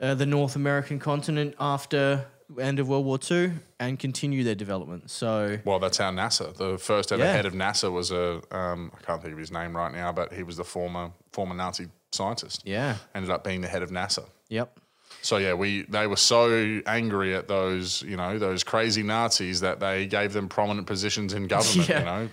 uh, 0.00 0.14
the 0.16 0.26
North 0.26 0.56
American 0.56 0.98
continent 0.98 1.54
after 1.60 2.26
end 2.60 2.80
of 2.80 2.88
World 2.88 3.04
War 3.06 3.18
II 3.30 3.52
and 3.78 3.98
continue 3.98 4.42
their 4.44 4.56
development. 4.56 5.10
So 5.10 5.58
Well, 5.64 5.78
that's 5.78 5.96
how 5.98 6.10
NASA. 6.10 6.54
The 6.54 6.76
first 6.76 7.12
ever 7.12 7.22
Yeah. 7.22 7.32
head 7.32 7.46
of 7.46 7.54
NASA 7.54 7.90
was 7.90 8.10
a 8.10 8.42
um, 8.50 8.90
I 8.98 9.00
can't 9.06 9.22
think 9.22 9.32
of 9.32 9.38
his 9.38 9.52
name 9.52 9.76
right 9.76 9.92
now, 9.92 10.10
but 10.12 10.32
he 10.32 10.42
was 10.42 10.56
the 10.56 10.64
former 10.64 11.12
former 11.30 11.54
Nazi 11.54 11.86
scientist. 12.10 12.62
yeah, 12.66 12.96
Ended 13.14 13.30
up 13.30 13.44
being 13.44 13.60
the 13.60 13.68
head 13.68 13.82
of 13.82 13.90
NASA. 13.90 14.24
yep. 14.48 14.78
So 15.22 15.36
yeah, 15.36 15.54
we 15.54 15.82
they 15.82 16.08
were 16.08 16.16
so 16.16 16.80
angry 16.86 17.36
at 17.36 17.46
those 17.46 18.02
you 18.02 18.16
know 18.16 18.38
those 18.40 18.64
crazy 18.64 19.04
Nazis 19.04 19.60
that 19.60 19.78
they 19.78 20.06
gave 20.06 20.32
them 20.32 20.48
prominent 20.48 20.88
positions 20.88 21.32
in 21.32 21.46
government. 21.46 21.88
Yeah. 21.92 21.98
You 22.00 22.04
know, 22.06 22.28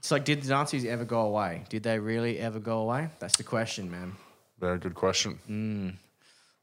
It's 0.00 0.10
like, 0.10 0.24
did 0.24 0.42
the 0.42 0.48
Nazis 0.48 0.86
ever 0.86 1.04
go 1.04 1.20
away? 1.20 1.64
Did 1.68 1.82
they 1.82 1.98
really 1.98 2.38
ever 2.38 2.58
go 2.58 2.78
away? 2.78 3.10
That's 3.18 3.36
the 3.36 3.42
question, 3.42 3.90
man. 3.90 4.16
very 4.58 4.78
good 4.78 4.94
question. 4.94 5.38
Mm. 5.48 5.94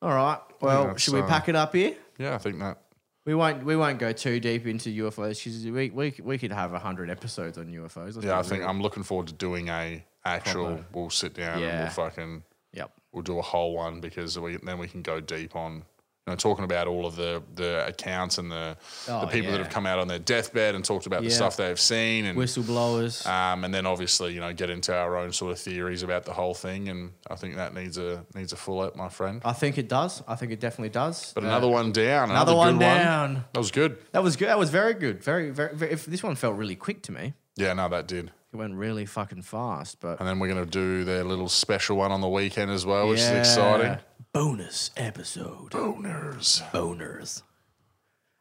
All 0.01 0.09
right. 0.09 0.39
Well, 0.59 0.87
that's, 0.87 1.03
should 1.03 1.13
we 1.13 1.21
uh, 1.21 1.27
pack 1.27 1.47
it 1.47 1.55
up 1.55 1.75
here? 1.75 1.93
Yeah, 2.17 2.33
I 2.33 2.39
think 2.39 2.57
that. 2.59 2.79
We 3.25 3.35
won't. 3.35 3.63
We 3.63 3.75
won't 3.75 3.99
go 3.99 4.11
too 4.11 4.39
deep 4.39 4.65
into 4.65 4.89
UFOs 5.03 5.43
because 5.43 5.63
we, 5.65 5.91
we 5.91 6.15
we 6.23 6.37
could 6.39 6.51
have 6.51 6.71
hundred 6.71 7.11
episodes 7.11 7.59
on 7.59 7.67
UFOs. 7.67 8.23
Yeah, 8.23 8.39
I 8.39 8.41
think 8.41 8.61
real. 8.61 8.69
I'm 8.69 8.81
looking 8.81 9.03
forward 9.03 9.27
to 9.27 9.33
doing 9.33 9.69
a 9.69 10.03
actual. 10.25 10.65
Proper. 10.67 10.85
We'll 10.93 11.09
sit 11.11 11.35
down 11.35 11.61
and 11.61 11.79
we'll 11.81 11.89
fucking 11.89 12.43
Yep. 12.73 12.91
we'll 13.11 13.23
do 13.23 13.37
a 13.37 13.43
whole 13.43 13.73
one 13.75 14.01
because 14.01 14.39
we 14.39 14.57
then 14.57 14.79
we 14.79 14.87
can 14.87 15.03
go 15.03 15.19
deep 15.19 15.55
on 15.55 15.83
you 16.27 16.31
know 16.33 16.35
talking 16.35 16.65
about 16.65 16.87
all 16.87 17.05
of 17.05 17.15
the 17.15 17.41
the 17.55 17.87
accounts 17.87 18.37
and 18.37 18.51
the 18.51 18.75
Oh, 19.07 19.21
the 19.21 19.27
people 19.27 19.51
that 19.53 19.59
have 19.59 19.69
come 19.69 19.85
out 19.85 19.97
on 19.99 20.07
their 20.09 20.19
deathbed 20.19 20.75
and 20.75 20.83
talked 20.83 21.05
about 21.05 21.23
the 21.23 21.29
stuff 21.31 21.55
they've 21.57 21.79
seen 21.79 22.25
and 22.25 22.37
Whistleblowers. 22.37 23.25
um, 23.25 23.63
and 23.63 23.73
then 23.73 23.85
obviously 23.85 24.33
you 24.33 24.41
know 24.41 24.51
get 24.53 24.69
into 24.69 24.93
our 24.93 25.15
own 25.17 25.31
sort 25.31 25.53
of 25.53 25.59
theories 25.59 26.03
about 26.03 26.25
the 26.25 26.33
whole 26.33 26.53
thing 26.53 26.89
and 26.89 27.11
I 27.29 27.35
think 27.35 27.55
that 27.55 27.73
needs 27.73 27.97
a 27.97 28.25
needs 28.35 28.51
a 28.53 28.57
full 28.57 28.81
up, 28.81 28.95
my 28.95 29.09
friend. 29.09 29.41
I 29.45 29.53
think 29.53 29.77
it 29.77 29.87
does. 29.87 30.21
I 30.27 30.35
think 30.35 30.51
it 30.51 30.59
definitely 30.59 30.89
does. 30.89 31.31
But 31.33 31.43
Uh, 31.43 31.47
another 31.47 31.67
one 31.69 31.91
down, 31.93 32.29
Another 32.29 32.51
another, 32.51 32.55
one 32.57 32.79
down. 32.79 33.45
That 33.53 33.59
was 33.59 33.71
good. 33.71 33.97
That 34.11 34.23
was 34.23 34.35
good. 34.35 34.49
That 34.49 34.59
was 34.59 34.69
very 34.69 34.93
good. 34.93 35.23
Very, 35.23 35.49
very, 35.51 35.73
very. 35.75 35.91
If 35.93 36.05
this 36.05 36.21
one 36.23 36.35
felt 36.35 36.55
really 36.57 36.75
quick 36.75 37.01
to 37.03 37.11
me. 37.11 37.33
Yeah, 37.55 37.73
no, 37.73 37.87
that 37.89 38.07
did. 38.07 38.31
It 38.53 38.55
went 38.55 38.75
really 38.75 39.05
fucking 39.05 39.41
fast. 39.43 39.99
But 39.99 40.19
And 40.19 40.27
then 40.27 40.39
we're 40.39 40.47
gonna 40.47 40.65
do 40.65 41.03
their 41.03 41.23
little 41.23 41.49
special 41.49 41.97
one 41.97 42.11
on 42.11 42.21
the 42.21 42.29
weekend 42.29 42.71
as 42.71 42.85
well, 42.85 43.07
which 43.09 43.19
is 43.19 43.29
exciting. 43.29 43.97
Bonus 44.37 44.91
episode. 44.95 45.71
Boners. 45.71 46.61
Boners. 46.69 47.41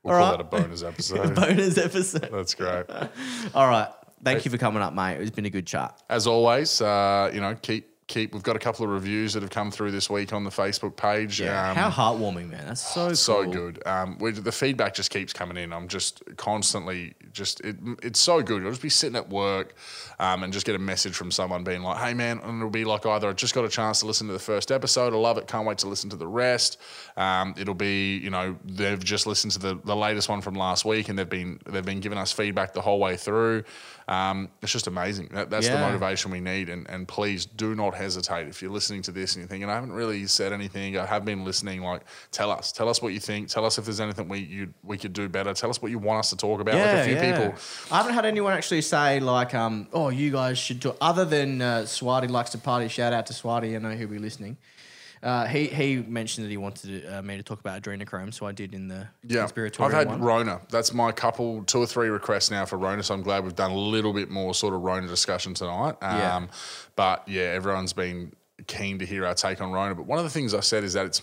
We'll 0.03 0.15
All 0.15 0.21
call 0.21 0.31
right. 0.33 0.51
that 0.51 0.59
a 0.59 0.63
bonus 0.63 0.83
episode. 0.83 1.35
Bonus 1.35 1.79
episode. 1.79 2.29
That's 2.31 2.53
great. 2.53 2.85
All 3.55 3.67
right. 3.67 3.89
Thank 4.23 4.45
you 4.45 4.51
for 4.51 4.59
coming 4.59 4.83
up, 4.83 4.93
mate. 4.93 5.23
It's 5.23 5.31
been 5.31 5.47
a 5.47 5.51
good 5.51 5.67
chat. 5.67 6.03
As 6.11 6.27
always, 6.27 6.83
uh, 6.83 7.31
you 7.33 7.41
know, 7.41 7.55
keep 7.63 7.96
keep. 8.07 8.33
We've 8.33 8.43
got 8.43 8.57
a 8.57 8.59
couple 8.59 8.85
of 8.85 8.91
reviews 8.91 9.35
that 9.35 9.43
have 9.43 9.51
come 9.51 9.71
through 9.71 9.91
this 9.91 10.09
week 10.09 10.33
on 10.33 10.45
the 10.45 10.51
Facebook 10.51 10.97
page. 10.97 11.41
Yeah. 11.41 11.71
Um, 11.71 11.77
How 11.77 11.91
heartwarming, 11.91 12.51
man. 12.51 12.67
That's 12.67 12.95
so 12.95 13.13
so 13.15 13.45
cool. 13.45 13.53
good. 13.53 13.87
Um, 13.87 14.19
we, 14.19 14.33
the 14.33 14.53
feedback 14.53 14.95
just 14.95 15.11
keeps 15.11 15.33
coming 15.33 15.57
in. 15.57 15.73
I'm 15.73 15.89
just 15.89 16.23
constantly 16.37 17.15
just 17.33 17.61
it, 17.61 17.77
it's 18.03 18.21
so 18.21 18.43
good. 18.43 18.63
I'll 18.63 18.71
just 18.71 18.83
be 18.83 18.89
sitting 18.89 19.17
at 19.17 19.29
work 19.29 19.75
um, 20.19 20.43
and 20.43 20.53
just 20.53 20.67
get 20.67 20.75
a 20.75 20.79
message 20.79 21.15
from 21.15 21.31
someone 21.31 21.65
being 21.65 21.83
like, 21.83 21.99
"Hey 21.99 22.15
man," 22.15 22.41
and 22.43 22.59
it'll 22.59 22.71
be 22.71 22.85
like 22.85 23.07
either 23.07 23.29
I 23.29 23.33
just 23.33 23.55
got 23.55 23.65
a 23.65 23.69
chance 23.69 24.01
to 24.01 24.07
listen 24.07 24.27
to 24.29 24.33
the 24.33 24.39
first 24.39 24.71
episode. 24.71 25.13
I 25.13 25.17
love 25.17 25.39
it. 25.39 25.47
Can't 25.47 25.67
wait 25.67 25.79
to 25.79 25.89
listen 25.89 26.11
to 26.11 26.17
the 26.17 26.29
rest. 26.29 26.79
Um, 27.17 27.55
it'll 27.57 27.75
be 27.75 28.19
you 28.19 28.31
know 28.31 28.57
they've 28.65 29.03
just 29.03 29.27
listened 29.27 29.53
to 29.53 29.59
the, 29.59 29.81
the 29.85 29.97
latest 29.97 30.29
one 30.29 30.41
from 30.41 30.55
last 30.55 30.85
week 30.85 31.09
and 31.09 31.19
they've 31.19 31.29
been 31.29 31.61
they've 31.67 31.85
been 31.85 32.01
giving 32.01 32.19
us 32.19 32.33
feedback 32.33 32.73
the 32.73 32.83
whole 32.83 32.99
way 32.99 33.17
through. 33.17 33.65
Um, 34.09 34.51
it's 34.63 34.73
just 34.73 34.87
amazing. 34.87 35.31
That, 35.33 35.51
that's 35.51 35.69
the 35.69 35.79
motivation 35.79 36.31
we 36.31 36.41
need. 36.41 36.69
And, 36.69 36.89
and 36.89 37.09
please 37.09 37.45
do 37.45 37.75
not 37.75 37.95
hesitate 37.97 38.49
if 38.49 38.63
you're 38.63 38.71
listening 38.71 39.03
to 39.03 39.13
this 39.13 39.35
and 39.35 39.43
you're 39.43 39.49
thinking, 39.49 39.69
I 39.69 39.75
haven't 39.75 39.93
really 39.93 40.27
said 40.27 40.53
anything. 40.53 40.97
I 40.97 41.07
have 41.07 41.25
been 41.25 41.45
listening. 41.45 41.83
Like, 41.83 42.03
tell 42.31 42.51
us, 42.51 42.73
tell 42.73 42.89
us 42.89 43.03
what 43.03 43.13
you 43.13 43.21
think. 43.21 43.49
Tell 43.49 43.65
us 43.65 43.79
if 43.79 43.85
there's 43.85 44.01
anything 44.01 44.29
we 44.29 44.41
you 44.41 44.75
we 44.85 44.99
could 44.99 45.13
do 45.13 45.29
better. 45.29 45.53
Tell 45.55 45.71
us 45.71 45.83
what 45.83 45.91
you 45.91 45.99
want 45.99 46.21
us 46.21 46.31
to 46.31 46.37
talk 46.37 46.61
about. 46.61 46.75
like 46.75 46.85
a 46.85 47.05
few 47.05 47.17
people. 47.17 47.55
I 47.91 47.97
haven't 47.99 48.15
had 48.15 48.27
anyone 48.27 48.53
actually 48.53 48.83
say 48.83 49.21
like, 49.21 49.55
um, 49.55 49.89
"Oh, 49.93 50.11
you 50.11 50.31
guys 50.31 50.59
should 50.59 50.81
do." 50.81 50.95
Other 51.01 51.25
than 51.25 51.61
uh, 51.63 51.83
Swati 51.83 52.29
likes 52.29 52.51
to 52.51 52.59
party. 52.59 52.89
Shout 52.89 53.13
out 53.13 53.27
to 53.27 53.33
Swati. 53.33 53.75
I 53.75 53.79
know 53.79 53.91
he'll 53.91 54.09
be 54.09 54.19
listening. 54.19 54.57
Uh, 55.23 55.47
he 55.47 55.67
he 55.67 55.97
mentioned 55.97 56.45
that 56.47 56.51
he 56.51 56.57
wanted 56.57 57.07
uh, 57.13 57.23
me 57.23 57.37
to 57.37 57.43
talk 57.43 57.59
about 57.61 57.81
adrenochrome, 57.83 58.33
so 58.33 58.47
I 58.47 58.53
did 58.53 58.75
in 58.75 58.89
the 58.89 59.09
Yeah, 59.27 59.41
conspiratorial 59.41 59.87
I've 59.97 59.99
had 59.99 60.09
one. 60.09 60.21
Rona. 60.21 60.61
That's 60.71 60.93
my 60.93 61.11
couple, 61.13 61.65
two 61.65 61.79
or 61.79 61.87
three 61.87 62.09
requests 62.09 62.51
now 62.51 62.65
for 62.67 62.77
Rona. 62.77 63.03
So 63.03 63.15
I'm 63.15 63.23
glad 63.23 63.45
we've 63.45 63.55
done 63.57 63.71
a 63.71 63.77
little 63.77 64.13
bit 64.13 64.31
more 64.31 64.55
sort 64.55 64.75
of 64.75 64.83
Rona 64.83 65.07
discussion 65.09 65.55
tonight. 65.55 65.97
Um, 66.03 66.19
Yeah. 66.19 66.47
But 66.97 67.29
yeah, 67.29 67.43
everyone's 67.43 67.93
been 67.93 68.33
keen 68.67 68.99
to 68.99 69.07
hear 69.07 69.27
our 69.27 69.35
take 69.35 69.61
on 69.61 69.73
Rona. 69.73 69.95
But 69.95 70.07
one 70.07 70.19
of 70.19 70.25
the 70.25 70.31
things 70.31 70.55
I 70.55 70.61
said 70.61 70.85
is 70.85 70.93
that 70.95 71.07
it's 71.07 71.23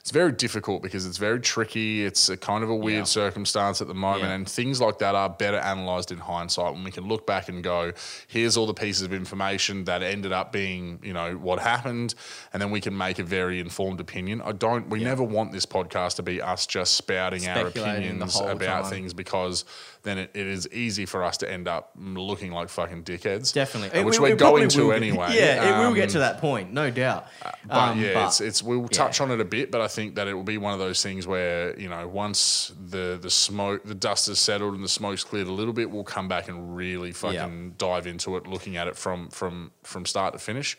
it's 0.00 0.10
very 0.10 0.32
difficult 0.32 0.82
because 0.82 1.06
it's 1.06 1.18
very 1.18 1.40
tricky. 1.40 2.04
It's 2.04 2.28
a 2.28 2.36
kind 2.36 2.62
of 2.64 2.70
a 2.70 2.74
weird 2.74 2.98
Yeah. 2.98 3.04
circumstance 3.04 3.80
at 3.80 3.88
the 3.88 3.94
moment, 3.94 4.24
Yeah. 4.24 4.34
and 4.34 4.48
things 4.48 4.80
like 4.80 4.98
that 4.98 5.14
are 5.14 5.28
better 5.30 5.58
analysed 5.58 6.10
in 6.10 6.18
hindsight 6.18 6.72
when 6.74 6.84
we 6.84 6.90
can 6.90 7.06
look 7.08 7.26
back 7.26 7.48
and 7.48 7.62
go, 7.62 7.92
"Here's 8.26 8.56
all 8.56 8.66
the 8.66 8.74
pieces 8.74 9.02
of 9.02 9.12
information 9.12 9.84
that 9.84 10.02
ended 10.02 10.32
up 10.32 10.52
being, 10.52 10.98
you 11.02 11.12
know, 11.12 11.34
what 11.34 11.58
happened," 11.60 12.14
and 12.52 12.60
then 12.60 12.70
we 12.70 12.80
can 12.80 12.96
make 12.96 13.18
a 13.18 13.24
very 13.24 13.60
informed 13.60 14.00
opinion. 14.00 14.42
I 14.44 14.52
don't. 14.52 14.88
We 14.88 15.02
never 15.02 15.22
want 15.22 15.52
this 15.52 15.66
podcast 15.66 16.16
to 16.16 16.22
be 16.22 16.40
us 16.40 16.66
just 16.66 16.94
spouting 16.94 17.46
our 17.48 17.56
Speculating 17.70 18.04
opinions 18.20 18.36
about 18.40 18.82
time. 18.82 18.90
things 18.90 19.14
because 19.14 19.64
then 20.04 20.18
it, 20.18 20.30
it 20.34 20.46
is 20.46 20.68
easy 20.72 21.06
for 21.06 21.22
us 21.22 21.36
to 21.38 21.50
end 21.50 21.68
up 21.68 21.92
looking 21.96 22.50
like 22.52 22.68
fucking 22.68 23.04
dickheads. 23.04 23.52
Definitely, 23.52 24.00
uh, 24.00 24.04
which 24.04 24.18
We- 24.18 24.32
are 24.32 24.36
going 24.36 24.68
probably 24.68 24.82
will 24.84 24.90
to 24.90 24.92
anyway. 24.92 25.28
Yeah, 25.34 25.80
it 25.80 25.86
will 25.86 25.94
get 25.94 26.04
Um, 26.04 26.08
to 26.10 26.18
that 26.20 26.38
point, 26.38 26.72
no 26.72 26.90
doubt. 26.90 27.26
but 27.66 27.74
Um, 27.76 28.00
yeah, 28.00 28.14
but- 28.14 28.26
it's 28.26 28.40
it's 28.40 28.62
we'll 28.62 28.88
touch 28.88 29.20
on 29.20 29.30
it 29.30 29.40
a 29.40 29.44
bit, 29.44 29.70
but 29.70 29.80
I 29.80 29.88
think 29.88 30.16
that 30.16 30.26
it 30.28 30.34
will 30.34 30.42
be 30.42 30.58
one 30.58 30.72
of 30.72 30.78
those 30.78 31.02
things 31.02 31.26
where 31.26 31.78
you 31.78 31.88
know 31.88 32.06
once 32.08 32.72
the 32.88 33.18
the 33.20 33.30
smoke, 33.30 33.84
the 33.84 33.94
dust 33.94 34.26
has 34.26 34.38
settled 34.38 34.74
and 34.74 34.82
the 34.82 34.88
smoke's 34.88 35.24
cleared 35.24 35.46
a 35.48 35.52
little 35.52 35.72
bit, 35.72 35.90
we'll 35.90 36.04
come 36.04 36.28
back 36.28 36.48
and 36.48 36.76
really 36.76 37.12
fucking 37.12 37.74
dive 37.78 38.06
into 38.06 38.36
it, 38.36 38.46
looking 38.46 38.76
at 38.76 38.88
it 38.88 38.96
from 38.96 39.28
from 39.30 39.70
from 39.84 40.04
start 40.06 40.32
to 40.32 40.38
finish. 40.38 40.76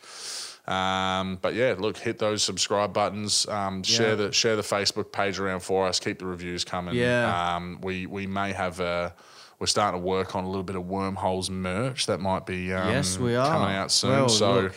Um, 0.66 1.38
but 1.42 1.54
yeah, 1.54 1.74
look, 1.78 1.96
hit 1.98 2.18
those 2.18 2.42
subscribe 2.42 2.92
buttons. 2.92 3.46
Um, 3.48 3.82
Share 3.82 4.16
the 4.16 4.32
share 4.32 4.56
the 4.56 4.62
Facebook 4.62 5.12
page 5.12 5.38
around 5.38 5.60
for 5.60 5.86
us. 5.86 6.00
Keep 6.00 6.20
the 6.20 6.26
reviews 6.26 6.64
coming. 6.64 6.94
Yeah. 6.94 7.54
Um, 7.56 7.78
we 7.82 8.06
we 8.06 8.26
may 8.26 8.52
have 8.52 8.80
a. 8.80 9.14
We're 9.60 9.66
starting 9.66 10.00
to 10.00 10.06
work 10.06 10.34
on 10.34 10.44
a 10.44 10.48
little 10.48 10.64
bit 10.64 10.74
of 10.76 10.86
wormholes 10.86 11.48
merch 11.48 12.06
that 12.06 12.18
might 12.20 12.44
be 12.44 12.72
um, 12.72 12.88
Yes, 12.90 13.18
we 13.18 13.36
are. 13.36 13.46
coming 13.46 13.76
out 13.76 13.92
soon. 13.92 14.10
Well, 14.10 14.28
so 14.28 14.54
look. 14.62 14.74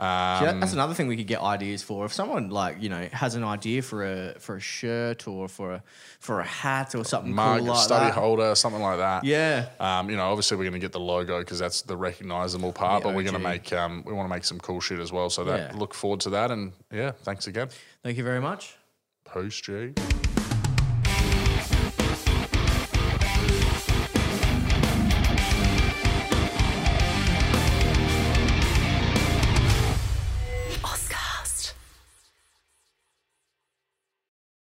Um, 0.00 0.06
Yeah, 0.44 0.52
that's 0.58 0.72
another 0.72 0.94
thing 0.94 1.08
we 1.08 1.16
could 1.16 1.26
get 1.26 1.40
ideas 1.42 1.82
for. 1.82 2.04
If 2.06 2.12
someone 2.12 2.48
like 2.50 2.80
you 2.82 2.88
know 2.88 3.06
has 3.12 3.34
an 3.34 3.44
idea 3.44 3.82
for 3.82 4.04
a 4.04 4.34
for 4.40 4.56
a 4.56 4.60
shirt 4.60 5.28
or 5.28 5.46
for 5.48 5.72
a 5.74 5.82
for 6.18 6.40
a 6.40 6.44
hat 6.44 6.94
or 6.94 7.04
something 7.04 7.34
mug, 7.34 7.58
cool 7.60 7.68
like 7.68 7.84
study 7.84 8.06
that. 8.06 8.14
holder, 8.14 8.54
something 8.54 8.80
like 8.82 8.98
that. 8.98 9.24
Yeah, 9.24 9.66
Um, 9.78 10.08
you 10.10 10.16
know, 10.16 10.30
obviously 10.30 10.56
we're 10.56 10.64
going 10.64 10.72
to 10.74 10.78
get 10.86 10.92
the 10.92 11.00
logo 11.00 11.38
because 11.40 11.58
that's 11.58 11.82
the 11.82 11.96
recognizable 11.96 12.72
part, 12.72 13.02
The 13.02 13.08
but 13.08 13.14
we're 13.16 13.22
going 13.24 13.34
to 13.34 13.48
make 13.52 13.72
um, 13.72 14.02
we 14.06 14.12
want 14.12 14.26
to 14.28 14.34
make 14.34 14.44
some 14.44 14.58
cool 14.60 14.80
shit 14.80 15.00
as 15.00 15.12
well. 15.12 15.28
So 15.30 15.44
that 15.44 15.72
Yeah. 15.74 15.78
look 15.78 15.92
forward 15.94 16.20
to 16.20 16.30
that, 16.30 16.50
and 16.50 16.72
yeah, 16.90 17.12
thanks 17.22 17.46
again. 17.46 17.68
thank 18.02 18.16
you 18.16 18.24
very 18.24 18.40
much. 18.40 18.76
Post 19.24 19.62
G. 19.64 19.92